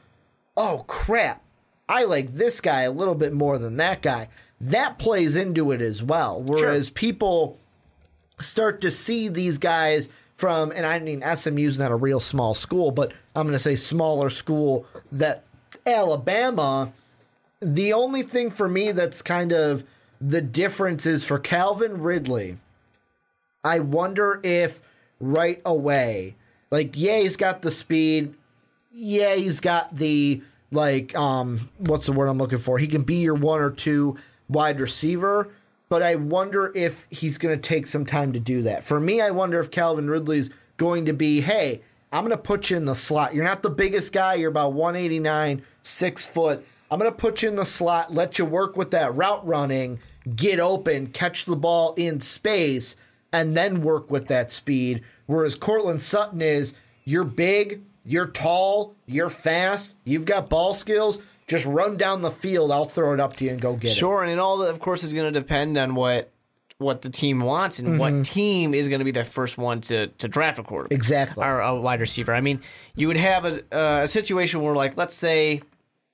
oh 0.55 0.85
crap, 0.87 1.43
I 1.89 2.05
like 2.05 2.33
this 2.33 2.61
guy 2.61 2.83
a 2.83 2.91
little 2.91 3.13
bit 3.13 3.33
more 3.33 3.57
than 3.57 3.75
that 3.77 4.01
guy. 4.01 4.29
That 4.61 4.97
plays 4.97 5.35
into 5.35 5.71
it 5.71 5.81
as 5.81 6.01
well. 6.01 6.41
Whereas 6.41 6.89
people 6.89 7.59
start 8.39 8.79
to 8.81 8.91
see 8.91 9.27
these 9.27 9.57
guys 9.57 10.07
from, 10.37 10.71
and 10.71 10.85
I 10.85 10.99
mean, 10.99 11.23
SMU's 11.35 11.77
not 11.77 11.91
a 11.91 11.95
real 11.95 12.19
small 12.19 12.53
school, 12.53 12.91
but 12.91 13.11
I'm 13.35 13.45
going 13.45 13.53
to 13.53 13.59
say 13.59 13.75
smaller 13.75 14.29
school 14.29 14.85
that 15.11 15.43
Alabama, 15.85 16.93
the 17.59 17.93
only 17.93 18.23
thing 18.23 18.49
for 18.49 18.67
me 18.67 18.91
that's 18.91 19.21
kind 19.21 19.51
of 19.51 19.83
the 20.19 20.41
difference 20.41 21.05
is 21.05 21.23
for 21.23 21.39
Calvin 21.39 22.01
Ridley. 22.01 22.57
I 23.63 23.79
wonder 23.79 24.39
if 24.43 24.81
right 25.19 25.61
away, 25.65 26.35
like, 26.69 26.91
yeah, 26.95 27.19
he's 27.19 27.37
got 27.37 27.61
the 27.61 27.71
speed. 27.71 28.33
Yeah, 28.91 29.35
he's 29.35 29.59
got 29.59 29.95
the, 29.95 30.41
like, 30.71 31.15
um, 31.17 31.69
what's 31.77 32.05
the 32.05 32.11
word 32.11 32.27
I'm 32.27 32.37
looking 32.37 32.59
for? 32.59 32.77
He 32.77 32.87
can 32.87 33.03
be 33.03 33.15
your 33.15 33.35
one 33.35 33.61
or 33.61 33.71
two 33.71 34.17
wide 34.49 34.79
receiver, 34.79 35.49
but 35.89 36.01
I 36.01 36.15
wonder 36.15 36.71
if 36.75 37.05
he's 37.09 37.37
going 37.37 37.59
to 37.59 37.61
take 37.61 37.87
some 37.87 38.05
time 38.05 38.33
to 38.33 38.39
do 38.39 38.63
that. 38.63 38.83
For 38.83 38.99
me, 38.99 39.21
I 39.21 39.31
wonder 39.31 39.59
if 39.59 39.71
Calvin 39.71 40.09
Ridley's 40.09 40.49
going 40.77 41.05
to 41.05 41.13
be, 41.13 41.41
hey, 41.41 41.81
I'm 42.11 42.25
going 42.25 42.35
to 42.35 42.41
put 42.41 42.69
you 42.69 42.77
in 42.77 42.85
the 42.85 42.95
slot. 42.95 43.33
You're 43.33 43.45
not 43.45 43.63
the 43.63 43.69
biggest 43.69 44.11
guy. 44.11 44.35
You're 44.35 44.49
about 44.49 44.73
189, 44.73 45.63
six 45.81 46.25
foot. 46.25 46.65
I'm 46.89 46.99
going 46.99 47.09
to 47.09 47.17
put 47.17 47.41
you 47.41 47.47
in 47.47 47.55
the 47.55 47.65
slot, 47.65 48.13
let 48.13 48.37
you 48.37 48.43
work 48.43 48.75
with 48.75 48.91
that 48.91 49.15
route 49.15 49.47
running, 49.47 49.99
get 50.35 50.59
open, 50.59 51.07
catch 51.07 51.45
the 51.45 51.55
ball 51.55 51.93
in 51.95 52.19
space, 52.19 52.97
and 53.31 53.55
then 53.55 53.81
work 53.81 54.11
with 54.11 54.27
that 54.27 54.51
speed. 54.51 55.01
Whereas 55.25 55.55
Courtland 55.55 56.01
Sutton 56.01 56.41
is, 56.41 56.73
you're 57.05 57.23
big, 57.23 57.81
you're 58.03 58.27
tall, 58.27 58.95
you're 59.05 59.29
fast, 59.29 59.93
you've 60.03 60.25
got 60.25 60.49
ball 60.49 60.73
skills. 60.73 61.19
Just 61.47 61.65
run 61.65 61.97
down 61.97 62.21
the 62.21 62.31
field. 62.31 62.71
I'll 62.71 62.85
throw 62.85 63.13
it 63.13 63.19
up 63.19 63.35
to 63.37 63.45
you 63.45 63.51
and 63.51 63.61
go 63.61 63.75
get 63.75 63.91
it. 63.91 63.95
Sure, 63.95 64.23
and 64.23 64.39
all 64.39 64.63
of 64.63 64.79
course 64.79 65.03
is 65.03 65.13
going 65.13 65.33
to 65.33 65.37
depend 65.37 65.77
on 65.77 65.95
what 65.95 66.31
what 66.81 67.01
the 67.01 67.09
team 67.09 67.39
wants 67.39 67.79
and 67.79 67.99
what 67.99 68.25
team 68.25 68.73
is 68.73 68.87
going 68.87 68.99
to 68.99 69.05
be 69.05 69.11
the 69.11 69.23
first 69.23 69.57
one 69.57 69.81
to 69.81 70.07
to 70.07 70.27
draft 70.27 70.59
a 70.59 70.63
quarterback. 70.63 70.95
Exactly. 70.95 71.43
Or 71.43 71.61
a 71.61 71.79
wide 71.79 71.99
receiver. 71.99 72.33
I 72.33 72.41
mean, 72.41 72.61
you 72.95 73.07
would 73.07 73.17
have 73.17 73.45
a 73.45 74.01
a 74.03 74.07
situation 74.07 74.61
where 74.61 74.75
like 74.75 74.97
let's 74.97 75.15
say 75.15 75.61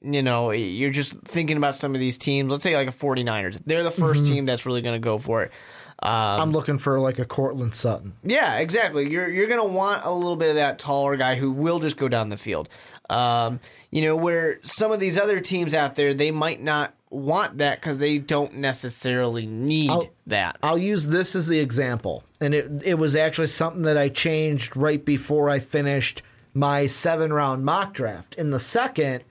you 0.01 0.21
know, 0.21 0.51
you're 0.51 0.91
just 0.91 1.17
thinking 1.21 1.57
about 1.57 1.75
some 1.75 1.95
of 1.95 1.99
these 1.99 2.19
teams. 2.19 2.51
Let's 2.51 2.63
say 2.63 2.75
like 2.75 2.87
a 2.87 2.91
49ers. 2.91 3.59
They're 3.65 3.81
the 3.81 3.89
1st 3.89 4.27
team 4.27 4.45
that's 4.45 4.63
really 4.63 4.81
going 4.81 4.93
to 4.93 5.03
go 5.03 5.17
for 5.17 5.41
it. 5.41 5.51
Um, 5.99 6.11
I'm 6.11 6.51
looking 6.51 6.77
for 6.77 6.99
like 6.99 7.17
a 7.17 7.25
Courtland 7.25 7.73
Sutton. 7.73 8.13
Yeah, 8.21 8.59
exactly. 8.59 9.09
You're 9.09 9.29
you're 9.29 9.47
gonna 9.47 9.65
want 9.65 10.05
a 10.05 10.11
little 10.11 10.35
bit 10.35 10.49
of 10.49 10.55
that 10.55 10.77
taller 10.77 11.17
guy 11.17 11.33
who 11.35 11.51
will 11.51 11.79
just 11.79 11.97
go 11.97 12.07
down 12.07 12.29
the 12.29 12.37
field. 12.37 12.69
Um, 13.09 13.59
you 13.89 14.03
know, 14.03 14.15
where 14.15 14.59
some 14.61 14.91
of 14.91 14.99
these 14.99 15.17
other 15.17 15.39
teams 15.39 15.73
out 15.73 15.95
there, 15.95 16.13
they 16.13 16.29
might 16.29 16.61
not 16.61 16.93
want 17.09 17.57
that 17.59 17.79
because 17.79 17.99
they 17.99 18.17
don't 18.17 18.55
necessarily 18.55 19.45
need 19.45 19.89
I'll- 19.89 20.09
that. 20.27 20.57
I'll 20.61 20.77
use 20.77 21.07
this 21.07 21.35
as 21.35 21.47
the 21.47 21.59
example, 21.59 22.23
and 22.41 22.53
it 22.53 22.69
it 22.85 22.95
was 22.95 23.15
actually 23.15 23.47
something 23.47 23.83
that 23.83 23.97
I 23.97 24.09
changed 24.09 24.75
right 24.75 25.03
before 25.03 25.49
I 25.49 25.59
finished 25.59 26.21
my 26.53 26.87
seven 26.87 27.31
round 27.31 27.63
mock 27.63 27.93
draft. 27.93 28.35
In 28.35 28.51
the 28.51 28.59
second, 28.59 29.23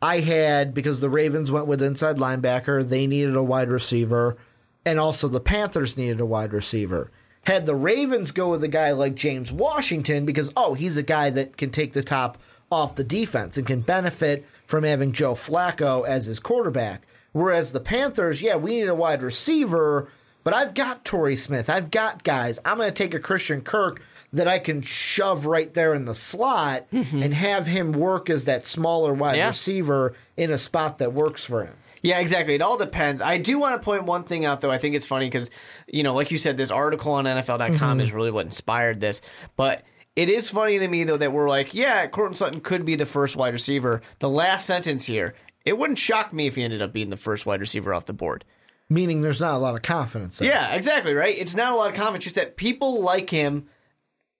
I 0.00 0.20
had 0.20 0.74
because 0.74 1.00
the 1.00 1.10
Ravens 1.10 1.50
went 1.50 1.66
with 1.66 1.82
inside 1.82 2.16
linebacker, 2.16 2.86
they 2.86 3.06
needed 3.06 3.36
a 3.36 3.42
wide 3.42 3.68
receiver, 3.70 4.36
and 4.84 5.00
also 5.00 5.28
the 5.28 5.40
Panthers 5.40 5.96
needed 5.96 6.20
a 6.20 6.26
wide 6.26 6.52
receiver. 6.52 7.10
Had 7.46 7.66
the 7.66 7.74
Ravens 7.74 8.30
go 8.32 8.50
with 8.50 8.62
a 8.64 8.68
guy 8.68 8.92
like 8.92 9.14
James 9.14 9.50
Washington 9.50 10.24
because 10.24 10.50
oh 10.56 10.74
he's 10.74 10.96
a 10.96 11.02
guy 11.02 11.30
that 11.30 11.56
can 11.56 11.70
take 11.70 11.94
the 11.94 12.02
top 12.02 12.38
off 12.70 12.96
the 12.96 13.04
defense 13.04 13.56
and 13.56 13.66
can 13.66 13.80
benefit 13.80 14.46
from 14.66 14.84
having 14.84 15.12
Joe 15.12 15.34
Flacco 15.34 16.06
as 16.06 16.26
his 16.26 16.38
quarterback. 16.38 17.02
Whereas 17.34 17.72
the 17.72 17.80
Panthers, 17.80 18.40
yeah, 18.40 18.54
we 18.54 18.76
need 18.76 18.88
a 18.88 18.94
wide 18.94 19.20
receiver, 19.20 20.08
but 20.44 20.54
I've 20.54 20.72
got 20.72 21.04
Torrey 21.04 21.34
Smith. 21.34 21.68
I've 21.68 21.90
got 21.90 22.22
guys. 22.22 22.60
I'm 22.64 22.78
going 22.78 22.88
to 22.88 22.94
take 22.94 23.12
a 23.12 23.18
Christian 23.18 23.60
Kirk 23.60 24.00
that 24.32 24.46
I 24.46 24.60
can 24.60 24.82
shove 24.82 25.44
right 25.44 25.74
there 25.74 25.94
in 25.94 26.04
the 26.04 26.14
slot 26.14 26.88
mm-hmm. 26.92 27.22
and 27.22 27.34
have 27.34 27.66
him 27.66 27.90
work 27.90 28.30
as 28.30 28.44
that 28.44 28.64
smaller 28.64 29.12
wide 29.12 29.36
Yeah. 29.36 29.48
receiver 29.48 30.14
in 30.36 30.52
a 30.52 30.58
spot 30.58 30.98
that 30.98 31.12
works 31.12 31.44
for 31.44 31.64
him. 31.64 31.74
Yeah, 32.02 32.20
exactly. 32.20 32.54
It 32.54 32.62
all 32.62 32.76
depends. 32.76 33.20
I 33.20 33.38
do 33.38 33.58
want 33.58 33.80
to 33.80 33.84
point 33.84 34.04
one 34.04 34.22
thing 34.22 34.44
out, 34.44 34.60
though. 34.60 34.70
I 34.70 34.78
think 34.78 34.94
it's 34.94 35.06
funny 35.06 35.26
because, 35.26 35.50
you 35.88 36.04
know, 36.04 36.14
like 36.14 36.30
you 36.30 36.36
said, 36.36 36.56
this 36.56 36.70
article 36.70 37.14
on 37.14 37.24
NFL.com 37.24 37.98
is 37.98 38.08
mm-hmm. 38.08 38.16
really 38.16 38.30
what 38.30 38.46
inspired 38.46 39.00
this. 39.00 39.22
But 39.56 39.82
it 40.14 40.28
is 40.28 40.50
funny 40.50 40.78
to 40.78 40.86
me, 40.86 41.02
though, 41.02 41.16
that 41.16 41.32
we're 41.32 41.48
like, 41.48 41.74
yeah, 41.74 42.06
Courtland 42.06 42.36
Sutton 42.36 42.60
could 42.60 42.84
be 42.84 42.94
the 42.94 43.06
first 43.06 43.34
wide 43.34 43.54
receiver. 43.54 44.02
The 44.20 44.28
last 44.28 44.66
sentence 44.66 45.04
here, 45.04 45.34
it 45.64 45.78
wouldn't 45.78 45.98
shock 45.98 46.32
me 46.32 46.46
if 46.46 46.56
he 46.56 46.62
ended 46.62 46.82
up 46.82 46.92
being 46.92 47.10
the 47.10 47.16
first 47.16 47.46
wide 47.46 47.60
receiver 47.60 47.94
off 47.94 48.06
the 48.06 48.12
board. 48.12 48.44
Meaning 48.90 49.22
there's 49.22 49.40
not 49.40 49.54
a 49.54 49.58
lot 49.58 49.74
of 49.74 49.82
confidence 49.82 50.38
there. 50.38 50.48
Yeah, 50.48 50.74
exactly, 50.74 51.14
right? 51.14 51.36
It's 51.36 51.54
not 51.54 51.72
a 51.72 51.74
lot 51.74 51.88
of 51.88 51.94
confidence, 51.94 52.24
just 52.24 52.36
that 52.36 52.56
people 52.56 53.00
like 53.00 53.30
him, 53.30 53.66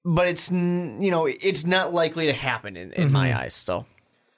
but 0.05 0.29
it's, 0.29 0.51
you 0.51 1.11
know, 1.11 1.27
it's 1.27 1.65
not 1.65 1.95
likely 1.95 2.27
to 2.27 2.35
happen 2.35 2.77
in, 2.77 2.93
in 2.93 3.11
my 3.11 3.29
mm-hmm. 3.31 3.39
eyes. 3.39 3.55
So, 3.55 3.87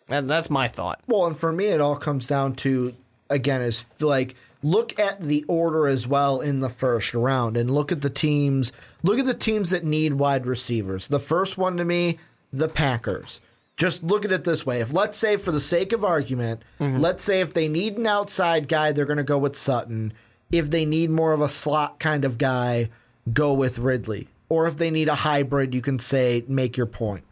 and 0.08 0.30
that's 0.30 0.48
my 0.48 0.68
thought. 0.68 1.00
Well, 1.08 1.26
and 1.26 1.36
for 1.36 1.50
me, 1.50 1.66
it 1.66 1.80
all 1.80 1.96
comes 1.96 2.28
down 2.28 2.54
to 2.56 2.94
again 3.28 3.62
is 3.62 3.84
like 3.98 4.36
look 4.62 4.98
at 5.00 5.20
the 5.20 5.44
order 5.48 5.88
as 5.88 6.06
well 6.06 6.40
in 6.40 6.60
the 6.60 6.68
first 6.68 7.12
round, 7.12 7.56
and 7.56 7.68
look 7.68 7.90
at 7.90 8.00
the 8.00 8.10
teams. 8.10 8.72
Look 9.02 9.18
at 9.18 9.26
the 9.26 9.34
teams 9.34 9.70
that 9.70 9.84
need 9.84 10.14
wide 10.14 10.46
receivers. 10.46 11.08
The 11.08 11.18
first 11.18 11.58
one 11.58 11.76
to 11.78 11.84
me, 11.84 12.18
the 12.52 12.68
Packers. 12.68 13.40
Just 13.76 14.02
look 14.02 14.24
at 14.24 14.32
it 14.32 14.44
this 14.44 14.64
way: 14.64 14.80
if 14.80 14.92
let's 14.92 15.18
say, 15.18 15.36
for 15.36 15.52
the 15.52 15.60
sake 15.60 15.92
of 15.92 16.04
argument, 16.04 16.62
let's 16.80 17.24
say 17.24 17.40
if 17.40 17.52
they 17.52 17.68
need 17.68 17.98
an 17.98 18.06
outside 18.06 18.68
guy, 18.68 18.92
they're 18.92 19.04
going 19.04 19.16
to 19.18 19.24
go 19.24 19.38
with 19.38 19.56
Sutton. 19.56 20.12
If 20.50 20.70
they 20.70 20.84
need 20.84 21.10
more 21.10 21.32
of 21.32 21.40
a 21.40 21.48
slot 21.48 21.98
kind 21.98 22.24
of 22.24 22.38
guy, 22.38 22.90
go 23.32 23.52
with 23.52 23.78
Ridley. 23.78 24.28
Or 24.48 24.66
if 24.66 24.76
they 24.76 24.90
need 24.90 25.08
a 25.08 25.14
hybrid, 25.16 25.74
you 25.74 25.82
can 25.82 25.98
say 25.98 26.44
make 26.46 26.76
your 26.76 26.86
point 26.86 27.24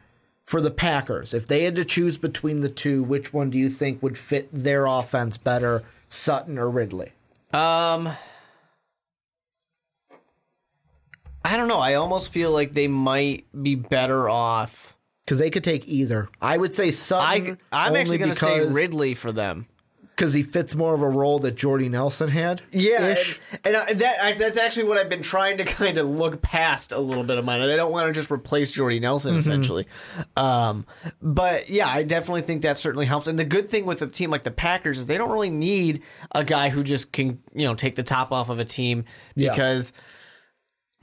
for 0.44 0.60
the 0.60 0.70
Packers, 0.70 1.32
if 1.32 1.46
they 1.46 1.64
had 1.64 1.74
to 1.76 1.84
choose 1.84 2.18
between 2.18 2.60
the 2.60 2.68
two, 2.68 3.02
which 3.02 3.32
one 3.32 3.50
do 3.50 3.58
you 3.58 3.68
think 3.68 4.02
would 4.02 4.18
fit 4.18 4.48
their 4.52 4.84
offense 4.86 5.38
better, 5.38 5.82
Sutton 6.08 6.58
or 6.58 6.68
Ridley? 6.68 7.12
Um, 7.52 8.14
I 11.44 11.56
don't 11.56 11.68
know. 11.68 11.78
I 11.78 11.94
almost 11.94 12.32
feel 12.32 12.50
like 12.50 12.72
they 12.72 12.88
might 12.88 13.46
be 13.60 13.74
better 13.74 14.28
off. 14.28 14.93
Because 15.24 15.38
they 15.38 15.50
could 15.50 15.64
take 15.64 15.88
either. 15.88 16.28
I 16.42 16.56
would 16.58 16.74
say 16.74 16.88
I 16.88 16.90
Sutton. 16.90 17.58
I'm 17.72 17.96
actually 17.96 18.18
going 18.18 18.32
to 18.32 18.38
say 18.38 18.66
Ridley 18.66 19.14
for 19.14 19.32
them. 19.32 19.66
because 20.10 20.32
he 20.34 20.42
fits 20.42 20.74
more 20.76 20.94
of 20.94 21.00
a 21.02 21.08
role 21.08 21.38
that 21.40 21.56
Jordy 21.56 21.88
Nelson 21.88 22.28
had. 22.28 22.60
Yeah, 22.70 23.16
and, 23.16 23.40
and 23.64 23.76
I, 23.76 23.92
that 23.94 24.16
I, 24.22 24.32
that's 24.34 24.56
actually 24.58 24.84
what 24.84 24.98
I've 24.98 25.08
been 25.08 25.22
trying 25.22 25.56
to 25.58 25.64
kind 25.80 25.96
of 25.98 26.08
look 26.10 26.40
past 26.42 26.92
a 26.92 26.98
little 26.98 27.24
bit 27.24 27.38
of 27.38 27.44
mine. 27.44 27.62
I 27.62 27.74
don't 27.74 27.90
want 27.90 28.06
to 28.06 28.12
just 28.12 28.30
replace 28.30 28.70
Jordy 28.70 29.00
Nelson 29.00 29.34
essentially, 29.34 29.86
um, 30.36 30.86
but 31.22 31.68
yeah, 31.70 31.88
I 31.88 32.02
definitely 32.02 32.42
think 32.42 32.62
that 32.62 32.76
certainly 32.78 33.06
helps. 33.06 33.26
And 33.26 33.38
the 33.38 33.44
good 33.44 33.70
thing 33.70 33.86
with 33.86 34.02
a 34.02 34.06
team 34.06 34.30
like 34.30 34.42
the 34.42 34.50
Packers 34.50 34.98
is 34.98 35.06
they 35.06 35.16
don't 35.18 35.30
really 35.30 35.50
need 35.50 36.02
a 36.32 36.44
guy 36.44 36.68
who 36.68 36.82
just 36.84 37.12
can 37.12 37.42
you 37.54 37.66
know 37.66 37.74
take 37.74 37.94
the 37.94 38.02
top 38.04 38.30
off 38.30 38.50
of 38.50 38.58
a 38.58 38.64
team 38.64 39.06
Yeah. 39.34 39.54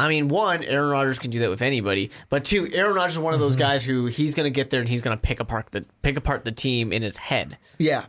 I 0.02 0.10
mean, 0.10 0.30
one, 0.30 0.64
Aaron 0.64 0.90
Rodgers 0.90 1.20
can 1.20 1.30
do 1.30 1.40
that 1.40 1.50
with 1.50 1.62
anybody, 1.62 2.10
but 2.30 2.44
two, 2.44 2.68
Aaron 2.74 2.96
Rodgers 2.96 3.14
is 3.14 3.20
one 3.20 3.36
of 3.36 3.40
those 3.40 3.56
guys 3.56 3.84
who 3.84 4.08
he's 4.08 4.34
going 4.34 4.46
to 4.46 4.50
get 4.50 4.72
there 4.72 4.80
and 4.80 4.90
he's 4.90 5.02
going 5.02 5.16
to 5.16 5.22
pick 5.22 5.40
apart 5.40 5.68
the 5.72 5.86
pick 6.02 6.18
apart 6.18 6.44
the 6.44 6.52
team 6.52 6.92
in 6.92 7.04
his 7.04 7.18
head. 7.18 7.58
Yeah. 7.78 8.06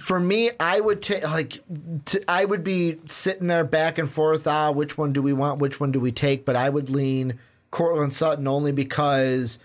For 0.00 0.20
me, 0.20 0.50
I 0.58 0.80
would 0.80 1.02
take 1.02 1.24
like 1.24 1.62
t- 2.04 2.20
I 2.28 2.44
would 2.44 2.62
be 2.62 2.98
sitting 3.04 3.48
there 3.48 3.64
back 3.64 3.98
and 3.98 4.08
forth. 4.08 4.46
Ah, 4.46 4.70
which 4.70 4.96
one 4.96 5.12
do 5.12 5.20
we 5.20 5.32
want? 5.32 5.60
Which 5.60 5.80
one 5.80 5.92
do 5.92 6.00
we 6.00 6.12
take? 6.12 6.44
But 6.44 6.54
I 6.56 6.68
would 6.68 6.90
lean 6.90 7.38
Courtland 7.70 8.14
Sutton 8.14 8.46
only 8.46 8.72
because 8.72 9.58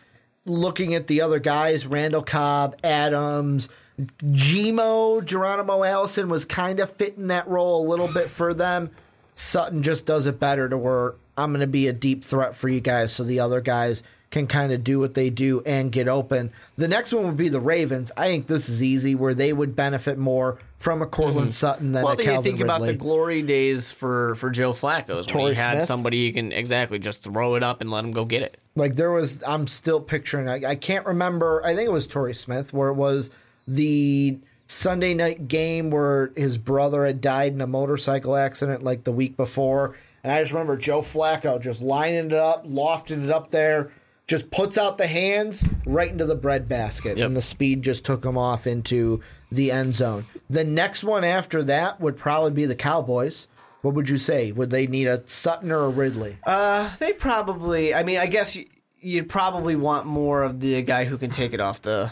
looking 0.46 0.96
at 0.96 1.08
the 1.08 1.22
other 1.22 1.40
guys, 1.40 1.86
Randall 1.86 2.24
Cobb, 2.24 2.76
Adams, 2.84 3.70
Gmo, 4.00 5.24
Geronimo 5.24 5.84
Allison 5.84 6.28
was 6.28 6.44
kind 6.46 6.80
of 6.80 6.92
fitting 6.94 7.28
that 7.28 7.48
role 7.48 7.86
a 7.86 7.88
little 7.88 8.12
bit 8.12 8.30
for 8.30 8.54
them. 8.54 8.90
Sutton 9.36 9.82
just 9.84 10.06
does 10.06 10.26
it 10.26 10.40
better 10.40 10.68
to 10.68 10.78
where 10.78 11.16
I'm 11.44 11.52
going 11.52 11.62
to 11.62 11.68
be 11.68 11.88
a 11.88 11.94
deep 11.94 12.24
threat 12.24 12.56
for 12.56 12.70
you 12.70 12.80
guys 12.80 13.14
so 13.14 13.24
the 13.24 13.40
other 13.40 13.62
guys 13.62 14.04
can 14.32 14.48
kind 14.48 14.72
of 14.72 14.84
do 14.84 14.98
what 15.00 15.14
they 15.14 15.30
do 15.30 15.62
and 15.66 15.92
get 15.92 16.08
open. 16.08 16.52
The 16.78 16.88
next 16.88 17.12
one 17.12 17.26
would 17.26 17.38
be 17.38 17.50
the 17.50 17.60
Ravens. 17.60 18.12
I 18.16 18.28
think 18.28 18.48
this 18.48 18.70
is 18.70 18.82
easy 18.82 19.14
where 19.14 19.34
they 19.34 19.52
would 19.52 19.76
benefit 19.76 20.18
more 20.18 20.58
from 20.82 21.02
a 21.02 21.06
Courtland 21.06 21.50
mm-hmm. 21.50 21.52
Sutton 21.52 21.92
than 21.92 22.04
Well, 22.04 22.14
a 22.14 22.18
you 22.18 22.24
Calvin 22.24 22.44
think 22.44 22.62
about 22.62 22.82
the 22.82 22.94
glory 22.94 23.42
days 23.42 23.92
for 23.92 24.36
for 24.36 24.50
Joe 24.50 24.72
Flacco's 24.72 25.32
when 25.32 25.50
he 25.50 25.54
had 25.54 25.78
Smith? 25.78 25.86
somebody 25.86 26.18
you 26.18 26.34
can 26.34 26.52
exactly 26.52 26.98
just 26.98 27.22
throw 27.22 27.56
it 27.56 27.62
up 27.62 27.82
and 27.82 27.92
let 27.92 28.04
him 28.04 28.12
go 28.12 28.26
get 28.26 28.42
it. 28.42 28.58
like 28.76 28.96
there 28.96 29.12
was 29.12 29.44
i'm 29.44 29.68
still 29.68 30.02
picturing 30.02 30.50
I, 30.50 30.70
I 30.70 30.76
can't 30.76 31.06
remember 31.06 31.62
i 31.64 31.76
think 31.76 31.88
it 31.88 31.92
was 31.92 32.08
Torrey 32.08 32.34
smith 32.34 32.74
where 32.74 32.90
it 32.90 32.96
was 32.96 33.30
the 33.68 34.40
sunday 34.66 35.14
night 35.14 35.48
game 35.48 35.92
where 35.92 36.32
his 36.36 36.58
brother 36.58 37.06
had 37.06 37.22
died 37.22 37.54
in 37.54 37.62
a 37.62 37.68
motorcycle 37.68 38.36
accident 38.36 38.82
like 38.82 39.04
the 39.04 39.12
week 39.12 39.38
before 39.38 39.96
and 40.24 40.32
i 40.34 40.42
just 40.42 40.52
remember 40.54 40.78
joe 40.78 41.02
flacco 41.02 41.60
just 41.62 41.82
lining 41.82 42.28
it 42.28 42.34
up 42.34 42.64
lofting 42.66 43.24
it 43.24 43.30
up 43.30 43.52
there 43.52 43.92
just 44.28 44.50
puts 44.52 44.78
out 44.78 44.98
the 44.98 45.08
hands 45.08 45.66
right 45.86 46.12
into 46.12 46.26
the 46.26 46.36
bread 46.36 46.70
basket 46.70 47.18
Yep. 47.18 47.28
and 47.28 47.36
the 47.38 47.42
speed 47.42 47.82
just 47.82 48.04
took 48.06 48.24
him 48.24 48.38
off 48.38 48.66
into 48.68 49.22
the 49.52 49.72
end 49.72 49.96
zone 49.96 50.26
the 50.50 50.64
next 50.64 51.04
one 51.04 51.24
after 51.24 51.64
that 51.64 52.00
would 52.00 52.18
probably 52.18 52.52
be 52.52 52.66
the 52.66 52.76
cowboys 52.76 53.48
what 53.82 53.94
would 53.96 54.08
you 54.10 54.18
say 54.18 54.52
would 54.52 54.70
they 54.70 54.88
need 54.88 55.08
a 55.08 55.22
sutton 55.28 55.72
or 55.72 55.86
a 55.86 55.90
ridley 55.90 56.38
Uh, 56.46 56.90
they 57.00 57.14
probably. 57.14 57.94
I 57.96 58.04
mean, 58.04 58.20
I 58.20 58.28
guess 58.28 58.56
you, 58.56 58.66
you'd 59.00 59.28
probably 59.28 59.76
want 59.76 60.06
more 60.06 60.44
of 60.44 60.60
the 60.60 60.80
guy 60.84 61.06
who 61.06 61.18
can 61.18 61.32
take 61.32 61.52
it 61.54 61.60
off 61.60 61.82
the. 61.82 62.12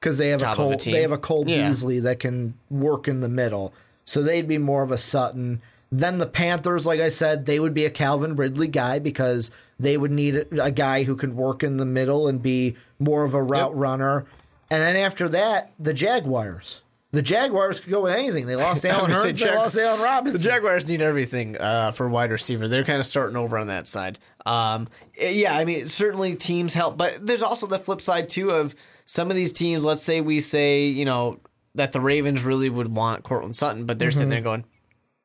because 0.00 0.18
they 0.18 0.30
have 0.30 0.40
a 0.42 0.44
top 0.44 0.58
of 0.58 0.64
a 0.64 0.68
Cole, 0.70 0.78
team. 0.78 0.92
they 0.92 1.02
have 1.02 1.12
a 1.12 1.18
Cole 1.18 1.44
Yeah. 1.46 1.68
Beasley 1.68 2.00
that 2.00 2.18
can 2.18 2.54
work 2.68 3.06
in 3.06 3.20
the 3.20 3.28
middle, 3.28 3.72
so 4.04 4.22
they'd 4.24 4.48
be 4.48 4.58
more 4.58 4.82
of 4.82 4.90
a 4.90 4.98
Sutton. 4.98 5.62
Then 5.96 6.18
the 6.18 6.26
Panthers, 6.26 6.86
like 6.86 6.98
I 7.00 7.08
said, 7.08 7.46
they 7.46 7.60
would 7.60 7.72
be 7.74 7.84
a 7.84 7.90
Calvin 7.90 8.34
Ridley 8.34 8.66
guy 8.66 8.98
because 8.98 9.50
they 9.78 9.96
would 9.96 10.10
need 10.10 10.34
a, 10.34 10.64
a 10.64 10.70
guy 10.72 11.04
who 11.04 11.14
can 11.14 11.36
work 11.36 11.62
in 11.62 11.76
the 11.76 11.84
middle 11.86 12.26
and 12.26 12.42
be 12.42 12.74
more 12.98 13.24
of 13.24 13.32
a 13.34 13.42
route 13.42 13.70
Yep. 13.70 13.78
runner. 13.78 14.26
And 14.70 14.82
then 14.82 14.96
after 14.96 15.28
that, 15.28 15.72
the 15.78 15.94
Jaguars. 15.94 16.80
The 17.12 17.22
Jaguars 17.22 17.78
could 17.78 17.92
go 17.92 18.02
with 18.02 18.12
anything. 18.12 18.46
They 18.46 18.56
lost 18.56 18.84
Allen 18.86 19.08
Hurns. 19.08 19.38
say 19.38 19.46
They 19.48 19.54
lost 19.54 19.76
Allen 19.76 20.00
Robinson. 20.02 20.32
The 20.40 20.48
Jaguars 20.48 20.88
need 20.88 21.00
everything 21.00 21.56
uh, 21.58 21.92
for 21.92 22.08
wide 22.08 22.32
receiver. 22.32 22.66
They're 22.66 22.82
kind 22.82 22.98
of 22.98 23.04
starting 23.04 23.36
over 23.36 23.56
on 23.56 23.68
that 23.68 23.86
side. 23.86 24.18
Um, 24.44 24.88
yeah, 25.16 25.56
I 25.56 25.64
mean, 25.64 25.86
certainly 25.86 26.34
teams 26.34 26.74
help, 26.74 26.98
but 26.98 27.24
there's 27.24 27.42
also 27.44 27.68
the 27.68 27.78
flip 27.78 28.00
side 28.02 28.28
too 28.28 28.50
of 28.50 28.74
some 29.06 29.30
of 29.30 29.36
these 29.36 29.52
teams. 29.52 29.84
Let's 29.84 30.02
say 30.02 30.20
we 30.22 30.40
say 30.40 30.86
you 30.86 31.04
know 31.04 31.38
that 31.76 31.92
the 31.92 32.00
Ravens 32.00 32.42
really 32.42 32.68
would 32.68 32.92
want 32.92 33.22
Courtland 33.22 33.54
Sutton, 33.54 33.84
but 33.86 34.00
they're 34.00 34.10
sitting 34.10 34.28
there 34.28 34.40
going, 34.40 34.64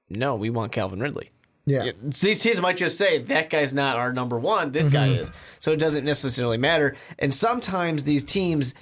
"No, 0.10 0.36
we 0.36 0.50
want 0.50 0.72
Calvin 0.72 1.00
Ridley." 1.00 1.32
yeah. 1.66 1.92
These 2.02 2.42
teams 2.42 2.60
might 2.62 2.78
just 2.78 2.98
say 2.98 3.20
that 3.20 3.50
guy's 3.52 3.74
not 3.74 3.96
our 3.98 4.12
number 4.12 4.40
one. 4.40 4.72
This 4.72 4.88
guy 4.88 5.10
Mm-hmm. 5.10 5.22
is, 5.24 5.32
so 5.60 5.72
it 5.72 5.78
doesn't 5.78 6.04
necessarily 6.06 6.58
matter. 6.58 6.96
And 7.20 7.32
sometimes 7.34 8.04
these 8.06 8.24
teams, 8.24 8.74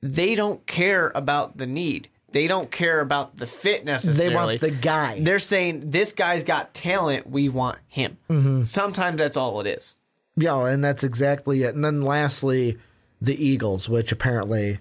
they 0.00 0.34
don't 0.34 0.66
care 0.66 1.12
about 1.14 1.58
the 1.58 1.66
need. 1.66 2.08
They 2.32 2.46
don't 2.46 2.70
care 2.70 3.00
about 3.00 3.36
the 3.36 3.46
fit 3.46 3.84
necessarily. 3.84 4.28
They 4.28 4.34
want 4.34 4.60
the 4.60 4.70
guy. 4.70 5.20
They're 5.20 5.38
saying 5.40 5.90
this 5.90 6.12
guy's 6.12 6.44
got 6.44 6.72
talent. 6.72 7.28
We 7.28 7.48
want 7.48 7.78
him. 7.88 8.16
Mm-hmm. 8.30 8.62
Sometimes 8.64 9.18
that's 9.18 9.36
all 9.36 9.60
it 9.60 9.66
is. 9.66 9.98
Yeah, 10.36 10.64
and 10.66 10.82
that's 10.82 11.02
exactly 11.04 11.64
it. 11.64 11.74
And 11.74 11.84
then 11.84 12.00
lastly, 12.00 12.78
the 13.20 13.34
Eagles, 13.44 13.88
which 13.88 14.12
apparently, 14.12 14.78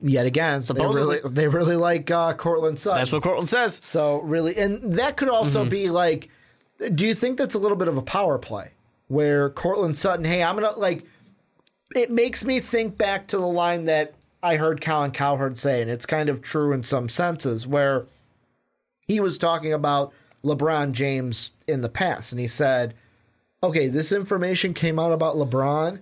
yet 0.00 0.26
again, 0.26 0.60
they 0.60 0.84
really, 0.86 1.20
they 1.24 1.48
really 1.48 1.76
like 1.76 2.10
uh, 2.10 2.32
Courtland 2.34 2.78
Sutton. 2.78 2.98
That's 2.98 3.12
what 3.12 3.22
Courtland 3.22 3.48
says. 3.48 3.80
So 3.82 4.20
really, 4.22 4.56
and 4.56 4.92
that 4.94 5.16
could 5.16 5.28
also 5.28 5.60
Mm-hmm. 5.60 5.70
be 5.70 5.90
like, 5.90 6.30
do 6.92 7.06
you 7.06 7.14
think 7.14 7.38
that's 7.38 7.54
a 7.54 7.58
little 7.58 7.76
bit 7.76 7.88
of 7.88 7.96
a 7.96 8.02
power 8.02 8.38
play 8.38 8.72
where 9.08 9.48
Courtland 9.50 9.96
Sutton, 9.96 10.24
hey, 10.24 10.42
I'm 10.42 10.54
gonna 10.56 10.76
like, 10.76 11.04
it 11.94 12.10
makes 12.10 12.44
me 12.44 12.60
think 12.60 12.98
back 12.98 13.28
to 13.28 13.38
the 13.38 13.46
line 13.46 13.84
that 13.84 14.14
I 14.42 14.56
heard 14.56 14.80
Colin 14.80 15.12
Cowherd 15.12 15.56
say, 15.58 15.80
and 15.80 15.90
it's 15.90 16.06
kind 16.06 16.28
of 16.28 16.42
true 16.42 16.72
in 16.72 16.82
some 16.82 17.08
senses, 17.08 17.66
where 17.66 18.06
he 19.08 19.20
was 19.20 19.38
talking 19.38 19.72
about 19.72 20.12
LeBron 20.44 20.92
James 20.92 21.52
in 21.66 21.80
the 21.80 21.88
past, 21.88 22.32
and 22.32 22.40
he 22.40 22.48
said, 22.48 22.94
okay, 23.62 23.88
this 23.88 24.12
information 24.12 24.74
came 24.74 24.98
out 24.98 25.12
about 25.12 25.36
LeBron. 25.36 26.00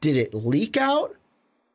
Did 0.00 0.16
it 0.16 0.32
leak 0.34 0.76
out? 0.76 1.14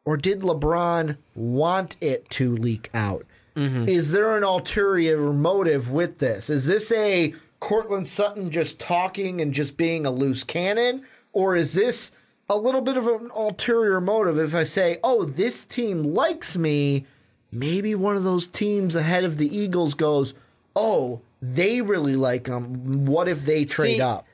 Or 0.09 0.17
did 0.17 0.39
LeBron 0.39 1.17
want 1.35 1.95
it 2.01 2.27
to 2.31 2.55
leak 2.55 2.89
out? 2.95 3.27
Mm-hmm. 3.55 3.87
Is 3.87 4.11
there 4.11 4.35
an 4.35 4.43
ulterior 4.43 5.31
motive 5.31 5.91
with 5.91 6.17
this? 6.17 6.49
Is 6.49 6.65
this 6.65 6.91
a 6.91 7.35
Courtland 7.59 8.07
Sutton 8.07 8.49
just 8.49 8.79
talking 8.79 9.39
and 9.39 9.53
just 9.53 9.77
being 9.77 10.07
a 10.07 10.09
loose 10.09 10.43
cannon? 10.43 11.05
Or 11.31 11.55
is 11.55 11.75
this 11.75 12.11
a 12.49 12.57
little 12.57 12.81
bit 12.81 12.97
of 12.97 13.05
an 13.05 13.29
ulterior 13.35 14.01
motive 14.01 14.39
if 14.39 14.55
I 14.55 14.63
say, 14.63 14.97
oh, 15.03 15.25
this 15.25 15.63
team 15.63 16.01
likes 16.01 16.57
me? 16.57 17.05
Maybe 17.51 17.93
one 17.93 18.17
of 18.17 18.23
those 18.23 18.47
teams 18.47 18.95
ahead 18.95 19.23
of 19.23 19.37
the 19.37 19.55
Eagles 19.55 19.93
goes, 19.93 20.33
oh, 20.75 21.21
they 21.39 21.81
really 21.81 22.15
like 22.15 22.47
him. 22.47 23.05
What 23.05 23.27
if 23.27 23.45
they 23.45 23.63
trade 23.63 23.97
See, 23.97 24.01
up? 24.01 24.25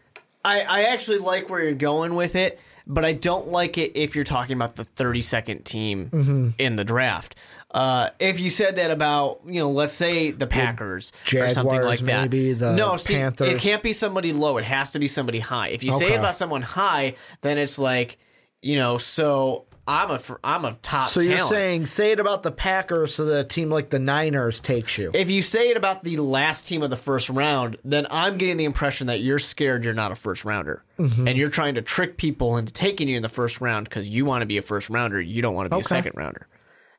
I, 0.45 0.61
I 0.61 0.84
actually 0.84 1.17
like 1.17 1.49
where 1.49 1.61
you're 1.61 1.73
going 1.73 2.15
with 2.15 2.38
it, 2.38 2.61
but 2.88 3.03
I 3.05 3.13
don't 3.13 3.47
like 3.49 3.77
it 3.77 3.93
if 3.95 4.15
you're 4.15 4.23
talking 4.25 4.55
about 4.55 4.75
the 4.75 4.86
32nd 4.86 5.63
team 5.63 6.09
Mm-hmm. 6.11 6.49
in 6.57 6.75
the 6.75 6.83
draft. 6.83 7.36
Uh, 7.71 8.09
if 8.19 8.39
you 8.39 8.49
said 8.49 8.77
that 8.77 8.89
about, 8.89 9.41
you 9.45 9.59
know, 9.59 9.69
let's 9.69 9.91
say 9.91 10.31
the 10.31 10.47
Packers 10.47 11.11
or 11.36 11.49
something 11.49 11.81
like 11.81 11.99
that. 12.01 12.21
maybe, 12.31 12.53
the 12.53 12.73
no, 12.73 12.95
see, 12.95 13.15
Panthers. 13.15 13.49
it 13.49 13.59
can't 13.59 13.83
be 13.83 13.91
somebody 13.91 14.31
low. 14.31 14.57
It 14.57 14.63
has 14.63 14.91
to 14.91 14.99
be 14.99 15.07
somebody 15.07 15.39
high. 15.39 15.69
If 15.69 15.83
you 15.83 15.91
say 15.91 16.05
Okay. 16.05 16.13
it 16.15 16.19
about 16.19 16.36
someone 16.36 16.61
high, 16.61 17.15
then 17.41 17.57
it's 17.57 17.77
like, 17.77 18.17
you 18.61 18.77
know, 18.77 18.97
so 18.97 19.65
I'm 19.88 20.09
a 20.09 20.19
I'm 20.43 20.65
a 20.65 20.77
top 20.81 21.09
So 21.09 21.19
you're 21.19 21.39
saying, 21.39 21.86
say 21.86 22.11
it 22.11 22.19
about 22.19 22.41
the 22.43 22.51
Packers 22.51 23.13
so 23.13 23.25
that 23.25 23.39
a 23.39 23.43
team 23.43 23.69
like 23.69 23.91
the 23.91 23.99
Niners 23.99 24.59
takes 24.59 24.97
you. 24.97 25.11
if 25.13 25.29
you 25.29 25.41
say 25.41 25.69
it 25.69 25.77
about 25.77 26.03
the 26.03 26.17
last 26.17 26.67
team 26.67 26.81
of 26.81 26.89
the 26.89 26.97
first 26.97 27.29
round, 27.29 27.77
then 27.83 28.07
I'm 28.09 28.38
getting 28.38 28.57
the 28.57 28.65
impression 28.65 29.07
that 29.07 29.21
you're 29.21 29.39
scared 29.39 29.86
you're 29.86 29.93
not 29.93 30.11
a 30.11 30.15
first 30.15 30.43
rounder. 30.43 30.83
Mm-hmm. 30.97 31.27
And 31.27 31.38
you're 31.38 31.49
trying 31.49 31.75
to 31.75 31.81
trick 31.81 32.17
people 32.17 32.57
into 32.57 32.73
taking 32.73 33.07
you 33.07 33.17
in 33.17 33.21
the 33.21 33.29
first 33.29 33.61
round 33.61 33.88
because 33.88 34.07
you 34.07 34.25
want 34.25 34.41
to 34.41 34.45
be 34.45 34.57
a 34.57 34.61
first 34.61 34.89
rounder. 34.89 35.21
You 35.21 35.41
don't 35.41 35.53
want 35.53 35.69
to 35.69 35.75
be 35.75 35.81
a 35.81 35.83
second 35.83 36.13
rounder. 36.15 36.47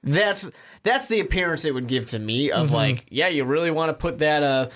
That's 0.02 0.50
that's 0.82 1.08
the 1.08 1.20
appearance 1.20 1.64
it 1.64 1.74
would 1.74 1.88
give 1.88 2.06
to 2.06 2.18
me 2.18 2.50
of 2.50 2.66
Mm-hmm. 2.66 2.74
like, 2.74 3.06
yeah, 3.10 3.28
you 3.28 3.44
really 3.44 3.70
want 3.70 3.88
to 3.90 3.94
put 3.94 4.18
that 4.20 4.42
uh 4.42 4.68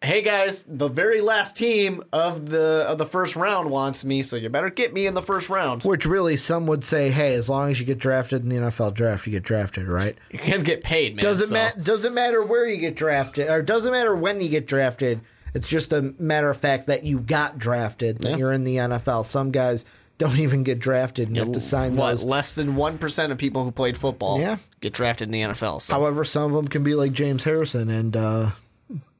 hey 0.00 0.22
guys, 0.22 0.64
the 0.68 0.88
very 0.88 1.20
last 1.20 1.56
team 1.56 2.02
of 2.12 2.48
the 2.48 2.84
of 2.88 2.98
the 2.98 3.06
first 3.06 3.36
round 3.36 3.70
wants 3.70 4.04
me, 4.04 4.22
so 4.22 4.36
you 4.36 4.48
better 4.48 4.70
get 4.70 4.92
me 4.94 5.06
in 5.06 5.14
the 5.14 5.22
first 5.22 5.48
round. 5.48 5.82
Which 5.82 6.06
really, 6.06 6.36
some 6.36 6.66
would 6.66 6.84
say, 6.84 7.10
hey, 7.10 7.34
as 7.34 7.48
long 7.48 7.70
as 7.70 7.80
you 7.80 7.86
get 7.86 7.98
drafted 7.98 8.42
in 8.42 8.48
the 8.48 8.56
NFL 8.56 8.94
draft, 8.94 9.26
you 9.26 9.32
get 9.32 9.42
drafted, 9.42 9.88
right? 9.88 10.16
You 10.30 10.38
can 10.38 10.62
get 10.62 10.84
paid, 10.84 11.16
man. 11.16 11.22
Doesn't 11.22 11.48
so. 11.48 11.54
matter. 11.54 11.80
Doesn't 11.80 12.14
matter 12.14 12.42
where 12.42 12.66
you 12.66 12.76
get 12.78 12.94
drafted, 12.96 13.48
or 13.48 13.60
doesn't 13.62 13.90
matter 13.92 14.14
when 14.16 14.40
you 14.40 14.48
get 14.48 14.66
drafted. 14.66 15.20
It's 15.54 15.66
just 15.68 15.92
a 15.92 16.14
matter 16.18 16.50
of 16.50 16.56
fact 16.58 16.86
that 16.86 17.04
you 17.04 17.18
got 17.18 17.58
drafted. 17.58 18.18
That 18.18 18.38
you're 18.38 18.52
in 18.52 18.64
the 18.64 18.76
NFL. 18.76 19.24
Some 19.24 19.50
guys 19.50 19.84
don't 20.18 20.38
even 20.38 20.62
get 20.64 20.78
drafted 20.78 21.28
and 21.28 21.36
you 21.36 21.42
have 21.42 21.52
to 21.52 21.60
sign 21.60 21.96
what, 21.96 22.10
those. 22.10 22.24
less 22.24 22.54
than 22.54 22.74
one 22.76 22.98
percent 22.98 23.30
of 23.32 23.38
people 23.38 23.64
who 23.64 23.70
played 23.70 23.96
football 23.96 24.40
Yeah. 24.40 24.58
Get 24.80 24.92
drafted 24.92 25.28
in 25.28 25.32
the 25.32 25.40
NFL. 25.40 25.82
So 25.82 25.94
However, 25.94 26.24
some 26.24 26.44
of 26.44 26.52
them 26.52 26.68
can 26.68 26.82
be 26.84 26.94
like 26.94 27.12
James 27.12 27.44
Harrison 27.44 27.88
and 27.90 28.16
uh, 28.16 28.50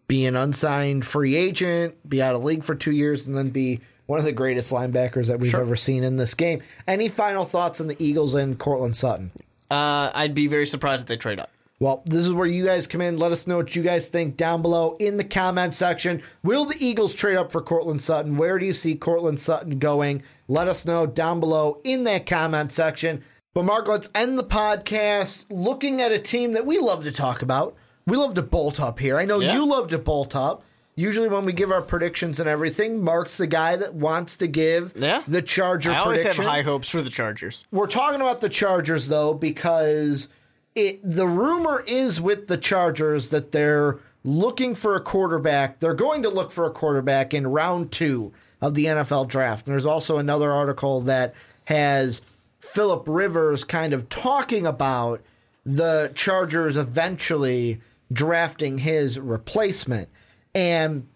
be 0.07 0.27
an 0.27 0.37
unsigned 0.37 1.05
free 1.05 1.37
agent, 1.37 2.09
be 2.09 2.23
out 2.23 2.35
of 2.35 2.45
league 2.45 2.65
for 2.65 2.75
two 2.75 2.93
years, 2.93 3.27
and 3.27 3.37
then 3.37 3.51
be 3.51 3.81
one 4.07 4.19
of 4.19 4.25
the 4.25 4.33
greatest 4.33 4.73
linebackers 4.73 5.27
that 5.27 5.39
we've 5.39 5.55
ever 5.55 5.77
seen 5.77 6.03
in 6.03 6.17
this 6.17 6.35
game. 6.35 6.63
Any 6.87 7.09
final 7.09 7.45
thoughts 7.45 7.81
on 7.81 7.89
the 7.89 8.03
Eagles 8.03 8.35
and 8.35 8.59
Courtland 8.59 8.97
Sutton? 8.97 9.31
Uh, 9.71 10.11
I'd 10.15 10.35
be 10.35 10.47
very 10.47 10.65
surprised 10.65 11.03
if 11.03 11.09
they 11.09 11.17
trade 11.19 11.39
up. 11.39 11.51
Well, 11.81 12.03
this 12.07 12.27
is 12.27 12.33
where 12.33 12.47
you 12.47 12.65
guys 12.65 12.89
come 12.89 13.01
in. 13.01 13.19
Let 13.19 13.31
us 13.31 13.47
know 13.47 13.59
what 13.59 13.77
you 13.77 13.83
guys 13.83 14.09
think 14.09 14.37
down 14.37 14.63
below 14.63 14.97
in 14.99 15.17
the 15.17 15.25
comment 15.25 15.75
section. 15.75 16.23
Will 16.43 16.65
the 16.65 16.77
Eagles 16.81 17.15
trade 17.15 17.37
up 17.37 17.53
for 17.53 17.63
Courtland 17.63 18.03
Sutton? 18.03 18.37
Where 18.37 18.59
do 18.59 18.67
you 18.67 18.73
see 18.73 18.97
Courtland 18.97 19.39
Sutton 19.39 19.79
going? 19.79 20.25
Let 20.49 20.67
us 20.67 20.85
know 20.85 21.07
down 21.07 21.39
below 21.39 21.81
in 21.85 22.03
that 22.05 22.27
comment 22.27 22.73
section. 22.73 23.23
But, 23.59 23.65
Mark, 23.65 23.89
let's 23.89 24.09
end 24.15 24.39
the 24.39 24.45
podcast 24.45 25.45
looking 25.51 26.01
at 26.01 26.13
a 26.13 26.19
team 26.21 26.53
that 26.53 26.65
we 26.65 26.79
love 26.79 27.03
to 27.03 27.11
talk 27.11 27.43
about. 27.43 27.75
We 28.07 28.17
love 28.17 28.35
to 28.35 28.43
bolt 28.43 28.79
up 28.79 29.01
here. 29.01 29.19
I 29.19 29.25
know 29.25 29.41
Yeah. 29.41 29.55
you 29.55 29.67
love 29.67 29.89
to 29.89 29.99
bolt 29.99 30.37
up. 30.37 30.63
Usually, 30.95 31.29
when 31.29 31.45
we 31.45 31.53
give 31.53 31.73
our 31.73 31.83
predictions 31.83 32.39
and 32.39 32.49
everything, 32.49 33.03
Mark's 33.03 33.37
the 33.37 33.49
guy 33.49 33.75
that 33.75 33.95
wants 33.95 34.37
to 34.37 34.47
give 34.47 34.93
Yeah. 34.95 35.25
the 35.27 35.43
Charger 35.43 35.91
I 35.91 35.97
always 35.99 36.21
prediction 36.21 36.45
have 36.45 36.53
high 36.53 36.63
hopes 36.63 36.89
for 36.89 37.03
the 37.03 37.11
Chargers. 37.11 37.65
we're 37.73 37.89
talking 37.89 38.21
about 38.21 38.41
the 38.41 38.49
Chargers 38.49 39.09
though 39.09 39.35
because 39.35 40.29
it 40.77 41.01
the 41.03 41.27
rumor 41.27 41.83
is 41.85 42.21
with 42.21 42.47
the 42.47 42.59
Chargers 42.59 43.31
that 43.31 43.51
they're 43.51 43.99
looking 44.23 44.77
for 44.77 44.95
a 44.95 45.01
quarterback. 45.01 45.81
They're 45.81 45.95
going 45.95 46.23
to 46.23 46.31
look 46.31 46.53
for 46.53 46.65
a 46.65 46.71
quarterback 46.71 47.35
in 47.35 47.45
round 47.49 47.91
2 47.91 48.33
of 48.61 48.75
the 48.75 48.85
NFL 48.87 49.25
draft. 49.27 49.67
And 49.67 49.75
there's 49.75 49.85
also 49.85 50.19
another 50.19 50.53
article 50.53 51.01
that 51.01 51.35
has 51.65 52.21
Philip 52.73 53.05
Rivers 53.07 53.65
kind 53.65 53.93
of 53.93 54.09
talking 54.09 54.67
about 54.67 55.21
the 55.65 56.13
Chargers 56.15 56.77
eventually 56.77 57.81
drafting 58.13 58.79
his 58.79 59.19
replacement. 59.19 60.09
And 60.55 61.07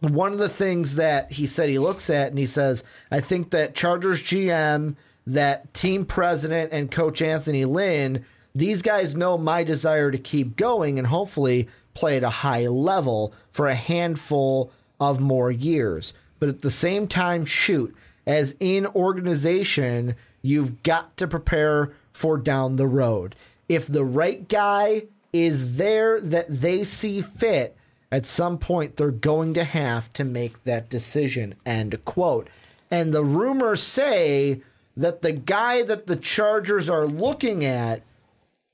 one 0.00 0.32
of 0.32 0.38
the 0.38 0.48
things 0.48 0.96
that 0.96 1.32
he 1.32 1.46
said 1.46 1.68
he 1.68 1.78
looks 1.78 2.10
at 2.10 2.28
and 2.28 2.38
he 2.38 2.46
says, 2.46 2.84
I 3.10 3.20
think 3.20 3.50
that 3.50 3.74
Chargers 3.74 4.22
GM, 4.22 4.96
that 5.26 5.72
team 5.74 6.04
president, 6.04 6.72
and 6.72 6.90
coach 6.90 7.20
Anthony 7.20 7.64
Lynn, 7.64 8.24
these 8.54 8.82
guys 8.82 9.14
know 9.14 9.38
my 9.38 9.64
desire 9.64 10.10
to 10.10 10.18
keep 10.18 10.56
going 10.56 10.98
and 10.98 11.08
hopefully 11.08 11.68
play 11.94 12.16
at 12.16 12.22
a 12.22 12.30
high 12.30 12.66
level 12.66 13.32
for 13.50 13.66
a 13.66 13.74
handful 13.74 14.72
of 15.00 15.20
more 15.20 15.50
years. 15.50 16.14
But 16.38 16.48
at 16.48 16.62
the 16.62 16.70
same 16.70 17.08
time, 17.08 17.44
shoot, 17.44 17.94
as 18.26 18.54
in 18.60 18.86
organization, 18.86 20.14
you've 20.48 20.82
got 20.82 21.16
to 21.16 21.28
prepare 21.28 21.92
for 22.12 22.38
down 22.38 22.76
the 22.76 22.86
road. 22.86 23.34
If 23.68 23.86
the 23.86 24.04
right 24.04 24.48
guy 24.48 25.08
is 25.32 25.76
there 25.76 26.20
that 26.20 26.46
they 26.48 26.84
see 26.84 27.20
fit, 27.20 27.76
at 28.10 28.26
some 28.26 28.58
point 28.58 28.96
they're 28.96 29.10
going 29.10 29.54
to 29.54 29.64
have 29.64 30.12
to 30.14 30.24
make 30.24 30.64
that 30.64 30.88
decision. 30.88 31.54
End 31.66 32.02
quote. 32.04 32.48
And 32.90 33.12
the 33.12 33.24
rumors 33.24 33.82
say 33.82 34.62
that 34.96 35.22
the 35.22 35.32
guy 35.32 35.82
that 35.82 36.06
the 36.06 36.16
Chargers 36.16 36.88
are 36.88 37.06
looking 37.06 37.64
at 37.64 38.02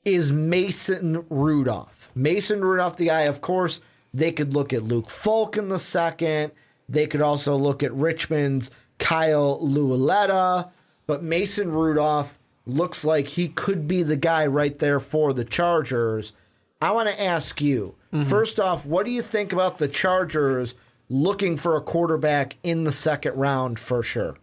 is 0.05 0.31
Mason 0.31 1.27
Rudolph. 1.29 2.11
Mason 2.15 2.65
Rudolph, 2.65 2.97
the 2.97 3.07
guy, 3.07 3.23
of 3.23 3.41
course, 3.41 3.81
they 4.13 4.31
could 4.31 4.55
look 4.55 4.73
at 4.73 4.85
Luke 4.85 5.11
Falk 5.11 5.57
in 5.57 5.69
the 5.69 5.81
second. 5.81 6.53
They 6.89 7.07
could 7.09 7.21
also 7.21 7.57
look 7.57 7.83
at 7.83 7.93
Richmond's 7.93 8.71
Kyle 8.99 9.59
Lauletta. 9.61 10.71
But 11.07 11.23
Mason 11.23 11.73
Rudolph 11.73 12.39
looks 12.67 13.05
like 13.05 13.29
he 13.29 13.49
could 13.49 13.87
be 13.87 14.03
the 14.03 14.17
guy 14.17 14.47
right 14.47 14.79
there 14.79 15.01
for 15.01 15.33
the 15.33 15.45
Chargers. 15.45 16.33
I 16.81 16.93
want 16.93 17.09
to 17.09 17.23
ask 17.23 17.61
you 17.61 17.95
mm-hmm. 18.13 18.29
first 18.29 18.59
off, 18.59 18.87
what 18.87 19.07
do 19.07 19.13
you 19.13 19.23
think 19.23 19.53
about 19.53 19.79
the 19.79 19.89
Chargers 19.89 20.75
looking 21.09 21.57
for 21.57 21.77
a 21.77 21.83
quarterback 21.83 22.57
in 22.63 22.85
the 22.85 22.93
second 22.93 23.37
round 23.37 23.79
for 23.79 24.03
sure? 24.03 24.37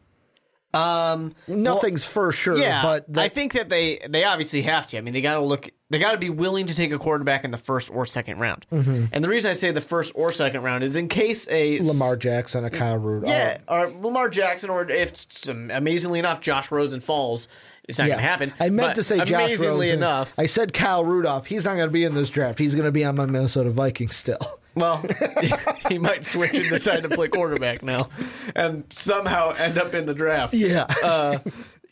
Um, 0.73 1.35
Nothing's 1.47 2.05
for 2.05 2.31
sure, 2.31 2.57
yeah, 2.57 2.81
but 2.81 3.17
I 3.17 3.27
think 3.27 3.53
that 3.53 3.67
they 3.67 3.99
they 4.07 4.23
obviously 4.23 4.61
have 4.61 4.87
to. 4.87 4.97
I 4.97 5.01
mean, 5.01 5.13
they 5.13 5.21
got 5.21 5.33
to 5.33 5.41
look. 5.41 5.69
They 5.89 5.99
got 5.99 6.11
to 6.11 6.17
be 6.17 6.29
willing 6.29 6.67
to 6.67 6.75
take 6.75 6.93
a 6.93 6.99
quarterback 6.99 7.43
in 7.43 7.51
the 7.51 7.57
first 7.57 7.89
or 7.89 8.05
second 8.05 8.39
round. 8.39 8.65
Mm-hmm. 8.71 9.05
And 9.11 9.21
the 9.21 9.27
reason 9.27 9.51
I 9.51 9.53
say 9.53 9.71
the 9.71 9.81
first 9.81 10.13
or 10.15 10.31
second 10.31 10.61
round 10.63 10.85
is 10.85 10.95
in 10.95 11.09
case 11.09 11.45
a 11.51 11.79
Lamar 11.81 12.15
Jackson, 12.15 12.63
a 12.63 12.69
Kyle 12.69 12.97
Rudolph. 12.97 13.29
yeah, 13.29 13.57
or 13.67 13.87
Lamar 13.87 14.29
Jackson, 14.29 14.69
or 14.69 14.89
if 14.89 15.11
amazingly 15.49 16.19
enough 16.19 16.39
Josh 16.39 16.71
Rosen 16.71 17.01
falls, 17.01 17.49
it's 17.83 17.99
not 17.99 18.07
going 18.07 18.19
to 18.19 18.23
happen. 18.23 18.53
I 18.57 18.69
meant 18.69 18.95
to 18.95 19.03
say 19.03 19.17
Josh 19.17 19.29
amazingly 19.31 19.87
Rosen. 19.87 19.97
enough. 19.99 20.33
I 20.39 20.45
said 20.45 20.71
Kyle 20.71 21.03
Rudolph. 21.03 21.47
He's 21.47 21.65
not 21.65 21.75
going 21.75 21.89
to 21.89 21.93
be 21.93 22.05
in 22.05 22.13
this 22.15 22.29
draft. 22.29 22.59
He's 22.59 22.75
going 22.75 22.85
to 22.85 22.91
be 22.93 23.03
on 23.03 23.17
my 23.17 23.25
Minnesota 23.25 23.71
Vikings 23.71 24.15
still. 24.15 24.39
Well, 24.75 25.03
he 25.89 25.97
might 25.97 26.25
switch 26.25 26.57
and 26.57 26.69
decide 26.69 27.03
to 27.03 27.09
play 27.09 27.27
quarterback 27.27 27.83
now, 27.83 28.09
and 28.55 28.83
somehow 28.91 29.51
end 29.51 29.77
up 29.77 29.93
in 29.95 30.05
the 30.05 30.13
draft. 30.13 30.53
Yeah. 30.53 30.85
uh, 31.03 31.39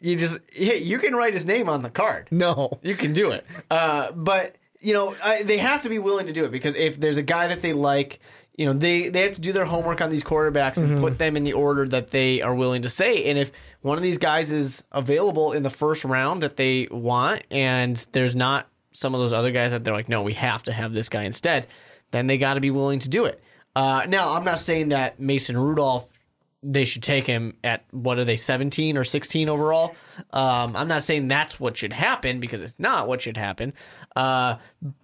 you 0.01 0.15
just 0.15 0.37
hey, 0.51 0.77
you 0.77 0.97
can 0.99 1.13
write 1.15 1.33
his 1.33 1.45
name 1.45 1.67
on 1.69 1.81
the 1.81 1.89
card. 1.89 2.29
No. 2.31 2.79
You 2.83 2.95
can 2.95 3.11
do 3.13 3.31
it. 3.31 3.45
Uh, 3.69 4.11
but 4.13 4.55
you 4.79 4.93
know, 4.93 5.13
I, 5.23 5.43
they 5.43 5.57
have 5.57 5.81
to 5.81 5.89
be 5.89 5.99
willing 5.99 6.27
to 6.27 6.33
do 6.33 6.45
it 6.45 6.51
because 6.51 6.75
if 6.75 6.99
there's 6.99 7.17
a 7.17 7.21
guy 7.23 7.49
that 7.49 7.61
they 7.61 7.73
like, 7.73 8.21
you 8.55 8.65
know, 8.65 8.71
they 8.71 9.09
they 9.09 9.23
have 9.23 9.33
to 9.33 9.41
do 9.41 9.51
their 9.51 9.65
homework 9.65 9.99
on 9.99 10.09
these 10.09 10.23
quarterbacks 10.23 10.77
and 10.77 10.89
Mm-hmm. 10.91 11.01
put 11.01 11.17
them 11.17 11.35
in 11.35 11.43
the 11.43 11.51
order 11.53 11.85
that 11.89 12.11
they 12.11 12.41
are 12.41 12.55
willing 12.55 12.83
to 12.83 12.89
say. 12.89 13.25
And 13.25 13.37
if 13.37 13.51
one 13.81 13.97
of 13.97 14.03
these 14.03 14.17
guys 14.17 14.51
is 14.51 14.85
available 14.93 15.51
in 15.51 15.63
the 15.63 15.69
first 15.69 16.05
round 16.05 16.43
that 16.43 16.55
they 16.55 16.87
want, 16.89 17.43
and 17.51 17.97
there's 18.13 18.35
not 18.35 18.69
some 18.93 19.13
of 19.13 19.19
those 19.21 19.33
other 19.33 19.51
guys 19.51 19.71
that 19.71 19.83
they're 19.83 19.93
like, 19.93 20.07
no, 20.09 20.21
we 20.21 20.33
have 20.33 20.63
to 20.63 20.71
have 20.71 20.93
this 20.93 21.09
guy 21.09 21.23
instead, 21.23 21.67
then 22.11 22.27
they 22.27 22.37
got 22.37 22.55
to 22.55 22.61
be 22.61 22.71
willing 22.71 22.99
to 22.99 23.09
do 23.09 23.25
it. 23.25 23.41
Uh, 23.75 24.05
now, 24.07 24.35
I'm 24.35 24.43
not 24.43 24.59
saying 24.59 24.89
that 24.89 25.19
Mason 25.19 25.57
Rudolph 25.57 26.07
they 26.61 26.85
should 26.85 27.03
take 27.03 27.25
him 27.25 27.55
at 27.63 27.85
what 27.91 28.19
are 28.19 28.25
they 28.25 28.35
17 28.35 28.97
or 28.97 29.03
16 29.03 29.47
overall 29.49 29.95
um, 30.31 30.75
i'm 30.75 30.87
not 30.87 31.03
saying 31.03 31.27
that's 31.27 31.59
what 31.59 31.77
should 31.77 31.93
happen 31.93 32.39
because 32.39 32.61
it's 32.61 32.75
not 32.77 33.07
what 33.07 33.21
should 33.21 33.37
happen 33.37 33.73
uh, 34.15 34.55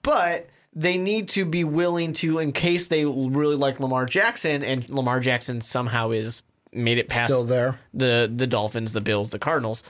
but 0.01 0.49
they 0.73 0.97
need 0.97 1.29
to 1.29 1.45
be 1.45 1.63
willing 1.63 2.11
to 2.11 2.39
in 2.39 2.51
case 2.51 2.87
they 2.87 3.05
really 3.05 3.55
like 3.55 3.79
lamar 3.79 4.05
jackson 4.05 4.63
and 4.63 4.89
lamar 4.89 5.19
jackson 5.19 5.61
somehow 5.61 6.11
is 6.11 6.43
made 6.73 6.97
it 6.97 7.07
past 7.07 7.31
Still 7.31 7.45
there. 7.45 7.79
the 7.93 8.31
the 8.33 8.47
dolphins 8.47 8.91
the 8.91 9.01
bills 9.01 9.29
the 9.29 9.39
cardinals 9.39 9.83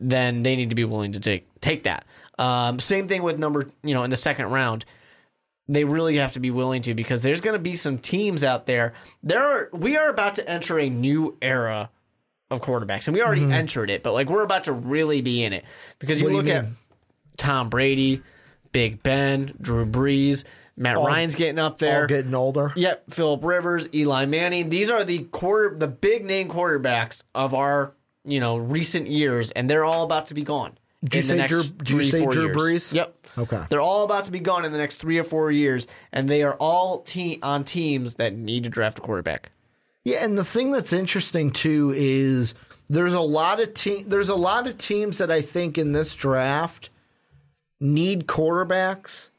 then 0.00 0.42
they 0.42 0.56
need 0.56 0.70
to 0.70 0.76
be 0.76 0.84
willing 0.84 1.12
to 1.12 1.20
take 1.20 1.48
take 1.60 1.84
that 1.84 2.04
um, 2.36 2.80
same 2.80 3.06
thing 3.06 3.22
with 3.22 3.38
number 3.38 3.70
you 3.84 3.94
know 3.94 4.02
in 4.02 4.10
the 4.10 4.16
second 4.16 4.46
round 4.46 4.84
they 5.68 5.84
really 5.84 6.16
have 6.16 6.32
to 6.32 6.40
be 6.40 6.50
willing 6.50 6.82
to 6.82 6.94
because 6.94 7.22
there's 7.22 7.40
going 7.40 7.54
to 7.54 7.58
be 7.62 7.76
some 7.76 7.98
teams 7.98 8.44
out 8.44 8.66
there. 8.66 8.92
There 9.22 9.42
are 9.42 9.70
we 9.72 9.96
are 9.96 10.08
about 10.08 10.34
to 10.36 10.48
enter 10.48 10.78
a 10.78 10.90
new 10.90 11.36
era 11.40 11.90
of 12.50 12.60
quarterbacks, 12.60 13.06
and 13.08 13.14
we 13.14 13.22
already 13.22 13.50
entered 13.50 13.90
it, 13.90 14.02
but 14.02 14.12
like 14.12 14.28
we're 14.28 14.42
about 14.42 14.64
to 14.64 14.72
really 14.72 15.22
be 15.22 15.42
in 15.42 15.52
it 15.52 15.64
because 15.98 16.20
you 16.20 16.26
Mm-hmm. 16.26 16.36
What 16.36 16.44
look 16.44 16.52
you 16.52 16.58
at? 16.60 16.66
Tom 17.36 17.68
Brady, 17.68 18.22
Big 18.72 19.02
Ben, 19.02 19.54
Drew 19.60 19.86
Brees, 19.86 20.44
Matt 20.76 20.96
Ryan's 20.96 21.34
getting 21.34 21.58
up 21.58 21.78
there. 21.78 22.02
All 22.02 22.06
getting 22.06 22.34
older. 22.34 22.72
Yep, 22.76 23.04
Philip 23.10 23.42
Rivers, 23.44 23.88
Eli 23.94 24.26
Manning. 24.26 24.68
These 24.68 24.90
are 24.90 25.04
the 25.04 25.20
quarter, 25.24 25.76
the 25.76 25.88
big 25.88 26.24
name 26.24 26.48
quarterbacks 26.48 27.22
of 27.34 27.54
our 27.54 27.94
you 28.24 28.40
know 28.40 28.56
recent 28.56 29.06
years, 29.08 29.50
and 29.52 29.68
they're 29.70 29.84
all 29.84 30.04
about 30.04 30.26
to 30.26 30.34
be 30.34 30.42
gone. 30.42 30.76
Did 31.04 31.16
you 31.16 31.22
say 31.22 31.46
Drew- 31.46 31.62
did 31.62 31.90
you 31.90 32.02
say 32.02 32.26
Drew 32.26 32.44
years. 32.46 32.56
Brees? 32.56 32.92
Yep. 32.92 33.23
Okay. 33.36 33.62
They're 33.68 33.80
all 33.80 34.04
about 34.04 34.24
to 34.24 34.30
be 34.30 34.40
gone 34.40 34.64
in 34.64 34.72
the 34.72 34.78
next 34.78 34.96
three 34.96 35.18
or 35.18 35.24
four 35.24 35.50
years, 35.50 35.86
and 36.12 36.28
they 36.28 36.42
are 36.42 36.54
all 36.54 37.00
te- 37.02 37.38
on 37.42 37.64
teams 37.64 38.16
that 38.16 38.34
need 38.34 38.64
to 38.64 38.70
draft 38.70 38.98
a 38.98 39.02
quarterback. 39.02 39.50
Yeah, 40.04 40.24
and 40.24 40.36
the 40.36 40.44
thing 40.44 40.70
that's 40.70 40.92
interesting 40.92 41.50
too 41.50 41.92
is 41.96 42.54
there's 42.88 43.14
a 43.14 43.20
lot 43.20 43.60
of 43.60 43.74
te- 43.74 44.02
there's 44.04 44.28
a 44.28 44.34
lot 44.34 44.66
of 44.66 44.78
teams 44.78 45.18
that 45.18 45.30
I 45.30 45.40
think 45.40 45.78
in 45.78 45.92
this 45.92 46.14
draft 46.14 46.90
need 47.80 48.26
quarterbacks 48.26 49.30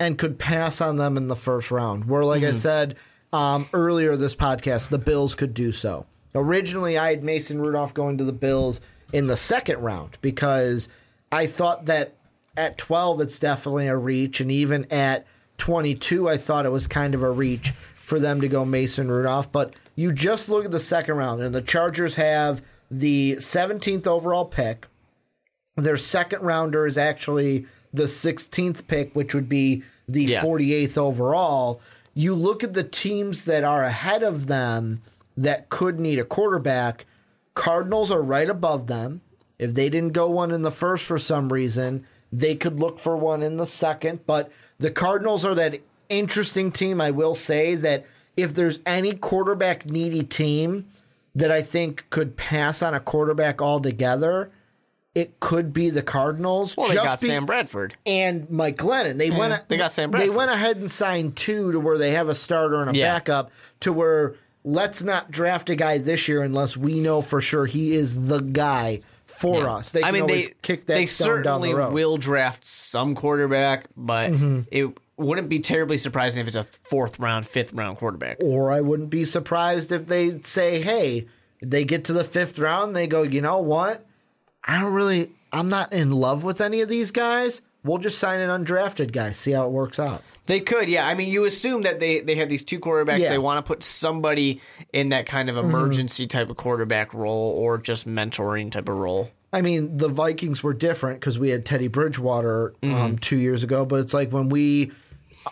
and 0.00 0.18
could 0.18 0.38
pass 0.38 0.80
on 0.80 0.96
them 0.96 1.16
in 1.16 1.28
the 1.28 1.36
first 1.36 1.70
round. 1.70 2.06
Where, 2.06 2.24
like 2.24 2.42
I 2.42 2.52
said 2.52 2.96
um, 3.32 3.68
earlier 3.72 4.16
this 4.16 4.34
podcast, 4.34 4.88
the 4.88 4.98
Bills 4.98 5.34
could 5.34 5.54
do 5.54 5.72
so. 5.72 6.06
Originally, 6.34 6.98
I 6.98 7.10
had 7.10 7.22
Mason 7.22 7.60
Rudolph 7.60 7.94
going 7.94 8.18
to 8.18 8.24
the 8.24 8.32
Bills 8.32 8.80
in 9.12 9.28
the 9.28 9.36
second 9.36 9.78
round 9.80 10.18
because 10.20 10.88
I 11.30 11.46
thought 11.46 11.86
that 11.86 12.14
at 12.56 12.78
12 12.78 13.20
it's 13.20 13.38
definitely 13.38 13.88
a 13.88 13.96
reach, 13.96 14.40
and 14.40 14.50
even 14.50 14.86
at 14.90 15.26
22, 15.58 16.28
I 16.28 16.36
thought 16.36 16.66
it 16.66 16.72
was 16.72 16.86
kind 16.86 17.14
of 17.14 17.22
a 17.22 17.30
reach 17.30 17.70
for 17.94 18.18
them 18.18 18.40
to 18.40 18.48
go 18.48 18.64
Mason 18.64 19.10
Rudolph. 19.10 19.50
But 19.50 19.74
you 19.94 20.12
just 20.12 20.48
look 20.48 20.64
at 20.64 20.70
the 20.70 20.80
second 20.80 21.16
round, 21.16 21.42
and 21.42 21.54
the 21.54 21.62
Chargers 21.62 22.16
have 22.16 22.62
the 22.90 23.36
17th 23.38 24.06
overall 24.06 24.44
pick. 24.44 24.86
Their 25.76 25.96
second 25.96 26.42
rounder 26.42 26.86
is 26.86 26.98
actually 26.98 27.66
the 27.92 28.04
16th 28.04 28.86
pick, 28.86 29.14
which 29.14 29.34
would 29.34 29.48
be 29.48 29.82
the 30.08 30.24
Yeah. 30.24 30.42
48th 30.42 30.98
overall. 30.98 31.80
You 32.12 32.34
look 32.34 32.62
at 32.62 32.74
the 32.74 32.84
teams 32.84 33.44
that 33.44 33.64
are 33.64 33.84
ahead 33.84 34.22
of 34.22 34.46
them 34.46 35.02
that 35.36 35.68
could 35.68 35.98
need 35.98 36.18
a 36.18 36.24
quarterback. 36.24 37.06
Cardinals 37.54 38.10
are 38.10 38.22
right 38.22 38.48
above 38.48 38.86
them. 38.86 39.20
If 39.58 39.74
they 39.74 39.88
didn't 39.88 40.12
go 40.12 40.28
one 40.28 40.50
in 40.50 40.62
the 40.62 40.70
first 40.70 41.04
for 41.06 41.18
some 41.18 41.52
reason, 41.52 42.04
they 42.38 42.54
could 42.54 42.80
look 42.80 42.98
for 42.98 43.16
one 43.16 43.42
in 43.42 43.56
the 43.56 43.66
second. 43.66 44.20
But 44.26 44.50
the 44.78 44.90
Cardinals 44.90 45.44
are 45.44 45.54
that 45.54 45.80
interesting 46.08 46.72
team, 46.72 47.00
I 47.00 47.10
will 47.10 47.34
say, 47.34 47.74
that 47.76 48.04
if 48.36 48.54
there's 48.54 48.80
any 48.84 49.12
quarterback 49.12 49.86
needy 49.86 50.22
team 50.24 50.86
that 51.34 51.50
I 51.50 51.62
think 51.62 52.04
could 52.10 52.36
pass 52.36 52.82
on 52.82 52.94
a 52.94 53.00
quarterback 53.00 53.62
altogether, 53.62 54.50
it 55.14 55.38
could 55.38 55.72
be 55.72 55.90
the 55.90 56.02
Cardinals. 56.02 56.76
Well, 56.76 56.88
they 56.88 56.94
Just 56.94 57.06
got 57.06 57.20
be- 57.20 57.26
Sam 57.28 57.46
Bradford. 57.46 57.96
and 58.04 58.50
Mike 58.50 58.76
Glennon. 58.76 59.16
They 59.18 59.30
went. 59.30 59.68
they 59.68 59.76
got 59.76 59.92
Sam 59.92 60.10
They 60.10 60.28
went 60.28 60.50
ahead 60.50 60.76
and 60.78 60.90
signed 60.90 61.36
two 61.36 61.70
to 61.70 61.78
where 61.78 61.98
they 61.98 62.10
have 62.10 62.28
a 62.28 62.34
starter 62.34 62.80
and 62.82 62.90
a 62.94 62.98
Yeah. 62.98 63.14
backup. 63.14 63.50
To 63.80 63.92
where 63.92 64.34
let's 64.64 65.02
not 65.04 65.30
draft 65.30 65.70
a 65.70 65.76
guy 65.76 65.98
this 65.98 66.26
year 66.26 66.42
unless 66.42 66.76
we 66.76 66.98
know 67.00 67.22
for 67.22 67.40
sure 67.40 67.66
he 67.66 67.94
is 67.94 68.26
the 68.26 68.40
guy 68.40 69.02
for 69.38 69.62
Yeah. 69.62 69.74
us. 69.74 69.90
They 69.90 70.00
can 70.00 70.08
I 70.08 70.12
mean, 70.12 70.26
they 70.26 70.48
kick 70.62 70.86
that 70.86 70.94
they 70.94 71.04
the 71.04 71.06
certainly 71.06 71.72
road. 71.74 71.86
Mm-hmm. 71.86 71.94
will 71.94 72.16
draft 72.16 72.64
some 72.64 73.14
quarterback, 73.14 73.86
but 73.96 74.32
it 74.70 74.96
wouldn't 75.16 75.48
be 75.48 75.60
terribly 75.60 75.96
surprising 75.98 76.40
if 76.40 76.46
it's 76.48 76.56
a 76.56 76.64
fourth 76.64 77.18
round, 77.18 77.46
fifth 77.46 77.72
round 77.72 77.98
quarterback. 77.98 78.38
Or 78.40 78.72
I 78.72 78.80
wouldn't 78.80 79.10
be 79.10 79.24
surprised 79.24 79.92
if 79.92 80.06
they 80.06 80.40
say, 80.42 80.80
"Hey, 80.82 81.26
they 81.62 81.84
get 81.84 82.04
to 82.06 82.12
the 82.12 82.24
fifth 82.24 82.58
round, 82.58 82.88
and 82.88 82.96
they 82.96 83.06
go, 83.06 83.22
you 83.22 83.40
know 83.40 83.60
what? 83.60 84.04
I 84.64 84.80
don't 84.80 84.92
really. 84.92 85.30
I'm 85.52 85.68
not 85.68 85.92
in 85.92 86.10
love 86.10 86.42
with 86.42 86.60
any 86.60 86.80
of 86.80 86.88
these 86.88 87.10
guys. 87.12 87.60
We'll 87.84 87.98
just 87.98 88.18
sign 88.18 88.40
an 88.40 88.64
undrafted 88.64 89.12
guy. 89.12 89.32
See 89.32 89.52
how 89.52 89.66
it 89.66 89.70
works 89.72 89.98
out." 89.98 90.22
They 90.46 90.60
could, 90.60 90.88
yeah. 90.90 91.06
I 91.06 91.14
mean, 91.14 91.30
you 91.30 91.44
assume 91.44 91.82
that 91.82 92.00
they 92.00 92.20
they 92.20 92.34
have 92.36 92.48
these 92.48 92.62
two 92.62 92.78
quarterbacks. 92.78 93.20
Yeah. 93.20 93.30
They 93.30 93.38
want 93.38 93.64
to 93.64 93.66
put 93.66 93.82
somebody 93.82 94.60
in 94.92 95.10
that 95.10 95.26
kind 95.26 95.48
of 95.48 95.56
emergency 95.56 96.26
type 96.26 96.50
of 96.50 96.56
quarterback 96.56 97.14
role 97.14 97.52
or 97.58 97.78
just 97.78 98.06
mentoring 98.06 98.70
type 98.70 98.88
of 98.88 98.96
role. 98.98 99.30
I 99.54 99.62
mean, 99.62 99.96
the 99.96 100.08
Vikings 100.08 100.62
were 100.62 100.74
different 100.74 101.20
because 101.20 101.38
we 101.38 101.50
had 101.50 101.64
Teddy 101.64 101.86
Bridgewater 101.86 102.74
um, 102.82 103.18
two 103.18 103.36
years 103.36 103.62
ago, 103.62 103.86
but 103.86 104.00
it's 104.00 104.12
like 104.12 104.32
when 104.32 104.48
we 104.48 104.90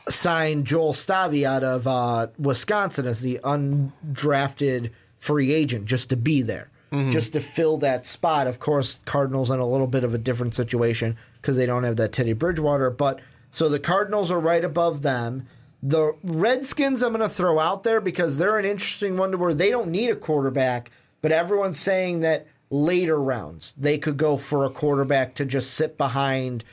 signed 0.09 0.67
Joel 0.67 0.93
Stave 0.93 1.45
out 1.45 1.63
of 1.63 1.87
uh, 1.87 2.27
Wisconsin 2.39 3.07
as 3.07 3.21
the 3.21 3.39
undrafted 3.45 4.91
free 5.19 5.53
agent 5.53 5.87
just 5.87 6.09
to 6.11 6.17
be 6.17 6.43
there, 6.43 6.69
just 7.11 7.33
to 7.35 7.41
fill 7.41 7.79
that 7.79 8.05
spot. 8.05 8.47
Of 8.47 8.59
course, 8.59 9.01
Cardinals 9.05 9.51
in 9.51 9.61
a 9.61 9.67
little 9.67 9.87
bit 9.87 10.05
of 10.05 10.15
a 10.15 10.19
different 10.19 10.55
situation 10.55 11.17
because 11.43 11.56
they 11.56 11.66
don't 11.66 11.85
have 11.85 11.97
that 11.97 12.12
Teddy 12.12 12.32
Bridgewater. 12.32 12.89
But 12.89 13.20
so 13.51 13.69
the 13.69 13.81
Cardinals 13.81 14.31
are 14.31 14.40
right 14.40 14.64
above 14.64 15.02
them. 15.02 15.47
The 15.82 16.16
Redskins, 16.23 17.02
I'm 17.02 17.12
going 17.12 17.28
to 17.28 17.35
throw 17.35 17.59
out 17.59 17.82
there 17.82 18.01
because 18.01 18.39
they're 18.39 18.59
an 18.59 18.64
interesting 18.64 19.16
one 19.16 19.32
to 19.32 19.36
where 19.39 19.52
they 19.52 19.69
don't 19.69 19.90
need 19.90 20.10
a 20.10 20.16
quarterback, 20.16 20.93
but 21.20 21.32
everyone's 21.32 21.81
saying 21.81 22.20
that 22.20 22.47
later 22.70 23.20
rounds 23.20 23.74
they 23.77 23.98
could 23.98 24.16
go 24.16 24.36
for 24.36 24.64
a 24.64 24.70
quarterback 24.70 25.35
to 25.35 25.44
just 25.44 25.74
sit 25.74 25.98
behind 25.98 26.64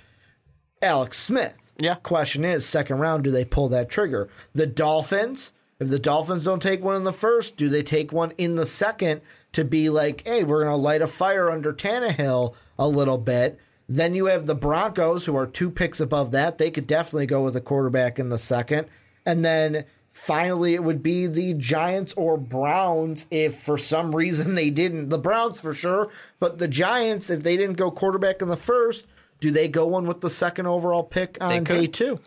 Alex 0.81 1.17
Smith. 1.17 1.55
Yeah. 1.79 1.95
Question 1.95 2.45
is, 2.45 2.65
second 2.65 2.99
round, 2.99 3.23
do 3.23 3.31
they 3.31 3.45
pull 3.45 3.67
that 3.69 3.89
trigger? 3.89 4.29
The 4.53 4.67
Dolphins, 4.67 5.53
if 5.79 5.89
the 5.89 5.99
Dolphins 5.99 6.43
don't 6.43 6.61
take 6.61 6.83
one 6.83 6.95
in 6.95 7.03
the 7.03 7.11
first, 7.11 7.57
do 7.57 7.67
they 7.67 7.83
take 7.83 8.11
one 8.11 8.31
in 8.37 8.55
the 8.55 8.65
second 8.65 9.21
to 9.53 9.65
be 9.65 9.89
like, 9.89 10.25
hey, 10.25 10.43
we're 10.43 10.63
going 10.63 10.71
to 10.71 10.75
light 10.75 11.01
a 11.01 11.07
fire 11.07 11.49
under 11.49 11.73
Tannehill 11.73 12.53
a 12.77 12.87
little 12.87 13.17
bit? 13.17 13.57
Then 13.91 14.13
you 14.13 14.27
have 14.27 14.45
the 14.45 14.53
Broncos, 14.53 15.25
who 15.25 15.35
are 15.35 15.47
two 15.47 15.71
picks 15.71 15.99
above 15.99 16.29
that. 16.31 16.59
They 16.59 16.69
could 16.69 16.85
definitely 16.85 17.25
go 17.25 17.43
with 17.43 17.55
a 17.55 17.61
quarterback 17.61 18.19
in 18.19 18.29
the 18.29 18.37
second. 18.37 18.87
And 19.25 19.43
then 19.43 19.85
finally, 20.13 20.75
it 20.75 20.83
would 20.83 21.01
be 21.01 21.25
the 21.25 21.55
Giants 21.55 22.13
or 22.15 22.37
Browns 22.37 23.25
if 23.31 23.59
for 23.59 23.79
some 23.79 24.15
reason 24.15 24.53
they 24.55 24.69
didn't. 24.69 25.09
The 25.09 25.17
Browns 25.17 25.59
for 25.59 25.73
sure, 25.73 26.09
but 26.39 26.59
the 26.59 26.67
Giants, 26.67 27.31
if 27.31 27.41
they 27.41 27.57
didn't 27.57 27.77
go 27.77 27.89
quarterback 27.89 28.43
in 28.43 28.47
the 28.47 28.55
first, 28.55 29.07
do 29.39 29.49
they 29.49 29.67
go 29.67 29.87
one 29.87 30.05
with 30.05 30.21
the 30.21 30.29
second 30.29 30.67
overall 30.67 31.03
pick 31.03 31.39
on 31.41 31.63
day 31.63 31.87
two? 31.87 32.19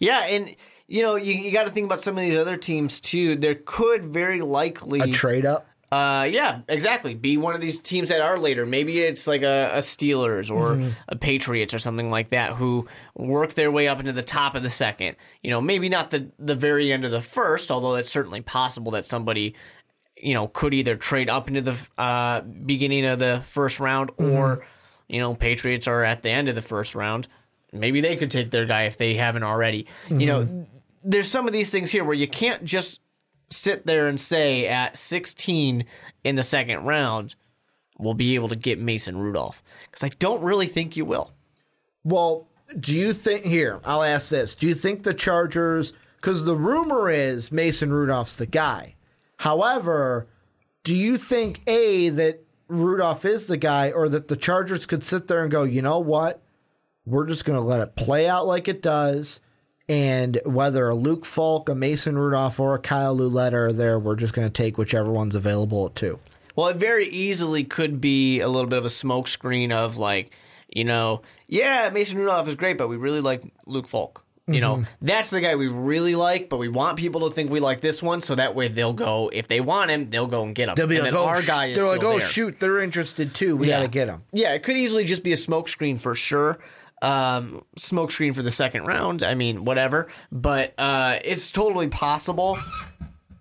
Yeah, 0.00 0.26
and 0.26 0.54
you 0.88 1.02
know 1.02 1.14
you, 1.14 1.32
you 1.34 1.52
got 1.52 1.64
to 1.64 1.70
think 1.70 1.86
about 1.86 2.00
some 2.00 2.18
of 2.18 2.24
these 2.24 2.36
other 2.36 2.56
teams 2.56 2.98
too. 2.98 3.36
There 3.36 3.54
could 3.54 4.04
very 4.04 4.40
likely 4.40 4.98
A 5.00 5.12
trade 5.12 5.46
up? 5.46 5.68
Uh, 5.94 6.24
yeah, 6.24 6.60
exactly. 6.68 7.14
Be 7.14 7.36
one 7.36 7.54
of 7.54 7.60
these 7.60 7.78
teams 7.78 8.08
that 8.08 8.20
are 8.20 8.38
later. 8.38 8.66
Maybe 8.66 9.00
it's 9.00 9.26
like 9.26 9.42
a, 9.42 9.70
a 9.74 9.78
Steelers 9.78 10.50
or 10.50 10.74
Mm-hmm. 10.74 10.88
a 11.08 11.16
Patriots 11.16 11.72
or 11.74 11.78
something 11.78 12.10
like 12.10 12.30
that 12.30 12.52
who 12.54 12.86
work 13.14 13.54
their 13.54 13.70
way 13.70 13.86
up 13.86 14.00
into 14.00 14.12
the 14.12 14.22
top 14.22 14.54
of 14.54 14.62
the 14.62 14.70
second. 14.70 15.16
You 15.42 15.50
know, 15.50 15.60
maybe 15.60 15.88
not 15.88 16.10
the 16.10 16.30
the 16.38 16.54
very 16.54 16.92
end 16.92 17.04
of 17.04 17.10
the 17.10 17.20
first, 17.22 17.70
although 17.70 17.94
it's 17.94 18.10
certainly 18.10 18.40
possible 18.40 18.92
that 18.92 19.04
somebody, 19.06 19.54
you 20.16 20.34
know, 20.34 20.48
could 20.48 20.74
either 20.74 20.96
trade 20.96 21.28
up 21.30 21.48
into 21.48 21.60
the 21.60 21.76
uh, 21.98 22.40
beginning 22.40 23.04
of 23.06 23.18
the 23.18 23.42
first 23.46 23.78
round 23.78 24.10
Mm-hmm. 24.16 24.32
or, 24.36 24.66
you 25.08 25.20
know, 25.20 25.34
Patriots 25.34 25.86
are 25.86 26.02
at 26.02 26.22
the 26.22 26.30
end 26.30 26.48
of 26.48 26.54
the 26.54 26.62
first 26.62 26.94
round. 26.94 27.28
Maybe 27.72 28.00
they 28.00 28.16
could 28.16 28.30
take 28.30 28.50
their 28.50 28.66
guy 28.66 28.84
if 28.84 28.96
they 28.96 29.14
haven't 29.14 29.42
already. 29.44 29.86
You 30.08 30.16
Mm-hmm. 30.16 30.26
know, 30.26 30.66
there's 31.04 31.28
some 31.30 31.46
of 31.46 31.52
these 31.52 31.70
things 31.70 31.90
here 31.90 32.02
where 32.04 32.14
you 32.16 32.26
can't 32.26 32.64
just 32.64 33.00
sit 33.50 33.86
there 33.86 34.08
and 34.08 34.20
say 34.20 34.66
at 34.66 34.96
16 34.96 35.84
in 36.24 36.36
the 36.36 36.42
second 36.42 36.84
round, 36.84 37.34
we'll 37.98 38.14
be 38.14 38.34
able 38.34 38.48
to 38.48 38.58
get 38.58 38.78
Mason 38.78 39.16
Rudolph. 39.16 39.62
Because 39.90 40.04
I 40.04 40.10
don't 40.18 40.42
really 40.42 40.66
think 40.66 40.96
you 40.96 41.04
will. 41.04 41.32
Well, 42.02 42.48
do 42.78 42.94
you 42.94 43.12
think 43.12 43.44
here? 43.44 43.80
I'll 43.84 44.02
ask 44.02 44.30
this: 44.30 44.54
Do 44.54 44.66
you 44.66 44.74
think 44.74 45.02
the 45.02 45.14
Chargers? 45.14 45.92
Because 46.16 46.44
the 46.44 46.56
rumor 46.56 47.10
is 47.10 47.52
Mason 47.52 47.92
Rudolph's 47.92 48.36
the 48.36 48.46
guy. 48.46 48.94
However, 49.36 50.26
do 50.82 50.94
you 50.94 51.18
think 51.18 51.60
a 51.66 52.08
that 52.10 52.44
Rudolph 52.68 53.24
is 53.24 53.46
the 53.46 53.56
guy, 53.56 53.92
or 53.92 54.08
that 54.08 54.28
the 54.28 54.36
Chargers 54.36 54.86
could 54.86 55.04
sit 55.04 55.28
there 55.28 55.42
and 55.42 55.50
go, 55.50 55.64
you 55.64 55.82
know 55.82 55.98
what? 55.98 56.42
We're 57.06 57.26
just 57.26 57.44
going 57.44 57.58
to 57.58 57.64
let 57.64 57.80
it 57.80 57.96
play 57.96 58.26
out 58.26 58.46
like 58.46 58.68
it 58.68 58.80
does. 58.80 59.40
And 59.88 60.40
whether 60.46 60.88
a 60.88 60.94
Luke 60.94 61.26
Falk, 61.26 61.68
a 61.68 61.74
Mason 61.74 62.16
Rudolph, 62.16 62.58
or 62.58 62.74
a 62.74 62.78
Kyle 62.78 63.16
Lauletta 63.16 63.56
are 63.56 63.72
there, 63.72 63.98
we're 63.98 64.16
just 64.16 64.32
going 64.32 64.48
to 64.48 64.52
take 64.52 64.78
whichever 64.78 65.10
one's 65.10 65.34
available 65.34 65.86
at 65.86 65.94
two. 65.94 66.18
Well, 66.56 66.68
it 66.68 66.76
very 66.76 67.06
easily 67.06 67.64
could 67.64 68.00
be 68.00 68.40
a 68.40 68.48
little 68.48 68.68
bit 68.68 68.78
of 68.78 68.84
a 68.84 68.88
smokescreen 68.88 69.72
of 69.72 69.96
like, 69.96 70.30
you 70.68 70.84
know, 70.84 71.22
yeah, 71.48 71.90
Mason 71.92 72.18
Rudolph 72.18 72.48
is 72.48 72.54
great, 72.54 72.78
but 72.78 72.88
we 72.88 72.96
really 72.96 73.20
like 73.20 73.42
Luke 73.66 73.88
Falk. 73.88 74.24
You 74.46 74.60
know, 74.60 74.76
mm-hmm. 74.76 74.84
that's 75.00 75.30
the 75.30 75.40
guy 75.40 75.56
we 75.56 75.68
really 75.68 76.14
like, 76.14 76.50
but 76.50 76.58
we 76.58 76.68
want 76.68 76.98
people 76.98 77.26
to 77.26 77.34
think 77.34 77.50
we 77.50 77.60
like 77.60 77.80
this 77.80 78.02
one, 78.02 78.20
so 78.20 78.34
that 78.34 78.54
way 78.54 78.68
they'll 78.68 78.92
go 78.92 79.30
if 79.32 79.48
they 79.48 79.60
want 79.60 79.90
him, 79.90 80.10
they'll 80.10 80.26
go 80.26 80.44
and 80.44 80.54
get 80.54 80.68
him. 80.68 80.74
They'll 80.74 80.86
be 80.86 80.96
and 80.96 81.06
like, 81.06 81.14
oh, 81.14 81.26
our 81.26 81.40
guy 81.40 81.66
is 81.66 81.78
they're 81.78 81.88
like, 81.88 82.04
oh 82.04 82.18
there. 82.18 82.20
shoot, 82.20 82.60
they're 82.60 82.82
interested 82.82 83.34
too. 83.34 83.56
We 83.56 83.68
got 83.68 83.80
to 83.80 83.88
get 83.88 84.06
him. 84.06 84.22
Yeah, 84.34 84.52
it 84.52 84.62
could 84.62 84.76
easily 84.76 85.04
just 85.04 85.22
be 85.22 85.32
a 85.32 85.36
smokescreen 85.36 85.98
for 85.98 86.14
sure. 86.14 86.58
Um, 87.04 87.64
smokescreen 87.78 88.34
for 88.34 88.42
the 88.42 88.50
second 88.50 88.86
round. 88.86 89.22
I 89.22 89.34
mean, 89.34 89.64
whatever. 89.66 90.08
But 90.32 90.72
uh, 90.78 91.18
it's 91.22 91.50
totally 91.50 91.88
possible. 91.88 92.58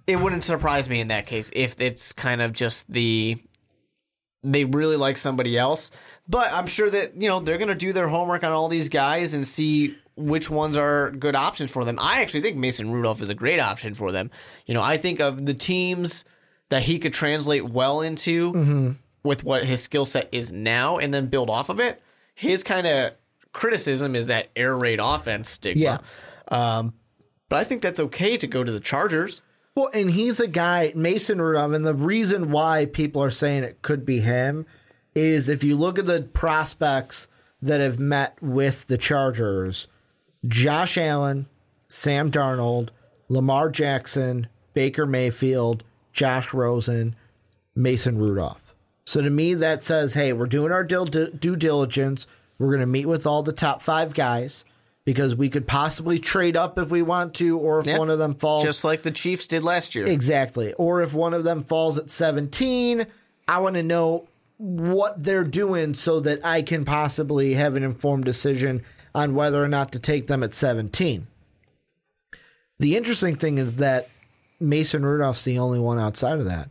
It 0.06 0.20
wouldn't 0.20 0.44
surprise 0.44 0.90
me 0.90 1.00
in 1.00 1.08
that 1.08 1.28
case 1.28 1.50
if 1.54 1.80
it's 1.80 2.12
kind 2.12 2.42
of 2.42 2.52
just 2.52 2.92
the 2.92 3.38
they 4.44 4.66
really 4.66 4.98
like 4.98 5.18
somebody 5.18 5.58
else. 5.58 5.92
But 6.28 6.52
I'm 6.52 6.68
sure 6.68 6.90
that 6.90 7.16
you 7.16 7.30
know 7.30 7.40
they're 7.40 7.58
going 7.58 7.70
to 7.70 7.76
do 7.76 7.94
their 7.94 8.10
homework 8.10 8.44
on 8.44 8.52
all 8.52 8.68
these 8.68 8.90
guys 8.90 9.34
and 9.34 9.48
see 9.48 9.96
which 10.16 10.50
ones 10.50 10.76
are 10.78 11.12
good 11.12 11.36
options 11.36 11.72
for 11.72 11.86
them. 11.86 11.98
I 12.00 12.22
actually 12.22 12.42
think 12.42 12.58
Mason 12.58 12.92
Rudolph 12.92 13.22
is 13.22 13.30
a 13.30 13.34
great 13.36 13.60
option 13.60 13.94
for 13.94 14.12
them. 14.12 14.30
You 14.66 14.74
know, 14.74 14.82
I 14.82 14.98
think 14.98 15.22
of 15.22 15.46
the 15.46 15.54
teams 15.54 16.26
that 16.70 16.84
he 16.84 17.00
could 17.00 17.14
translate 17.14 17.70
well 17.70 18.02
into 18.02 18.96
with 19.24 19.44
what 19.46 19.64
his 19.64 19.82
skill 19.82 20.06
set 20.06 20.28
is 20.32 20.52
now 20.52 20.98
and 20.98 21.14
then 21.14 21.28
build 21.28 21.50
off 21.50 21.70
of 21.70 21.80
it. 21.80 22.02
His 22.36 22.62
kind 22.64 22.86
of 22.86 23.14
criticism 23.54 24.16
is 24.16 24.28
that 24.28 24.50
air 24.56 24.78
raid 24.78 25.00
offense 25.02 25.50
stigma. 25.50 25.82
Yeah. 25.82 25.98
Um, 26.48 26.94
but 27.50 27.60
I 27.60 27.64
think 27.64 27.82
that's 27.82 28.00
okay 28.00 28.36
to 28.38 28.48
go 28.48 28.64
to 28.64 28.72
the 28.72 28.80
Chargers. 28.80 29.42
Well, 29.76 29.90
and 29.94 30.12
he's 30.12 30.40
a 30.40 30.48
guy, 30.48 30.92
Mason 30.96 31.42
Rudolph, 31.42 31.74
and 31.74 31.86
the 31.86 31.96
reason 31.96 32.52
why 32.52 32.86
people 32.86 33.24
are 33.24 33.32
saying 33.32 33.64
it 33.64 33.82
could 33.82 34.06
be 34.06 34.20
him 34.20 34.66
is 35.16 35.50
if 35.50 35.64
you 35.64 35.78
look 35.78 35.98
at 35.98 36.06
the 36.06 36.24
prospects 36.34 37.28
that 37.62 37.80
have 37.80 37.98
met 38.00 38.42
with 38.42 38.88
the 38.88 38.98
Chargers, 38.98 39.88
Josh 40.48 40.98
Allen, 40.98 41.48
Sam 41.88 42.30
Darnold, 42.30 42.90
Lamar 43.30 43.70
Jackson, 43.70 44.48
Baker 44.74 45.06
Mayfield, 45.06 45.84
Josh 46.12 46.54
Rosen, 46.54 47.16
Mason 47.76 48.18
Rudolph. 48.18 48.76
So 49.06 49.22
to 49.22 49.30
me, 49.30 49.54
that 49.56 49.84
says, 49.84 50.14
hey, 50.14 50.34
we're 50.34 50.46
doing 50.46 50.72
our 50.72 50.84
due 50.84 51.56
diligence. 51.56 52.28
We're 52.58 52.68
going 52.68 52.80
to 52.80 52.86
meet 52.86 53.08
with 53.08 53.26
all 53.26 53.44
the 53.44 53.54
top 53.54 53.82
five 53.82 54.14
guys 54.14 54.66
because 55.06 55.36
we 55.36 55.50
could 55.50 55.68
possibly 55.68 56.18
trade 56.20 56.56
up 56.56 56.78
if 56.78 56.90
we 56.90 57.02
want 57.02 57.34
to, 57.36 57.58
or 57.58 57.80
if 57.80 57.98
one 57.98 58.10
of 58.10 58.20
them 58.20 58.36
falls 58.36 58.64
Just 58.64 58.84
like 58.84 59.02
the 59.02 59.12
Chiefs 59.12 59.48
did 59.48 59.64
last 59.64 59.96
year. 59.96 60.06
Exactly. 60.06 60.74
Or 60.74 61.02
if 61.02 61.14
one 61.14 61.34
of 61.34 61.44
them 61.44 61.62
falls 61.62 61.98
at 61.98 62.10
17, 62.10 63.06
I 63.48 63.60
want 63.60 63.76
to 63.76 63.84
know 63.84 64.28
what 64.58 65.22
they're 65.22 65.44
doing 65.44 65.94
so 65.94 66.20
that 66.22 66.46
I 66.46 66.62
can 66.62 66.86
possibly 66.86 67.56
have 67.56 67.76
an 67.76 67.84
informed 67.84 68.26
decision 68.26 68.82
on 69.14 69.36
whether 69.36 69.62
or 69.62 69.68
not 69.68 69.92
to 69.92 70.00
take 70.00 70.28
them 70.28 70.42
at 70.42 70.54
17. 70.54 71.28
The 72.80 72.96
interesting 72.98 73.36
thing 73.36 73.58
is 73.58 73.76
that 73.76 74.10
Mason 74.60 75.06
Rudolph's 75.06 75.44
the 75.44 75.60
only 75.60 75.80
one 75.80 76.00
outside 76.00 76.40
of 76.40 76.46
that. 76.46 76.70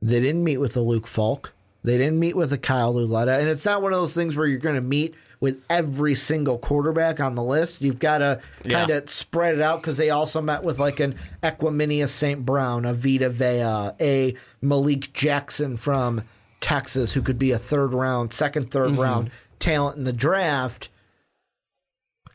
They 0.00 0.20
didn't 0.20 0.44
meet 0.44 0.58
with 0.58 0.72
the 0.72 0.80
Luke 0.80 1.06
Falk. 1.06 1.52
They 1.86 1.98
didn't 1.98 2.18
meet 2.18 2.34
with 2.34 2.52
a 2.52 2.58
Kyle 2.58 2.92
Lauletta. 2.92 3.38
And 3.38 3.48
it's 3.48 3.64
not 3.64 3.80
one 3.80 3.92
of 3.92 4.00
those 4.00 4.12
things 4.12 4.34
where 4.34 4.48
you're 4.48 4.58
going 4.58 4.74
to 4.74 4.80
meet 4.80 5.14
with 5.38 5.62
every 5.70 6.16
single 6.16 6.58
quarterback 6.58 7.20
on 7.20 7.36
the 7.36 7.44
list. 7.44 7.80
You've 7.80 8.00
got 8.00 8.18
to 8.18 8.40
kind 8.68 8.90
of 8.90 9.08
spread 9.08 9.54
it 9.54 9.62
out 9.62 9.82
because 9.82 9.96
they 9.96 10.10
also 10.10 10.42
met 10.42 10.64
with 10.64 10.80
like 10.80 10.98
an 10.98 11.14
Equanimeous 11.44 12.08
St. 12.08 12.44
Brown, 12.44 12.84
a 12.84 12.92
Vita 12.92 13.30
Vea, 13.30 13.92
a 14.04 14.34
Malik 14.60 15.12
Jackson 15.12 15.76
from 15.76 16.24
Texas, 16.60 17.12
who 17.12 17.22
could 17.22 17.38
be 17.38 17.52
a 17.52 17.58
third 17.58 17.94
round, 17.94 18.32
second, 18.32 18.72
3rd 18.72 18.90
mm-hmm. 18.90 19.00
round 19.00 19.30
talent 19.60 19.96
in 19.96 20.02
the 20.02 20.12
draft. 20.12 20.88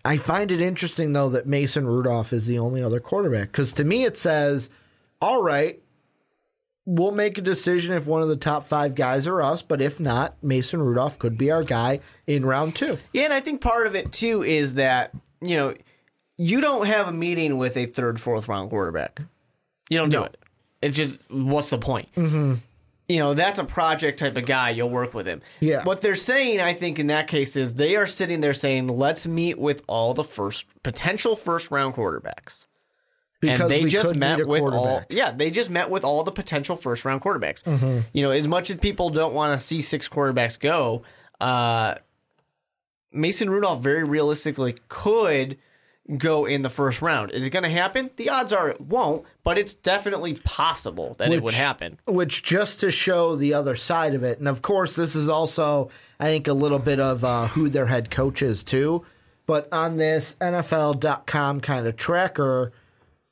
I 0.06 0.16
find 0.16 0.50
it 0.50 0.62
interesting 0.62 1.12
though 1.12 1.30
that 1.30 1.46
Mason 1.46 1.86
Rudolph 1.86 2.32
is 2.32 2.48
the 2.48 2.58
only 2.58 2.82
other 2.82 3.02
quarterback 3.02 3.52
because 3.52 3.74
to 3.74 3.84
me 3.84 4.06
it 4.06 4.18
says, 4.18 4.70
all 5.22 5.44
right, 5.44 5.81
we'll 6.86 7.12
make 7.12 7.38
a 7.38 7.42
decision 7.42 7.94
if 7.96 8.08
one 8.08 8.22
of 8.22 8.28
the 8.30 8.36
top 8.36 8.66
five 8.66 8.96
guys 8.96 9.28
are 9.28 9.42
us, 9.42 9.62
but 9.62 9.82
if 9.82 10.00
not, 10.00 10.36
Mason 10.44 10.82
Rudolph 10.82 11.20
could 11.20 11.38
be 11.38 11.52
our 11.52 11.64
guy 11.64 12.00
in 12.28 12.46
round 12.46 12.76
two. 12.76 12.98
Yeah, 13.14 13.24
and 13.26 13.34
I 13.34 13.40
think 13.40 13.62
part 13.62 13.88
of 13.88 13.96
it 13.96 14.12
too 14.12 14.44
is 14.44 14.76
that 14.76 15.14
you 15.42 15.56
know 15.56 15.74
you 16.38 16.60
don't 16.62 16.88
have 16.88 17.08
a 17.08 17.12
meeting 17.14 17.58
with 17.58 17.78
a 17.78 17.86
third, 17.86 18.20
fourth 18.20 18.48
round 18.48 18.70
quarterback. 18.70 19.22
You 19.90 19.98
don't 20.00 20.10
do 20.10 20.18
No. 20.20 20.24
it. 20.26 20.38
It's 20.82 20.98
just 20.98 21.24
what's 21.30 21.70
the 21.70 21.78
point? 21.78 22.10
Mm-hmm. 22.16 22.56
You 23.10 23.20
know 23.20 23.34
that's 23.34 23.60
a 23.60 23.64
project 23.66 24.20
type 24.20 24.38
of 24.38 24.46
guy. 24.46 24.70
You'll 24.70 24.90
work 24.90 25.14
with 25.14 25.28
him. 25.28 25.42
Yeah. 25.60 25.84
What 25.84 26.00
they're 26.02 26.16
saying, 26.16 26.62
I 26.62 26.74
think, 26.74 26.98
in 26.98 27.08
that 27.08 27.28
case 27.28 27.56
is 27.58 27.74
they 27.76 27.96
are 27.98 28.08
sitting 28.08 28.40
there 28.42 28.54
saying, 28.54 28.88
"Let's 28.88 29.28
meet 29.28 29.60
with 29.60 29.84
all 29.86 30.14
the 30.14 30.24
first 30.24 30.66
potential 30.82 31.36
first 31.36 31.70
round 31.72 31.94
quarterbacks." 31.94 32.68
Because 33.42 33.62
and 33.62 33.70
they 33.70 33.84
just 33.90 34.16
met 34.16 34.48
with 34.48 34.62
all. 34.62 35.00
Mm-hmm. 35.02 35.14
yeah 35.14 35.32
they 35.32 35.52
just 35.52 35.70
met 35.70 35.90
with 35.90 36.04
all 36.04 36.24
the 36.24 36.32
potential 36.32 36.76
first 36.76 37.04
round 37.04 37.22
quarterbacks 37.22 38.04
you 38.14 38.22
know 38.22 38.32
as 38.32 38.48
much 38.48 38.70
as 38.70 38.78
people 38.78 39.10
don't 39.10 39.34
want 39.34 39.60
to 39.60 39.66
see 39.66 39.82
six 39.82 40.08
quarterbacks 40.08 40.60
go 40.60 41.04
uh, 41.42 41.96
Mason 43.12 43.50
Rudolph 43.50 43.82
very 43.82 44.04
realistically 44.04 44.76
could 44.88 45.58
go 46.18 46.46
in 46.46 46.62
the 46.62 46.70
first 46.70 47.02
round. 47.02 47.32
Is 47.32 47.46
it 47.46 47.50
going 47.52 47.64
to 47.64 47.70
happen? 47.70 48.10
The 48.16 48.30
odds 48.30 48.54
are 48.54 48.70
it 48.70 48.82
won't, 48.82 49.26
but 49.44 49.58
it's 49.58 49.74
definitely 49.74 50.36
possible 50.36 51.16
that 51.18 51.32
it 51.32 51.44
would 51.44 51.54
happen. 51.54 52.00
Which 52.08 52.44
just 52.44 52.80
to 52.82 52.92
show 52.92 53.36
the 53.36 53.54
other 53.54 53.76
side 53.76 54.16
of 54.16 54.24
it, 54.24 54.40
and 54.40 54.48
of 54.48 54.62
course, 54.62 54.96
this 54.96 55.16
is 55.16 55.30
also, 55.30 55.90
I 56.20 56.26
think, 56.26 56.48
a 56.48 56.54
little 56.54 56.80
bit 56.80 57.00
of 57.00 57.24
uh, 57.24 57.48
who 57.48 57.70
their 57.70 57.88
head 57.88 58.12
coach 58.12 58.42
is 58.42 58.64
too. 58.64 59.06
But 59.46 59.68
on 59.72 59.98
this 59.98 60.36
NFL.com 60.40 61.62
kind 61.62 61.88
of 61.88 61.96
tracker, 61.98 62.72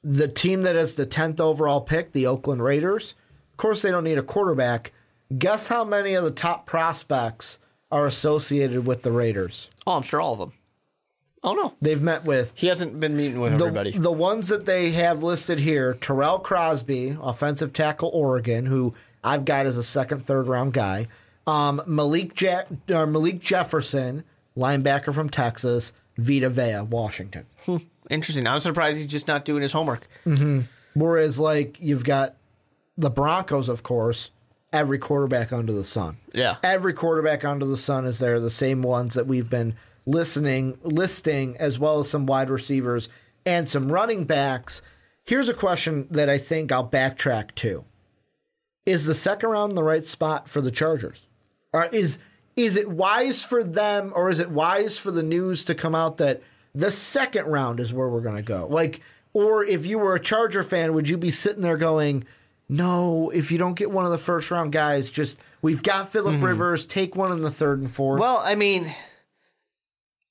the 0.04 0.28
team 0.28 0.62
that 0.64 0.76
has 0.76 0.96
the 0.96 1.06
10th 1.06 1.40
overall 1.40 1.82
pick, 1.82 2.12
the 2.14 2.28
Oakland 2.28 2.64
Raiders, 2.64 3.16
of 3.52 3.58
course, 3.58 3.82
they 3.82 3.92
don't 3.92 4.04
need 4.04 4.18
a 4.18 4.24
quarterback. 4.24 4.94
Guess 5.38 5.68
how 5.68 5.84
many 5.84 6.14
of 6.14 6.24
the 6.24 6.32
top 6.32 6.66
prospects 6.66 7.60
are 7.92 8.06
associated 8.06 8.86
with 8.86 9.04
the 9.04 9.12
Raiders? 9.12 9.68
Oh, 9.86 9.94
I'm 9.94 10.02
sure 10.02 10.22
all 10.22 10.34
of 10.34 10.40
them. 10.40 10.54
Oh 11.42 11.54
no, 11.54 11.74
They've 11.82 12.02
met 12.02 12.26
with 12.26 12.52
he 12.56 12.68
hasn't 12.68 13.00
been 13.00 13.16
meeting 13.16 13.40
with 13.40 13.58
the, 13.58 13.66
everybody. 13.66 13.92
the 13.98 14.12
ones 14.12 14.50
that 14.50 14.66
they 14.66 14.92
have 14.92 15.24
listed 15.24 15.60
here 15.60 15.94
Tyrell 15.94 16.40
Crosby, 16.40 17.18
offensive 17.22 17.72
tackle, 17.72 18.10
Oregon, 18.14 18.66
who 18.66 18.94
I've 19.24 19.46
got 19.46 19.66
as 19.66 19.78
a 19.78 19.84
second, 19.84 20.26
third 20.26 20.48
round 20.48 20.74
guy. 20.74 21.08
Um, 21.48 21.82
Malik, 21.88 22.44
or 22.90 23.08
Malik 23.08 23.40
Jefferson, 23.40 24.26
linebacker 24.58 25.14
from 25.14 25.30
Texas. 25.30 25.94
Vita 26.18 26.50
Vea, 26.50 26.82
Washington. 26.82 27.46
Interesting. 28.10 28.48
I'm 28.48 28.60
surprised 28.60 28.98
he's 28.98 29.06
just 29.06 29.28
not 29.28 29.46
doing 29.46 29.62
his 29.62 29.72
homework. 29.72 30.08
Mm-hmm. 30.26 30.62
Whereas, 30.94 31.40
like, 31.40 31.78
you've 31.80 32.04
got 32.04 32.36
the 32.98 33.10
Broncos, 33.10 33.70
of 33.70 33.84
course, 33.84 34.32
every 34.74 34.98
quarterback 34.98 35.54
under 35.54 35.74
the 35.74 35.84
sun. 35.84 36.18
Yeah. 36.34 36.58
Every 36.64 36.94
quarterback 36.94 37.46
under 37.46 37.66
the 37.66 37.78
sun 37.78 38.06
is 38.06 38.20
there, 38.20 38.40
the 38.40 38.52
same 38.52 38.82
ones 38.82 39.14
that 39.14 39.28
we've 39.28 39.50
been 39.50 39.76
listening, 40.06 40.78
listing, 40.82 41.56
as 41.58 41.78
well 41.78 42.00
as 42.00 42.10
some 42.10 42.26
wide 42.26 42.50
receivers 42.50 43.10
and 43.46 43.70
some 43.70 43.92
running 43.92 44.26
backs. 44.26 44.82
Here's 45.24 45.50
a 45.50 45.54
question 45.54 46.08
that 46.12 46.30
I 46.30 46.38
think 46.38 46.72
I'll 46.72 46.88
backtrack 46.88 47.54
to. 47.56 47.86
Is 48.86 49.06
the 49.06 49.16
second 49.16 49.50
round 49.50 49.78
the 49.78 49.84
right 49.84 50.06
spot 50.06 50.50
for 50.50 50.62
the 50.62 50.72
Chargers? 50.72 51.26
Or 51.72 51.86
is 51.86 52.18
is 52.56 52.76
it 52.76 52.90
wise 52.90 53.46
for 53.46 53.64
them 53.64 54.12
or 54.16 54.30
is 54.30 54.40
it 54.40 54.50
wise 54.50 54.98
for 54.98 55.12
the 55.12 55.24
news 55.24 55.64
to 55.66 55.76
come 55.76 55.96
out 55.96 56.18
that 56.18 56.42
the 56.80 56.92
second 56.92 57.46
round 57.46 57.80
is 57.80 57.94
where 57.94 58.10
we're 58.10 58.22
going 58.22 58.38
to 58.38 58.42
go? 58.42 58.68
Like 58.70 59.02
or 59.34 59.64
if 59.64 59.86
you 59.86 60.00
were 60.00 60.16
a 60.16 60.20
Charger 60.20 60.64
fan, 60.64 60.94
would 60.94 61.08
you 61.08 61.18
be 61.18 61.32
sitting 61.32 61.62
there 61.62 61.78
going, 61.78 62.26
"No, 62.68 63.30
if 63.30 63.52
you 63.52 63.58
don't 63.58 63.76
get 63.76 63.92
one 63.92 64.06
of 64.06 64.12
the 64.12 64.18
first 64.18 64.50
round 64.50 64.72
guys, 64.72 65.10
just 65.10 65.38
we've 65.62 65.84
got 65.84 66.12
Philip 66.12 66.36
mm-hmm. 66.36 66.46
Rivers, 66.46 66.86
take 66.86 67.16
one 67.16 67.32
in 67.32 67.42
the 67.42 67.52
third 67.52 67.80
and 67.80 67.92
fourth. 67.92 68.20
Well, 68.20 68.38
I 68.38 68.56
mean, 68.56 68.94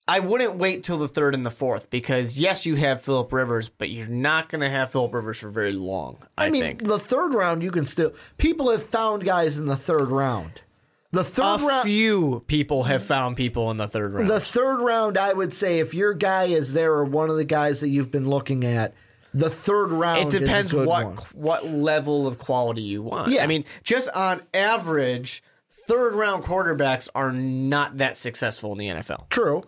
I 0.08 0.20
wouldn't 0.20 0.56
wait 0.56 0.82
till 0.82 0.98
the 0.98 1.06
third 1.06 1.34
and 1.34 1.46
the 1.46 1.50
fourth 1.50 1.90
because 1.90 2.38
yes, 2.38 2.66
you 2.66 2.74
have 2.76 3.02
Philip 3.02 3.32
Rivers, 3.32 3.68
but 3.68 3.90
you're 3.90 4.08
not 4.08 4.48
going 4.48 4.62
to 4.62 4.70
have 4.70 4.90
Philip 4.90 5.14
Rivers 5.14 5.38
for 5.38 5.48
very 5.48 5.72
long. 5.72 6.16
I, 6.36 6.46
I 6.46 6.50
mean, 6.50 6.62
think 6.62 6.84
the 6.84 6.98
third 6.98 7.34
round 7.34 7.62
you 7.62 7.70
can 7.70 7.86
still 7.86 8.12
people 8.36 8.70
have 8.70 8.84
found 8.84 9.24
guys 9.24 9.58
in 9.58 9.66
the 9.66 9.76
third 9.76 10.08
round. 10.08 10.62
The 11.10 11.20
a 11.20 11.24
third 11.24 11.62
round 11.62 11.82
few 11.84 12.44
people 12.46 12.84
have 12.84 13.02
found 13.02 13.36
people 13.36 13.70
in 13.70 13.78
the 13.78 13.88
third 13.88 14.12
round. 14.12 14.28
The 14.28 14.40
third 14.40 14.80
round, 14.82 15.16
I 15.16 15.32
would 15.32 15.54
say, 15.54 15.78
if 15.78 15.94
your 15.94 16.12
guy 16.12 16.44
is 16.44 16.74
there 16.74 16.92
or 16.92 17.04
one 17.04 17.30
of 17.30 17.36
the 17.36 17.44
guys 17.44 17.80
that 17.80 17.88
you've 17.88 18.10
been 18.10 18.28
looking 18.28 18.64
at, 18.64 18.94
the 19.32 19.48
third 19.48 19.90
round. 19.90 20.34
it 20.34 20.38
depends 20.40 20.74
a 20.74 20.84
what 20.84 21.04
one. 21.06 21.16
what 21.32 21.66
level 21.66 22.26
of 22.26 22.38
quality 22.38 22.82
you 22.82 23.02
want. 23.02 23.30
Yeah. 23.30 23.42
I 23.42 23.46
mean, 23.46 23.64
just 23.84 24.08
on 24.10 24.42
average, 24.52 25.42
third 25.70 26.14
round 26.14 26.44
quarterbacks 26.44 27.08
are 27.14 27.32
not 27.32 27.98
that 27.98 28.16
successful 28.16 28.72
in 28.72 28.78
the 28.78 28.88
NFL. 28.88 29.28
True. 29.30 29.62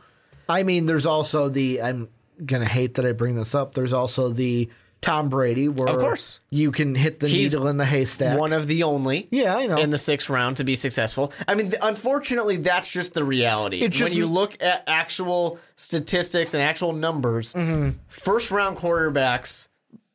I 0.49 0.63
mean, 0.63 0.87
there's 0.87 1.07
also 1.07 1.49
the. 1.49 1.83
I'm 1.83 2.09
gonna 2.45 2.65
hate 2.67 2.95
that 2.95 3.07
I 3.07 3.13
bring 3.13 3.37
this 3.37 3.55
up. 3.55 3.75
There's 3.75 3.93
also 3.93 4.29
the 4.29 4.69
Tom 5.03 5.29
Brady, 5.31 5.67
where 5.69 5.89
Of 5.89 5.99
course. 5.99 6.41
you 6.51 6.71
can 6.73 6.95
hit 6.95 7.21
the 7.21 7.29
He's 7.29 7.53
needle 7.55 7.69
in 7.69 7.79
the 7.79 7.87
haystack. 7.87 8.39
One 8.39 8.53
of 8.53 8.67
the 8.67 8.83
only, 8.83 9.29
Yeah, 9.31 9.57
I 9.57 9.67
know. 9.67 9.79
in 9.79 9.91
the 9.91 9.97
sixth 9.99 10.29
round 10.29 10.59
to 10.59 10.65
be 10.65 10.75
successful. 10.75 11.33
I 11.49 11.55
mean, 11.55 11.71
th- 11.71 11.81
unfortunately, 11.83 12.59
that's 12.59 12.93
just 12.93 13.15
the 13.15 13.25
reality. 13.25 13.81
It's 13.81 13.97
just- 13.97 14.11
when 14.11 14.19
you 14.19 14.27
look 14.27 14.63
at 14.63 14.85
actual 14.87 15.59
statistics 15.77 16.53
and 16.55 16.63
actual 16.63 16.93
numbers, 16.93 17.53
Mm-hmm. 17.55 17.91
first 18.09 18.51
round 18.51 18.77
quarterbacks 18.77 19.69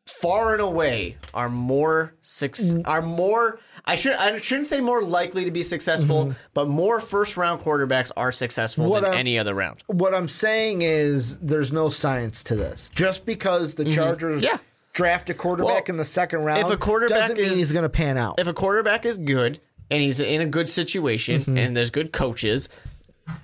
far 0.05 0.53
and 0.53 0.61
away 0.61 1.17
are 1.33 1.49
more 1.49 2.13
suc- 2.21 2.51
Mm. 2.51 2.83
are 2.85 3.01
more. 3.01 3.57
I 3.85 3.95
should 3.95 4.13
I 4.13 4.37
shouldn't 4.37 4.67
say 4.67 4.79
more 4.79 5.01
likely 5.03 5.45
to 5.45 5.51
be 5.51 5.63
successful, 5.63 6.33
but 6.53 6.67
more 6.67 6.99
first 6.99 7.37
round 7.37 7.61
quarterbacks 7.61 8.11
are 8.15 8.31
successful 8.31 8.83
Mm-hmm. 8.83 8.91
What 8.91 9.01
than 9.01 9.11
I'm- 9.11 9.19
any 9.19 9.39
other 9.39 9.55
round. 9.55 9.83
what 9.87 10.13
I'm 10.13 10.29
saying 10.29 10.83
is, 10.83 11.37
there's 11.37 11.71
no 11.71 11.89
science 11.89 12.43
to 12.43 12.55
this. 12.55 12.89
Just 12.93 13.25
because 13.25 13.75
the 13.75 13.85
Chargers 13.85 14.43
Mm-hmm. 14.43 14.53
Yeah. 14.53 14.57
Draft 14.95 15.29
a 15.29 15.33
quarterback 15.35 15.87
Well, 15.87 15.93
in 15.95 15.97
the 15.97 16.05
second 16.05 16.43
round, 16.43 16.59
if 16.61 16.69
a 16.71 16.77
quarterback 16.77 17.19
doesn't 17.19 17.37
mean 17.37 17.45
is- 17.51 17.55
he's 17.57 17.71
gonna 17.71 17.89
pan 17.89 18.17
out. 18.17 18.39
if 18.39 18.47
a 18.47 18.53
quarterback 18.53 19.05
is 19.05 19.17
good 19.19 19.59
and 19.91 20.01
he's 20.01 20.19
in 20.19 20.41
a 20.41 20.45
good 20.47 20.67
situation 20.67 21.41
Mm-hmm. 21.41 21.57
and 21.59 21.77
there's 21.77 21.91
good 21.91 22.11
coaches 22.11 22.67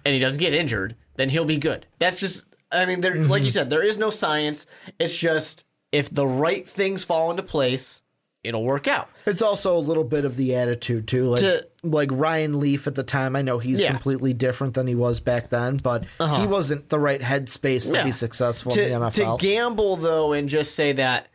and 0.06 0.14
he 0.14 0.20
doesn't 0.20 0.40
get 0.40 0.54
injured, 0.54 0.96
then 1.18 1.30
he'll 1.30 1.46
be 1.46 1.58
good. 1.58 1.86
That's 2.00 2.20
just 2.20 2.44
I 2.72 2.86
mean 2.86 3.02
there 3.02 3.16
like 3.16 3.42
you 3.44 3.50
Mm-hmm. 3.50 3.54
said, 3.54 3.70
there 3.70 3.84
is 3.84 3.98
no 3.98 4.10
science. 4.10 4.66
It's 4.98 5.16
just 5.18 5.64
if 5.92 6.10
the 6.10 6.26
right 6.26 6.66
things 6.68 7.04
fall 7.04 7.30
into 7.32 7.44
place, 7.44 8.02
it'll 8.46 8.64
work 8.64 8.88
out. 8.88 9.10
It's 9.26 9.42
also 9.42 9.76
a 9.76 9.80
little 9.80 10.06
bit 10.06 10.24
of 10.26 10.38
the 10.38 10.56
attitude 10.56 11.08
too. 11.08 11.26
Like 11.26 11.42
To- 11.42 11.68
like 11.84 12.10
Ryan 12.14 12.60
Leaf 12.60 12.88
at 12.88 12.96
the 12.96 13.04
time. 13.04 13.36
I 13.36 13.42
know 13.42 13.60
he's 13.60 13.80
Yeah. 13.82 13.88
Uh-huh. 13.88 13.94
completely 13.98 14.34
different 14.34 14.74
than 14.76 14.88
he 14.88 14.96
was 14.96 15.20
back 15.20 15.50
then, 15.50 15.78
but 15.78 16.06
he 16.40 16.48
wasn't 16.48 16.88
the 16.90 16.98
right 17.00 17.20
headspace 17.20 17.88
to 17.88 17.94
Yeah. 17.94 18.04
be 18.06 18.12
successful 18.14 18.72
To, 18.72 18.90
in 18.94 19.02
the 19.02 19.10
to 19.10 19.36
gamble 19.40 19.98
though 19.98 20.32
and 20.32 20.48
just 20.48 20.76
say 20.76 20.94
that 20.94 21.28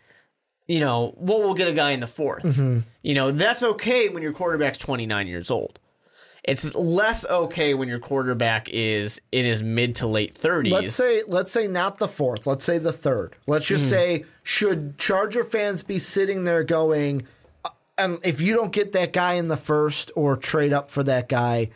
you 0.68 0.80
know, 0.80 1.14
well, 1.16 1.38
we'll 1.40 1.54
get 1.54 1.68
a 1.68 1.72
guy 1.72 1.92
in 1.92 2.00
the 2.00 2.06
4th 2.06 2.42
Mm-hmm. 2.42 2.78
You 3.02 3.14
know, 3.14 3.30
that's 3.30 3.62
okay 3.62 4.08
when 4.08 4.22
your 4.22 4.32
quarterback's 4.32 4.78
29 4.78 5.26
years 5.28 5.50
old. 5.50 5.78
It's 6.44 6.74
less 6.76 7.24
okay 7.28 7.74
when 7.74 7.88
your 7.88 7.98
quarterback 7.98 8.68
is 8.68 9.20
in 9.32 9.44
his 9.44 9.62
mid 9.64 9.96
to 9.96 10.06
late 10.06 10.32
30s. 10.32 10.70
let's 10.70 10.94
say 10.94 11.22
let's 11.26 11.50
say 11.50 11.66
not 11.66 11.98
the 11.98 12.06
fourth. 12.06 12.46
Let's 12.46 12.64
say 12.64 12.78
the 12.78 12.92
third. 12.92 13.34
Let's 13.48 13.66
just 13.66 13.84
Hmm. 13.84 13.90
say 13.90 14.24
should 14.44 14.96
Charger 14.98 15.42
fans 15.42 15.82
be 15.82 15.98
sitting 15.98 16.44
there 16.44 16.62
going, 16.62 17.24
uh, 17.64 17.70
and 17.98 18.18
if 18.24 18.40
you 18.40 18.54
don't 18.54 18.70
get 18.72 18.92
that 18.92 19.12
guy 19.12 19.34
in 19.34 19.48
the 19.48 19.56
first 19.56 20.12
or 20.14 20.36
trade 20.36 20.72
up 20.72 20.88
for 20.88 21.02
that 21.02 21.28
guy, 21.28 21.70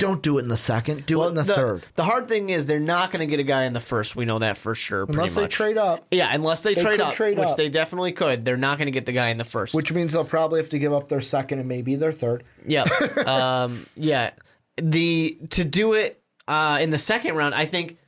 don't 0.00 0.22
do 0.22 0.38
it 0.38 0.42
in 0.42 0.48
the 0.48 0.56
second. 0.56 1.06
Do 1.06 1.22
it 1.22 1.28
in 1.28 1.34
the, 1.36 1.44
third. 1.44 1.84
The 1.94 2.02
hard 2.02 2.26
thing 2.26 2.50
is 2.50 2.66
they're 2.66 2.80
not 2.80 3.12
going 3.12 3.20
to 3.20 3.26
get 3.26 3.38
a 3.38 3.44
guy 3.44 3.64
in 3.64 3.72
the 3.72 3.80
first. 3.80 4.16
We 4.16 4.24
know 4.24 4.40
that 4.40 4.56
for 4.56 4.74
sure. 4.74 5.04
Unless 5.08 5.36
they 5.36 5.42
much. 5.42 5.52
trade 5.52 5.78
up, 5.78 6.06
Yeah, 6.10 6.34
unless 6.34 6.62
they, 6.62 6.74
They 6.74 6.82
trade 6.82 7.00
up, 7.00 7.14
trade 7.14 7.38
which 7.38 7.48
up. 7.48 7.56
they 7.56 7.68
definitely 7.68 8.12
could. 8.12 8.44
They're 8.44 8.56
not 8.56 8.78
going 8.78 8.86
to 8.86 8.92
get 8.92 9.06
the 9.06 9.12
guy 9.12 9.28
in 9.28 9.36
the 9.36 9.44
first. 9.44 9.74
which 9.74 9.92
means 9.92 10.12
they'll 10.12 10.24
probably 10.24 10.60
have 10.60 10.70
to 10.70 10.78
give 10.78 10.92
up 10.92 11.08
their 11.08 11.20
second 11.20 11.60
and 11.60 11.68
maybe 11.68 11.94
their 11.94 12.12
third. 12.12 12.42
yeah, 12.66 12.84
um, 13.26 13.86
yeah. 13.94 14.32
The 14.76 15.38
to 15.50 15.64
do 15.64 15.92
it 15.92 16.22
uh, 16.48 16.78
in 16.80 16.90
the 16.90 16.98
second 16.98 17.36
round, 17.36 17.54
I 17.54 17.66
think 17.66 17.98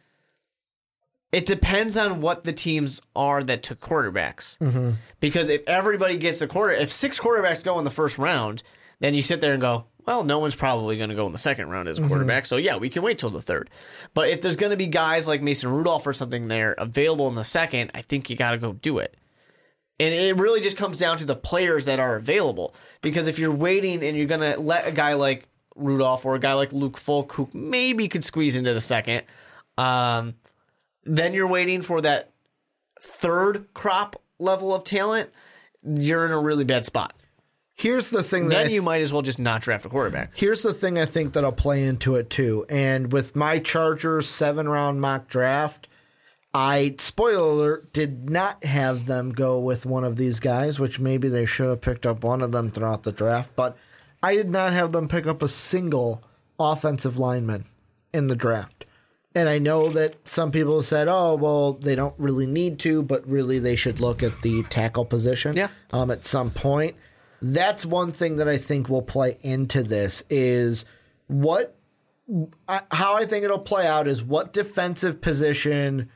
it 1.30 1.46
depends 1.46 1.96
on 1.96 2.20
what 2.20 2.44
the 2.44 2.52
teams 2.52 3.00
are 3.14 3.42
that 3.42 3.62
took 3.62 3.80
quarterbacks. 3.80 4.58
Mm-hmm. 4.58 4.92
Because 5.20 5.48
if 5.48 5.62
everybody 5.66 6.16
gets 6.16 6.38
the 6.38 6.46
quarter, 6.46 6.72
if 6.72 6.92
six 6.92 7.18
quarterbacks 7.20 7.62
go 7.62 7.78
in 7.78 7.84
the 7.84 7.90
first 7.90 8.18
round, 8.18 8.62
then 9.00 9.14
you 9.14 9.22
sit 9.22 9.40
there 9.40 9.52
and 9.52 9.60
go, 9.60 9.86
well, 10.06 10.24
no 10.24 10.38
one's 10.38 10.54
probably 10.54 10.96
going 10.96 11.10
to 11.10 11.14
go 11.14 11.26
in 11.26 11.32
the 11.32 11.38
second 11.38 11.68
round 11.68 11.88
as 11.88 11.98
a 11.98 12.00
Mm-hmm. 12.00 12.08
quarterback. 12.08 12.46
So 12.46 12.56
yeah, 12.56 12.76
we 12.76 12.88
can 12.88 13.02
wait 13.02 13.18
till 13.18 13.30
the 13.30 13.42
third. 13.42 13.70
But 14.14 14.28
if 14.30 14.40
there's 14.40 14.56
going 14.56 14.70
to 14.70 14.76
be 14.76 14.86
guys 14.86 15.28
like 15.28 15.42
Mason 15.42 15.70
Rudolph 15.70 16.06
or 16.06 16.12
something 16.12 16.48
there 16.48 16.72
available 16.78 17.28
in 17.28 17.34
the 17.34 17.44
second, 17.44 17.90
I 17.94 18.02
think 18.02 18.28
you 18.28 18.36
got 18.36 18.50
to 18.52 18.58
go 18.58 18.72
do 18.72 18.98
it. 18.98 19.16
And 20.00 20.12
it 20.12 20.36
really 20.36 20.60
just 20.60 20.76
comes 20.76 20.98
down 20.98 21.18
to 21.18 21.24
the 21.24 21.36
players 21.36 21.84
that 21.84 22.00
are 22.00 22.16
available. 22.16 22.74
Because 23.02 23.26
if 23.28 23.38
you're 23.38 23.52
waiting 23.54 24.02
and 24.02 24.16
you're 24.16 24.26
going 24.26 24.40
to 24.40 24.58
let 24.58 24.86
a 24.88 24.92
guy 24.92 25.14
like 25.14 25.48
Rudolph 25.76 26.24
or 26.24 26.34
a 26.34 26.40
guy 26.40 26.54
like 26.54 26.72
Luke 26.72 26.98
Falk, 26.98 27.32
who 27.34 27.48
maybe 27.52 28.08
could 28.08 28.24
squeeze 28.24 28.56
into 28.56 28.74
the 28.74 28.80
second, 28.80 29.22
um, 29.78 30.34
then 31.04 31.34
you're 31.34 31.46
waiting 31.46 31.82
for 31.82 32.00
that 32.00 32.30
third 33.00 33.72
crop 33.74 34.20
level 34.38 34.74
of 34.74 34.82
talent, 34.84 35.30
you're 35.84 36.26
in 36.26 36.32
a 36.32 36.38
really 36.38 36.64
bad 36.64 36.84
spot. 36.84 37.14
Here's 37.74 38.10
the 38.10 38.22
thing 38.22 38.48
that 38.48 38.58
I 38.58 38.62
Then 38.64 38.72
you 38.72 38.82
might 38.82 39.00
as 39.00 39.12
well 39.12 39.22
just 39.22 39.38
not 39.38 39.62
draft 39.62 39.84
a 39.86 39.88
quarterback. 39.88 40.30
Here's 40.34 40.62
the 40.62 40.74
thing 40.74 40.98
I 40.98 41.06
think 41.06 41.32
that'll 41.32 41.52
play 41.52 41.82
into 41.84 42.16
it 42.16 42.30
too. 42.30 42.66
And 42.68 43.10
with 43.12 43.34
my 43.34 43.58
Chargers 43.58 44.28
seven 44.28 44.68
round 44.68 45.00
mock 45.00 45.26
draft, 45.28 45.88
I 46.54 46.96
spoiler 46.98 47.50
alert 47.50 47.92
did 47.94 48.28
not 48.28 48.62
have 48.64 49.06
them 49.06 49.32
go 49.32 49.58
with 49.58 49.86
one 49.86 50.04
of 50.04 50.16
these 50.16 50.38
guys, 50.38 50.78
which 50.78 51.00
maybe 51.00 51.28
they 51.28 51.46
should 51.46 51.68
have 51.70 51.80
picked 51.80 52.04
up 52.06 52.22
one 52.24 52.42
of 52.42 52.52
them 52.52 52.70
throughout 52.70 53.04
the 53.04 53.12
draft, 53.12 53.50
but 53.56 53.76
I 54.22 54.34
did 54.36 54.50
not 54.50 54.72
have 54.74 54.92
them 54.92 55.08
pick 55.08 55.26
up 55.26 55.42
a 55.42 55.48
single 55.48 56.22
offensive 56.60 57.18
lineman 57.18 57.64
in 58.12 58.26
the 58.28 58.36
draft. 58.36 58.84
And 59.34 59.48
I 59.48 59.58
know 59.58 59.88
that 59.88 60.28
some 60.28 60.52
people 60.52 60.82
said, 60.82 61.08
"Oh, 61.08 61.36
well, 61.36 61.72
they 61.72 61.94
don't 61.94 62.14
really 62.18 62.46
need 62.46 62.78
to, 62.80 63.02
but 63.02 63.26
really 63.26 63.58
they 63.58 63.74
should 63.76 63.98
look 63.98 64.22
at 64.22 64.42
the 64.42 64.62
tackle 64.64 65.06
position 65.06 65.56
Yeah. 65.56 65.68
um, 65.90 66.10
at 66.10 66.26
some 66.26 66.50
point." 66.50 66.94
That's 67.42 67.84
one 67.84 68.12
thing 68.12 68.36
that 68.36 68.48
I 68.48 68.56
think 68.56 68.88
will 68.88 69.02
play 69.02 69.36
into 69.42 69.82
this 69.82 70.22
is 70.30 70.84
what 71.26 71.76
how 72.92 73.16
I 73.16 73.26
think 73.26 73.44
it'll 73.44 73.58
play 73.58 73.86
out 73.86 74.06
is 74.06 74.22
what 74.22 74.52
defensive 74.52 75.20
position 75.20 76.08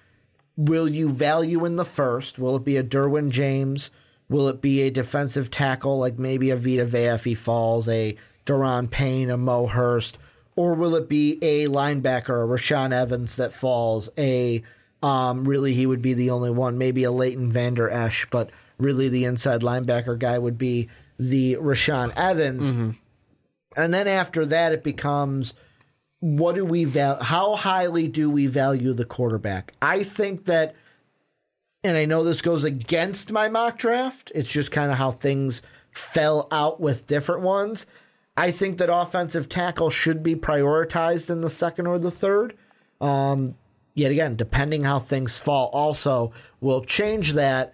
will 0.57 0.89
you 0.89 1.11
value 1.11 1.65
in 1.65 1.77
the 1.77 1.85
first? 1.85 2.39
Will 2.39 2.57
it 2.57 2.65
be 2.65 2.77
a 2.77 2.85
Derwin 2.85 3.31
James? 3.31 3.91
Will 4.29 4.49
it 4.49 4.63
be 4.63 4.83
a 4.83 4.91
defensive 4.91 5.51
tackle 5.51 5.99
like 5.99 6.17
maybe 6.17 6.51
a 6.51 6.57
Vita 6.57 6.85
Vea 6.85 7.07
if 7.07 7.25
he 7.25 7.35
falls, 7.35 7.89
a 7.89 8.17
Da'Ron 8.47 8.89
Payne, 8.89 9.29
a 9.29 9.37
Mo 9.37 9.67
Hurst? 9.67 10.19
Or 10.55 10.75
will 10.75 10.95
it 10.95 11.09
be 11.09 11.39
a 11.43 11.67
linebacker, 11.67 12.43
a 12.43 12.49
Rashaan 12.49 12.93
Evans 12.93 13.37
that 13.37 13.53
falls, 13.53 14.09
a 14.17 14.63
um, 15.03 15.45
really 15.45 15.75
he 15.75 15.87
would 15.87 16.03
be 16.03 16.15
the 16.15 16.31
only 16.31 16.51
one, 16.51 16.79
maybe 16.79 17.05
a 17.05 17.11
Leighton 17.11 17.51
Vander 17.51 17.91
Esch, 17.91 18.27
but 18.31 18.51
really 18.79 19.09
the 19.09 19.25
inside 19.25 19.61
linebacker 19.61 20.19
guy 20.19 20.39
would 20.39 20.57
be 20.57 20.89
the 21.19 21.57
Rashaan 21.57 22.13
Evans. 22.17 22.71
And 23.77 23.93
then 23.95 24.09
after 24.09 24.47
that, 24.47 24.73
it 24.73 24.83
becomes 24.83 25.55
what 26.21 26.55
do 26.55 26.65
we 26.65 26.85
value? 26.85 27.23
how 27.23 27.57
highly 27.57 28.09
do 28.09 28.31
we 28.31 28.47
value 28.47 28.93
the 28.93 29.05
quarterback? 29.05 29.73
I 29.83 30.03
think 30.03 30.47
that 30.47 30.75
and 31.85 31.97
I 31.97 32.05
know 32.05 32.25
this 32.25 32.43
goes 32.43 32.65
against 32.65 33.31
my 33.31 33.49
mock 33.49 33.79
draft. 33.79 34.33
It's 34.35 34.49
just 34.49 34.73
kind 34.73 34.91
of 34.91 34.99
how 34.99 35.13
things 35.13 35.63
fell 35.93 36.49
out 36.51 36.81
with 36.81 37.07
different 37.07 37.43
ones. 37.43 37.87
I 38.37 38.51
think 38.51 38.79
that 38.79 38.93
offensive 38.93 39.49
tackle 39.49 39.91
should 39.91 40.23
be 40.23 40.35
prioritized 40.35 41.31
in 41.31 41.41
the 41.43 41.51
second 41.51 41.87
or 41.87 41.99
the 41.99 42.11
third. 42.11 42.57
Um, 43.01 43.55
yet 43.95 44.11
again, 44.11 44.37
depending 44.37 44.85
how 44.85 44.99
things 44.99 45.39
fall, 45.39 45.71
also 45.73 46.33
will 46.61 46.83
change 46.83 47.35
that. 47.35 47.73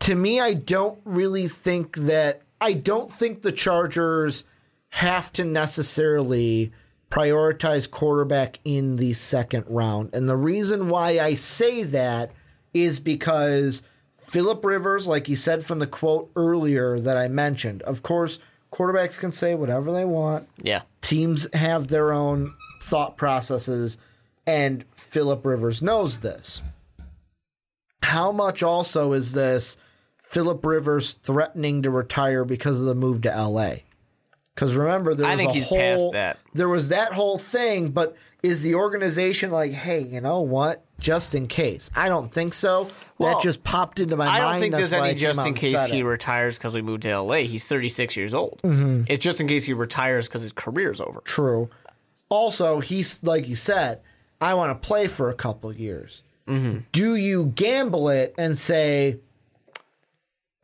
To 0.00 0.14
me, 0.14 0.40
I 0.40 0.54
don't 0.54 1.00
really 1.04 1.48
think 1.48 1.96
that 1.96 2.42
I 2.60 2.74
don't 2.74 3.10
think 3.10 3.42
the 3.42 3.52
Chargers 3.52 4.44
have 4.90 5.32
to 5.34 5.44
necessarily 5.44 6.72
prioritize 7.10 7.90
quarterback 7.90 8.58
in 8.64 8.96
the 8.96 9.12
second 9.14 9.64
round. 9.68 10.10
And 10.12 10.28
the 10.28 10.36
reason 10.36 10.88
why 10.88 11.18
I 11.18 11.34
say 11.34 11.82
that 11.84 12.32
is 12.72 12.98
because 13.00 13.82
Philip 14.18 14.64
Rivers, 14.64 15.06
like 15.06 15.26
he 15.26 15.36
said 15.36 15.64
from 15.64 15.78
the 15.78 15.86
quote 15.86 16.30
earlier 16.34 16.98
that 16.98 17.16
I 17.16 17.28
mentioned, 17.28 17.82
of 17.82 18.02
course, 18.02 18.38
quarterbacks 18.72 19.18
can 19.18 19.32
say 19.32 19.54
whatever 19.54 19.92
they 19.92 20.04
want. 20.04 20.48
Yeah. 20.62 20.82
Teams 21.00 21.46
have 21.54 21.88
their 21.88 22.12
own 22.12 22.54
thought 22.82 23.16
processes, 23.16 23.98
and 24.46 24.84
Philip 24.94 25.46
Rivers 25.46 25.80
knows 25.80 26.20
this. 26.20 26.60
How 28.02 28.32
much 28.32 28.62
also 28.62 29.12
is 29.12 29.32
this 29.32 29.76
Philip 30.28 30.64
Rivers 30.64 31.12
threatening 31.14 31.82
to 31.82 31.90
retire 31.90 32.44
because 32.44 32.80
of 32.80 32.86
the 32.86 32.94
move 32.94 33.22
to 33.22 33.28
LA? 33.28 33.76
Because 34.54 34.74
remember, 34.74 35.14
there 35.14 35.26
was 35.26 35.56
a 35.56 35.60
whole 35.60 36.14
there 36.54 36.68
was 36.68 36.88
that 36.88 37.12
whole 37.12 37.36
thing, 37.36 37.90
but 37.90 38.16
is 38.42 38.62
the 38.62 38.74
organization 38.74 39.50
like, 39.50 39.72
hey, 39.72 40.00
you 40.00 40.20
know 40.20 40.40
what? 40.40 40.84
Just 40.98 41.34
in 41.34 41.46
case. 41.46 41.90
I 41.94 42.08
don't 42.08 42.32
think 42.32 42.54
so. 42.54 42.90
Well, 43.18 43.34
that 43.34 43.42
just 43.42 43.64
popped 43.64 44.00
into 44.00 44.16
my 44.16 44.24
I 44.24 44.28
mind. 44.28 44.44
I 44.44 44.52
don't 44.52 44.60
think 44.60 44.74
That's 44.74 44.90
there's 44.90 45.02
any 45.02 45.14
just 45.14 45.46
in 45.46 45.54
case 45.54 45.86
he 45.86 46.00
it. 46.00 46.04
retires 46.04 46.56
because 46.56 46.74
we 46.74 46.80
moved 46.80 47.02
to 47.02 47.18
LA. 47.18 47.38
He's 47.38 47.64
36 47.64 48.16
years 48.16 48.34
old. 48.34 48.60
Mm-hmm. 48.62 49.04
It's 49.08 49.22
just 49.22 49.40
in 49.40 49.48
case 49.48 49.64
he 49.64 49.72
retires 49.72 50.28
because 50.28 50.42
his 50.42 50.52
career's 50.52 51.00
over. 51.00 51.20
True. 51.20 51.68
Also, 52.28 52.80
he's 52.80 53.22
like 53.22 53.48
you 53.48 53.56
said, 53.56 54.00
I 54.40 54.54
want 54.54 54.70
to 54.80 54.86
play 54.86 55.06
for 55.06 55.28
a 55.28 55.34
couple 55.34 55.72
years. 55.72 56.22
Mm-hmm. 56.46 56.78
Do 56.92 57.16
you 57.16 57.46
gamble 57.46 58.08
it 58.08 58.34
and 58.38 58.58
say, 58.58 59.18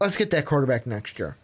let's 0.03 0.17
get 0.17 0.31
that 0.31 0.45
quarterback 0.45 0.87
next 0.87 1.19
year? 1.19 1.37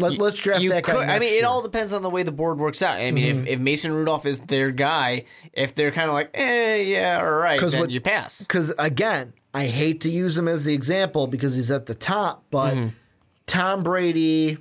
Let, 0.00 0.18
let's 0.18 0.38
draft 0.38 0.60
You 0.60 0.70
that 0.70 0.82
guy. 0.82 0.92
could- 0.92 1.04
I 1.08 1.18
mean, 1.20 1.28
it 1.28 1.32
year. 1.34 1.42
Mm-hmm. 1.42 1.50
all 1.50 1.62
depends 1.62 1.92
on 1.92 2.02
the 2.02 2.10
way 2.10 2.24
the 2.24 2.32
board 2.32 2.58
works 2.58 2.82
out. 2.82 2.98
I 2.98 3.10
mean, 3.12 3.42
if, 3.42 3.46
if 3.46 3.60
Mason 3.60 3.92
Rudolph 3.92 4.26
is 4.26 4.40
their 4.40 4.72
guy, 4.72 5.24
if 5.52 5.74
they're 5.76 5.92
kind 5.92 6.08
of 6.08 6.14
like, 6.14 6.30
eh, 6.34 6.76
yeah, 6.82 7.20
all 7.22 7.30
right, 7.30 7.60
then 7.60 7.78
what- 7.80 7.90
you 7.90 8.00
pass. 8.00 8.40
because 8.40 8.70
again, 8.78 9.32
I 9.54 9.66
hate 9.66 10.00
to 10.00 10.10
use 10.10 10.36
him 10.36 10.48
as 10.48 10.64
the 10.64 10.74
example 10.74 11.28
because 11.28 11.54
he's 11.54 11.70
at 11.70 11.86
the 11.86 11.94
top, 11.94 12.44
but 12.50 12.74
Mm-hmm. 12.74 12.88
Tom 13.46 13.82
Brady, 13.84 14.56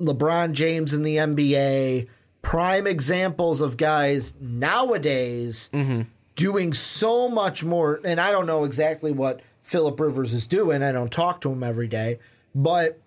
LeBron 0.00 0.52
James 0.52 0.92
in 0.94 1.02
the 1.02 1.16
NBA, 1.16 2.08
prime 2.42 2.86
examples 2.86 3.60
of 3.60 3.76
guys 3.76 4.32
nowadays 4.40 5.68
Mm-hmm. 5.72 6.02
doing 6.36 6.72
so 6.72 7.28
much 7.28 7.64
more. 7.64 8.00
And 8.04 8.20
I 8.20 8.30
don't 8.30 8.46
know 8.46 8.64
exactly 8.64 9.12
what 9.12 9.40
Philip 9.68 10.00
Rivers 10.00 10.32
is 10.32 10.46
doing. 10.46 10.82
I 10.82 10.92
don't 10.92 11.12
talk 11.12 11.42
to 11.42 11.52
him 11.52 11.62
every 11.62 11.88
day, 11.88 12.18
but 12.54 13.00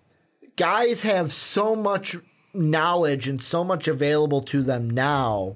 guys 0.58 1.02
have 1.02 1.32
so 1.32 1.76
much 1.76 2.16
knowledge 2.54 3.28
and 3.28 3.42
so 3.42 3.64
much 3.64 3.88
available 3.88 4.42
to 4.44 4.62
them 4.62 4.88
now 4.90 5.56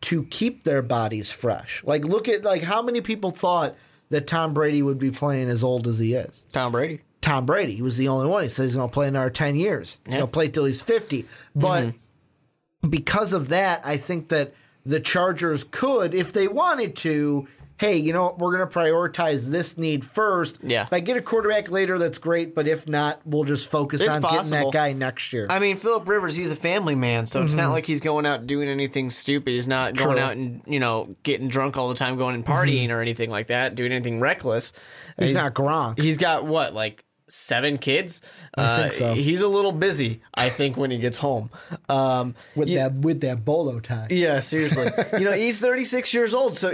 to 0.00 0.24
keep 0.24 0.64
their 0.64 0.80
bodies 0.80 1.30
fresh. 1.30 1.84
Like 1.84 2.04
look 2.06 2.26
at 2.26 2.42
like 2.42 2.62
how 2.62 2.80
many 2.80 3.02
people 3.02 3.30
thought 3.32 3.74
that 4.08 4.26
Tom 4.26 4.54
Brady 4.54 4.80
would 4.80 4.98
be 4.98 5.10
playing 5.10 5.50
as 5.50 5.62
old 5.62 5.86
as 5.86 5.98
he 5.98 6.14
is. 6.14 6.42
Tom 6.52 6.72
Brady. 6.72 7.00
Tom 7.20 7.44
Brady, 7.44 7.74
he 7.74 7.82
was 7.82 7.98
the 7.98 8.08
only 8.08 8.26
one. 8.26 8.42
He 8.42 8.48
said 8.48 8.64
he's 8.64 8.74
going 8.74 8.88
to 8.88 8.92
play 8.94 9.08
another 9.08 9.28
10 9.28 9.56
years. 9.56 9.98
He's 10.06 10.14
going 10.14 10.26
to 10.26 10.32
play 10.32 10.48
till 10.48 10.64
he's 10.64 10.80
50. 10.80 11.26
But 11.54 11.84
Mm-hmm. 11.84 12.88
because 12.88 13.34
of 13.34 13.48
that, 13.48 13.82
I 13.84 13.98
think 13.98 14.30
that 14.30 14.54
the 14.86 15.00
Chargers 15.00 15.64
could 15.70 16.14
if 16.14 16.32
they 16.32 16.48
wanted 16.48 16.96
to, 16.96 17.46
hey, 17.80 17.96
you 17.96 18.12
know 18.12 18.24
what, 18.24 18.38
we're 18.38 18.54
going 18.54 18.68
to 18.68 18.78
prioritize 18.78 19.48
this 19.48 19.78
need 19.78 20.04
first. 20.04 20.58
Yeah. 20.62 20.82
If 20.82 20.92
I 20.92 21.00
get 21.00 21.16
a 21.16 21.22
quarterback 21.22 21.70
later 21.70 21.98
that's 21.98 22.18
great, 22.18 22.54
but 22.54 22.68
if 22.68 22.86
not, 22.86 23.22
we'll 23.24 23.44
just 23.44 23.70
focus 23.70 24.02
It's 24.02 24.10
on 24.16 24.20
getting 24.20 24.50
that 24.50 24.70
guy 24.70 24.92
next 24.92 25.32
year. 25.32 25.46
I 25.48 25.60
mean, 25.60 25.78
Philip 25.78 26.06
Rivers, 26.06 26.36
he's 26.36 26.50
a 26.50 26.56
family 26.56 26.94
man, 26.94 27.26
so 27.26 27.42
it's 27.42 27.54
not 27.54 27.70
like 27.70 27.86
he's 27.86 28.00
going 28.00 28.26
out 28.26 28.46
doing 28.46 28.68
anything 28.68 29.08
stupid. 29.08 29.52
He's 29.52 29.66
not 29.66 29.94
going 29.96 30.10
Mm-hmm. 30.10 30.16
True. 30.18 30.22
out 30.22 30.36
and, 30.36 30.60
you 30.66 30.78
know, 30.78 31.16
getting 31.22 31.48
drunk 31.48 31.78
all 31.78 31.88
the 31.88 31.94
time, 31.94 32.18
going 32.18 32.34
and 32.34 32.44
partying 32.44 32.90
or 32.90 33.00
anything 33.00 33.30
like 33.30 33.46
that, 33.46 33.76
doing 33.76 33.92
anything 33.92 34.20
reckless. 34.20 34.74
he's, 35.18 35.32
not 35.32 35.54
Gronk. 35.54 35.98
He's 35.98 36.18
got 36.18 36.44
what, 36.44 36.74
like 36.74 37.04
seven 37.28 37.78
kids? 37.78 38.20
I 38.56 38.76
think 38.82 38.92
so. 38.92 39.14
He's 39.14 39.40
a 39.40 39.48
little 39.48 39.72
busy, 39.72 40.20
I 40.34 40.50
think, 40.50 40.76
when 40.76 40.90
he 40.90 40.98
gets 40.98 41.16
home. 41.16 41.48
Um, 41.88 42.34
with 42.54 42.68
you- 42.68 42.76
that 42.78 42.92
with 42.96 43.20
that 43.22 43.44
bolo 43.44 43.80
tie. 43.80 44.08
yeah, 44.10 44.40
seriously. 44.40 44.90
you 45.18 45.24
know, 45.24 45.32
he's 45.32 45.58
36 45.58 46.12
years 46.12 46.34
old, 46.34 46.56
so 46.58 46.72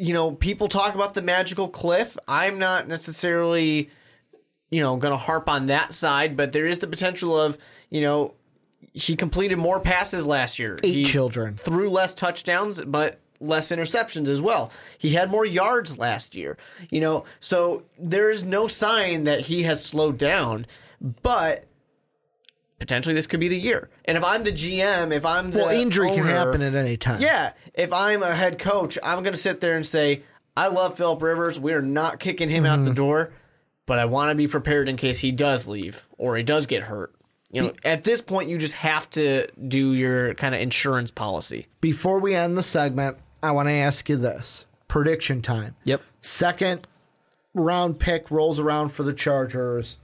you 0.00 0.12
know, 0.12 0.32
people 0.32 0.68
talk 0.68 0.94
about 0.94 1.14
the 1.14 1.22
magical 1.22 1.68
cliff. 1.68 2.16
I'm 2.26 2.58
not 2.58 2.88
necessarily 2.88 3.90
you 4.70 4.80
know, 4.80 4.96
going 4.96 5.12
to 5.12 5.18
harp 5.18 5.48
on 5.48 5.66
that 5.66 5.92
side, 5.92 6.36
but 6.36 6.52
there 6.52 6.64
is 6.64 6.78
the 6.78 6.86
potential 6.86 7.36
of, 7.38 7.58
you 7.90 8.00
know, 8.00 8.34
he 8.92 9.16
completed 9.16 9.56
more 9.56 9.80
passes 9.80 10.24
last 10.24 10.58
year. 10.60 10.78
Eight 10.84 10.94
He 10.94 11.04
children. 11.04 11.56
threw 11.56 11.90
less 11.90 12.14
touchdowns, 12.14 12.80
but 12.84 13.18
less 13.40 13.72
interceptions 13.72 14.28
as 14.28 14.40
well. 14.40 14.70
He 14.98 15.10
had 15.10 15.30
more 15.30 15.44
yards 15.44 15.98
last 15.98 16.36
year. 16.36 16.56
You 16.90 17.00
know, 17.00 17.24
so 17.40 17.82
there's 17.98 18.44
no 18.44 18.68
sign 18.68 19.24
that 19.24 19.40
he 19.40 19.64
has 19.64 19.84
slowed 19.84 20.18
down, 20.18 20.66
but 21.22 21.64
potentially 22.80 23.14
this 23.14 23.28
could 23.28 23.38
be 23.40 23.46
the 23.48 23.56
year. 23.58 23.88
And 24.06 24.16
if 24.18 24.24
I'm 24.24 24.42
the 24.42 24.50
GM, 24.50 25.12
if 25.12 25.24
I'm 25.24 25.50
the 25.52 25.58
Well, 25.58 25.68
injury 25.70 26.08
can 26.08 26.24
happen 26.26 26.62
at 26.62 26.74
any 26.74 26.96
time. 26.96 27.20
yeah, 27.20 27.52
if 27.74 27.92
I'm 27.92 28.22
a 28.24 28.34
head 28.34 28.58
coach, 28.58 28.98
I'm 29.04 29.22
going 29.22 29.34
to 29.34 29.40
sit 29.40 29.60
there 29.60 29.76
and 29.76 29.86
say, 29.86 30.22
I 30.56 30.66
love 30.66 30.96
Philip 30.96 31.22
Rivers. 31.22 31.60
We 31.60 31.72
are 31.74 31.82
not 31.82 32.18
kicking 32.18 32.48
him 32.48 32.66
out 32.66 32.78
Mm-hmm. 32.80 32.84
the 32.86 32.94
door, 32.94 33.32
but 33.86 33.98
I 34.00 34.06
want 34.06 34.30
to 34.30 34.34
be 34.34 34.48
prepared 34.48 34.88
in 34.88 34.96
case 34.96 35.20
he 35.20 35.30
does 35.30 35.68
leave 35.68 36.08
or 36.18 36.36
he 36.36 36.42
does 36.42 36.66
get 36.66 36.84
hurt. 36.84 37.14
You 37.52 37.62
know, 37.62 37.72
at 37.84 38.04
this 38.04 38.20
point, 38.20 38.48
you 38.48 38.58
just 38.58 38.74
have 38.74 39.10
to 39.10 39.48
do 39.68 39.92
your 39.92 40.34
kind 40.34 40.54
of 40.54 40.60
insurance 40.60 41.10
policy. 41.10 41.66
Before 41.80 42.20
we 42.20 42.34
end 42.34 42.56
the 42.56 42.62
segment, 42.62 43.18
I 43.42 43.50
want 43.50 43.68
to 43.68 43.72
ask 43.72 44.08
you 44.08 44.16
this 44.16 44.66
prediction 44.86 45.42
time. 45.42 45.74
Yep. 45.84 46.00
Second 46.20 46.86
round 47.52 47.98
pick 47.98 48.30
rolls 48.30 48.60
around 48.60 48.90
for 48.90 49.02
the 49.02 49.12
Chargers. 49.12 49.98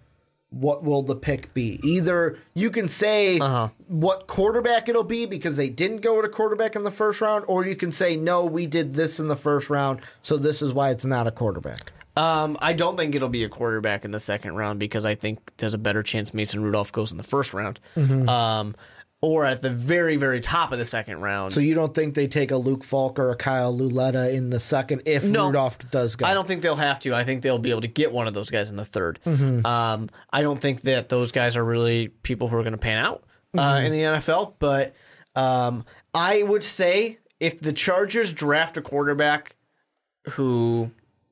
What 0.61 0.83
will 0.85 1.03
the 1.03 1.17
pick 1.17 1.53
be? 1.55 1.79
Either 1.85 2.39
you 2.55 2.71
can 2.71 2.89
say 2.89 3.39
Uh-huh. 3.39 3.69
what 3.89 4.27
quarterback 4.27 4.89
it'll 4.89 5.05
be 5.05 5.27
because 5.27 5.57
they 5.57 5.69
didn't 5.69 5.99
go 5.99 6.17
with 6.17 6.25
a 6.25 6.29
quarterback 6.31 6.77
in 6.77 6.85
the 6.85 6.91
first 6.91 7.21
round, 7.21 7.45
or 7.49 7.65
you 7.67 7.77
can 7.77 7.93
say, 7.93 8.17
no, 8.17 8.45
we 8.45 8.67
did 8.67 8.95
this 8.95 9.21
in 9.21 9.29
the 9.29 9.37
first 9.37 9.69
round, 9.71 10.01
so 10.23 10.37
this 10.39 10.63
is 10.63 10.73
why 10.73 10.91
it's 10.91 11.05
not 11.05 11.27
a 11.27 11.31
quarterback. 11.31 11.93
Um, 12.17 12.57
I 12.63 12.73
don't 12.73 12.97
think 12.97 13.15
it'll 13.15 13.29
be 13.29 13.45
a 13.45 13.49
quarterback 13.51 14.07
in 14.07 14.11
the 14.11 14.21
second 14.21 14.57
round 14.57 14.81
because 14.81 15.05
I 15.05 15.15
think 15.15 15.53
there's 15.59 15.75
a 15.75 15.79
better 15.79 16.03
chance 16.03 16.33
Mason 16.33 16.63
Rudolph 16.63 16.91
goes 16.91 17.13
in 17.13 17.19
the 17.19 17.23
first 17.25 17.53
round, 17.53 17.79
Mm-hmm. 17.95 18.27
um, 18.29 18.75
or 19.23 19.45
at 19.47 19.61
the 19.61 19.71
very, 19.71 20.17
very 20.17 20.41
top 20.41 20.73
of 20.73 20.79
the 20.79 20.85
second 20.85 21.21
round. 21.21 21.55
So 21.55 21.61
you 21.61 21.75
don't 21.75 21.95
think 21.95 22.15
they 22.15 22.29
take 22.29 22.51
a 22.51 22.57
Luke 22.57 22.85
Falk 22.85 23.19
or 23.19 23.31
a 23.31 23.37
Kyle 23.37 23.77
Lauletta 23.77 24.35
in 24.35 24.51
the 24.51 24.61
second 24.61 25.03
if 25.07 25.25
No. 25.25 25.47
Rudolph 25.47 25.79
does 25.91 26.17
go? 26.17 26.27
I 26.27 26.35
don't 26.35 26.47
think 26.47 26.63
they'll 26.63 26.77
have 26.77 26.99
to. 27.01 27.15
I 27.15 27.25
think 27.25 27.43
they'll 27.43 27.59
be 27.59 27.71
able 27.71 27.81
to 27.81 27.89
get 27.89 28.13
one 28.13 28.27
of 28.29 28.35
those 28.35 28.51
guys 28.51 28.69
in 28.71 28.77
the 28.77 28.83
3rd 28.85 29.17
Mm-hmm. 29.25 29.67
Um, 29.67 30.09
I 30.31 30.43
don't 30.43 30.61
think 30.61 30.83
that 30.83 31.09
those 31.09 31.33
guys 31.33 31.57
are 31.57 31.65
really 31.65 32.09
people 32.09 32.49
who 32.49 32.57
are 32.57 32.63
going 32.63 32.73
to 32.73 32.79
pan 32.79 32.99
out 32.99 33.25
uh, 33.55 33.59
Mm-hmm. 33.59 33.87
in 33.87 33.93
the 33.93 33.99
NFL. 34.01 34.55
But 34.59 34.95
um, 35.35 35.85
I 36.15 36.43
would 36.43 36.63
say 36.63 37.19
if 37.41 37.61
the 37.61 37.73
Chargers 37.73 38.33
draft 38.33 38.77
a 38.77 38.83
quarterback 38.83 39.57
who 40.31 40.91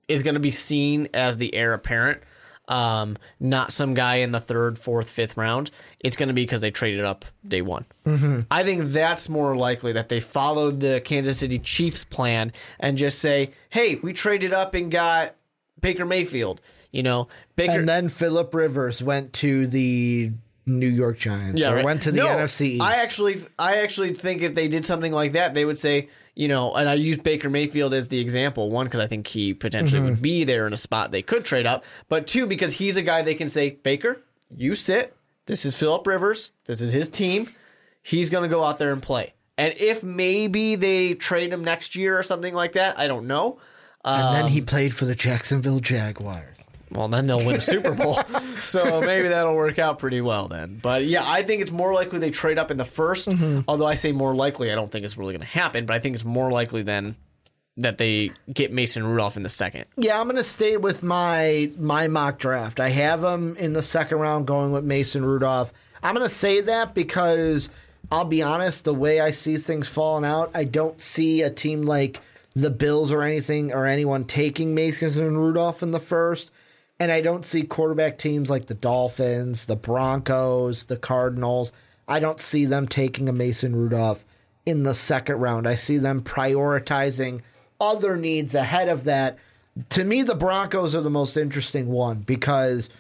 is 0.09 0.23
going 0.23 0.35
to 0.35 0.41
be 0.41 0.51
seen 0.51 1.09
as 1.15 1.37
the 1.39 1.55
heir 1.55 1.73
apparent, 1.75 2.21
um, 2.69 3.17
not 3.41 3.73
some 3.73 3.95
guy 3.95 4.17
in 4.17 4.33
the 4.33 4.41
third, 4.41 4.79
fourth, 4.79 5.09
fifth 5.09 5.37
round, 5.37 5.71
it's 6.01 6.17
going 6.17 6.29
to 6.29 6.35
be 6.35 6.43
because 6.43 6.61
they 6.61 6.71
traded 6.71 7.05
up 7.05 7.25
day 7.47 7.63
one. 7.63 7.85
Mm-hmm. 8.07 8.41
I 8.51 8.63
think 8.63 8.85
that's 8.87 9.29
more 9.29 9.57
likely 9.57 9.93
that 9.93 10.09
they 10.09 10.21
followed 10.21 10.81
the 10.81 11.01
Kansas 11.05 11.39
City 11.39 11.59
Chiefs 11.59 12.05
plan 12.05 12.53
and 12.81 12.97
just 12.97 13.19
say, 13.19 13.51
"Hey, 13.71 13.97
we 13.97 14.13
traded 14.13 14.53
up 14.53 14.75
and 14.75 14.91
got 14.91 15.35
Baker 15.81 16.07
Mayfield." 16.07 16.61
You 16.91 17.03
know, 17.03 17.29
Baker. 17.57 17.81
And 17.81 17.89
then 17.89 18.09
Philip 18.09 18.55
Rivers 18.55 19.03
went 19.03 19.33
to 19.35 19.67
the 19.67 20.31
New 20.67 20.89
York 20.89 21.19
Giants. 21.19 21.63
or 21.65 21.75
right. 21.77 21.85
went 21.85 22.03
to 22.03 22.11
the 22.11 22.19
No, 22.19 22.27
NFC 22.27 22.67
East. 22.67 22.83
I 22.83 23.03
actually, 23.03 23.43
I 23.59 23.77
actually 23.83 24.13
think 24.15 24.43
if 24.43 24.55
they 24.55 24.69
did 24.69 24.85
something 24.85 25.13
like 25.13 25.33
that, 25.33 25.55
they 25.55 25.65
would 25.65 25.79
say, 25.79 26.09
you 26.35 26.49
know, 26.49 26.75
and 26.75 26.89
I 26.89 26.95
use 26.95 27.19
Baker 27.19 27.49
Mayfield 27.51 27.93
as 27.95 28.09
the 28.09 28.19
example. 28.19 28.71
One, 28.71 28.87
because 28.87 29.01
I 29.01 29.07
think 29.07 29.27
he 29.27 29.53
potentially 29.55 30.01
Mm-hmm. 30.01 30.11
would 30.11 30.23
be 30.23 30.45
there 30.45 30.67
in 30.67 30.73
a 30.73 30.77
spot 30.77 31.11
they 31.11 31.23
could 31.23 31.45
trade 31.45 31.67
up, 31.67 31.85
but 32.09 32.27
two, 32.27 32.47
because 32.47 32.75
he's 32.75 32.97
a 32.97 33.03
guy 33.03 33.23
they 33.23 33.35
can 33.35 33.49
say, 33.49 33.71
Baker, 33.71 34.23
you 34.57 34.75
sit. 34.75 35.15
This 35.47 35.65
is 35.67 35.79
Philip 35.79 36.07
Rivers. 36.07 36.53
This 36.65 36.81
is 36.81 36.93
his 36.93 37.09
team. 37.11 37.51
He's 38.03 38.31
going 38.31 38.43
to 38.43 38.49
go 38.55 38.65
out 38.65 38.79
there 38.79 38.93
and 38.93 39.03
play. 39.03 39.35
And 39.59 39.75
if 39.77 40.03
maybe 40.03 40.75
they 40.75 41.15
trade 41.15 41.53
him 41.53 41.63
next 41.63 41.95
year 41.95 42.19
or 42.19 42.23
something 42.23 42.55
like 42.55 42.73
that, 42.73 42.99
I 42.99 43.07
don't 43.07 43.27
know. 43.27 43.59
and 44.05 44.35
then 44.35 44.45
Um, 44.47 44.51
he 44.51 44.61
played 44.61 44.95
for 44.95 45.05
the 45.05 45.15
Jacksonville 45.15 45.79
Jaguars. 45.81 46.54
Well, 46.95 47.09
then 47.09 47.27
they'll 47.27 47.45
win 47.45 47.57
a 47.57 47.61
Super 47.61 47.95
Bowl. 47.95 48.23
so 48.63 49.01
maybe 49.01 49.29
that'll 49.29 49.57
work 49.57 49.79
out 49.79 49.99
pretty 49.99 50.21
well 50.21 50.49
then. 50.49 50.79
But 50.83 51.05
yeah, 51.05 51.29
I 51.29 51.43
think 51.43 51.63
it's 51.63 51.73
more 51.73 51.93
likely 51.93 52.19
they 52.19 52.31
trade 52.31 52.59
up 52.59 52.71
in 52.71 52.77
the 52.77 52.85
1st 52.85 53.35
mm-hmm. 53.35 53.61
Although 53.69 53.87
I 53.87 53.95
say 53.95 54.13
more 54.13 54.35
likely, 54.35 54.71
I 54.71 54.75
don't 54.75 54.91
think 54.91 55.05
it's 55.05 55.17
really 55.17 55.33
going 55.33 55.41
to 55.41 55.47
happen. 55.47 55.87
But 55.87 55.95
I 55.95 55.99
think 55.99 56.15
it's 56.15 56.25
more 56.25 56.51
likely 56.51 56.83
than 56.83 57.17
that 57.77 57.99
they 57.99 58.31
get 58.53 58.73
Mason 58.73 59.05
Rudolph 59.05 59.37
in 59.37 59.43
the 59.43 59.49
second. 59.49 59.87
Yeah, 59.97 60.21
I'm 60.21 60.27
going 60.27 60.37
to 60.37 60.45
stay 60.45 60.77
with 60.77 61.03
my 61.03 61.71
my 61.79 62.09
mock 62.09 62.39
draft. 62.39 62.81
I 62.81 62.89
have 62.91 63.23
him 63.25 63.57
in 63.57 63.73
the 63.73 63.83
second 63.83 64.19
round 64.19 64.47
going 64.47 64.73
with 64.73 64.85
Mason 64.85 65.25
Rudolph. 65.25 65.73
I'm 66.03 66.15
going 66.15 66.27
to 66.27 66.35
say 66.35 66.61
that 66.61 66.95
because 66.95 67.71
I'll 68.13 68.27
be 68.27 68.43
honest, 68.43 68.85
the 68.85 68.95
way 68.95 69.21
I 69.21 69.31
see 69.31 69.57
things 69.57 69.89
falling 69.89 70.25
out, 70.25 70.51
I 70.55 70.65
don't 70.65 71.01
see 71.01 71.43
a 71.43 71.51
team 71.51 71.83
like 71.83 72.21
the 72.55 72.71
Bills 72.71 73.11
or 73.11 73.23
anything 73.23 73.73
or 73.73 73.87
anyone 73.87 74.25
taking 74.25 74.75
Mason 74.75 75.37
Rudolph 75.37 75.83
in 75.83 75.91
the 75.91 76.01
first. 76.01 76.51
And 77.01 77.11
I 77.11 77.21
don't 77.21 77.45
see 77.45 77.65
quarterback 77.65 78.19
teams 78.19 78.51
like 78.51 78.67
the 78.67 78.75
Dolphins, 78.75 79.65
the 79.65 79.77
Broncos, 79.77 80.85
the 80.85 80.97
Cardinals. 80.97 81.73
I 82.07 82.21
don't 82.21 82.41
see 82.41 82.67
them 82.67 82.87
taking 82.87 83.29
a 83.29 83.33
Mason 83.33 83.75
Rudolph 83.75 84.25
in 84.65 84.85
the 84.85 84.95
second 84.95 85.37
round. 85.37 85.67
I 85.67 85.75
see 85.75 85.99
them 85.99 86.23
prioritizing 86.23 87.41
other 87.81 88.17
needs 88.17 88.55
ahead 88.55 88.89
of 88.89 89.05
that. 89.05 89.39
To 89.91 90.05
me, 90.05 90.23
the 90.23 90.37
Broncos 90.37 90.95
are 90.95 91.01
the 91.01 91.11
most 91.11 91.37
interesting 91.37 91.89
one 91.89 92.19
because 92.21 92.91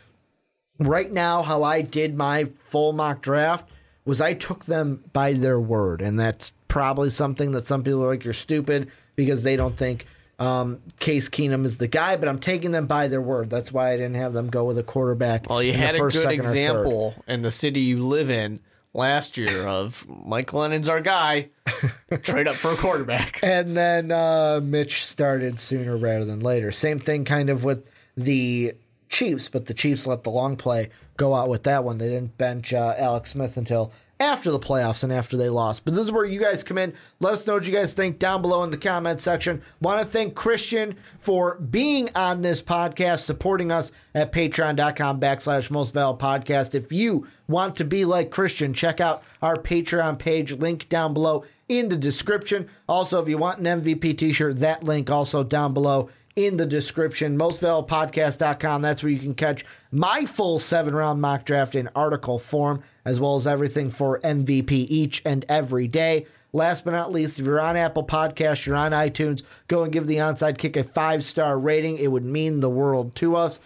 right 0.79 1.11
now, 1.11 1.43
how 1.43 1.62
I 1.62 1.83
did 1.83 2.16
my 2.16 2.45
full 2.66 2.93
mock 2.93 3.23
draft 3.23 3.69
was 4.05 4.21
I 4.21 4.35
took 4.35 4.65
them 4.65 5.05
by 5.12 5.33
their 5.33 5.61
word. 5.61 6.03
And 6.03 6.19
that's 6.19 6.53
probably 6.69 7.11
something 7.11 7.53
that 7.53 7.66
some 7.66 7.85
people 7.85 8.05
are 8.05 8.09
like, 8.09 8.25
you're 8.25 8.33
stupid 8.33 8.91
because 9.16 9.43
they 9.43 9.57
don't 9.57 9.77
think 9.77 10.07
um, 10.45 10.81
Case 10.99 11.29
Keenum 11.29 11.65
is 11.65 11.79
the 11.79 11.89
guy, 11.89 12.16
but 12.16 12.29
I'm 12.29 12.39
taking 12.39 12.73
them 12.73 12.87
by 12.87 13.09
their 13.09 13.21
word. 13.21 13.51
That's 13.51 13.73
why 13.73 13.93
I 13.93 13.97
didn't 13.97 14.16
have 14.16 14.33
them 14.33 14.51
go 14.51 14.65
with 14.65 14.79
a 14.79 14.83
quarterback. 14.83 15.49
Well, 15.49 15.62
you 15.62 15.73
had 15.73 15.95
a 15.95 15.99
good 15.99 16.12
second, 16.12 16.41
or 16.41 16.43
third. 16.43 16.47
example 16.47 17.15
in 17.27 17.43
the 17.43 17.51
city 17.51 17.81
you 17.81 18.03
live 18.03 18.31
in 18.31 18.61
last 18.93 19.37
year 19.37 19.66
of 19.66 20.07
Mike 20.09 20.47
Glennon's 20.47 20.89
our 20.89 21.01
guy. 21.01 21.49
trade 22.23 22.47
up 22.47 22.55
for 22.55 22.73
a 22.73 22.77
quarterback. 22.77 23.41
And 23.43 23.77
then 23.77 24.12
uh, 24.12 24.61
Mitch 24.62 25.05
started 25.05 25.59
sooner 25.61 25.97
rather 25.97 26.25
than 26.25 26.41
later. 26.41 26.71
Same 26.73 26.99
thing 26.99 27.25
kind 27.25 27.51
of 27.51 27.65
with 27.65 27.91
the 28.16 28.75
Chiefs, 29.09 29.49
but 29.49 29.66
the 29.66 29.75
Chiefs 29.75 30.07
let 30.07 30.25
the 30.25 30.31
long 30.31 30.57
play 30.57 30.91
go 31.16 31.35
out 31.35 31.49
with 31.49 31.65
that 31.65 31.85
one. 31.85 31.99
They 31.99 32.09
didn't 32.09 32.37
bench 32.39 32.73
uh, 32.73 32.95
Alex 32.97 33.31
Smith 33.31 33.57
until 33.57 33.93
after 34.24 34.51
the 34.51 34.59
playoffs 34.59 35.05
and 35.05 35.12
after 35.12 35.36
they 35.36 35.51
lost. 35.51 35.84
But 35.84 35.94
this 35.94 36.05
is 36.05 36.12
where 36.12 36.24
you 36.24 36.40
guys 36.40 36.64
come 36.64 36.78
in. 36.78 36.94
Let 37.20 37.34
us 37.34 37.46
know 37.46 37.55
what 37.55 37.66
you 37.66 37.72
guys 37.72 37.92
think 37.92 38.18
down 38.18 38.42
below 38.42 38.64
in 38.64 38.70
the 38.70 38.78
comment 38.78 39.20
section. 39.20 39.62
Want 39.80 40.01
to 40.01 40.06
thank 40.06 40.34
Christian 40.34 40.96
for 41.18 41.59
being 41.59 42.09
on 42.14 42.40
this 42.42 42.62
podcast, 42.62 43.20
supporting 43.20 43.70
us 43.70 43.92
at 44.14 44.32
patreon.com 44.32 45.20
backslash 45.20 45.70
most 45.70 45.92
valid 45.92 46.18
podcast. 46.18 46.74
If 46.74 46.90
you 46.90 47.26
want 47.46 47.76
to 47.76 47.84
be 47.84 48.05
like 48.05 48.30
Christian, 48.30 48.72
check 48.72 49.01
out 49.01 49.22
our 49.42 49.56
Patreon 49.56 50.18
page, 50.18 50.52
link 50.52 50.88
down 50.88 51.12
below 51.12 51.44
in 51.68 51.88
the 51.88 51.96
description. 51.96 52.68
Also, 52.88 53.22
if 53.22 53.28
you 53.28 53.38
want 53.38 53.59
an 53.59 53.82
MVP 53.82 54.16
t-shirt, 54.16 54.60
that 54.60 54.84
link 54.84 55.10
also 55.10 55.44
down 55.44 55.74
below 55.74 56.09
in 56.36 56.56
the 56.56 56.66
description. 56.66 57.39
MostValidPodcast.com. 57.39 58.82
That's 58.82 59.02
where 59.02 59.12
you 59.12 59.19
can 59.19 59.35
catch 59.35 59.65
my 59.90 60.24
full 60.24 60.59
seven 60.59 60.94
round 60.94 61.20
mock 61.20 61.44
draft 61.44 61.74
in 61.74 61.89
article 61.94 62.39
form, 62.39 62.82
as 63.05 63.20
well 63.20 63.36
as 63.36 63.47
everything 63.47 63.90
for 63.90 64.20
MVP 64.20 64.73
each 64.73 65.23
and 65.24 65.44
every 65.48 65.89
day. 65.89 66.27
Last 66.52 66.85
but 66.85 66.93
not 66.93 67.11
least, 67.11 67.39
if 67.39 67.44
you're 67.44 67.61
on 67.61 67.77
Apple 67.77 68.06
Podcasts, 68.06 68.65
you're 68.65 68.77
on 68.77 68.93
iTunes, 68.93 69.43
go 69.66 69.82
and 69.82 69.93
give 69.93 70.06
the 70.06 70.19
onside 70.19 70.56
kick 70.56 70.77
a 70.77 70.85
five 70.85 71.24
star 71.24 71.59
rating. 71.59 71.98
It 71.98 72.12
would 72.12 72.24
mean 72.24 72.61
the 72.61 72.70
world 72.70 73.15
to 73.16 73.35
us. 73.35 73.59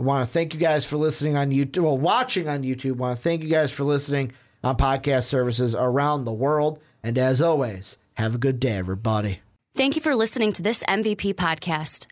I 0.00 0.02
want 0.02 0.26
to 0.26 0.32
thank 0.32 0.52
you 0.52 0.58
guys 0.58 0.84
for 0.84 0.96
listening 0.96 1.36
on 1.36 1.50
YouTube, 1.50 1.84
well, 1.84 1.98
watching 1.98 2.48
on 2.48 2.64
YouTube. 2.64 2.96
I 2.96 3.00
want 3.00 3.16
to 3.16 3.22
thank 3.22 3.42
you 3.42 3.48
guys 3.48 3.70
for 3.70 3.84
listening 3.84 4.32
on 4.64 4.76
podcast 4.76 5.24
services 5.24 5.76
around 5.76 6.24
the 6.24 6.32
world. 6.32 6.80
And 7.04 7.16
as 7.16 7.40
always, 7.40 7.98
have 8.14 8.34
a 8.34 8.38
good 8.38 8.58
day, 8.58 8.72
everybody. 8.76 9.40
Thank 9.76 9.96
you 9.96 10.02
for 10.02 10.14
listening 10.14 10.52
to 10.54 10.62
this 10.62 10.82
MVP 10.84 11.34
podcast. 11.34 12.11